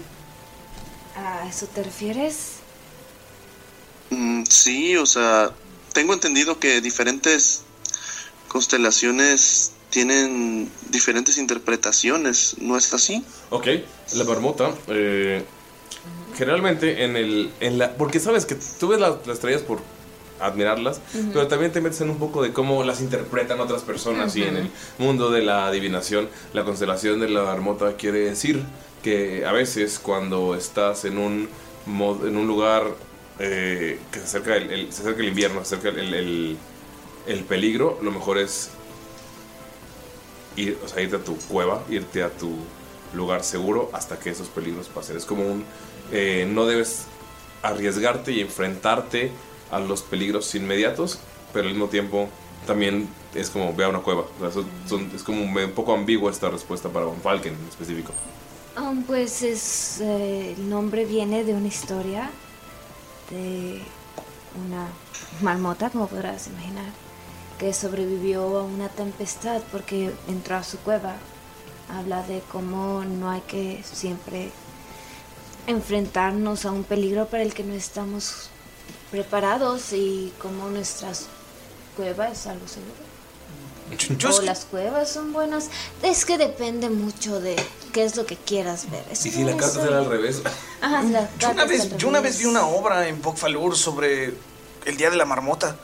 ¿A 1.16 1.48
eso 1.48 1.68
te 1.68 1.84
refieres? 1.84 2.54
Mm, 4.10 4.44
sí, 4.46 4.96
o 4.98 5.06
sea, 5.06 5.52
tengo 5.94 6.14
entendido 6.14 6.60
que 6.60 6.82
diferentes 6.82 7.62
constelaciones 8.48 9.72
tienen 9.90 10.70
diferentes 10.90 11.38
interpretaciones, 11.38 12.56
¿no 12.60 12.78
es 12.78 12.94
así? 12.94 13.24
Ok, 13.50 13.68
la 14.16 14.24
marmota. 14.24 14.72
eh, 14.88 15.44
generalmente 16.38 17.04
en 17.04 17.16
el. 17.16 17.52
En 17.60 17.78
la, 17.78 17.96
porque 17.96 18.20
sabes 18.20 18.46
que 18.46 18.56
tú 18.80 18.90
ves 18.90 19.00
las, 19.00 19.16
las 19.28 19.36
estrellas 19.38 19.62
por 19.62 19.80
admirarlas, 20.40 21.02
pero 21.34 21.48
también 21.48 21.72
te 21.74 21.82
metes 21.82 22.00
en 22.00 22.10
un 22.10 22.18
poco 22.18 22.42
de 22.42 22.54
cómo 22.54 22.84
las 22.86 23.02
interpretan 23.02 23.60
otras 23.60 23.82
personas. 23.82 24.36
Y 24.38 24.44
en 24.44 24.56
el 24.56 24.70
mundo 24.98 25.30
de 25.32 25.42
la 25.42 25.68
adivinación, 25.68 26.30
la 26.54 26.64
constelación 26.64 27.20
de 27.20 27.28
la 27.30 27.44
marmota 27.44 27.98
quiere 27.98 28.20
decir 28.20 28.64
que 29.04 29.46
a 29.46 29.52
veces 29.52 30.00
cuando 30.00 30.56
estás 30.56 31.04
en 31.04 31.18
un, 31.18 31.50
mod- 31.88 32.26
en 32.28 32.38
un 32.38 32.48
lugar 32.48 32.84
eh, 33.40 34.00
que 34.12 34.20
se 34.20 34.26
acerca 34.26 34.56
el, 34.56 34.72
el- 34.72 34.94
se 34.94 35.02
acerca 35.02 35.22
el 35.22 35.28
invierno, 35.30 35.66
se 35.66 35.76
acerca 35.76 36.00
el, 36.00 36.14
el- 36.14 36.58
el 37.28 37.44
peligro, 37.44 38.00
lo 38.02 38.12
mejor 38.12 38.38
es 38.38 38.70
ir, 40.56 40.78
o 40.84 40.88
sea, 40.88 41.02
irte 41.02 41.16
a 41.18 41.24
tu 41.24 41.36
cueva, 41.38 41.84
irte 41.90 42.24
a 42.24 42.30
tu 42.30 42.52
lugar 43.14 43.44
seguro 43.44 43.90
hasta 43.94 44.20
que 44.20 44.30
esos 44.30 44.48
peligros 44.48 44.88
pasen. 44.88 45.18
Es 45.18 45.26
como 45.26 45.44
un... 45.44 45.64
eh, 46.12 46.48
no 46.52 46.66
debes 46.66 47.06
arriesgarte 47.64 48.32
y 48.32 48.42
enfrentarte 48.42 49.32
a 49.72 49.80
los 49.80 50.02
peligros 50.02 50.54
inmediatos, 50.56 51.20
pero 51.54 51.68
al 51.68 51.74
mismo 51.74 51.88
tiempo 51.90 52.30
también 52.68 53.08
es 53.36 53.50
como 53.50 53.74
ve 53.76 53.84
a 53.86 53.90
una 53.90 54.00
cueva. 54.00 54.22
O 54.22 54.40
sea, 54.42 54.52
son- 54.52 54.70
son- 54.88 55.12
es 55.16 55.24
como 55.24 55.42
un 55.44 55.72
poco 55.72 55.94
ambigua 55.94 56.32
esta 56.32 56.50
respuesta 56.50 56.90
para 56.90 57.06
Von 57.06 57.22
Falken 57.22 57.54
en 57.54 57.68
específico. 57.68 58.12
Um, 58.78 59.04
pues 59.04 59.42
es, 59.42 60.00
eh, 60.02 60.56
el 60.58 60.70
nombre 60.70 61.06
viene 61.06 61.44
de 61.44 61.54
una 61.54 61.68
historia 61.68 62.30
de 63.30 63.82
una 64.66 64.88
marmota, 65.42 65.90
como 65.90 66.08
podrás 66.08 66.48
imaginar, 66.48 66.86
que 67.60 67.74
sobrevivió 67.74 68.42
a 68.58 68.64
una 68.64 68.88
tempestad 68.90 69.62
porque 69.72 70.12
entró 70.28 70.56
a 70.56 70.64
su 70.64 70.80
cueva. 70.80 71.16
Habla 71.90 72.24
de 72.24 72.42
cómo 72.52 73.04
no 73.04 73.30
hay 73.30 73.42
que 73.42 73.84
siempre 73.84 74.50
enfrentarnos 75.68 76.66
a 76.66 76.72
un 76.72 76.84
peligro 76.84 77.28
para 77.28 77.44
el 77.44 77.54
que 77.54 77.64
no 77.64 77.74
estamos 77.74 78.50
preparados 79.12 79.92
y 79.94 80.32
cómo 80.40 80.70
nuestras 80.70 81.28
cuevas 81.96 82.32
es 82.32 82.48
algo 82.48 82.68
seguro. 82.68 83.10
O 84.38 84.42
las 84.44 84.66
cuevas 84.66 85.10
son 85.10 85.34
buenas. 85.34 85.70
Es 86.04 86.24
que 86.24 86.38
depende 86.38 86.90
mucho 86.90 87.42
de 87.42 87.56
qué 87.92 88.04
es 88.04 88.16
lo 88.16 88.26
que 88.26 88.38
quieras 88.38 88.90
ver. 88.92 89.04
Es 89.12 89.26
Y 89.26 89.32
si 89.32 89.44
la 89.44 89.58
carta 89.58 89.84
era 89.84 89.98
al 89.98 90.06
revés. 90.06 90.44
Ajá, 90.80 91.02
la 91.04 91.28
Yo 91.40 91.50
una, 91.50 91.66
vez, 91.66 91.98
yo 91.98 92.08
una 92.08 92.20
vez 92.22 92.38
vi 92.38 92.46
una 92.46 92.68
obra 92.68 93.08
en 93.08 93.20
Pocfalur 93.20 93.76
sobre 93.76 94.36
el 94.86 94.98
Día 94.98 95.10
de 95.10 95.18
la 95.18 95.26
Marmota. 95.26 95.76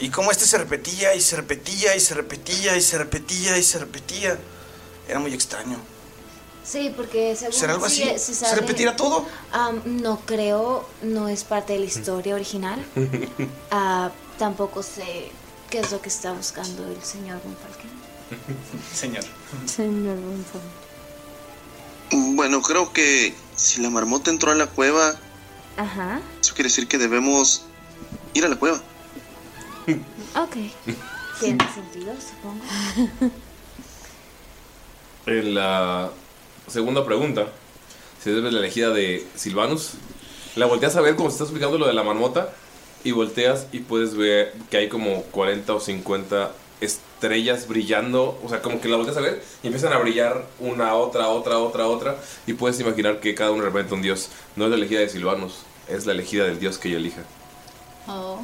Y 0.00 0.08
cómo 0.10 0.30
este 0.30 0.46
se 0.46 0.56
repetía 0.58 1.14
y 1.14 1.20
se 1.20 1.36
repetía 1.36 1.94
y 1.94 2.00
se 2.00 2.14
repetía 2.14 2.76
y 2.76 2.80
se 2.82 2.98
repetía 2.98 3.56
y 3.58 3.62
se 3.62 3.78
repetía. 3.78 4.38
Era 5.08 5.18
muy 5.20 5.32
extraño. 5.34 5.76
Sí, 6.64 6.92
porque 6.96 7.34
según 7.36 7.52
¿Será 7.54 7.72
algo 7.74 7.86
así? 7.86 8.04
si 8.16 8.18
¿Se 8.18 8.34
sale- 8.34 8.60
repetirá 8.60 8.96
todo? 8.96 9.26
Am, 9.52 9.80
no 9.84 10.20
creo, 10.24 10.88
no 11.02 11.28
es 11.28 11.44
parte 11.44 11.72
de 11.74 11.80
la 11.80 11.84
historia 11.86 12.34
original. 12.34 12.84
Ah, 13.70 14.10
tampoco 14.38 14.82
sé 14.82 15.30
qué 15.70 15.80
es 15.80 15.90
lo 15.92 16.00
que 16.00 16.08
está 16.08 16.32
buscando 16.32 16.84
el 16.86 17.02
señor 17.04 17.40
Von 17.44 17.56
Falken. 17.56 17.90
Señor. 18.94 19.24
Señor 19.66 20.16
Von 20.16 20.44
Falken. 22.10 22.36
Bueno, 22.36 22.60
creo 22.62 22.92
que 22.92 23.34
si 23.56 23.80
la 23.80 23.90
marmota 23.90 24.30
entró 24.30 24.50
a 24.50 24.54
la 24.54 24.66
cueva, 24.66 25.14
Ajá, 25.76 26.20
eso 26.40 26.54
quiere 26.54 26.68
decir 26.68 26.88
que 26.88 26.98
debemos 26.98 27.62
ir 28.34 28.44
a 28.44 28.48
la 28.48 28.56
cueva. 28.56 28.80
Ok. 30.36 30.56
Tiene 31.40 31.64
sentido, 31.72 32.14
supongo. 32.20 33.32
En 35.26 35.54
la 35.54 36.10
segunda 36.66 37.04
pregunta, 37.04 37.46
si 38.22 38.30
debe 38.30 38.50
la 38.50 38.58
elegida 38.58 38.90
de 38.90 39.26
Silvanus, 39.34 39.92
la 40.56 40.66
volteas 40.66 40.96
a 40.96 41.00
ver 41.00 41.14
como 41.16 41.28
se 41.30 41.34
está 41.34 41.44
explicando 41.44 41.78
lo 41.78 41.86
de 41.86 41.92
la 41.92 42.02
marmota 42.02 42.52
y 43.04 43.12
volteas 43.12 43.66
y 43.72 43.80
puedes 43.80 44.14
ver 44.14 44.54
que 44.70 44.78
hay 44.78 44.88
como 44.88 45.22
40 45.24 45.74
o 45.74 45.80
50 45.80 46.52
estrellas 46.80 47.68
brillando, 47.68 48.40
o 48.44 48.48
sea, 48.48 48.62
como 48.62 48.80
que 48.80 48.88
la 48.88 48.96
volteas 48.96 49.16
a 49.18 49.20
ver 49.20 49.42
y 49.62 49.66
empiezan 49.68 49.92
a 49.92 49.98
brillar 49.98 50.46
una, 50.58 50.94
otra, 50.94 51.28
otra, 51.28 51.58
otra, 51.58 51.86
otra 51.86 52.16
y 52.46 52.54
puedes 52.54 52.80
imaginar 52.80 53.20
que 53.20 53.34
cada 53.34 53.50
uno 53.50 53.62
representa 53.62 53.94
un 53.94 54.02
dios. 54.02 54.30
No 54.56 54.64
es 54.64 54.70
la 54.70 54.76
elegida 54.76 55.00
de 55.00 55.08
Silvanus, 55.08 55.60
es 55.88 56.06
la 56.06 56.12
elegida 56.12 56.44
del 56.44 56.58
dios 56.58 56.78
que 56.78 56.88
ella 56.88 56.98
elija. 56.98 57.22
Oh. 58.06 58.40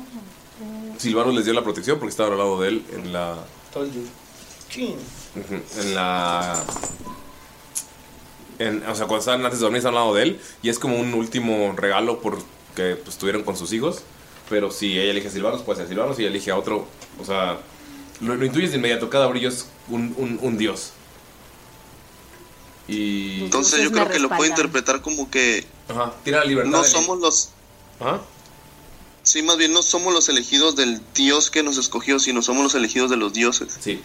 Silvanus 0.99 1.35
les 1.35 1.45
dio 1.45 1.55
la 1.55 1.63
protección 1.63 1.99
porque 1.99 2.11
estaban 2.11 2.33
al 2.33 2.39
lado 2.39 2.61
de 2.61 2.69
él 2.69 2.85
en 2.93 3.13
la 3.13 3.37
Chin. 4.71 4.97
Ujú, 5.37 5.81
En 5.81 5.95
la. 5.95 6.63
En, 8.59 8.83
o 8.89 8.95
sea, 8.95 9.07
cuando 9.07 9.19
estaban 9.19 9.45
antes 9.45 9.59
de 9.61 9.65
dormir, 9.65 9.79
estaban 9.79 9.99
al 9.99 10.05
lado 10.05 10.15
de 10.17 10.23
él. 10.23 10.41
Y 10.63 10.71
es 10.71 10.79
como 10.79 10.97
un 10.99 11.13
último 11.15 11.75
regalo 11.77 12.21
porque 12.21 12.97
pues, 12.97 13.09
estuvieron 13.09 13.43
con 13.43 13.57
sus 13.57 13.73
hijos. 13.73 14.03
Pero 14.49 14.71
si 14.71 14.99
ella 14.99 15.11
elige 15.11 15.29
a 15.29 15.31
Silvanos, 15.31 15.63
puede 15.63 15.79
ser 15.81 15.89
Silvanos. 15.89 16.17
Si 16.17 16.23
ella 16.23 16.31
elige 16.31 16.51
a 16.51 16.57
otro, 16.57 16.87
o 17.21 17.25
sea, 17.25 17.59
lo, 18.21 18.35
lo 18.35 18.45
intuyes 18.47 18.71
de 18.71 18.79
inmediato. 18.79 19.11
Cada 19.11 19.27
brillo 19.27 19.49
es 19.51 19.67
un, 19.89 20.15
un- 20.17 20.39
un 20.41 20.57
dios. 20.57 20.93
Y. 22.89 23.45
Entonces 23.45 23.83
yo 23.83 23.93
creo 23.93 24.09
que 24.09 24.19
lo 24.21 24.29
puedo 24.29 24.47
interpretar 24.47 25.03
como 25.03 25.31
que 25.31 25.67
Ajá, 25.89 26.13
tira 26.25 26.39
la 26.41 26.45
libertad. 26.45 26.71
no 26.71 26.85
somos 26.85 27.19
los... 27.21 27.51
Ajá. 28.01 28.21
Sí, 29.27 29.43
más 29.43 29.57
bien 29.57 29.73
no 29.73 29.83
somos 29.83 30.15
los 30.15 30.29
elegidos 30.29 30.77
del 30.77 31.01
Dios 31.13 31.51
que 31.51 31.65
nos 31.65 31.79
escogió, 31.79 32.21
sino 32.21 32.43
somos 32.43 32.63
los 32.63 32.75
elegidos 32.77 33.11
de 33.11 33.17
los 33.17 33.33
dioses. 33.33 33.77
Sí. 33.81 34.01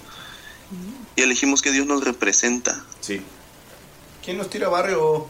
Y 1.16 1.22
elegimos 1.22 1.62
que 1.62 1.72
Dios 1.72 1.86
nos 1.86 2.04
representa. 2.04 2.84
Sí. 3.02 3.22
¿Quién 4.26 4.38
nos 4.40 4.50
tira 4.50 4.68
barrio? 4.68 5.28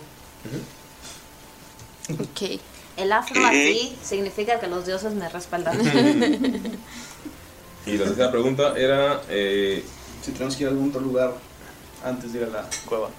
Ok. 2.10 2.42
El 2.96 3.12
afro 3.12 3.34
¿Qué? 3.42 3.46
así 3.48 3.98
significa 4.02 4.62
que 4.62 4.68
los 4.68 4.86
dioses 4.86 5.14
me 5.14 5.28
respaldan. 5.28 5.78
Y 7.86 7.98
la 7.98 8.06
tercera 8.06 8.32
pregunta 8.32 8.78
era. 8.78 9.24
eh, 9.28 9.84
Si 10.24 10.32
tenemos 10.32 10.56
que 10.56 10.64
ir 10.64 10.68
a 10.70 10.72
algún 10.72 10.90
otro 10.90 11.02
lugar 11.02 11.34
antes 12.06 12.32
de 12.32 12.40
ir 12.40 12.46
a 12.46 12.50
la 12.50 12.70
cueva. 12.86 13.10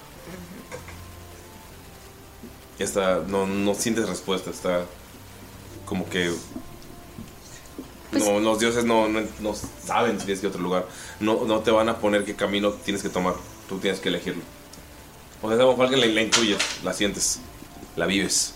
Esta, 2.78 3.18
no, 3.26 3.46
no 3.46 3.74
sientes 3.74 4.08
respuesta, 4.08 4.50
está 4.50 4.86
como 5.84 6.08
que... 6.08 6.32
no, 8.12 8.40
los 8.40 8.58
dioses 8.58 8.84
no, 8.84 9.08
no, 9.08 9.20
no 9.40 9.54
saben 9.54 10.18
si 10.18 10.26
tienes 10.26 10.40
que 10.40 10.46
ir 10.46 10.52
a 10.52 10.54
otro 10.54 10.62
lugar. 10.62 10.86
No, 11.20 11.44
no 11.44 11.60
te 11.60 11.70
van 11.70 11.88
a 11.88 11.98
poner 11.98 12.24
qué 12.24 12.34
camino 12.34 12.72
tienes 12.72 13.02
que 13.02 13.08
tomar. 13.08 13.34
Tú 13.68 13.78
tienes 13.78 14.00
que 14.00 14.10
elegirlo. 14.10 14.42
O 15.40 15.48
sea, 15.48 15.58
como 15.58 15.82
alguien 15.82 16.00
la, 16.00 16.06
la 16.06 16.22
intuyes, 16.22 16.58
la 16.84 16.92
sientes, 16.92 17.40
la 17.96 18.06
vives. 18.06 18.54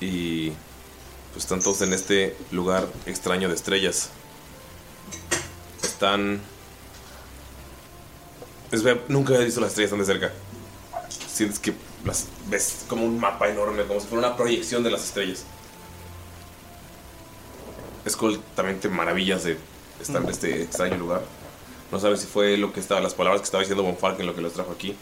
Y 0.00 0.50
pues 1.32 1.44
están 1.44 1.60
todos 1.60 1.80
en 1.82 1.92
este 1.92 2.36
lugar 2.50 2.88
extraño 3.06 3.48
de 3.48 3.54
estrellas. 3.54 4.10
Están... 5.82 6.40
Es, 8.72 8.82
nunca 9.08 9.34
he 9.34 9.44
visto 9.44 9.60
las 9.60 9.70
estrellas 9.70 9.90
tan 9.90 10.00
de 10.00 10.06
cerca. 10.06 10.32
Sientes 11.28 11.58
que 11.58 11.74
las 12.04 12.26
ves 12.48 12.84
como 12.88 13.04
un 13.04 13.20
mapa 13.20 13.48
enorme, 13.48 13.84
como 13.84 14.00
si 14.00 14.06
fuera 14.06 14.26
una 14.26 14.36
proyección 14.36 14.82
de 14.82 14.90
las 14.90 15.04
estrellas. 15.04 15.44
Es 18.04 18.16
completamente 18.16 18.88
maravillas 18.88 19.44
de 19.44 19.56
estar 20.00 20.22
en 20.22 20.28
este 20.28 20.62
extraño 20.62 20.96
lugar. 20.96 21.22
No 21.90 22.00
sabes 22.00 22.20
si 22.20 22.26
fue 22.26 22.56
lo 22.56 22.72
que 22.72 22.80
estaba, 22.80 23.00
las 23.00 23.14
palabras 23.14 23.40
que 23.40 23.44
estaba 23.44 23.62
diciendo 23.62 23.82
Von 23.82 23.96
Falken 23.96 24.26
lo 24.26 24.34
que 24.34 24.40
los 24.40 24.52
trajo 24.54 24.72
aquí. 24.72 24.96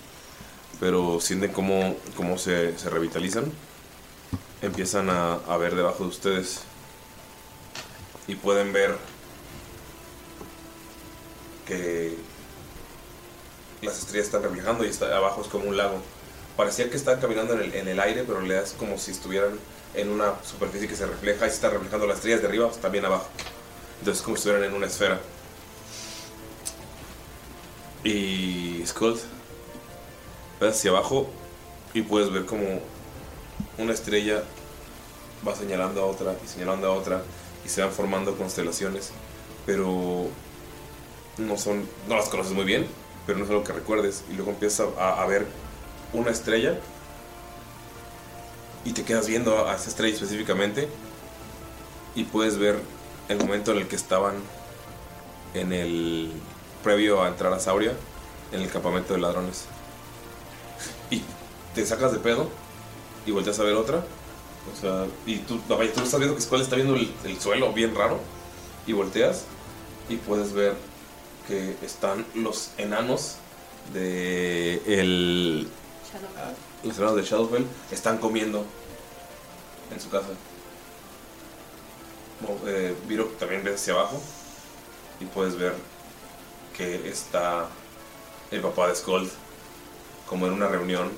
Pero 0.80 1.20
sienten 1.20 1.52
cómo, 1.52 1.96
cómo 2.16 2.38
se, 2.38 2.76
se 2.78 2.90
revitalizan. 2.90 3.52
empiezan 4.62 5.08
a, 5.10 5.34
a 5.34 5.56
ver 5.56 5.74
debajo 5.74 6.04
de 6.04 6.10
ustedes 6.10 6.62
y 8.26 8.34
pueden 8.34 8.72
ver 8.72 8.96
que 11.66 12.16
las 13.82 13.98
estrellas 13.98 14.26
están 14.26 14.42
reflejando 14.42 14.84
y 14.84 14.88
está, 14.88 15.16
abajo 15.16 15.40
es 15.42 15.48
como 15.48 15.68
un 15.68 15.76
lago. 15.76 16.00
Parecía 16.56 16.90
que 16.90 16.96
están 16.96 17.20
caminando 17.20 17.54
en 17.54 17.60
el, 17.60 17.74
en 17.74 17.88
el 17.88 18.00
aire, 18.00 18.24
pero 18.24 18.38
realidad 18.38 18.64
es 18.64 18.72
como 18.72 18.98
si 18.98 19.12
estuvieran 19.12 19.58
en 19.94 20.08
una 20.08 20.34
superficie 20.44 20.88
que 20.88 20.96
se 20.96 21.06
refleja 21.06 21.46
y 21.46 21.48
se 21.48 21.56
están 21.56 21.72
reflejando 21.72 22.06
las 22.06 22.16
estrellas 22.16 22.40
de 22.40 22.48
arriba 22.48 22.70
también 22.80 23.04
abajo. 23.04 23.28
Entonces 23.98 24.18
es 24.18 24.22
como 24.22 24.36
si 24.36 24.40
estuvieran 24.40 24.68
en 24.68 24.74
una 24.74 24.86
esfera. 24.86 25.20
Y 28.02 28.82
Skull, 28.86 29.18
ves 30.60 30.76
hacia 30.76 30.90
abajo 30.90 31.28
y 31.92 32.02
puedes 32.02 32.30
ver 32.30 32.46
como 32.46 32.80
una 33.78 33.92
estrella 33.92 34.42
va 35.46 35.54
señalando 35.54 36.02
a 36.02 36.06
otra 36.06 36.34
y 36.44 36.48
señalando 36.48 36.86
a 36.86 36.92
otra 36.92 37.22
y 37.64 37.68
se 37.68 37.82
van 37.82 37.92
formando 37.92 38.36
constelaciones, 38.36 39.10
pero 39.66 40.28
no 41.36 41.58
son, 41.58 41.86
no 42.08 42.16
las 42.16 42.28
conoces 42.28 42.52
muy 42.52 42.64
bien, 42.64 42.86
pero 43.26 43.38
no 43.38 43.44
es 43.44 43.50
algo 43.50 43.64
que 43.64 43.72
recuerdes 43.72 44.24
y 44.30 44.34
luego 44.34 44.52
empiezas 44.52 44.88
a 44.98 45.26
ver 45.26 45.46
una 46.12 46.30
estrella 46.30 46.78
y 48.84 48.92
te 48.92 49.04
quedas 49.04 49.26
viendo 49.26 49.68
a 49.68 49.74
esa 49.76 49.88
estrella 49.88 50.14
específicamente 50.14 50.88
y 52.14 52.24
puedes 52.24 52.58
ver 52.58 52.80
el 53.28 53.38
momento 53.38 53.72
en 53.72 53.78
el 53.78 53.88
que 53.88 53.96
estaban 53.96 54.36
en 55.54 55.72
el 55.72 56.32
previo 56.82 57.22
a 57.22 57.28
entrar 57.28 57.52
a 57.52 57.60
Sauria 57.60 57.92
en 58.52 58.62
el 58.62 58.70
campamento 58.70 59.14
de 59.14 59.20
ladrones. 59.20 59.66
Y 61.10 61.22
te 61.74 61.84
sacas 61.86 62.12
de 62.12 62.18
pedo 62.18 62.48
y 63.26 63.30
volteas 63.30 63.58
a 63.60 63.64
ver 63.64 63.74
otra 63.74 64.02
o 64.72 64.80
sea 64.80 65.06
y 65.26 65.38
tú, 65.38 65.58
tú 65.58 65.74
estás 65.80 66.18
viendo 66.18 66.34
que 66.34 66.42
Skull 66.42 66.60
está 66.60 66.76
viendo 66.76 66.94
el, 66.94 67.12
el 67.24 67.40
suelo 67.40 67.72
bien 67.72 67.94
raro 67.94 68.18
y 68.86 68.92
volteas 68.92 69.44
y 70.08 70.16
puedes 70.16 70.52
ver 70.52 70.74
que 71.46 71.76
están 71.82 72.26
los 72.34 72.70
enanos 72.76 73.36
de 73.92 74.82
el 74.86 75.68
los 76.84 76.96
enanos 76.98 77.16
de 77.16 77.22
Shadowfell 77.22 77.64
están 77.90 78.18
comiendo 78.18 78.64
en 79.92 80.00
su 80.00 80.08
casa. 80.10 80.28
Eh, 82.66 82.94
Viro 83.06 83.26
también 83.38 83.62
ves 83.62 83.74
hacia 83.80 83.92
abajo 83.94 84.20
y 85.20 85.26
puedes 85.26 85.56
ver 85.56 85.74
que 86.76 87.08
está 87.08 87.66
el 88.50 88.60
papá 88.62 88.88
de 88.88 88.96
Skull 88.96 89.30
como 90.26 90.46
en 90.46 90.52
una 90.52 90.68
reunión 90.68 91.10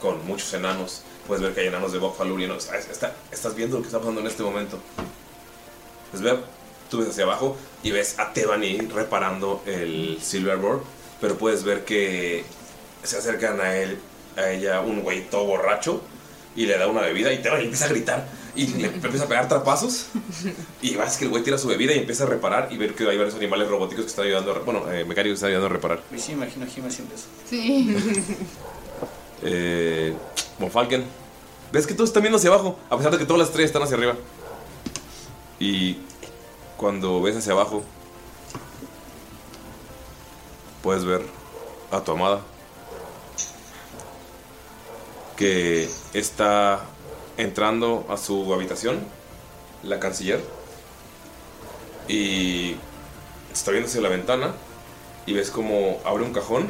con 0.00 0.24
muchos 0.26 0.52
enanos. 0.54 1.02
Puedes 1.26 1.42
ver 1.42 1.54
que 1.54 1.60
hay 1.62 1.66
enanos 1.68 1.92
de 1.92 1.98
Bob 1.98 2.16
Falurian. 2.16 2.50
O 2.50 2.60
sea, 2.60 2.76
es- 2.78 2.88
está- 2.88 3.14
estás 3.30 3.54
viendo 3.54 3.76
lo 3.76 3.82
que 3.82 3.88
está 3.88 3.98
pasando 3.98 4.20
en 4.20 4.26
este 4.26 4.42
momento. 4.42 4.78
Ver, 6.12 6.40
tú 6.90 6.98
ves 6.98 7.08
hacia 7.10 7.24
abajo 7.24 7.56
y 7.82 7.90
ves 7.90 8.18
a 8.18 8.32
Tebani 8.32 8.78
reparando 8.78 9.62
el 9.66 10.18
Silverboard, 10.22 10.82
pero 11.20 11.36
puedes 11.38 11.64
ver 11.64 11.84
que 11.84 12.44
se 13.02 13.18
acercan 13.18 13.60
a 13.60 13.76
él, 13.76 13.98
a 14.38 14.50
ella, 14.50 14.80
un 14.80 15.02
güey 15.02 15.28
todo 15.28 15.44
borracho 15.44 16.02
y 16.56 16.66
le 16.66 16.76
da 16.76 16.88
una 16.88 17.02
bebida 17.02 17.32
y 17.32 17.40
Tebani 17.40 17.64
empieza 17.64 17.84
a 17.84 17.88
gritar 17.88 18.26
y 18.56 18.66
le 18.66 18.86
empieza 18.94 19.24
a 19.24 19.28
pegar 19.28 19.48
trapazos 19.48 20.06
y 20.82 20.96
vas 20.96 21.16
que 21.16 21.24
el 21.24 21.30
güey 21.30 21.42
tira 21.42 21.58
su 21.58 21.68
bebida 21.68 21.94
y 21.94 21.98
empieza 21.98 22.24
a 22.24 22.26
reparar 22.26 22.68
y 22.72 22.76
ver 22.76 22.94
que 22.94 23.08
hay 23.08 23.16
varios 23.16 23.34
animales 23.36 23.68
robóticos 23.68 24.04
que 24.04 24.10
están 24.10 24.26
ayudando, 24.26 24.52
a, 24.52 24.58
bueno, 24.60 24.90
eh, 24.92 25.04
mecánicos 25.04 25.34
que 25.34 25.46
están 25.46 25.50
ayudando 25.50 25.66
a 25.66 25.72
reparar. 25.72 26.00
Y 26.14 26.18
sí, 26.18 26.32
imagino 26.32 26.64
a 26.64 26.68
Jim 26.68 26.84
haciendo 26.86 27.14
eso. 27.14 27.26
Sí. 27.48 27.96
Eh, 29.40 30.14
Monfalken. 30.58 31.04
¿Ves 31.70 31.86
que 31.86 31.94
todos 31.94 32.10
están 32.10 32.24
viendo 32.24 32.38
hacia 32.38 32.50
abajo? 32.50 32.76
A 32.90 32.96
pesar 32.96 33.12
de 33.12 33.18
que 33.18 33.24
todas 33.24 33.38
las 33.38 33.48
estrellas 33.50 33.68
están 33.68 33.84
hacia 33.84 33.96
arriba. 33.96 34.16
Y 35.60 35.98
cuando 36.76 37.22
ves 37.22 37.36
hacia 37.36 37.52
abajo, 37.52 37.84
puedes 40.82 41.04
ver 41.04 41.22
a 41.92 42.00
tu 42.00 42.10
amada. 42.10 42.40
Que 45.38 45.88
está 46.12 46.84
entrando 47.38 48.04
a 48.10 48.18
su 48.18 48.52
habitación, 48.52 48.98
la 49.82 49.98
canciller. 49.98 50.42
Y 52.08 52.76
está 53.52 53.70
viendo 53.70 53.88
hacia 53.88 54.02
la 54.02 54.10
ventana. 54.10 54.52
Y 55.24 55.32
ves 55.32 55.50
como 55.50 56.00
abre 56.04 56.24
un 56.24 56.34
cajón 56.34 56.68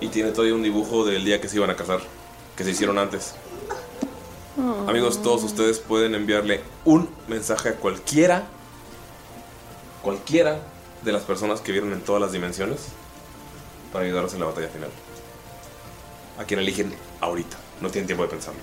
y 0.00 0.08
tiene 0.08 0.30
todavía 0.30 0.54
un 0.54 0.62
dibujo 0.62 1.04
del 1.04 1.24
día 1.24 1.40
que 1.40 1.48
se 1.48 1.56
iban 1.56 1.70
a 1.70 1.76
casar, 1.76 2.00
que 2.56 2.64
se 2.64 2.70
hicieron 2.70 2.98
antes. 2.98 3.34
Amigos, 4.88 5.22
todos 5.22 5.44
ustedes 5.44 5.78
pueden 5.78 6.14
enviarle 6.14 6.60
un 6.84 7.08
mensaje 7.28 7.70
a 7.70 7.74
cualquiera, 7.76 8.46
cualquiera 10.02 10.60
de 11.02 11.12
las 11.12 11.22
personas 11.22 11.60
que 11.60 11.72
vieron 11.72 11.92
en 11.92 12.00
todas 12.00 12.20
las 12.20 12.32
dimensiones 12.32 12.88
para 13.92 14.04
ayudarlos 14.04 14.34
en 14.34 14.40
la 14.40 14.46
batalla 14.46 14.68
final. 14.68 14.90
A 16.40 16.44
quien 16.44 16.58
eligen 16.60 16.92
ahorita, 17.20 17.56
no 17.80 17.90
tienen 17.90 18.06
tiempo 18.06 18.22
de 18.24 18.30
pensarlo. 18.30 18.60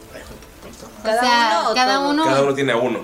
¿Cada 1.03 1.21
o 1.21 1.23
sea, 1.23 1.61
uno 1.65 1.75
cada 1.75 1.99
uno. 1.99 2.25
Cada 2.25 2.41
uno 2.43 2.53
tiene 2.55 2.71
a 2.71 2.77
uno. 2.77 3.01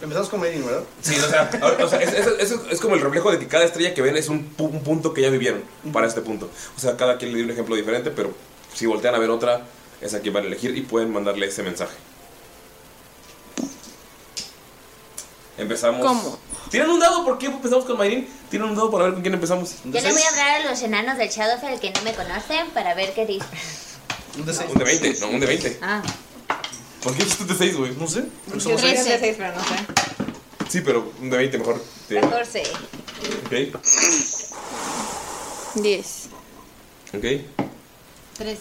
Empezamos 0.00 0.28
con 0.28 0.40
Medin, 0.40 0.64
¿verdad? 0.64 0.82
Sí, 1.00 1.14
o 1.18 1.28
sea, 1.28 1.50
ahora- 1.62 1.84
o 1.84 1.88
sea, 1.88 2.00
es, 2.02 2.12
es- 2.12 2.26
es- 2.52 2.60
es 2.70 2.80
como 2.80 2.94
el 2.94 3.00
reflejo 3.00 3.30
de 3.32 3.38
que 3.38 3.48
cada 3.48 3.64
estrella 3.64 3.94
que 3.94 4.02
ven 4.02 4.16
es 4.16 4.28
un, 4.28 4.54
pu- 4.56 4.70
un 4.70 4.82
punto 4.82 5.12
que 5.14 5.22
ya 5.22 5.30
vivieron 5.30 5.62
para 5.92 6.06
este 6.06 6.20
punto. 6.20 6.50
O 6.76 6.80
sea, 6.80 6.96
cada 6.96 7.16
quien 7.16 7.30
le 7.32 7.36
dio 7.38 7.44
un 7.46 7.50
ejemplo 7.50 7.74
diferente, 7.76 8.10
pero 8.10 8.32
si 8.74 8.84
voltean 8.86 9.14
a 9.14 9.18
ver 9.18 9.30
otra, 9.30 9.62
es 10.02 10.12
a 10.14 10.20
quien 10.20 10.34
van 10.34 10.44
a 10.44 10.46
elegir 10.48 10.76
y 10.76 10.82
pueden 10.82 11.10
mandarle 11.10 11.46
ese 11.46 11.62
mensaje. 11.62 11.94
Empezamos. 15.58 16.00
¿Cómo? 16.06 16.38
¿Tienen 16.70 16.90
un 16.90 17.00
dado? 17.00 17.24
¿Por 17.24 17.38
qué 17.38 17.46
empezamos 17.46 17.84
con 17.84 17.96
Mayrin? 17.96 18.28
¿Tienen 18.50 18.68
un 18.68 18.74
dado 18.76 18.90
para 18.90 19.04
ver 19.04 19.12
con 19.14 19.22
quién 19.22 19.34
empezamos? 19.34 19.70
Yo 19.84 20.00
le 20.00 20.12
voy 20.12 20.22
a 20.22 20.28
hablar 20.28 20.60
a 20.60 20.70
los 20.70 20.82
enanos 20.82 21.16
del 21.16 21.28
Shadowfell 21.30 21.78
que 21.80 21.90
no 21.92 22.02
me 22.02 22.12
conocen 22.14 22.68
para 22.70 22.94
ver 22.94 23.14
qué 23.14 23.24
dicen. 23.26 23.48
Un 24.38 24.44
de 24.44 24.84
20, 24.84 25.16
no, 25.20 25.28
un 25.28 25.40
de 25.40 25.46
20. 25.46 25.78
Ah. 25.80 26.02
¿Por 27.02 27.14
qué 27.14 27.22
dijiste 27.24 27.42
un 27.44 27.48
de 27.48 27.54
6, 27.54 27.76
güey? 27.76 27.92
No 27.94 28.06
sé. 28.06 28.24
Yo 28.52 28.60
soy 28.60 28.92
de 28.92 29.18
seis, 29.18 29.36
pero 29.38 29.54
no 29.54 29.62
sé. 29.62 29.76
Sí, 30.68 30.80
pero 30.82 31.12
un 31.20 31.30
de 31.30 31.36
20 31.38 31.58
mejor. 31.58 31.82
te- 32.08 32.20
14. 32.20 32.62
Ok. 33.46 33.80
10. 35.76 36.28
Ok. 37.14 37.24
Tres. 38.36 38.58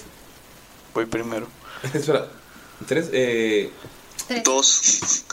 Voy 0.93 1.05
primero. 1.07 1.47
Espera. 1.93 2.27
Tres, 2.87 3.09
eh. 3.11 3.71
Dos. 4.43 5.23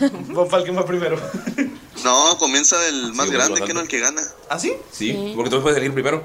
Von 0.28 0.50
Falken 0.50 0.76
va 0.76 0.84
primero. 0.84 1.16
No, 2.04 2.36
comienza 2.38 2.76
el 2.88 3.12
más 3.14 3.26
Sí, 3.28 3.32
grande, 3.32 3.62
que 3.62 3.72
no 3.74 3.80
el 3.80 3.88
que 3.88 4.00
gana. 4.00 4.22
¿Ah, 4.50 4.58
sí? 4.58 4.74
Sí, 4.92 5.32
porque 5.34 5.50
tú 5.50 5.62
puedes 5.62 5.76
elegir 5.78 5.94
primero. 5.94 6.22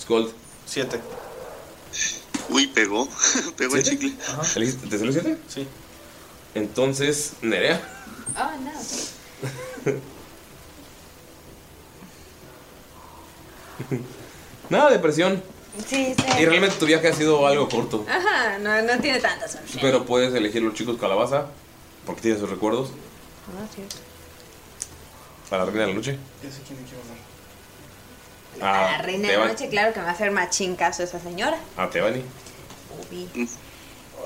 Skull. 0.00 0.32
Siete. 0.66 1.00
Uy, 2.48 2.66
pegó. 2.68 3.06
pegó 3.56 3.76
el 3.76 3.84
¿Siete? 3.84 4.06
chicle. 4.06 4.24
¿Elegiste- 4.54 4.88
¿Te 4.88 4.98
salió 4.98 5.12
7? 5.12 5.38
Sí. 5.48 5.66
Entonces, 6.54 7.32
Nerea. 7.42 7.80
Oh, 8.36 8.50
no. 8.60 8.72
Nada 14.70 14.90
de 14.90 14.98
presión. 14.98 15.42
Sí, 15.86 16.14
sí. 16.16 16.24
Y 16.40 16.44
realmente 16.46 16.76
tu 16.76 16.86
viaje 16.86 17.08
ha 17.08 17.12
sido 17.12 17.46
algo 17.46 17.68
corto. 17.68 18.04
Ajá, 18.08 18.58
no, 18.58 18.80
no 18.82 19.00
tiene 19.00 19.20
tanta 19.20 19.48
solución. 19.48 19.78
Pero 19.80 20.04
puedes 20.06 20.32
elegir 20.34 20.62
los 20.62 20.74
chicos 20.74 20.96
calabaza. 21.00 21.46
Porque 22.06 22.20
tiene 22.22 22.38
sus 22.38 22.48
recuerdos. 22.50 22.90
Ah, 23.48 23.66
sí. 23.74 23.82
A 25.50 25.58
la 25.58 25.64
reina 25.64 25.80
de 25.82 25.86
la 25.88 25.94
noche. 25.94 26.18
Ya 26.42 26.50
sé 26.50 26.60
quién 26.66 26.80
me 26.80 26.86
quiero 26.86 27.02
hablar. 27.02 28.78
A, 28.88 28.92
la 28.92 29.02
reina 29.02 29.28
de 29.28 29.36
la 29.36 29.46
noche, 29.48 29.68
claro 29.68 29.92
que 29.92 29.98
me 29.98 30.04
va 30.04 30.10
a 30.12 30.14
hacer 30.14 30.30
machín 30.30 30.76
caso 30.76 31.02
esa 31.02 31.18
señora. 31.18 31.58
A 31.76 31.88
Tebani. 31.90 32.22
Ubi. 33.10 33.28
Ay, 33.34 33.48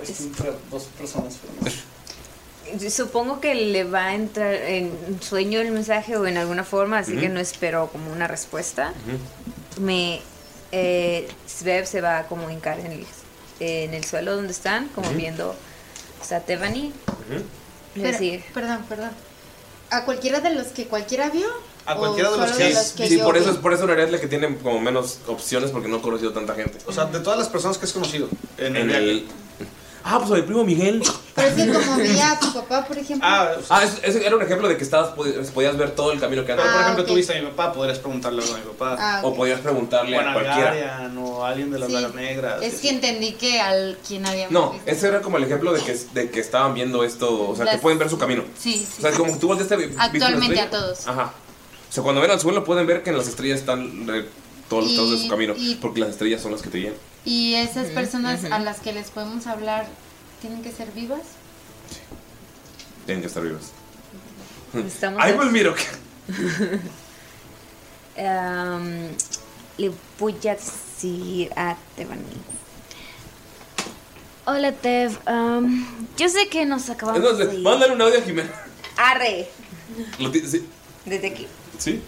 es 0.02 0.20
entre 0.20 0.52
dos 0.70 0.84
personas. 0.98 1.38
pero- 1.62 2.90
Supongo 2.90 3.40
que 3.40 3.54
le 3.54 3.84
va 3.84 4.06
a 4.08 4.14
entrar 4.14 4.52
en 4.52 4.92
sueño 5.22 5.58
el 5.60 5.70
mensaje 5.70 6.16
o 6.18 6.26
en 6.26 6.36
alguna 6.36 6.64
forma, 6.64 6.98
así 6.98 7.16
que 7.16 7.30
no 7.30 7.40
espero 7.40 7.88
como 7.90 8.12
una 8.12 8.26
respuesta. 8.28 8.92
Me. 9.80 10.20
Eh, 10.72 11.28
Svev 11.46 11.86
se 11.86 12.00
va 12.00 12.18
a 12.18 12.26
como 12.26 12.50
hincar 12.50 12.78
en 12.80 12.92
el, 12.92 13.06
en 13.60 13.94
el 13.94 14.04
suelo 14.04 14.36
donde 14.36 14.52
están, 14.52 14.88
como 14.88 15.10
viendo 15.10 15.54
a 16.30 16.40
Tebani. 16.40 16.92
Pero- 17.94 18.06
decir, 18.08 18.44
Perdón, 18.52 18.84
perdón. 18.88 19.10
¿A 19.90 20.04
cualquiera 20.04 20.40
de 20.40 20.50
los 20.54 20.66
que 20.68 20.86
cualquiera 20.86 21.30
vio? 21.30 21.48
A 21.86 21.94
¿O 21.94 21.98
cualquiera 22.00 22.30
de 22.30 22.36
los 22.36 22.50
que- 22.52 23.02
que 23.02 23.08
Sí, 23.08 23.16
yo 23.18 23.24
por 23.24 23.34
vi? 23.34 23.40
eso, 23.40 23.50
es- 23.52 23.56
por 23.56 23.72
eso 23.72 23.86
Nerea 23.86 24.04
es 24.04 24.12
la 24.12 24.20
que 24.20 24.26
tiene 24.28 24.54
como 24.58 24.78
menos 24.78 25.20
opciones 25.26 25.70
porque 25.70 25.88
no 25.88 25.96
ha 25.96 26.02
conocido 26.02 26.32
tanta 26.34 26.54
gente. 26.54 26.78
O 26.86 26.92
sea, 26.92 27.06
de 27.06 27.20
todas 27.20 27.38
las 27.38 27.48
personas 27.48 27.78
que 27.78 27.86
has 27.86 27.92
conocido 27.94 28.28
en, 28.58 28.76
En 28.76 28.90
el. 28.90 29.26
Ah, 30.10 30.18
pues 30.18 30.30
el 30.40 30.44
primo 30.44 30.64
Miguel. 30.64 31.02
Pero 31.34 31.48
es 31.48 31.54
que 31.54 31.72
como 31.72 31.96
veía 31.96 32.32
a 32.32 32.40
tu 32.40 32.52
papá, 32.54 32.84
por 32.86 32.96
ejemplo. 32.96 33.28
Ah, 33.30 33.52
Ah, 33.68 33.84
eso 33.84 34.18
era 34.18 34.34
un 34.36 34.42
ejemplo 34.42 34.66
de 34.68 34.76
que 34.78 34.82
estabas, 34.84 35.10
podías, 35.10 35.76
ver 35.76 35.90
todo 35.90 36.12
el 36.12 36.18
camino 36.20 36.42
que 36.42 36.48
Pero 36.54 36.62
andas. 36.62 36.74
por 36.74 36.82
ejemplo, 36.82 37.02
ok. 37.04 37.08
tú 37.08 37.14
viste 37.14 37.36
a 37.36 37.40
mi 37.42 37.46
papá, 37.48 37.72
podrías 37.74 37.98
preguntarle 37.98 38.42
algo 38.42 38.54
a 38.54 38.58
mi 38.58 38.64
papá. 38.64 38.96
Ah, 38.98 39.20
O 39.22 39.34
podías 39.34 39.60
preguntarle 39.60 40.16
O 40.16 40.20
a 40.20 40.30
a 40.30 40.32
cualquiera. 40.32 40.70
Nagarian, 40.74 41.18
o 41.18 41.44
a 41.44 41.48
alguien 41.50 41.70
de 41.70 41.78
las 41.78 41.90
Sí. 41.90 41.96
Negras. 42.14 42.62
es 42.62 42.74
que 42.80 42.88
entendí 42.88 43.32
que 43.32 43.60
al 43.60 43.98
quien 44.06 44.24
había 44.26 44.48
No, 44.50 44.74
ese 44.86 45.08
era 45.08 45.20
como 45.20 45.36
el 45.36 45.44
ejemplo 45.44 45.72
de 45.72 45.82
que, 45.82 45.94
de 46.14 46.30
que 46.30 46.40
estaban 46.40 46.72
viendo 46.74 47.04
esto, 47.04 47.50
o 47.50 47.54
sea, 47.54 47.66
que 47.66 47.72
Las- 47.72 47.80
pueden 47.80 47.98
ver 47.98 48.08
su 48.08 48.18
camino. 48.18 48.44
Sí, 48.58 48.86
O 48.98 49.00
sea, 49.02 49.12
como 49.12 49.32
que 49.34 49.38
tú 49.38 49.46
volteaste. 49.48 49.94
Actualmente 49.98 50.60
a 50.60 50.70
todos. 50.70 51.06
Ajá. 51.06 51.32
O 51.88 51.92
sea, 51.92 52.02
cuando 52.02 52.20
ven 52.22 52.30
al 52.30 52.40
suelo 52.40 52.64
pueden 52.64 52.86
ver 52.86 53.02
que 53.02 53.10
en 53.10 53.18
las 53.18 53.28
estrellas 53.28 53.60
están 53.60 54.06
eh, 54.10 54.24
todos 54.68 54.84
los 54.84 54.92
Y- 55.08 55.10
de 55.12 55.18
su 55.22 55.28
camino, 55.28 55.54
y- 55.56 55.74
porque 55.76 56.00
las 56.00 56.10
estrellas 56.10 56.40
son 56.42 56.52
las 56.52 56.62
que 56.62 56.70
te 56.70 56.78
guían. 56.78 56.94
Y 57.28 57.56
esas 57.56 57.88
personas 57.88 58.44
a 58.46 58.58
las 58.58 58.80
que 58.80 58.90
les 58.94 59.10
podemos 59.10 59.46
hablar, 59.46 59.86
¿tienen 60.40 60.62
que 60.62 60.72
ser 60.72 60.90
vivas? 60.92 61.20
Tienen 63.04 63.20
que 63.20 63.26
estar 63.28 63.42
vivas. 63.42 63.72
Va 64.74 65.26
el 65.44 65.50
miro. 65.52 65.74
Em, 68.20 69.10
le 69.76 69.92
voy 70.18 70.34
a 70.48 70.54
decir 70.56 71.52
a 71.54 71.76
Tebani. 71.94 72.22
Hola, 74.44 74.72
Tev. 74.72 75.16
em, 75.26 75.86
yo 76.16 76.28
sé 76.28 76.48
que 76.48 76.66
nos 76.66 76.90
acabamos 76.90 77.22
de 77.22 77.28
Entonces, 77.28 77.54
ir. 77.54 77.60
mándale 77.62 77.92
un 77.92 78.00
audio 78.02 78.18
a 78.18 78.22
Jimena. 78.22 78.50
Arre. 78.96 79.48
Lo 80.18 80.32
ti- 80.32 80.40
sí. 80.48 80.66
Desde 81.04 81.28
aquí. 81.28 81.46
¿Sí? 81.78 82.02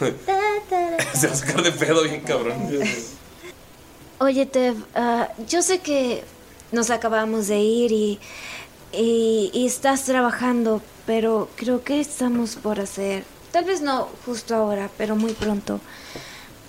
Se 1.14 1.26
va 1.28 1.32
a 1.32 1.36
sacar 1.36 1.62
de 1.62 1.70
pedo 1.72 2.02
bien 2.02 2.22
cabrón. 2.22 2.68
Oye, 4.20 4.46
Tev, 4.46 4.74
ah, 4.96 5.28
yo 5.46 5.62
sé 5.62 5.78
que 5.78 6.24
nos 6.72 6.90
acabamos 6.90 7.46
de 7.46 7.60
ir 7.60 7.92
y, 7.92 8.18
y, 8.92 9.48
y 9.54 9.64
estás 9.64 10.06
trabajando, 10.06 10.82
pero 11.06 11.48
creo 11.54 11.84
que 11.84 12.00
estamos 12.00 12.56
por 12.56 12.80
hacer, 12.80 13.22
tal 13.52 13.64
vez 13.64 13.80
no 13.80 14.08
justo 14.26 14.56
ahora, 14.56 14.90
pero 14.98 15.14
muy 15.14 15.34
pronto, 15.34 15.78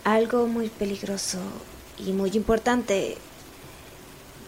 algo 0.04 0.46
muy 0.46 0.70
peligroso 0.70 1.40
y 1.98 2.14
muy 2.14 2.30
importante. 2.36 3.18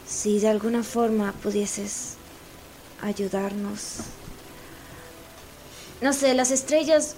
Si 0.08 0.40
de 0.40 0.50
alguna 0.50 0.84
forma 0.84 1.34
pudieses 1.42 2.18
ayudarnos. 3.02 3.96
No 6.02 6.14
sé, 6.14 6.36
las 6.36 6.52
estrellas 6.52 7.16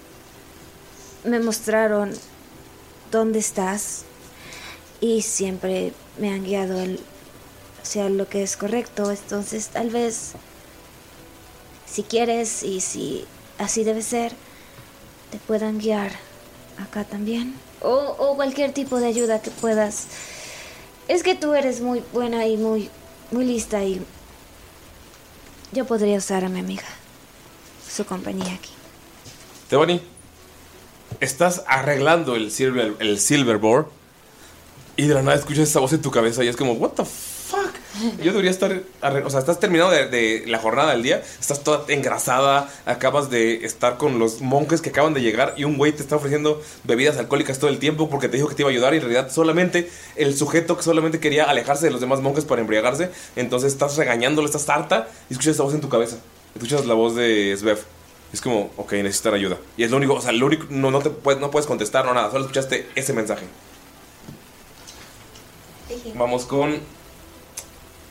me 1.26 1.42
mostraron 1.42 2.14
dónde 3.12 3.40
estás 3.40 4.06
y 5.04 5.22
siempre 5.22 5.92
me 6.18 6.30
han 6.34 6.46
guiado 6.46 6.80
el- 6.80 6.98
hacia 7.82 8.08
lo 8.08 8.30
que 8.30 8.42
es 8.42 8.56
correcto. 8.56 9.12
Entonces, 9.12 9.68
tal 9.68 9.90
vez, 9.90 10.32
si 11.86 12.04
quieres 12.04 12.64
y 12.64 12.80
si 12.80 13.26
así 13.58 13.84
debe 13.84 14.02
ser, 14.02 14.32
te 15.30 15.40
puedan 15.40 15.78
guiar 15.80 16.14
acá 16.82 17.04
también. 17.04 17.54
O, 17.82 18.16
o 18.18 18.36
cualquier 18.38 18.72
tipo 18.72 18.98
de 18.98 19.08
ayuda 19.08 19.42
que 19.42 19.52
puedas. 19.52 20.06
Es 21.10 21.22
que 21.22 21.36
tú 21.36 21.54
eres 21.54 21.82
muy 21.82 22.02
buena 22.14 22.48
y 22.48 22.56
muy, 22.56 22.90
muy 23.32 23.44
lista 23.44 23.84
y 23.84 24.02
yo 25.74 25.84
podría 25.86 26.18
usar 26.18 26.46
a 26.46 26.50
mi 26.50 26.62
amiga, 26.62 26.86
su 27.94 28.06
compañía 28.06 28.54
aquí. 28.54 28.70
Tebani, 29.70 30.00
estás 31.20 31.62
arreglando 31.68 32.38
el 32.38 32.52
silver, 32.52 32.96
el 33.02 33.20
silverboard 33.20 33.88
y 34.96 35.08
de 35.08 35.14
la 35.14 35.22
nada 35.22 35.38
escuchas 35.38 35.70
esa 35.70 35.80
voz 35.80 35.94
en 35.94 36.02
tu 36.02 36.12
cabeza 36.12 36.44
y 36.44 36.48
es 36.48 36.56
como, 36.56 36.74
what 36.74 36.92
the 36.92 37.04
fuck? 37.04 37.74
Yo 38.24 38.32
debería 38.32 38.52
estar, 38.52 38.82
o 39.02 39.30
sea, 39.30 39.40
estás 39.40 39.60
terminado 39.60 39.92
de 39.92 40.44
la 40.48 40.58
jornada 40.60 40.92
del 40.92 41.04
día, 41.04 41.24
estás 41.40 41.64
toda 41.64 41.86
engrasada, 41.88 42.70
acabas 42.86 43.30
de 43.30 43.66
estar 43.66 43.98
con 43.98 44.20
los 44.20 44.42
monjes 44.42 44.82
que 44.82 44.90
acaban 44.90 45.14
de 45.14 45.22
llegar 45.22 45.54
y 45.58 45.64
un 45.64 45.78
güey 45.78 45.92
te 45.92 46.02
está 46.02 46.16
ofreciendo 46.16 46.62
bebidas 46.84 47.18
alcohólicas 47.18 47.60
todo 47.60 47.70
el 47.70 47.78
tiempo 47.78 48.10
porque 48.10 48.30
te 48.30 48.38
dijo 48.38 48.50
que 48.50 48.56
te 48.56 48.64
iba 48.64 48.70
a 48.70 48.72
ayudar 48.72 48.94
y 48.94 48.98
en 48.98 49.04
realidad 49.04 49.32
solamente 49.32 49.90
el 50.16 50.36
sujeto 50.36 50.76
que 50.76 50.84
solamente 50.84 51.20
quería 51.20 51.46
alejarse 51.46 51.86
de 51.86 51.92
los 51.92 52.02
demás 52.02 52.22
monjes 52.22 52.46
para 52.46 52.62
embriagarse, 52.62 53.12
entonces 53.36 53.72
estás 53.74 53.96
regañándolo, 53.98 54.48
estás 54.48 54.68
harta 54.70 55.08
y 55.30 55.34
escuchas 55.34 55.56
esa 55.56 55.64
voz 55.64 55.74
en 55.74 55.82
tu 55.82 55.90
cabeza, 55.90 56.18
escuchas 56.56 56.86
la 56.86 56.94
voz 56.94 57.16
de 57.16 57.56
Svev. 57.58 57.80
Es 58.34 58.42
como, 58.42 58.72
ok, 58.78 58.94
necesitan 58.94 59.36
ayuda. 59.36 59.58
Y 59.78 59.84
es 59.84 59.92
lo 59.92 59.98
único, 59.98 60.16
o 60.16 60.22
sea, 60.22 60.32
lo 60.32 60.48
único, 60.48 60.66
no, 60.72 60.90
no, 60.90 61.02
te 61.02 61.12
puedes, 61.12 61.40
no 61.40 61.52
puedes 61.52 61.68
contestar, 61.68 62.04
no 62.04 62.16
nada, 62.16 62.32
solo 62.32 62.46
escuchaste 62.46 62.90
ese 62.96 63.14
mensaje. 63.14 63.46
Vamos 66.16 66.46
con. 66.46 66.80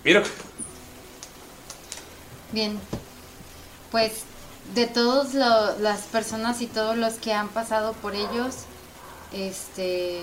Mira, 0.05 0.23
Bien. 2.53 2.79
Pues 3.91 4.25
de 4.75 4.87
todas 4.87 5.35
las 5.81 6.03
personas 6.03 6.61
y 6.61 6.67
todos 6.67 6.97
los 6.97 7.15
que 7.15 7.33
han 7.33 7.49
pasado 7.49 7.93
por 7.95 8.15
ellos, 8.15 8.55
este... 9.33 10.21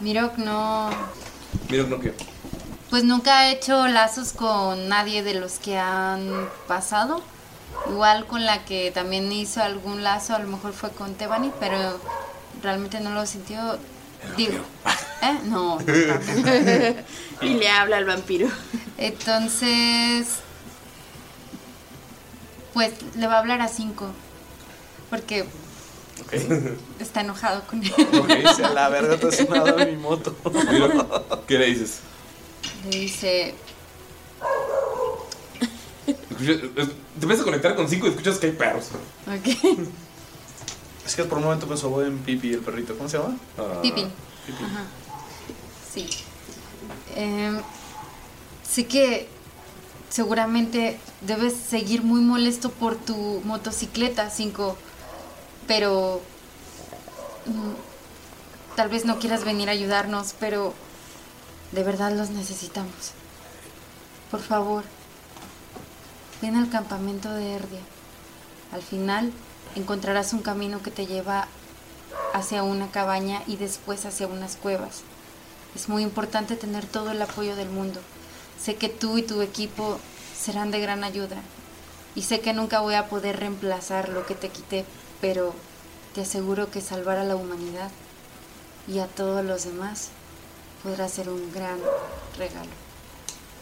Mirok 0.00 0.38
no... 0.38 0.90
mira, 1.68 1.84
no 1.84 1.98
quiero. 1.98 2.16
Pues 2.88 3.04
nunca 3.04 3.40
ha 3.40 3.50
hecho 3.50 3.86
lazos 3.88 4.32
con 4.32 4.88
nadie 4.88 5.22
de 5.22 5.34
los 5.34 5.58
que 5.58 5.78
han 5.78 6.48
pasado. 6.66 7.22
Igual 7.88 8.26
con 8.26 8.44
la 8.44 8.64
que 8.64 8.90
también 8.90 9.30
hizo 9.30 9.62
algún 9.62 10.02
lazo, 10.02 10.34
a 10.34 10.38
lo 10.38 10.48
mejor 10.48 10.72
fue 10.72 10.90
con 10.90 11.14
Tebani, 11.14 11.52
pero 11.60 12.00
realmente 12.62 13.00
no 13.00 13.10
lo 13.10 13.26
sintió. 13.26 13.78
Digo, 14.36 14.58
¿eh? 15.22 15.38
No. 15.44 15.78
y 17.42 17.54
le 17.54 17.68
habla 17.68 17.98
al 17.98 18.04
vampiro. 18.04 18.48
Entonces, 18.98 20.26
pues 22.74 22.92
le 23.16 23.26
va 23.26 23.34
a 23.34 23.38
hablar 23.38 23.60
a 23.60 23.68
cinco. 23.68 24.10
Porque 25.08 25.44
está 27.00 27.22
enojado 27.22 27.62
con 27.66 27.82
él. 27.82 27.92
Dice, 28.42 28.64
a 28.64 28.70
la 28.70 28.88
verga 28.88 29.16
te 29.18 29.28
has 29.28 29.40
en 29.40 29.90
mi 29.90 29.96
moto. 29.96 30.36
Mira, 30.70 30.88
¿qué 31.46 31.58
le 31.58 31.66
dices? 31.66 32.00
Le 32.90 32.98
dice, 32.98 33.54
te 36.40 37.22
empiezas 37.22 37.40
a 37.40 37.44
conectar 37.44 37.74
con 37.74 37.88
cinco 37.88 38.06
y 38.06 38.10
escuchas 38.10 38.38
que 38.38 38.46
hay 38.46 38.52
perros. 38.52 38.90
ok. 39.26 39.78
Es 41.10 41.16
que 41.16 41.24
por 41.24 41.38
un 41.38 41.44
momento 41.44 41.66
pensó 41.66 42.04
en 42.04 42.18
Pipi, 42.18 42.52
el 42.52 42.60
perrito. 42.60 42.96
¿Cómo 42.96 43.08
se 43.08 43.18
llama? 43.18 43.36
Ah. 43.58 43.80
Pippin. 43.82 44.06
Ajá. 44.64 44.84
Sí. 45.92 46.08
Em, 47.16 47.60
sé 48.62 48.86
que 48.86 49.28
seguramente 50.08 51.00
debes 51.20 51.54
seguir 51.54 52.04
muy 52.04 52.20
molesto 52.20 52.70
por 52.70 52.94
tu 52.94 53.42
motocicleta, 53.44 54.30
5. 54.30 54.76
Pero. 55.66 56.20
mm, 57.46 58.76
tal 58.76 58.88
vez 58.88 59.04
no 59.04 59.18
quieras 59.18 59.42
venir 59.42 59.68
a 59.68 59.72
ayudarnos, 59.72 60.36
pero. 60.38 60.74
De 61.72 61.82
verdad 61.82 62.12
los 62.12 62.30
necesitamos. 62.30 63.14
Por 64.30 64.38
favor. 64.38 64.84
Ven 66.40 66.54
al 66.54 66.70
campamento 66.70 67.32
de 67.34 67.54
Erdia. 67.54 67.80
Al 68.70 68.82
final 68.82 69.32
encontrarás 69.76 70.32
un 70.32 70.42
camino 70.42 70.82
que 70.82 70.90
te 70.90 71.06
lleva 71.06 71.48
hacia 72.32 72.62
una 72.62 72.90
cabaña 72.90 73.42
y 73.46 73.56
después 73.56 74.06
hacia 74.06 74.26
unas 74.26 74.56
cuevas. 74.56 75.02
Es 75.74 75.88
muy 75.88 76.02
importante 76.02 76.56
tener 76.56 76.86
todo 76.86 77.12
el 77.12 77.22
apoyo 77.22 77.56
del 77.56 77.68
mundo. 77.68 78.00
Sé 78.60 78.74
que 78.74 78.88
tú 78.88 79.18
y 79.18 79.22
tu 79.22 79.40
equipo 79.42 79.98
serán 80.36 80.70
de 80.70 80.80
gran 80.80 81.04
ayuda. 81.04 81.36
Y 82.14 82.22
sé 82.22 82.40
que 82.40 82.52
nunca 82.52 82.80
voy 82.80 82.94
a 82.94 83.08
poder 83.08 83.38
reemplazar 83.38 84.08
lo 84.08 84.26
que 84.26 84.34
te 84.34 84.48
quité, 84.48 84.84
pero 85.20 85.54
te 86.14 86.22
aseguro 86.22 86.70
que 86.70 86.80
salvar 86.80 87.18
a 87.18 87.24
la 87.24 87.36
humanidad 87.36 87.90
y 88.88 88.98
a 88.98 89.06
todos 89.06 89.44
los 89.44 89.64
demás 89.64 90.08
podrá 90.82 91.08
ser 91.08 91.28
un 91.28 91.52
gran 91.52 91.78
regalo. 92.36 92.70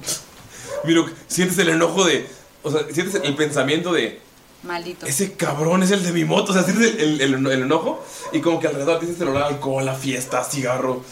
Mira, 0.84 1.02
sientes 1.26 1.58
el 1.58 1.68
enojo 1.68 2.04
de. 2.04 2.26
O 2.62 2.70
sea, 2.70 2.84
sientes 2.90 3.16
el 3.22 3.34
pensamiento 3.36 3.92
de. 3.92 4.20
Maldito. 4.62 5.06
Ese 5.06 5.34
cabrón 5.34 5.82
es 5.82 5.90
el 5.92 6.02
de 6.02 6.12
mi 6.12 6.24
moto. 6.24 6.50
O 6.52 6.54
sea, 6.54 6.64
sientes 6.64 6.96
el, 6.96 7.20
el- 7.20 7.46
el 7.46 7.62
enojo 7.62 8.04
y 8.32 8.40
como 8.40 8.58
que 8.60 8.66
alrededor 8.66 8.98
tienes 8.98 9.20
el 9.20 9.28
olor 9.28 9.42
a 9.42 9.46
alcohol, 9.46 9.88
a 9.88 9.94
fiesta, 9.94 10.42
cigarro. 10.44 11.02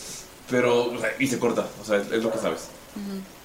Pero. 0.50 0.86
o 0.92 0.98
sea, 0.98 1.10
y 1.18 1.26
se 1.26 1.38
corta. 1.38 1.66
O 1.80 1.84
sea, 1.84 1.96
es, 1.98 2.10
es 2.12 2.22
lo 2.22 2.30
que 2.32 2.38
sabes. 2.38 2.68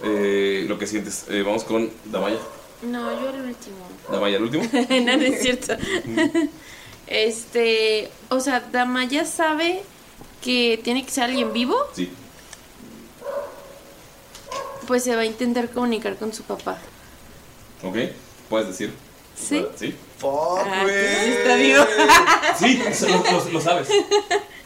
Eh, 0.03 0.65
lo 0.68 0.80
que 0.80 0.88
sientes. 0.88 1.26
Eh, 1.30 1.44
vamos 1.45 1.64
con 1.64 1.90
Damaya. 2.06 2.38
No, 2.84 3.11
yo 3.22 3.30
el 3.30 3.41
último. 3.41 3.76
Damaya, 4.11 4.38
el 4.38 4.44
último. 4.44 4.64
no, 4.73 5.18
no 5.18 5.23
es 5.23 5.41
cierto. 5.41 5.73
este, 7.07 8.10
o 8.30 8.40
sea, 8.40 8.60
Damaya 8.72 9.26
sabe 9.26 9.84
que 10.41 10.80
tiene 10.84 11.06
que 11.06 11.11
ser 11.11 11.26
alguien 11.26 11.53
vivo, 11.53 11.76
Sí. 11.95 12.10
pues 14.88 15.03
se 15.03 15.15
va 15.15 15.22
a 15.22 15.26
intentar 15.26 15.69
comunicar 15.69 16.15
con 16.18 16.34
su 16.34 16.44
papá. 16.44 16.78
Ok. 17.84 17.98
Puedes 18.49 18.68
decir. 18.68 18.94
¿Sí? 19.48 19.66
Sí. 19.76 19.96
Ah, 20.24 20.84
entonces 20.84 21.18
sí 21.24 21.30
está 21.32 21.56
vivo. 21.56 21.84
Sí, 22.60 23.08
lo, 23.08 23.32
lo- 23.40 23.50
lo 23.52 23.62
sabes. 23.62 23.88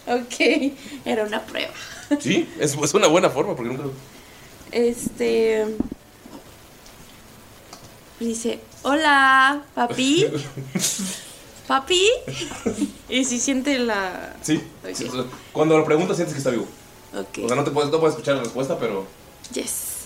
ok, 0.06 0.74
era 1.06 1.24
una 1.24 1.42
prueba. 1.42 1.72
Sí, 2.20 2.48
es, 2.60 2.76
es 2.76 2.94
una 2.94 3.08
buena 3.08 3.30
forma 3.30 3.56
porque 3.56 3.72
nunca. 3.72 3.84
Este. 4.72 5.66
Dice: 8.20 8.60
Hola, 8.84 9.64
papi. 9.74 10.28
Papi. 11.68 12.08
Y 13.10 13.26
si 13.26 13.40
siente 13.40 13.80
la. 13.80 14.36
Sí. 14.44 14.62
sí, 14.94 15.06
o 15.06 15.12
sea, 15.12 15.24
Cuando 15.52 15.76
lo 15.78 15.84
preguntas 15.86 16.16
sientes 16.16 16.34
que 16.36 16.38
está 16.38 16.52
vivo. 16.52 16.68
Ok. 17.18 17.40
O 17.44 17.48
sea, 17.48 17.56
no 17.58 17.64
te 17.64 17.72
puedes, 17.72 17.90
no 17.92 18.00
puedes 18.00 18.14
escuchar 18.16 18.36
la 18.36 18.44
respuesta, 18.44 18.78
pero. 18.78 19.08
Yes. 19.54 20.06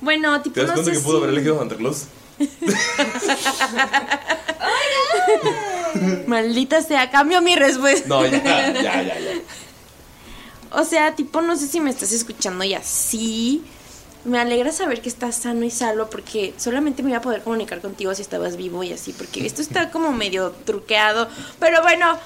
Bueno, 0.00 0.40
tipo, 0.42 0.54
¿Te 0.54 0.60
das 0.60 0.68
no 0.68 0.74
cuenta 0.74 0.92
sé 0.92 0.96
que 0.98 1.02
pudo 1.02 1.16
si- 1.16 1.22
haber 1.24 1.30
elegido 1.34 1.58
Santa 1.58 1.74
Claus? 1.76 2.04
Maldita 6.26 6.82
sea, 6.82 7.10
cambio 7.10 7.40
mi 7.40 7.56
respuesta. 7.56 8.08
No, 8.08 8.26
ya, 8.26 8.42
ya, 8.42 8.82
ya, 8.82 9.02
ya. 9.02 9.18
O 10.72 10.84
sea, 10.84 11.14
tipo, 11.14 11.40
no 11.40 11.56
sé 11.56 11.68
si 11.68 11.80
me 11.80 11.90
estás 11.90 12.12
escuchando 12.12 12.64
y 12.64 12.74
así. 12.74 13.62
Me 14.24 14.40
alegra 14.40 14.72
saber 14.72 15.00
que 15.00 15.08
estás 15.08 15.36
sano 15.36 15.64
y 15.64 15.70
salvo 15.70 16.10
porque 16.10 16.52
solamente 16.56 17.02
me 17.02 17.10
iba 17.10 17.18
a 17.18 17.22
poder 17.22 17.42
comunicar 17.42 17.80
contigo 17.80 18.12
si 18.14 18.22
estabas 18.22 18.56
vivo 18.56 18.82
y 18.82 18.92
así, 18.92 19.12
porque 19.12 19.46
esto 19.46 19.62
está 19.62 19.90
como 19.90 20.12
medio 20.12 20.50
truqueado. 20.64 21.28
Pero 21.60 21.82
bueno, 21.82 22.18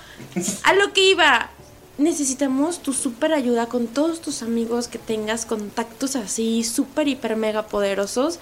a 0.65 0.73
lo 0.75 0.93
que 0.93 1.11
iba. 1.11 1.51
Necesitamos 1.99 2.83
tu 2.83 2.95
super 2.95 3.35
ayuda 3.35 3.67
con 3.67 3.87
todos 3.87 4.23
tus 4.23 4.41
amigos 4.41 4.89
que 4.89 4.99
tengas 4.99 5.45
contactos 5.45 6.17
así, 6.17 6.65
súper, 6.65 7.09
hiper, 7.09 7.37
mega 7.37 7.67
poderosos. 7.67 8.39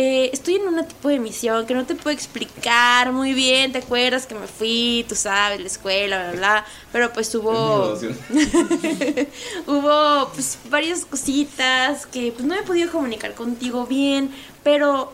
Eh, 0.00 0.30
estoy 0.32 0.54
en 0.54 0.68
un 0.68 0.86
tipo 0.86 1.08
de 1.08 1.18
misión 1.18 1.66
que 1.66 1.74
no 1.74 1.84
te 1.84 1.96
puedo 1.96 2.14
explicar 2.14 3.10
muy 3.10 3.34
bien. 3.34 3.72
¿Te 3.72 3.78
acuerdas 3.78 4.28
que 4.28 4.36
me 4.36 4.46
fui? 4.46 5.04
Tú 5.08 5.16
sabes, 5.16 5.58
la 5.58 5.66
escuela, 5.66 6.18
bla, 6.18 6.30
bla, 6.30 6.38
bla. 6.38 6.66
Pero 6.92 7.12
pues 7.12 7.34
hubo 7.34 7.94
hubo 9.66 10.28
pues 10.32 10.56
varias 10.70 11.04
cositas 11.04 12.06
que 12.06 12.30
pues 12.30 12.44
no 12.46 12.54
he 12.54 12.62
podido 12.62 12.92
comunicar 12.92 13.34
contigo 13.34 13.86
bien, 13.86 14.30
pero 14.62 15.12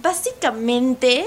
básicamente 0.00 1.26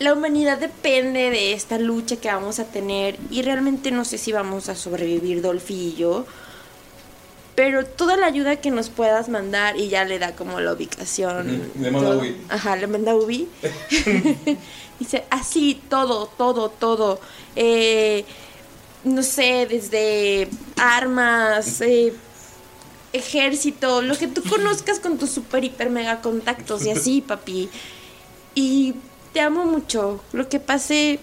la 0.00 0.12
humanidad 0.12 0.58
depende 0.58 1.30
de 1.30 1.52
esta 1.52 1.78
lucha 1.78 2.16
que 2.16 2.26
vamos 2.32 2.58
a 2.58 2.64
tener 2.64 3.16
y 3.30 3.42
realmente 3.42 3.92
no 3.92 4.04
sé 4.04 4.18
si 4.18 4.32
vamos 4.32 4.68
a 4.68 4.74
sobrevivir 4.74 5.40
Dolphy 5.40 5.74
y 5.74 5.94
yo. 5.94 6.26
Pero 7.56 7.86
toda 7.86 8.16
la 8.18 8.26
ayuda 8.26 8.56
que 8.56 8.70
nos 8.70 8.90
puedas 8.90 9.30
mandar 9.30 9.78
y 9.78 9.88
ya 9.88 10.04
le 10.04 10.18
da 10.18 10.36
como 10.36 10.60
la 10.60 10.74
ubicación. 10.74 11.72
Le 11.80 11.90
manda 11.90 12.10
todo. 12.10 12.18
Ubi. 12.20 12.36
Ajá, 12.50 12.76
le 12.76 12.86
manda 12.86 13.14
Ubi. 13.16 13.48
Dice, 15.00 15.24
así, 15.30 15.80
todo, 15.88 16.26
todo, 16.26 16.68
todo. 16.68 17.18
Eh, 17.54 18.24
no 19.04 19.22
sé, 19.22 19.66
desde 19.68 20.48
armas, 20.76 21.80
eh, 21.80 22.12
ejército, 23.12 24.02
lo 24.02 24.16
que 24.16 24.26
tú 24.26 24.42
conozcas 24.42 25.00
con 25.00 25.16
tus 25.16 25.30
super, 25.30 25.64
hiper, 25.64 25.90
mega 25.90 26.20
contactos 26.20 26.84
y 26.84 26.90
así, 26.90 27.20
papi. 27.26 27.70
Y 28.54 28.94
te 29.32 29.40
amo 29.40 29.64
mucho. 29.64 30.22
Lo 30.32 30.48
que 30.48 30.60
pasé 30.60 31.20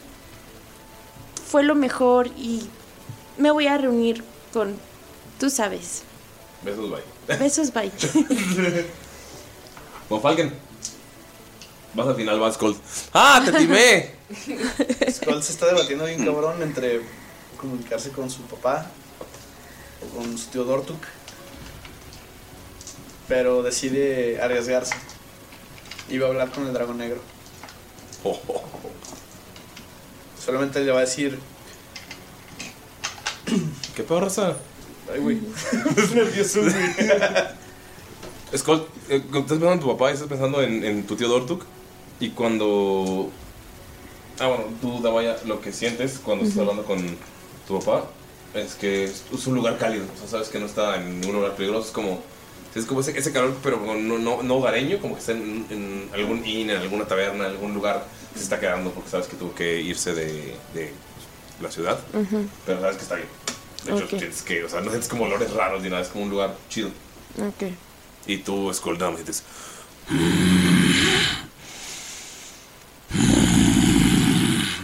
fue 1.47 1.63
lo 1.63 1.75
mejor 1.75 2.27
y 2.37 2.63
me 3.37 3.51
voy 3.51 3.67
a 3.67 3.77
reunir 3.77 4.23
con, 4.51 4.75
tú 5.39 5.49
sabes. 5.49 6.03
Besos, 6.63 6.89
bye. 6.89 7.37
Besos, 7.37 7.73
bye. 7.73 7.91
Von 10.09 10.21
Falken. 10.21 10.53
Vas 11.93 12.07
al 12.07 12.15
final, 12.15 12.39
vas, 12.39 12.57
Colt. 12.57 12.77
¡Ah, 13.13 13.41
te 13.45 13.51
timé! 13.51 14.15
Skull 15.11 15.43
se 15.43 15.53
está 15.53 15.67
debatiendo 15.67 16.05
bien 16.05 16.25
cabrón 16.25 16.61
entre 16.63 17.01
comunicarse 17.57 18.09
con 18.11 18.29
su 18.29 18.41
papá 18.43 18.87
o 20.01 20.17
con 20.17 20.37
su 20.37 20.47
tío 20.47 20.63
Dortuk. 20.63 21.03
Pero 23.27 23.61
decide 23.61 24.41
arriesgarse. 24.41 24.95
Y 26.09 26.17
va 26.17 26.27
a 26.27 26.29
hablar 26.31 26.51
con 26.51 26.65
el 26.65 26.73
dragón 26.73 26.97
negro. 26.97 27.21
Solamente 30.43 30.79
le 30.81 30.91
va 30.91 30.99
a 30.99 31.01
decir. 31.01 31.39
¿Qué 33.95 34.03
peor 34.03 34.23
raza? 34.23 34.55
Ay, 35.11 35.19
güey. 35.19 35.39
Es 35.97 36.11
nervioso, 36.13 36.61
güey. 36.61 36.73
Skull, 38.57 38.85
eh, 39.09 39.15
estás 39.17 39.41
pensando 39.41 39.73
en 39.73 39.79
tu 39.79 39.87
papá 39.87 40.11
y 40.11 40.13
estás 40.13 40.27
pensando 40.29 40.61
en, 40.61 40.83
en 40.83 41.03
tu 41.07 41.15
tío 41.15 41.27
Dortuk. 41.27 41.63
Y 42.19 42.29
cuando. 42.29 43.29
Ah, 44.39 44.47
bueno, 44.47 44.65
tú, 44.81 45.01
Damaya, 45.01 45.37
lo 45.45 45.59
que 45.61 45.71
sientes 45.73 46.19
cuando 46.23 46.43
estás 46.45 46.59
Ujú. 46.61 46.69
hablando 46.71 46.85
con 46.87 47.17
tu 47.67 47.79
papá 47.79 48.05
es 48.53 48.75
que 48.75 49.05
es, 49.05 49.23
es 49.33 49.47
un 49.47 49.55
lugar 49.55 49.77
cálido. 49.77 50.05
O 50.15 50.19
sea, 50.19 50.27
sabes 50.27 50.49
que 50.49 50.59
no 50.59 50.67
está 50.67 50.95
en 51.01 51.25
un 51.25 51.33
lugar 51.33 51.55
peligroso. 51.55 51.87
Es 51.87 51.93
como. 51.93 52.21
Es 52.75 52.85
como 52.85 53.01
ese, 53.01 53.15
ese 53.15 53.31
calor, 53.31 53.55
pero 53.61 53.79
no, 53.79 54.17
no, 54.17 54.41
no 54.41 54.55
hogareño, 54.55 54.97
como 54.99 55.13
que 55.13 55.19
está 55.19 55.33
en, 55.33 55.63
en 55.69 56.09
algún 56.11 56.43
inn, 56.43 56.71
en 56.71 56.77
alguna 56.77 57.05
taberna, 57.05 57.45
en 57.45 57.51
algún 57.51 57.71
lugar 57.75 58.07
que 58.33 58.39
se 58.39 58.45
está 58.45 58.59
quedando 58.59 58.89
porque 58.89 59.11
sabes 59.11 59.27
que 59.27 59.35
tuvo 59.35 59.53
que 59.53 59.79
irse 59.79 60.15
de, 60.15 60.55
de 60.73 60.91
la 61.61 61.69
ciudad. 61.69 61.99
Ujú. 62.15 62.47
Pero 62.65 62.81
sabes 62.81 62.97
que 62.97 63.03
está 63.03 63.15
bien. 63.15 63.27
De 63.85 63.93
hecho, 63.93 64.03
Ok. 64.05 64.09
sientes 64.09 64.41
que, 64.43 64.63
o 64.63 64.69
sea, 64.69 64.81
no 64.81 64.89
sientes 64.89 65.09
como 65.09 65.25
olores 65.25 65.51
raros 65.51 65.81
ni 65.83 65.89
nada, 65.89 66.01
es 66.01 66.07
como 66.09 66.23
un 66.23 66.29
lugar 66.29 66.55
chido. 66.69 66.89
Ok. 67.37 67.71
Y 68.27 68.37
tú, 68.37 68.73
Skull, 68.73 68.97
más 68.97 69.15
sientes. 69.15 69.43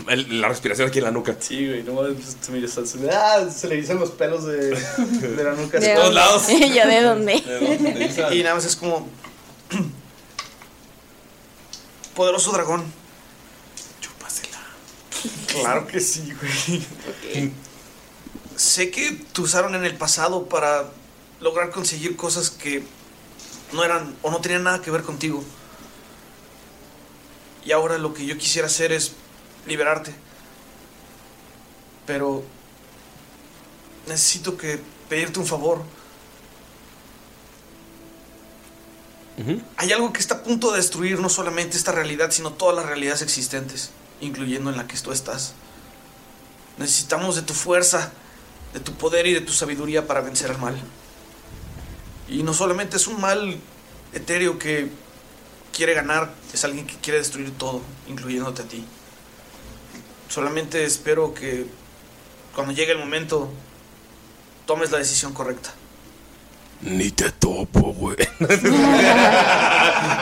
El- 0.07 0.41
la 0.41 0.47
respiración 0.47 0.87
aquí 0.87 0.97
en 0.99 1.05
la 1.05 1.11
nuca. 1.11 1.35
Sí, 1.39 1.67
güey, 1.67 1.83
no 1.83 1.93
mames, 1.93 2.35
se 2.41 2.51
me, 2.51 2.67
se, 2.67 2.97
me- 2.97 3.09
ah, 3.11 3.47
se 3.49 3.67
le 3.67 3.75
dicen 3.75 3.99
los 3.99 4.09
pelos 4.11 4.43
de, 4.45 4.69
de 4.71 5.43
la 5.43 5.53
nuca. 5.53 5.79
¿De 5.79 5.93
todos 5.93 6.13
lados. 6.13 6.47
¿Yo 6.49 6.87
de 6.87 7.01
dónde? 7.03 7.35
Y 8.33 8.41
nada 8.43 8.55
más 8.55 8.65
es 8.65 8.75
como. 8.75 9.07
Poderoso 12.15 12.51
dragón. 12.51 12.83
Chúpasela. 14.01 14.57
Claro 15.47 15.85
que 15.87 15.99
sí, 15.99 16.33
güey. 16.41 17.51
Sé 18.59 18.91
que 18.91 19.13
te 19.13 19.39
usaron 19.39 19.73
en 19.73 19.85
el 19.85 19.95
pasado 19.95 20.49
para 20.49 20.91
lograr 21.39 21.71
conseguir 21.71 22.17
cosas 22.17 22.49
que 22.49 22.83
no 23.71 23.85
eran 23.85 24.13
o 24.21 24.31
no 24.31 24.41
tenían 24.41 24.63
nada 24.63 24.81
que 24.81 24.91
ver 24.91 25.03
contigo. 25.03 25.41
Y 27.63 27.71
ahora 27.71 27.97
lo 27.97 28.13
que 28.13 28.25
yo 28.25 28.37
quisiera 28.37 28.67
hacer 28.67 28.91
es 28.91 29.13
liberarte. 29.65 30.13
Pero 32.05 32.43
necesito 34.07 34.57
que 34.57 34.81
pedirte 35.07 35.39
un 35.39 35.47
favor. 35.47 35.81
Hay 39.77 39.93
algo 39.93 40.11
que 40.11 40.19
está 40.19 40.35
a 40.35 40.43
punto 40.43 40.71
de 40.71 40.79
destruir 40.79 41.21
no 41.21 41.29
solamente 41.29 41.77
esta 41.77 41.93
realidad, 41.93 42.31
sino 42.31 42.51
todas 42.51 42.75
las 42.75 42.87
realidades 42.87 43.21
existentes, 43.21 43.91
incluyendo 44.19 44.69
en 44.69 44.75
la 44.75 44.85
que 44.85 44.97
tú 44.97 45.13
estás. 45.13 45.53
Necesitamos 46.77 47.37
de 47.37 47.43
tu 47.43 47.53
fuerza, 47.53 48.11
de 48.73 48.79
tu 48.79 48.93
poder 48.93 49.27
y 49.27 49.33
de 49.33 49.41
tu 49.41 49.53
sabiduría 49.53 50.07
para 50.07 50.21
vencer 50.21 50.51
al 50.51 50.59
mal. 50.59 50.77
Y 52.27 52.43
no 52.43 52.53
solamente 52.53 52.97
es 52.97 53.07
un 53.07 53.19
mal 53.19 53.57
etéreo 54.13 54.59
que 54.59 54.89
quiere 55.73 55.93
ganar, 55.93 56.31
es 56.53 56.63
alguien 56.63 56.85
que 56.85 56.95
quiere 56.97 57.19
destruir 57.19 57.51
todo, 57.57 57.81
incluyéndote 58.07 58.61
a 58.61 58.65
ti. 58.65 58.85
Solamente 60.27 60.83
espero 60.83 61.33
que 61.33 61.65
cuando 62.53 62.73
llegue 62.73 62.91
el 62.91 62.99
momento 62.99 63.49
tomes 64.65 64.91
la 64.91 64.99
decisión 64.99 65.33
correcta. 65.33 65.73
Ni 66.81 67.11
te 67.11 67.31
topo, 67.31 67.93
güey. 67.93 68.17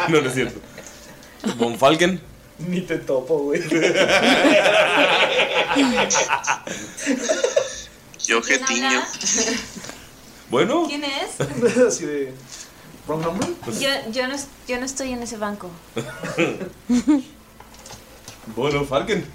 no, 0.07 0.21
no 0.21 0.27
es 0.27 0.33
cierto. 0.33 0.59
Von 1.57 1.77
Falken. 1.77 2.21
Ni 2.59 2.81
te 2.81 2.97
topo, 2.97 3.37
güey. 3.39 3.61
Yo, 8.27 8.41
Getiño. 8.43 9.01
Bueno. 10.49 10.85
¿Quién 10.87 11.03
es? 11.03 11.41
Así 11.87 12.05
de. 12.05 12.33
¿Wrong 13.05 13.21
number? 13.21 13.49
Yo, 13.79 13.89
yo, 14.11 14.27
no, 14.29 14.35
es- 14.35 14.47
yo 14.67 14.79
no 14.79 14.85
estoy 14.85 15.11
en 15.11 15.21
ese 15.23 15.37
banco. 15.37 15.69
Bueno, 18.55 18.85
Falken. 18.85 19.25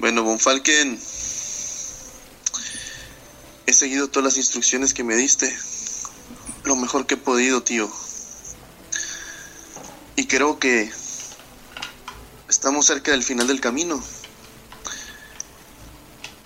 Bueno, 0.00 0.24
Von 0.24 0.40
Falken. 0.40 0.98
He 3.66 3.72
seguido 3.72 4.08
todas 4.08 4.24
las 4.24 4.36
instrucciones 4.36 4.92
que 4.92 5.04
me 5.04 5.14
diste. 5.14 5.56
Lo 6.64 6.74
mejor 6.74 7.06
que 7.06 7.14
he 7.14 7.18
podido, 7.18 7.62
tío. 7.62 7.88
Y 10.16 10.26
creo 10.26 10.58
que 10.58 10.90
estamos 12.48 12.86
cerca 12.86 13.12
del 13.12 13.22
final 13.22 13.46
del 13.46 13.60
camino. 13.60 14.02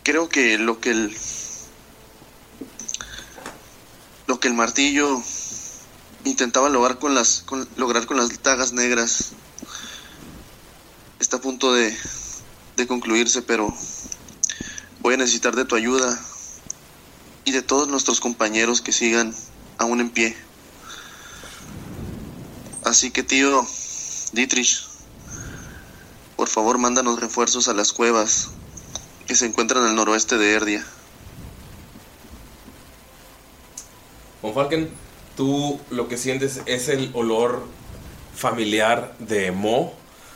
Creo 0.07 0.29
que 0.29 0.57
lo 0.57 0.79
que 0.79 0.93
el 0.93 1.17
lo 4.29 4.39
que 4.39 4.47
el 4.47 4.55
martillo 4.55 5.21
intentaba 6.23 6.69
lograr 6.71 7.01
con 7.01 7.17
las 7.17 7.45
lograr 7.75 8.07
con 8.07 8.17
las 8.17 8.41
dagas 8.41 8.73
negras 8.73 9.33
está 11.19 11.39
a 11.39 11.41
punto 11.41 11.73
de, 11.73 11.93
de 12.77 12.87
concluirse, 12.87 13.43
pero 13.43 13.75
voy 15.01 15.15
a 15.15 15.17
necesitar 15.17 15.57
de 15.57 15.65
tu 15.65 15.75
ayuda 15.75 16.25
y 17.45 17.51
de 17.51 17.63
todos 17.63 17.89
nuestros 17.89 18.21
compañeros 18.21 18.83
que 18.83 18.93
sigan 18.93 19.35
aún 19.77 20.01
en 20.01 20.11
pie. 20.11 20.37
Así 22.85 23.11
que 23.11 23.25
tío, 23.25 23.67
Dietrich, 24.33 24.87
por 26.37 26.47
favor 26.47 26.79
mándanos 26.79 27.19
refuerzos 27.19 27.67
a 27.67 27.75
las 27.75 27.93
cuevas 27.93 28.51
que 29.27 29.35
se 29.35 29.47
encuentran 29.47 29.85
al 29.85 29.95
noroeste 29.95 30.39
de 30.39 30.53
Erdia. 30.53 30.87
Von 34.43 34.55
Falken, 34.55 34.91
tú 35.37 35.81
lo 35.91 36.09
que 36.09 36.17
sientes 36.17 36.61
es 36.67 36.89
el 36.89 37.11
olor 37.15 37.65
familiar 38.35 39.15
de 39.19 39.51
Mo, 39.51 39.95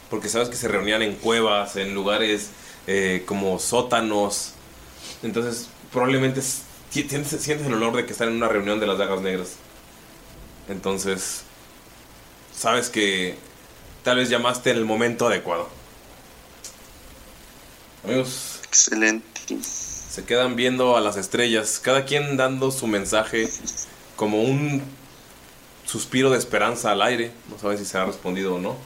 porque 0.09 0.29
sabes 0.29 0.49
que 0.49 0.57
se 0.57 0.69
reunían 0.69 1.03
en 1.03 1.15
cuevas, 1.15 1.77
en 1.77 1.95
lugares 1.95 2.51
eh, 2.87 3.23
como 3.27 3.59
sótanos. 3.59 4.55
Entonces, 5.23 5.69
probablemente 5.93 6.43
sientes 6.91 7.49
el 7.49 7.75
olor 7.75 7.95
de 7.95 8.07
que 8.07 8.12
están 8.12 8.29
en 8.29 8.35
una 8.35 8.49
reunión 8.49 8.81
de 8.81 8.87
las 8.87 8.99
dagas 8.99 9.21
negras. 9.21 9.57
Entonces, 10.69 11.43
sabes 12.57 12.89
que 12.89 13.37
tal 14.03 14.17
vez 14.17 14.29
llamaste 14.29 14.71
en 14.71 14.79
el 14.79 14.85
momento 14.85 15.29
adecuado. 15.29 15.69
Amigos. 18.05 18.50
Excelente. 18.71 19.59
Se 19.65 20.25
quedan 20.25 20.55
viendo 20.55 20.97
a 20.97 21.01
las 21.01 21.17
estrellas, 21.17 21.81
cada 21.83 22.05
quien 22.05 22.37
dando 22.37 22.71
su 22.71 22.87
mensaje 22.87 23.51
como 24.15 24.45
un 24.45 24.81
suspiro 25.85 26.31
de 26.31 26.39
esperanza 26.39 26.93
al 26.93 27.03
aire. 27.03 27.33
No 27.51 27.59
saben 27.59 27.79
si 27.79 27.85
se 27.85 27.99
ha 27.99 28.05
respondido 28.05 28.55
o 28.55 28.59
no. 28.61 28.77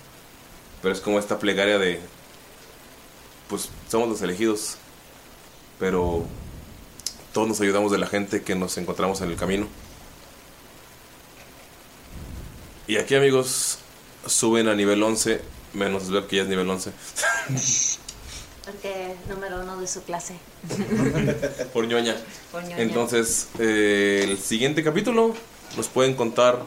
Pero 0.80 0.94
es 0.94 1.02
como 1.02 1.18
esta 1.18 1.38
plegaria 1.38 1.78
de, 1.78 2.00
pues 3.48 3.68
somos 3.86 4.08
los 4.08 4.22
elegidos. 4.22 4.78
Pero 5.78 6.24
todos 7.34 7.46
nos 7.46 7.60
ayudamos 7.60 7.92
de 7.92 7.98
la 7.98 8.06
gente 8.06 8.42
que 8.42 8.54
nos 8.54 8.78
encontramos 8.78 9.20
en 9.20 9.30
el 9.30 9.36
camino. 9.36 9.68
Y 12.86 12.96
aquí 12.96 13.16
amigos, 13.16 13.80
suben 14.26 14.68
a 14.68 14.74
nivel 14.74 15.02
11, 15.02 15.42
menos 15.74 16.08
ver 16.08 16.26
que 16.26 16.36
ya 16.36 16.42
es 16.42 16.48
nivel 16.48 16.70
11. 16.70 16.90
Porque 18.64 19.14
número 19.28 19.60
uno 19.60 19.78
de 19.80 19.86
su 19.86 20.02
clase. 20.02 20.34
Por 21.72 21.86
ñoña. 21.86 22.16
Por 22.50 22.62
ñoña. 22.62 22.78
Entonces, 22.78 23.48
eh, 23.58 24.20
el 24.24 24.38
siguiente 24.38 24.82
capítulo 24.82 25.34
nos 25.76 25.88
pueden 25.88 26.14
contar 26.14 26.62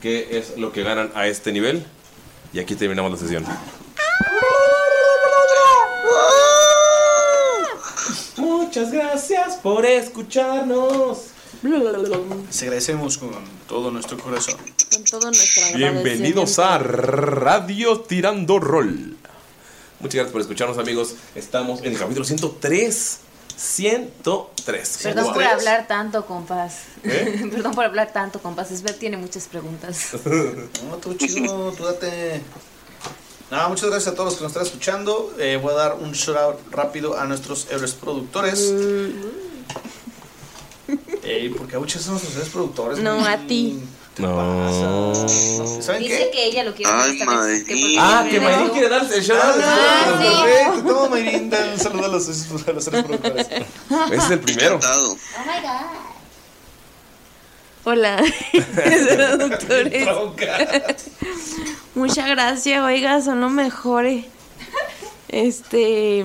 qué 0.00 0.38
es 0.38 0.56
lo 0.56 0.72
que 0.72 0.82
ganan 0.82 1.10
a 1.14 1.26
este 1.26 1.52
nivel. 1.52 1.84
Y 2.52 2.60
aquí 2.60 2.74
terminamos 2.74 3.12
la 3.12 3.18
sesión. 3.18 3.44
Muchas 8.36 8.90
gracias 8.92 9.56
por 9.56 9.86
escucharnos. 9.86 11.18
Les 11.62 12.62
agradecemos 12.62 13.18
con 13.18 13.30
todo 13.68 13.90
nuestro 13.90 14.18
corazón. 14.18 14.56
Con 14.92 15.04
todo 15.04 15.30
nuestro 15.30 15.76
Bienvenidos 15.76 16.58
a 16.58 16.78
Radio 16.78 18.00
Tirando 18.00 18.58
Rol. 18.58 19.16
Muchas 20.04 20.16
gracias 20.16 20.32
por 20.32 20.40
escucharnos, 20.42 20.76
amigos. 20.76 21.14
Estamos 21.34 21.80
en 21.80 21.92
el 21.92 21.98
capítulo 21.98 22.26
103. 22.26 23.18
103. 23.56 24.98
Perdón 25.02 25.32
por 25.32 25.42
hablar 25.42 25.86
tanto, 25.86 26.26
compas. 26.26 26.82
¿Eh? 27.04 27.48
Perdón 27.50 27.72
por 27.72 27.86
hablar 27.86 28.12
tanto, 28.12 28.38
compas. 28.42 28.70
Esbeth 28.70 28.98
tiene 28.98 29.16
muchas 29.16 29.48
preguntas. 29.48 30.10
No, 30.90 30.98
tú 30.98 31.14
chido, 31.14 31.72
tú 31.72 31.84
date. 31.84 32.42
Nada, 33.50 33.68
muchas 33.68 33.88
gracias 33.88 34.12
a 34.12 34.14
todos 34.14 34.26
los 34.26 34.34
que 34.34 34.42
nos 34.42 34.50
están 34.50 34.66
escuchando. 34.66 35.34
Eh, 35.38 35.58
voy 35.60 35.72
a 35.72 35.76
dar 35.76 35.94
un 35.94 36.12
shout 36.12 36.36
out 36.36 36.60
rápido 36.70 37.18
a 37.18 37.24
nuestros 37.24 37.66
héroes 37.70 37.94
productores. 37.94 38.74
Ey, 41.22 41.48
porque 41.48 41.76
a 41.76 41.78
muchos 41.78 42.02
son 42.02 42.12
nuestros 42.12 42.36
héroes 42.36 42.50
productores. 42.50 42.98
No, 42.98 43.24
a 43.24 43.38
ti. 43.38 43.82
No. 44.18 45.14
¿Saben 45.28 46.02
Dice 46.02 46.18
qué? 46.26 46.30
que 46.30 46.44
ella 46.46 46.64
lo 46.64 46.74
quiere 46.74 46.90
Ay, 46.92 47.18
Mayrin. 47.24 47.98
Ah, 47.98 48.24
que 48.30 48.40
Mayrin 48.40 48.68
quiere 48.70 48.88
darse 48.88 49.16
el 49.18 49.24
shout 49.24 49.38
out. 49.42 49.56
Ah, 49.60 50.18
sí. 50.20 50.42
perfecto. 50.44 50.94
Toma, 50.94 51.08
Mayrin, 51.10 51.50
da 51.50 51.58
un 51.72 51.80
saludo 51.80 52.04
a 52.04 52.08
los, 52.08 52.28
a 52.28 52.72
los 52.72 52.86
héroes 52.88 53.04
productores. 53.04 53.48
Ese 53.48 54.16
es 54.16 54.30
el 54.30 54.40
primero. 54.40 54.78
Oh 54.78 55.16
my 55.40 55.60
god. 55.62 55.80
Hola, 57.86 58.16
doctores. 59.38 60.08
Muchas 61.94 62.26
gracias, 62.28 62.82
oiga, 62.82 63.20
son 63.20 63.40
los 63.40 63.50
mejores. 63.50 64.24
Este, 65.28 66.24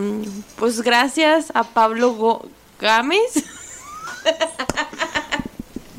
pues 0.57 0.81
gracias 0.81 1.47
a 1.55 1.63
Pablo 1.63 2.13
Go- 2.13 2.47
Gámez. 2.79 3.43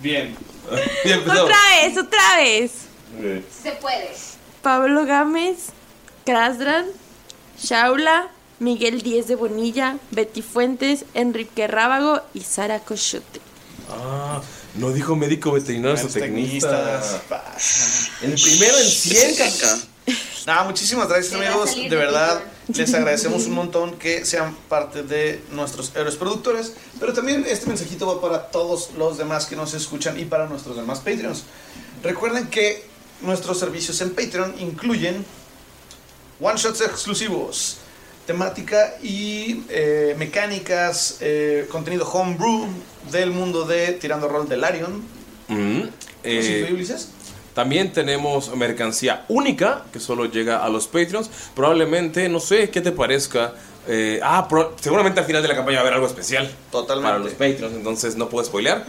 Bien. 0.01 0.35
Ya. 1.05 1.19
Otra 1.19 1.59
vez, 1.83 1.99
otra 1.99 2.37
vez. 2.37 2.73
Se 3.63 3.73
puede. 3.73 4.11
Pablo 4.63 5.07
Gámez, 5.07 5.69
Krasdran, 6.25 6.87
Shaula, 7.63 8.29
Miguel 8.59 9.03
Díez 9.03 9.27
de 9.27 9.37
Bonilla, 9.37 9.97
Betty 10.11 10.43
Fuentes, 10.43 11.05
Enrique 11.15 11.67
Rábago 11.67 12.21
y 12.35 12.43
Sara 12.43 12.81
Cochote. 12.81 13.41
Ah, 13.89 14.41
no 14.75 14.93
dijo 14.93 15.17
médico 15.17 15.53
veterinario 15.53 16.05
o 16.05 16.09
tecnista. 16.09 17.01
Tecnistas. 17.01 18.11
El 18.23 18.35
primero 18.35 18.79
en 18.79 18.89
100. 18.89 19.37
Nada, 20.47 20.65
muchísimas 20.69 21.09
gracias 21.09 21.35
amigos. 21.35 21.75
De 21.75 21.97
verdad. 21.97 22.43
Les 22.75 22.95
agradecemos 22.95 23.47
un 23.47 23.55
montón 23.55 23.99
que 23.99 24.25
sean 24.25 24.55
parte 24.69 25.03
de 25.03 25.43
nuestros 25.53 25.95
héroes 25.95 26.17
productores. 26.17 26.75
Pero 26.99 27.13
también 27.13 27.45
este 27.49 27.67
mensajito 27.67 28.07
va 28.07 28.21
para 28.21 28.51
todos 28.51 28.91
los 28.97 29.19
demás 29.19 29.47
que 29.47 29.57
nos 29.57 29.75
escuchan 29.75 30.19
y 30.19 30.25
para 30.25 30.47
nuestros 30.47 30.77
demás 30.77 30.99
Patreons. 30.99 31.45
Recuerden 32.03 32.49
que 32.49 32.85
nuestros 33.23 33.59
servicios 33.59 34.01
en 34.01 34.11
Patreon 34.11 34.55
incluyen 34.59 35.25
one 36.41 36.57
shots 36.59 36.81
exclusivos, 36.81 37.79
temática 38.27 38.97
y 39.03 39.65
eh, 39.69 40.15
mecánicas, 40.19 41.19
eh, 41.21 41.67
contenido 41.71 42.07
homebrew 42.11 42.67
del 43.11 43.31
mundo 43.31 43.65
de 43.65 43.93
Tirando 43.93 44.29
Rol 44.29 44.49
de 44.49 44.57
Larion. 44.57 45.03
Mm, 45.49 45.81
¿Nos 45.81 45.91
eh, 46.25 46.59
incluye, 46.59 46.75
Ulises? 46.75 47.09
También 47.55 47.93
tenemos 47.93 48.55
mercancía 48.57 49.25
única 49.29 49.85
que 49.93 50.01
solo 50.01 50.27
llega 50.27 50.65
a 50.65 50.69
los 50.69 50.87
Patreons. 50.87 51.31
Probablemente, 51.55 52.29
no 52.29 52.41
sé 52.41 52.71
qué 52.71 52.81
te 52.81 52.93
parezca. 52.93 53.55
eh, 53.89 54.21
ah, 54.23 54.47
pro- 54.49 54.75
seguramente 54.81 55.21
al 55.21 55.27
final 55.27 55.43
de 55.43 55.49
la 55.49 55.57
campaña 55.57 55.77
va 55.77 55.81
a 55.81 55.83
haber 55.83 55.95
algo 55.95 56.07
especial. 56.07 56.51
Totalmente. 56.71 57.11
Para 57.13 57.19
los 57.25 57.33
Patreons, 57.33 57.75
entonces 57.75 58.15
no 58.17 58.29
puedo 58.29 58.45
spoilear. 58.45 58.85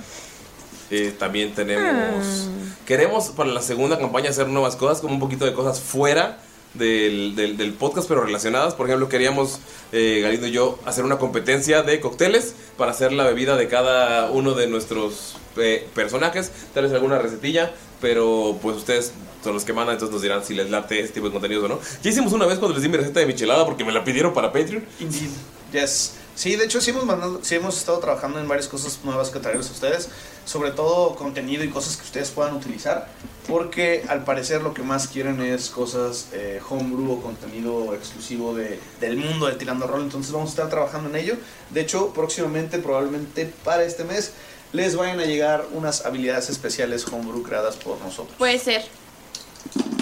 Eh, 0.91 1.13
también 1.17 1.53
tenemos. 1.55 2.47
Ah. 2.49 2.75
Queremos 2.85 3.29
para 3.29 3.49
la 3.49 3.61
segunda 3.61 3.97
campaña 3.97 4.29
hacer 4.29 4.47
nuevas 4.47 4.75
cosas, 4.75 4.99
como 4.99 5.13
un 5.13 5.19
poquito 5.19 5.45
de 5.45 5.53
cosas 5.53 5.79
fuera 5.79 6.37
del, 6.73 7.35
del- 7.35 7.57
del 7.57 7.73
podcast, 7.73 8.07
pero 8.07 8.21
relacionadas. 8.23 8.73
Por 8.75 8.87
ejemplo, 8.87 9.09
queríamos, 9.09 9.59
eh, 9.91 10.19
Galindo 10.23 10.47
y 10.47 10.51
yo, 10.51 10.79
hacer 10.85 11.03
una 11.03 11.17
competencia 11.17 11.83
de 11.83 11.99
cócteles 11.99 12.55
para 12.77 12.91
hacer 12.91 13.11
la 13.13 13.25
bebida 13.25 13.57
de 13.57 13.67
cada 13.67 14.31
uno 14.31 14.53
de 14.53 14.67
nuestros 14.67 15.37
eh, 15.57 15.87
personajes. 15.93 16.51
Tal 16.73 16.83
vez 16.85 16.93
alguna 16.93 17.17
recetilla, 17.19 17.73
pero 17.99 18.57
pues 18.61 18.77
ustedes 18.77 19.11
son 19.43 19.53
los 19.53 19.65
que 19.65 19.73
mandan, 19.73 19.95
entonces 19.95 20.13
nos 20.13 20.21
dirán 20.21 20.43
si 20.45 20.53
les 20.53 20.69
late 20.69 20.99
este 20.99 21.15
tipo 21.15 21.25
de 21.27 21.33
contenidos 21.33 21.63
o 21.65 21.67
no. 21.67 21.79
Ya 22.03 22.09
hicimos 22.11 22.31
una 22.33 22.45
vez 22.45 22.59
cuando 22.59 22.75
les 22.75 22.83
di 22.83 22.89
mi 22.89 22.97
receta 22.97 23.19
de 23.19 23.25
michelada 23.25 23.65
porque 23.65 23.83
me 23.83 23.91
la 23.91 24.03
pidieron 24.03 24.33
para 24.33 24.51
Patreon. 24.53 24.85
Indeed. 24.99 25.29
Yes. 25.73 26.13
Sí, 26.41 26.55
de 26.55 26.65
hecho 26.65 26.81
sí 26.81 26.89
hemos, 26.89 27.05
mandado, 27.05 27.39
sí 27.43 27.53
hemos 27.53 27.77
estado 27.77 27.99
trabajando 27.99 28.39
en 28.39 28.47
varias 28.47 28.67
cosas 28.67 28.97
nuevas 29.03 29.29
que 29.29 29.37
traerles 29.37 29.69
a 29.69 29.73
ustedes, 29.73 30.09
sobre 30.43 30.71
todo 30.71 31.13
contenido 31.13 31.63
y 31.63 31.69
cosas 31.69 31.97
que 31.97 32.03
ustedes 32.03 32.31
puedan 32.31 32.55
utilizar, 32.55 33.09
porque 33.47 34.03
al 34.07 34.23
parecer 34.23 34.63
lo 34.63 34.73
que 34.73 34.81
más 34.81 35.07
quieren 35.07 35.39
es 35.39 35.69
cosas 35.69 36.29
eh, 36.33 36.59
homebrew 36.67 37.11
o 37.11 37.21
contenido 37.21 37.93
exclusivo 37.93 38.55
de, 38.55 38.79
del 38.99 39.17
mundo 39.17 39.45
de 39.45 39.53
Tirando 39.53 39.85
Rol, 39.85 40.01
entonces 40.01 40.31
vamos 40.31 40.49
a 40.49 40.53
estar 40.53 40.69
trabajando 40.71 41.09
en 41.09 41.17
ello. 41.17 41.35
De 41.69 41.81
hecho, 41.81 42.11
próximamente, 42.11 42.79
probablemente 42.79 43.45
para 43.63 43.83
este 43.83 44.03
mes, 44.03 44.31
les 44.73 44.95
vayan 44.95 45.19
a 45.19 45.25
llegar 45.25 45.67
unas 45.73 46.07
habilidades 46.07 46.49
especiales 46.49 47.05
homebrew 47.05 47.43
creadas 47.43 47.75
por 47.75 47.99
nosotros. 47.99 48.35
Puede 48.39 48.57
ser. 48.57 48.83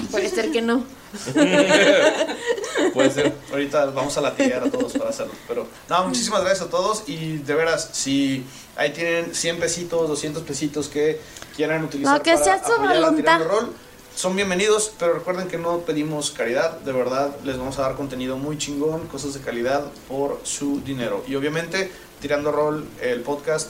Puede 0.10 0.30
ser 0.30 0.54
que 0.54 0.62
no. 0.62 0.86
Puede 2.94 3.12
ser. 3.12 3.34
Ahorita 3.52 3.86
vamos 3.88 4.18
a 4.18 4.22
latigar 4.22 4.64
a 4.64 4.70
todos 4.70 4.94
para 4.94 5.10
hacerlo. 5.10 5.34
Pero, 5.48 5.68
no, 5.90 6.08
muchísimas 6.08 6.42
gracias 6.42 6.68
a 6.68 6.70
todos. 6.70 7.04
Y 7.08 7.38
de 7.38 7.54
veras, 7.54 7.90
si 7.94 8.46
ahí 8.76 8.92
tienen 8.92 9.34
100 9.34 9.60
pesitos, 9.60 10.08
200 10.08 10.44
pesitos 10.44 10.88
que 10.88 11.20
quieran 11.56 11.84
utilizar 11.84 12.18
No, 12.18 12.24
que 12.24 12.34
para 12.34 12.44
sea 12.44 12.64
su 12.64 12.82
voluntad. 12.82 13.16
Tirando 13.16 13.48
Rol, 13.48 13.74
son 14.16 14.36
bienvenidos. 14.36 14.92
Pero 14.98 15.14
recuerden 15.14 15.48
que 15.48 15.58
no 15.58 15.80
pedimos 15.80 16.32
caridad. 16.32 16.80
De 16.80 16.92
verdad, 16.92 17.36
les 17.44 17.58
vamos 17.58 17.80
a 17.80 17.84
dar 17.84 17.96
contenido 17.96 18.38
muy 18.38 18.58
chingón, 18.58 19.08
cosas 19.08 19.34
de 19.34 19.42
calidad 19.42 19.86
por 20.08 20.40
su 20.44 20.82
dinero. 20.82 21.24
Y 21.28 21.36
obviamente, 21.36 21.92
Tirando 22.22 22.52
Rol, 22.52 22.86
el 23.02 23.22
podcast, 23.22 23.70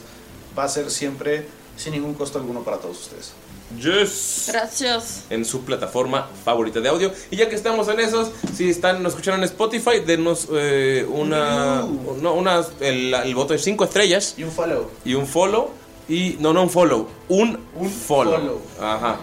va 0.57 0.63
a 0.63 0.69
ser 0.69 0.89
siempre 0.89 1.47
sin 1.77 1.93
ningún 1.93 2.13
costo 2.15 2.39
alguno 2.39 2.63
para 2.63 2.77
todos 2.77 2.99
ustedes. 2.99 3.33
Yes. 3.77 4.49
Gracias. 4.51 5.23
en 5.29 5.45
su 5.45 5.61
plataforma 5.61 6.27
favorita 6.43 6.79
de 6.79 6.89
audio. 6.89 7.11
Y 7.31 7.35
ya 7.37 7.49
que 7.49 7.55
estamos 7.55 7.87
en 7.87 7.99
esos, 7.99 8.31
si 8.55 8.69
están 8.69 9.03
nos 9.03 9.13
escucharon 9.13 9.39
en 9.41 9.45
Spotify, 9.45 9.99
denos 10.05 10.47
eh, 10.51 11.05
una, 11.09 11.85
no, 12.21 12.33
una 12.33 12.63
el, 12.79 13.13
el 13.13 13.35
voto 13.35 13.53
de 13.53 13.59
5 13.59 13.83
estrellas 13.83 14.33
Y 14.37 14.43
un 14.43 14.51
follow. 14.51 14.89
y 15.05 15.13
un 15.13 15.27
follow 15.27 15.69
y 16.07 16.37
no 16.39 16.53
no 16.53 16.63
un 16.63 16.69
follow, 16.69 17.07
un, 17.27 17.59
follow. 17.89 18.33
follow. 18.33 18.61
Ajá. 18.81 19.17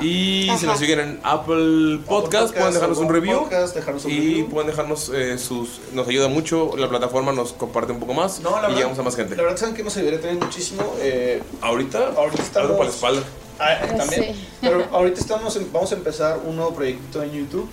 Y 0.00 0.48
si 0.58 0.64
nos 0.66 0.78
siguen 0.78 1.00
en 1.00 1.20
Apple 1.22 1.98
Podcast, 2.06 2.46
Podcast, 2.46 2.54
pueden 2.54 2.72
dejarnos 2.74 2.98
un 2.98 3.08
review. 3.10 3.38
Podcast, 3.40 3.74
dejarnos 3.76 4.04
un 4.06 4.10
y 4.10 4.16
review. 4.18 4.48
pueden 4.48 4.66
dejarnos 4.68 5.10
eh, 5.14 5.36
sus. 5.38 5.80
Nos 5.92 6.08
ayuda 6.08 6.28
mucho. 6.28 6.70
La 6.78 6.88
plataforma 6.88 7.30
nos 7.32 7.52
comparte 7.52 7.92
un 7.92 8.00
poco 8.00 8.14
más. 8.14 8.40
No, 8.40 8.50
la 8.52 8.56
y 8.56 8.60
verdad- 8.62 8.76
llegamos 8.76 8.98
a 8.98 9.02
más 9.02 9.16
gente. 9.16 9.36
La 9.36 9.42
verdad, 9.42 9.58
¿saben 9.58 9.74
que 9.74 9.82
nos 9.84 9.94
ayudaría 9.98 10.20
también 10.20 10.42
muchísimo? 10.42 10.82
Eh, 10.98 11.42
ahorita, 11.60 12.12
ahorita 12.16 12.42
estamos... 12.42 12.70
algo 12.70 12.78
para 12.78 12.88
la 12.88 12.94
espalda. 12.94 13.22
Ah, 13.58 13.74
eh, 13.74 13.78
Ya 13.90 13.96
también. 13.96 14.36
Pero 14.60 14.86
ahorita 14.92 15.20
estamos 15.20 15.56
en- 15.56 15.72
vamos 15.72 15.92
a 15.92 15.94
empezar 15.94 16.38
un 16.44 16.56
nuevo 16.56 16.74
proyecto 16.74 17.22
en 17.22 17.32
YouTube 17.32 17.68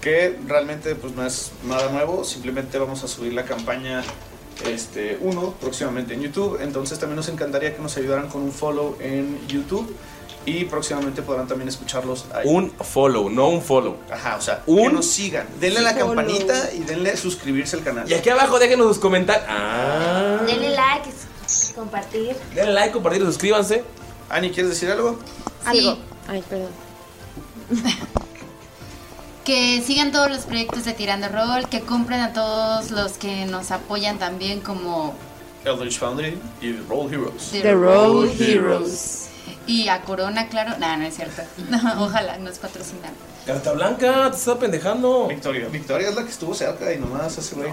que 0.00 0.38
realmente 0.46 0.94
pues 0.96 1.14
no 1.14 1.24
es 1.24 1.52
nada 1.64 1.90
nuevo, 1.90 2.24
simplemente 2.24 2.78
vamos 2.78 3.04
a 3.04 3.08
subir 3.08 3.32
la 3.34 3.44
campaña 3.44 4.02
este 4.66 5.16
1 5.20 5.54
próximamente 5.60 6.14
en 6.14 6.22
YouTube, 6.22 6.58
entonces 6.60 6.98
también 6.98 7.16
nos 7.16 7.28
encantaría 7.28 7.74
que 7.74 7.80
nos 7.82 7.96
ayudaran 7.96 8.28
con 8.28 8.42
un 8.42 8.52
follow 8.52 8.96
en 9.00 9.38
YouTube 9.48 9.94
y 10.44 10.64
próximamente 10.64 11.22
podrán 11.22 11.46
también 11.46 11.68
escucharlos 11.68 12.26
ahí. 12.34 12.48
Un 12.48 12.72
follow, 12.72 13.30
no 13.30 13.48
un 13.48 13.62
follow. 13.62 13.96
Ajá, 14.10 14.36
o 14.36 14.40
sea, 14.40 14.62
un 14.66 14.88
que 14.88 14.92
nos 14.92 15.06
sigan. 15.06 15.46
Denle 15.60 15.78
a 15.78 15.82
la 15.82 15.92
follow. 15.92 16.08
campanita 16.16 16.70
y 16.74 16.80
denle 16.80 17.16
suscribirse 17.16 17.76
al 17.76 17.84
canal. 17.84 18.10
Y 18.10 18.14
aquí 18.14 18.28
abajo 18.28 18.58
déjenos 18.58 18.88
sus 18.88 18.98
comentarios. 18.98 19.46
Ah. 19.48 20.40
Denle 20.46 20.70
like, 20.70 21.10
compartir. 21.76 22.36
Denle 22.54 22.72
like, 22.72 22.92
compartir, 22.92 23.22
suscríbanse. 23.24 23.84
Ani, 24.32 24.50
¿quieres 24.50 24.70
decir 24.70 24.90
algo? 24.90 25.18
Algo. 25.66 25.98
Ay, 26.26 26.42
perdón. 26.48 26.70
Que 29.44 29.82
sigan 29.84 30.12
todos 30.12 30.30
los 30.30 30.42
proyectos 30.44 30.84
de 30.84 30.92
Tirando 30.92 31.26
Roll, 31.28 31.68
que 31.68 31.80
compren 31.80 32.20
a 32.20 32.32
todos 32.32 32.92
los 32.92 33.14
que 33.14 33.44
nos 33.46 33.72
apoyan 33.72 34.20
también 34.20 34.60
como 34.60 35.16
Eldritch 35.64 35.98
Foundry 35.98 36.38
y 36.60 36.76
Roll 36.88 37.12
Heroes. 37.12 37.50
The 37.50 37.72
Roll 37.72 38.30
Heroes. 38.40 39.30
Y 39.66 39.88
a 39.88 40.02
Corona, 40.02 40.48
claro. 40.48 40.78
No, 40.78 40.96
no 40.96 41.04
es 41.04 41.16
cierto. 41.16 41.42
Ojalá 41.98 42.38
nos 42.38 42.58
patrocinan. 42.58 43.12
Carta 43.44 43.72
Blanca, 43.72 44.30
te 44.30 44.36
está 44.36 44.56
pendejando. 44.60 45.26
Victoria. 45.26 45.66
Victoria 45.66 46.10
es 46.10 46.14
la 46.14 46.22
que 46.22 46.30
estuvo 46.30 46.54
cerca 46.54 46.92
y 46.92 47.00
nomás 47.00 47.36
hace 47.36 47.56
güey. 47.56 47.68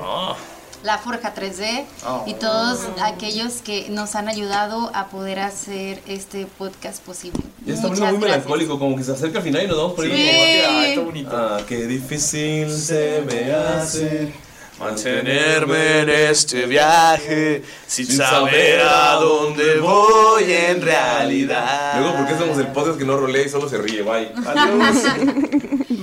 La 0.83 0.97
Forja 0.97 1.33
3D 1.33 1.85
Oh. 2.05 2.23
y 2.25 2.33
todos 2.35 2.79
aquellos 3.01 3.61
que 3.61 3.89
nos 3.89 4.15
han 4.15 4.27
ayudado 4.29 4.91
a 4.93 5.07
poder 5.07 5.39
hacer 5.39 6.01
este 6.07 6.45
podcast 6.57 7.01
posible. 7.03 7.41
Ya 7.65 7.73
está 7.73 7.87
muy 7.89 7.97
gracias. 7.97 8.19
melancólico, 8.21 8.79
como 8.79 8.95
que 8.95 9.03
se 9.03 9.11
acerca 9.11 9.39
al 9.39 9.43
final 9.43 9.63
y 9.63 9.67
nos 9.67 9.77
vamos 9.77 9.93
por 9.93 10.05
ahí 10.05 10.11
Sí. 10.11 10.61
como, 10.65 10.79
Ay, 10.79 10.89
está 10.91 11.01
bonito. 11.01 11.29
Ah, 11.37 11.61
qué 11.67 11.85
difícil 11.87 12.71
se 12.71 13.23
me 13.25 13.51
hace 13.53 14.33
Mantenerme 14.79 15.99
en 16.03 16.09
este 16.09 16.65
viaje 16.65 17.63
sin 17.85 18.07
saber 18.07 18.79
a 18.81 19.15
dónde 19.15 19.77
voy 19.79 20.45
en 20.53 20.81
realidad. 20.81 21.99
Luego, 21.99 22.15
¿por 22.15 22.27
qué 22.27 22.37
somos 22.37 22.57
el 22.59 22.67
podcast 22.67 22.97
que 22.97 23.03
no 23.03 23.17
rolea 23.17 23.45
y 23.45 23.49
solo 23.49 23.67
se 23.67 23.77
ríe? 23.77 24.03
Bye. 24.03 24.31
Adiós. 24.47 25.03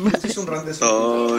Este 0.12 0.28
es 0.28 0.36
un 0.36 0.46
rant 0.46 0.66
de 0.66 0.72
eso. 0.72 1.38